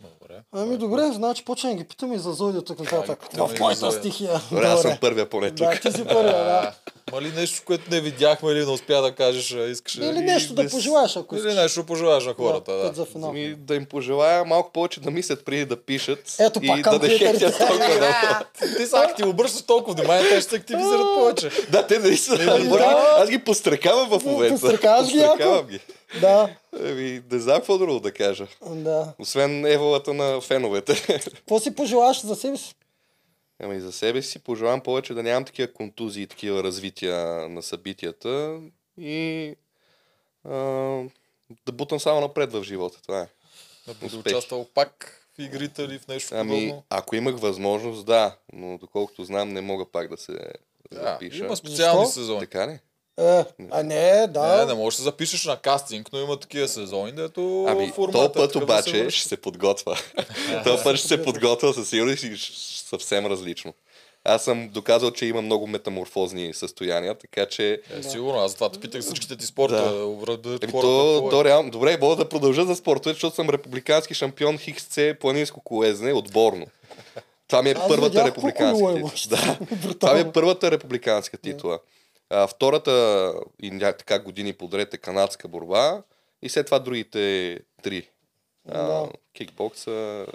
Добре. 0.00 0.42
Ами 0.52 0.76
добре, 0.76 1.02
значи 1.12 1.44
почваме 1.44 1.74
да 1.74 1.82
ги 1.82 1.88
питаме 1.88 2.14
и 2.14 2.18
за 2.18 2.32
зодията 2.32 2.76
тук 2.76 2.92
нататък. 2.92 3.32
В 3.32 3.50
моята 3.60 3.92
стихия. 3.92 4.40
Добре, 4.50 4.66
аз 4.66 4.82
съм 4.82 4.98
първия 5.00 5.30
поне 5.30 5.50
тук. 5.50 5.58
Да, 5.68 5.80
ти 5.80 5.92
си 5.92 6.04
първия, 6.04 6.44
да. 6.44 6.74
Ма 7.12 7.22
ли 7.22 7.28
нещо, 7.30 7.62
което 7.64 7.90
не 7.90 8.00
видяхме 8.00 8.52
или 8.52 8.58
не 8.58 8.64
успя 8.66 9.02
да 9.02 9.12
кажеш, 9.12 9.50
искаш 9.70 9.94
Или 9.94 10.12
нещо 10.12 10.54
да 10.54 10.62
без- 10.62 10.72
пожелаеш, 10.72 11.16
ако 11.16 11.34
Или 11.34 11.40
искаш. 11.40 11.54
нещо 11.54 11.80
да 11.80 11.86
пожелаеш 11.86 12.24
на 12.24 12.34
хората, 12.34 12.72
Да, 12.72 12.92
да. 12.92 13.06
Ами, 13.22 13.54
да 13.54 13.74
им 13.74 13.84
пожелая 13.84 14.44
малко 14.44 14.72
повече 14.72 15.00
да 15.00 15.10
мислят 15.10 15.44
преди 15.44 15.64
да 15.64 15.76
пишат 15.76 16.36
Ето 16.38 16.60
и 16.62 16.66
пак 16.66 16.98
да 16.98 17.08
не 17.08 17.18
хейтят 17.18 17.58
толкова 17.58 17.88
много. 17.88 18.76
Ти 18.76 18.86
са 18.86 19.14
ти 19.16 19.24
обръщаш 19.24 19.62
толкова 19.62 19.94
внимание, 19.94 20.22
те 20.22 20.40
ще 20.40 20.50
се 20.50 20.56
активизират 20.56 21.14
повече. 21.14 21.50
Да, 21.70 21.86
те 21.86 21.98
наистина. 21.98 22.42
Еми, 22.42 22.50
Аз, 22.52 22.62
да. 22.62 22.78
ги, 22.78 22.84
аз 23.16 23.30
ги 23.30 23.38
пострекавам 23.38 24.08
в 24.10 24.24
момента. 24.24 24.60
Пострекаваш 24.60 25.08
ги, 25.08 25.24
ги. 25.68 25.80
Да, 26.20 26.48
Еми, 26.80 27.22
не 27.32 27.38
знам 27.38 27.56
какво 27.56 27.78
друго 27.78 28.00
да 28.00 28.12
кажа. 28.12 28.46
да. 28.66 29.12
Освен 29.18 29.66
еволата 29.66 30.14
на 30.14 30.40
феновете. 30.40 30.94
Какво 31.24 31.58
си 31.58 31.74
пожелаш 31.74 32.20
за 32.20 32.36
себе 32.36 32.56
си? 32.56 32.74
Ами 33.62 33.80
за 33.80 33.92
себе 33.92 34.22
си 34.22 34.38
пожелавам 34.38 34.80
повече 34.80 35.14
да 35.14 35.22
нямам 35.22 35.44
такива 35.44 35.72
контузии 35.72 36.22
и 36.22 36.26
такива 36.26 36.62
развития 36.62 37.16
на 37.48 37.62
събитията 37.62 38.60
и 38.98 39.54
а, 40.44 40.50
да 41.66 41.72
бутам 41.72 42.00
само 42.00 42.20
напред 42.20 42.52
в 42.52 42.62
живота. 42.64 43.02
Това 43.02 43.20
е. 43.20 43.26
Да 43.86 43.94
бъде 43.94 44.16
участвал 44.16 44.66
пак 44.74 45.12
в 45.38 45.42
игрите 45.42 45.82
или 45.82 45.98
в 45.98 46.08
нещо 46.08 46.34
Ами, 46.34 46.50
подобно. 46.60 46.84
ако 46.90 47.16
имах 47.16 47.38
възможност, 47.38 48.06
да, 48.06 48.36
но 48.52 48.78
доколкото 48.78 49.24
знам, 49.24 49.48
не 49.52 49.60
мога 49.60 49.84
пак 49.92 50.08
да 50.08 50.16
се 50.16 50.32
Да, 50.92 51.02
запиша. 51.02 51.44
има 51.44 51.56
специални 51.56 52.06
Защо? 52.06 52.20
сезони. 52.20 52.40
Така 52.40 52.68
ли? 52.68 52.78
Е, 53.20 53.44
а 53.70 53.82
не, 53.82 54.26
да. 54.26 54.56
Не, 54.56 54.64
не 54.64 54.74
можеш 54.74 54.96
да 54.96 55.00
се 55.00 55.04
запишеш 55.04 55.44
на 55.44 55.56
кастинг, 55.56 56.12
но 56.12 56.20
има 56.20 56.40
такива 56.40 56.68
сезони, 56.68 57.12
дето 57.12 57.64
Ами, 57.68 57.92
формата 57.92 58.12
този 58.12 58.24
е 58.24 58.32
път 58.32 58.52
такъв 58.52 58.58
да 58.58 58.64
обаче 58.64 58.90
се 58.90 59.10
ще 59.10 59.28
се 59.28 59.36
подготвя. 59.36 59.98
този 60.64 60.84
път 60.84 60.96
ще 60.96 61.08
се 61.08 61.22
подготвя 61.22 61.74
със 61.74 61.88
сигурност 61.88 62.22
и 62.22 62.36
съвсем 62.86 63.26
различно. 63.26 63.74
Аз 64.24 64.44
съм 64.44 64.68
доказал, 64.68 65.10
че 65.10 65.26
има 65.26 65.42
много 65.42 65.66
метаморфозни 65.66 66.54
състояния, 66.54 67.14
така 67.14 67.46
че... 67.46 67.82
Е, 67.98 68.02
сигурно, 68.02 68.38
аз 68.38 68.54
това 68.54 68.72
те 68.72 68.80
питах 68.80 69.02
всичките 69.02 69.36
ти 69.36 69.46
спорта. 69.46 69.76
Да. 69.76 70.36
Да. 70.36 70.58
Еми, 70.62 70.72
то, 70.72 71.28
то 71.30 71.44
реално, 71.44 71.70
добре, 71.70 71.98
мога 72.00 72.16
да 72.16 72.28
продължа 72.28 72.64
за 72.64 72.76
спорта, 72.76 73.08
защото 73.08 73.36
съм 73.36 73.50
републикански 73.50 74.14
шампион 74.14 74.58
ХЦ 74.58 74.98
планинско 75.20 75.60
колезне 75.60 76.12
отборно. 76.12 76.66
Това 77.48 77.62
ми 77.62 77.70
е 77.70 77.74
Аз 77.76 77.88
първата 77.88 78.24
републиканска 78.24 78.84
колко 78.84 79.10
титла. 79.10 79.56
Да. 79.80 79.94
Това 80.00 80.14
ми 80.14 80.20
е 80.20 80.32
първата 80.32 80.70
републиканска 80.70 81.38
титла. 81.38 81.78
А, 82.30 82.46
втората 82.46 83.32
и 83.62 83.78
така 83.78 84.18
години 84.18 84.52
подред 84.52 84.94
е 84.94 84.98
канадска 84.98 85.48
борба 85.48 86.02
и 86.42 86.48
след 86.48 86.66
това 86.66 86.78
другите 86.78 87.58
три. 87.82 88.08
А, 88.68 88.82
Да. 88.82 89.08
Кикбокса, 89.32 90.26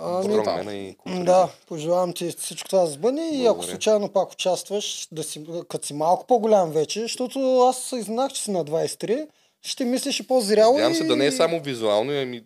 Ами, 0.00 0.24
стронгмена 0.24 0.74
и. 0.74 0.96
Да, 1.06 1.48
пожелавам 1.68 2.12
ти 2.12 2.30
всичко 2.30 2.68
това 2.68 2.80
да 2.80 2.86
сбъдне 2.86 3.22
и 3.24 3.46
ако 3.46 3.62
случайно 3.62 4.08
пак 4.08 4.32
участваш, 4.32 5.08
да 5.12 5.22
си, 5.22 5.40
като 5.68 5.86
си 5.86 5.94
малко 5.94 6.26
по-голям 6.26 6.70
вече, 6.70 7.00
защото 7.00 7.60
аз 7.60 7.78
се 7.78 7.96
изненах, 7.96 8.32
че 8.32 8.42
си 8.42 8.50
на 8.50 8.64
23, 8.64 9.26
ще 9.62 9.84
мислиш 9.84 10.20
и 10.20 10.26
по-зряло 10.26 10.72
Надявам 10.72 10.92
и... 10.92 10.96
се 10.96 11.04
да 11.04 11.16
не 11.16 11.26
е 11.26 11.32
само 11.32 11.60
визуално, 11.60 12.12
ами 12.12 12.42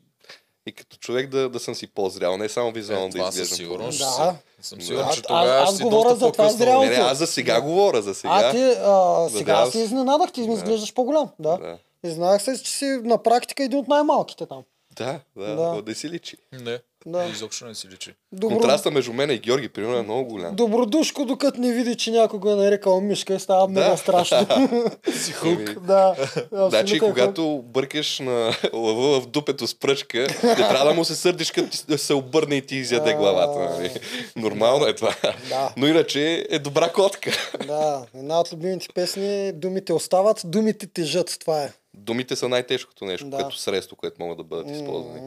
и 0.66 0.73
като 0.73 0.97
човек 0.97 1.28
да, 1.28 1.48
да 1.48 1.60
съм 1.60 1.74
си 1.74 1.86
по-зрял, 1.86 2.36
не 2.36 2.48
само 2.48 2.73
визуално 2.73 3.06
Е, 3.06 3.10
да 3.10 3.19
изглеждам. 3.19 3.56
сигурност. 3.56 3.98
Да. 3.98 4.35
Съм 4.62 4.81
сигурен, 4.81 5.05
Аз- 5.05 5.15
че 5.15 5.20
аз- 5.20 5.27
тогава 5.27 5.51
аз 5.52 5.77
си 5.77 5.82
говоря 5.82 6.02
доста 6.05 6.15
за 6.16 6.20
това 6.23 6.32
по-късно. 6.35 6.59
зряло. 6.59 6.82
Не, 6.82 6.89
не, 6.89 6.97
аз 6.97 7.19
за 7.19 7.27
сега 7.27 7.60
говоря, 7.60 8.02
за 8.02 8.15
сега. 8.15 8.32
А 8.35 8.51
ти 8.51 8.62
а, 8.62 9.28
сега 9.28 9.39
Надявам 9.40 9.70
се 9.73 9.78
изненадах, 9.78 10.32
ти 10.32 10.40
ми 10.40 10.55
изглеждаш 10.55 10.94
по-голям. 10.94 11.28
Да. 11.39 11.59
Да. 11.59 11.78
Изненадах 12.05 12.43
се, 12.43 12.62
че 12.62 12.70
си 12.70 12.85
на 12.85 13.23
практика 13.23 13.62
един 13.65 13.78
от 13.78 13.89
най-малките 13.89 14.47
там. 14.47 14.62
Да, 14.93 15.20
да, 15.36 15.47
Да. 15.47 15.55
да. 15.66 15.82
да 15.82 15.94
си 15.94 16.10
личи. 16.10 16.36
Не, 16.55 16.78
Да. 17.06 17.24
изобщо 17.24 17.66
не 17.66 17.74
си 17.74 17.88
личи. 17.88 18.14
Добро... 18.32 18.56
Контраста 18.56 18.90
между 18.90 19.12
мен 19.12 19.30
и 19.30 19.38
Георги, 19.38 19.68
примерно, 19.68 19.96
е 19.96 20.02
много 20.02 20.24
голям. 20.24 20.56
Добродушко, 20.56 21.24
докато 21.24 21.60
не 21.60 21.72
види, 21.72 21.96
че 21.96 22.10
някой 22.10 22.38
го 22.38 22.50
е 22.50 22.54
нарекал 22.54 23.00
мишка 23.00 23.34
и 23.34 23.40
става 23.40 23.68
много 23.68 23.96
страшно. 23.96 24.38
Си 25.12 25.34
Еми, 25.44 25.64
да. 25.86 26.14
Значи, 26.52 26.94
абсолютен 26.94 26.98
когато 27.10 27.62
бъркаш 27.64 28.18
на 28.18 28.52
лъва 28.72 29.20
в 29.20 29.26
дупето 29.26 29.66
с 29.66 29.74
пръчка, 29.74 30.18
не 30.44 30.54
трябва 30.54 30.84
да 30.84 30.94
му 30.94 31.04
се 31.04 31.16
сърдиш, 31.16 31.50
като 31.50 31.98
се 31.98 32.14
обърне 32.14 32.54
и 32.54 32.66
ти 32.66 32.76
изяде 32.76 33.14
главата. 33.14 33.58
Нали? 33.58 33.90
Нормално 34.36 34.86
е 34.86 34.94
това. 34.94 35.14
Да. 35.48 35.72
Но 35.76 35.86
иначе 35.86 36.46
е 36.50 36.58
добра 36.58 36.92
котка. 36.92 37.30
хук. 37.30 37.66
Да, 37.66 38.06
една 38.14 38.40
от 38.40 38.52
любимите 38.52 38.86
песни 38.94 39.52
Думите 39.52 39.92
остават, 39.92 40.40
думите 40.44 40.86
тежат. 40.86 41.36
Това 41.40 41.62
е. 41.62 41.72
Думите 41.96 42.36
са 42.36 42.48
най-тежкото 42.48 43.04
нещо, 43.04 43.26
Да. 43.26 43.36
като 43.36 43.56
средство, 43.56 43.96
което 43.96 44.22
могат 44.22 44.38
да 44.38 44.44
бъдат 44.44 44.70
използвани. 44.70 45.20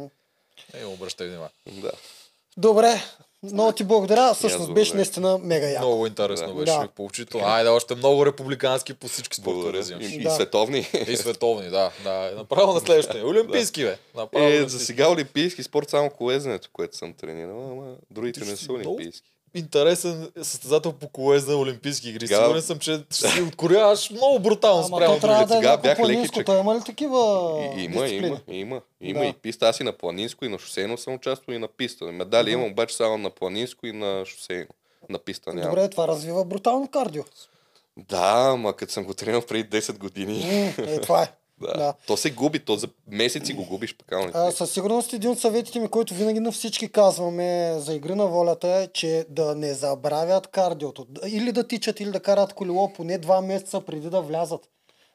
Е, 0.74 0.86
обръщай 0.86 1.28
внимание. 1.28 1.52
Да. 1.68 1.92
Добре, 2.58 3.02
много 3.44 3.72
ти 3.72 3.84
благодаря. 3.84 4.34
Всъщност 4.34 4.74
беше 4.74 4.96
наистина 4.96 5.38
мега 5.38 5.68
яко. 5.68 5.86
Много 5.86 6.08
интересно 6.08 6.48
Да. 6.48 6.54
беше. 6.54 6.74
Да. 6.74 6.88
Поучително. 6.88 7.46
Айде, 7.48 7.70
още 7.70 7.96
много 7.96 8.26
републикански 8.26 8.94
по 8.94 9.08
всички 9.08 9.38
спортове. 9.38 9.80
И, 10.02 10.16
и 10.16 10.24
Да. 10.24 10.30
световни. 10.30 10.88
И 11.08 11.18
световни, 11.18 11.70
да. 11.70 11.92
да. 12.04 12.34
Направо 12.36 12.74
на 12.74 12.80
следващия. 12.80 13.28
Олимпийски, 13.30 13.84
бе. 13.84 13.98
Направо 14.16 14.46
Е, 14.46 14.70
за 14.70 14.80
сега 14.80 15.10
олимпийски 15.10 15.64
спорт 15.64 15.90
само 15.90 16.10
колезенето, 16.10 16.70
което 16.74 16.98
съм 16.98 17.14
тренирал, 17.14 17.72
ама 17.72 17.96
другите 18.12 18.42
Ти 18.42 18.50
не 18.50 18.56
са 18.58 18.74
олимпийски. 18.74 19.32
Интересен 19.56 20.32
състезател 20.38 20.92
по 20.92 21.08
колеза 21.08 21.52
на 21.52 21.58
Олимпийски 21.58 22.10
игри. 22.10 22.26
Тогава- 22.26 22.44
Сигурен 22.46 22.62
съм, 22.62 22.80
че 22.80 23.04
ще 23.12 23.28
си 23.28 23.42
откоряваш 23.42 24.10
много 24.10 24.40
брутално 24.40 24.78
Ама 24.80 24.98
спрямо 24.98 25.14
то 25.14 25.20
трябва 25.20 25.36
другите. 25.38 25.54
да 25.54 25.58
е 25.58 25.62
Сега 25.62 25.78
бях 25.78 26.00
лекичък. 26.10 26.48
има 26.50 26.76
ли 26.76 26.82
такива 26.82 27.20
И, 27.78 27.84
има, 27.84 28.04
дисциплини? 28.04 28.28
има, 28.28 28.40
има, 28.50 28.82
има 29.02 29.20
Да. 29.20 29.26
и 29.26 29.34
писта. 29.34 29.68
Аз 29.68 29.80
и 29.80 29.84
на 29.84 29.92
планинско, 29.94 30.46
и 30.46 30.50
на 30.50 30.60
шосейно 30.60 30.98
съм 30.98 31.14
участвал, 31.14 31.54
и 31.54 31.60
на 31.60 31.68
писта. 31.68 32.06
Медали 32.06 32.52
имам 32.52 32.66
обаче 32.66 32.96
само 32.96 33.18
на 33.18 33.30
планинско 33.30 33.88
и 33.88 33.94
на 33.94 34.26
шосейно. 34.26 34.68
На 35.10 35.20
писта 35.20 35.54
няма. 35.54 35.70
Добре, 35.70 35.90
това 35.90 36.08
развива 36.08 36.46
брутално 36.46 36.88
кардио. 36.88 37.24
Да, 37.98 38.20
ама 38.48 38.74
като 38.74 38.94
съм 38.94 39.04
го 39.04 39.14
тренирал 39.14 39.42
преди 39.42 39.70
10 39.72 39.98
години. 39.98 40.74
М, 40.78 40.86
Е, 40.86 41.00
това 41.00 41.24
е. 41.24 41.32
Да. 41.62 41.78
Да. 41.78 41.94
То 42.08 42.18
се 42.18 42.32
губи, 42.32 42.60
то 42.60 42.76
за 42.76 42.88
месеци 43.08 43.54
го 43.54 43.66
губиш 43.66 43.98
пекалните. 43.98 44.38
А, 44.38 44.52
със 44.52 44.72
сигурност 44.72 45.14
един 45.14 45.30
от 45.30 45.40
съветите 45.40 45.80
ми, 45.80 45.88
който 45.88 46.14
винаги 46.14 46.40
на 46.40 46.52
всички 46.52 46.92
казваме 46.92 47.76
за 47.78 47.94
игри 47.94 48.16
на 48.16 48.28
волята 48.28 48.68
е, 48.68 48.88
че 48.88 49.26
да 49.30 49.56
не 49.56 49.74
забравят 49.74 50.48
кардиото. 50.48 51.08
Или 51.28 51.52
да 51.52 51.68
тичат, 51.68 52.00
или 52.00 52.12
да 52.12 52.20
карат 52.20 52.54
колело 52.54 52.94
поне 52.94 53.18
два 53.18 53.42
месеца 53.42 53.82
преди 53.82 54.10
да 54.10 54.22
влязат. 54.22 54.62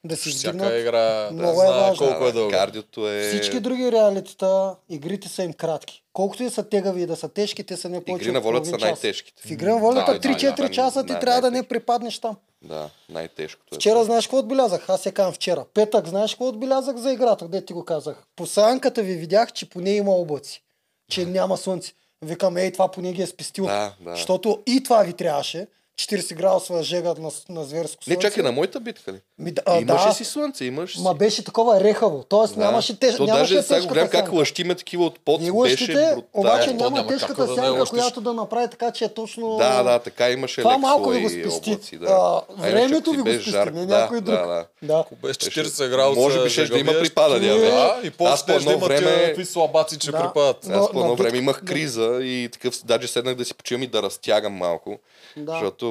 Да 0.07 0.17
си 0.17 0.31
Всяка 0.31 0.79
игра 0.79 1.29
Много 1.33 1.63
е 1.63 1.67
знае 1.67 1.81
важно. 1.81 2.07
колко 2.07 2.27
е 2.27 2.33
дълго. 2.33 2.51
Кардиото 2.51 3.09
е... 3.09 3.29
Всички 3.29 3.61
други 3.61 3.93
реалитета, 3.93 4.77
игрите 4.89 5.29
са 5.29 5.43
им 5.43 5.53
кратки. 5.53 6.03
Колкото 6.13 6.43
и 6.43 6.51
са 6.51 6.63
тегави 6.63 7.03
и 7.03 7.07
да 7.07 7.17
са 7.17 7.29
тежки, 7.29 7.65
те 7.65 7.77
са 7.77 7.89
не 7.89 8.05
повече 8.05 8.25
Игри 8.25 8.33
на 8.33 8.41
волята 8.41 8.69
са 8.69 8.79
най-тежките. 8.79 9.43
В 9.43 9.51
игри 9.51 9.67
на 9.67 9.79
волята 9.79 10.13
Да, 10.13 10.21
3-4 10.21 10.57
да, 10.57 10.71
часа 10.71 11.07
ти 11.07 11.13
да, 11.13 11.19
трябва 11.19 11.41
да 11.41 11.51
не 11.51 11.63
припаднеш 11.63 12.19
там. 12.19 12.37
Да, 12.63 12.91
най-тежкото 13.09 13.75
е. 13.75 13.77
Вчера 13.77 14.05
знаеш 14.05 14.27
какво 14.27 14.39
отбелязах? 14.39 14.89
Аз 14.89 15.07
я 15.07 15.13
казвам 15.13 15.35
вчера. 15.35 15.65
Петък, 15.75 16.09
знаеш 16.09 16.31
какво 16.35 16.49
отбелязах 16.49 16.97
за 16.97 17.13
играта? 17.13 17.49
Де 17.49 17.65
ти 17.65 17.73
го 17.73 17.85
казах? 17.85 18.17
По 18.37 18.47
сянката 18.47 19.03
ви 19.03 19.15
видях, 19.15 19.53
че 19.53 19.69
поне 19.69 19.91
има 19.91 20.11
облаци. 20.13 20.63
Че 21.11 21.27
няма 21.27 21.57
слънце. 21.57 21.93
Викам, 22.23 22.57
ей, 22.57 22.73
това 22.73 22.91
поне 22.91 23.13
ги 23.13 23.23
е 23.23 23.27
спестил. 23.27 23.67
Да, 23.67 23.95
да. 24.01 24.11
Защото 24.11 24.63
и 24.67 24.83
това 24.83 25.03
ви 25.03 25.13
трябваше. 25.13 25.67
40 25.97 26.35
градусова 26.35 26.83
жега 26.83 27.15
на, 27.19 27.31
на 27.49 27.65
зверско 27.65 28.05
слънце. 28.05 28.11
Не, 28.11 28.19
чакай, 28.19 28.43
на 28.43 28.53
моята 28.53 28.81
битка 28.81 29.13
ли? 29.13 29.21
Ми, 29.39 29.51
да, 29.51 29.63
а, 29.67 29.81
Имаше 29.81 30.07
да, 30.07 30.13
си 30.15 30.25
слънце, 30.25 30.65
имаш 30.65 30.93
си. 30.93 31.03
Ма 31.03 31.15
беше 31.15 31.45
такова 31.45 31.81
рехаво. 31.81 32.25
Тоест 32.29 32.55
Да. 32.55 32.61
нямаше, 32.61 32.99
теж, 32.99 33.17
То 33.17 33.25
нямаше 33.25 33.55
даже 33.55 33.67
сега 33.67 33.81
го 33.81 33.89
гледам 33.89 34.09
как 34.09 34.33
лъщиме 34.33 34.75
такива 34.75 35.05
от 35.05 35.21
пот. 35.21 35.41
И 35.41 35.45
беше 35.45 35.53
лъщите, 35.53 35.93
брутално. 35.93 36.23
обаче 36.35 36.67
то 36.69 36.75
няма 36.75 36.97
няма 36.97 37.09
тежката 37.09 37.47
да 37.47 37.55
сянка, 37.55 37.71
лъщиш. 37.71 37.91
която 37.91 38.21
да 38.21 38.33
направи 38.33 38.69
така, 38.71 38.91
че 38.91 39.05
е 39.05 39.09
точно... 39.09 39.57
Да, 39.57 39.83
да, 39.83 39.99
така 39.99 40.31
имаше 40.31 40.61
Това 40.61 40.79
малко 40.79 41.11
да 41.11 41.19
слой 41.19 41.23
го 41.23 41.29
спести. 41.31 41.71
облаци, 41.71 41.97
да. 41.99 42.07
А, 42.07 42.41
времето 42.61 43.11
ви 43.11 43.17
го 43.17 43.25
беше 43.25 43.37
спести, 43.37 43.51
жарко, 43.51 43.77
не 43.77 43.87
да, 43.87 43.99
някой 43.99 44.21
друг. 44.21 44.35
Да, 44.37 44.47
да. 44.47 44.67
Да. 44.83 44.99
Ако 45.01 45.17
беше 45.17 45.35
40 45.35 45.89
градуса, 45.89 46.21
Може 46.21 46.43
би 46.43 46.51
ще 46.51 46.67
да 46.67 46.79
има 46.79 46.93
припадания, 46.93 47.55
Да, 47.55 47.61
да. 47.61 48.01
и 48.05 48.11
после 48.11 48.59
да 48.59 48.73
има 48.73 48.89
какви 48.89 49.45
слабаци, 49.45 49.99
че 49.99 50.11
Да. 50.11 50.23
припадат. 50.23 50.71
Аз 50.71 50.93
по 50.93 51.01
едно 51.01 51.17
време 51.17 51.39
имах 51.39 51.61
да. 51.61 51.67
криза 51.67 52.19
и 52.23 52.49
такъв, 52.53 52.85
даже 52.85 53.09
седнах 53.09 53.35
да 53.35 53.45
си 53.45 53.55
почивам 53.55 53.83
и 53.83 53.87
да 53.87 54.03
разтягам 54.03 54.53
малко. 54.53 54.99
Да. 55.37 55.53
Защото 55.53 55.87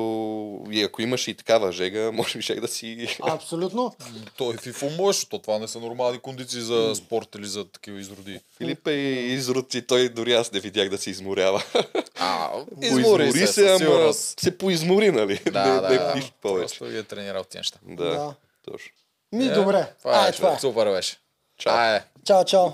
и 0.72 0.84
ако 0.84 1.01
имаш 1.01 1.27
и 1.27 1.34
такава 1.34 1.72
жега, 1.72 2.11
може 2.13 2.38
би 2.38 2.41
ще 2.41 2.55
да 2.55 2.67
си... 2.67 3.07
Абсолютно. 3.22 3.95
Той 4.38 4.57
в 4.57 4.65
ИФО 4.65 4.89
може, 4.89 5.26
то 5.26 5.39
това 5.39 5.59
не 5.59 5.67
са 5.67 5.80
нормални 5.80 6.19
кондиции 6.19 6.61
за 6.61 6.95
спорт 6.95 7.35
или 7.35 7.45
за 7.45 7.65
такива 7.65 7.99
изроди. 7.99 8.39
Филип 8.57 8.88
е 8.88 8.91
изрод 8.91 9.73
и 9.73 9.88
той 9.88 10.09
дори 10.09 10.34
аз 10.34 10.51
не 10.51 10.59
видях 10.59 10.89
да 10.89 10.97
се 10.97 11.09
изморява. 11.09 11.63
А, 12.19 12.49
Поизмори 12.89 13.31
се, 13.31 13.47
се, 13.47 13.77
ама 13.81 14.13
се 14.13 14.57
поизмори, 14.57 15.11
нали? 15.11 15.39
Да, 15.51 15.65
не, 15.65 15.81
да, 15.81 15.89
не 15.89 15.97
да. 15.97 16.30
повече. 16.41 16.80
Просто 16.80 16.85
ги 16.85 16.97
е 16.97 17.03
тренирал 17.03 17.43
тия 17.43 17.59
неща. 17.59 17.80
Да, 17.84 18.03
Да. 18.05 18.34
точно. 18.72 18.91
Ми, 19.31 19.45
Е, 19.45 19.49
добре. 19.51 19.93
Това 19.99 20.19
Ай, 20.23 20.30
е, 20.30 20.31
това 20.31 20.53
е. 20.53 20.59
Супер 20.59 20.91
беше. 20.91 21.17
Чао. 21.57 21.73
Ай, 21.73 21.99
Чао, 22.26 22.45
чао. 22.45 22.67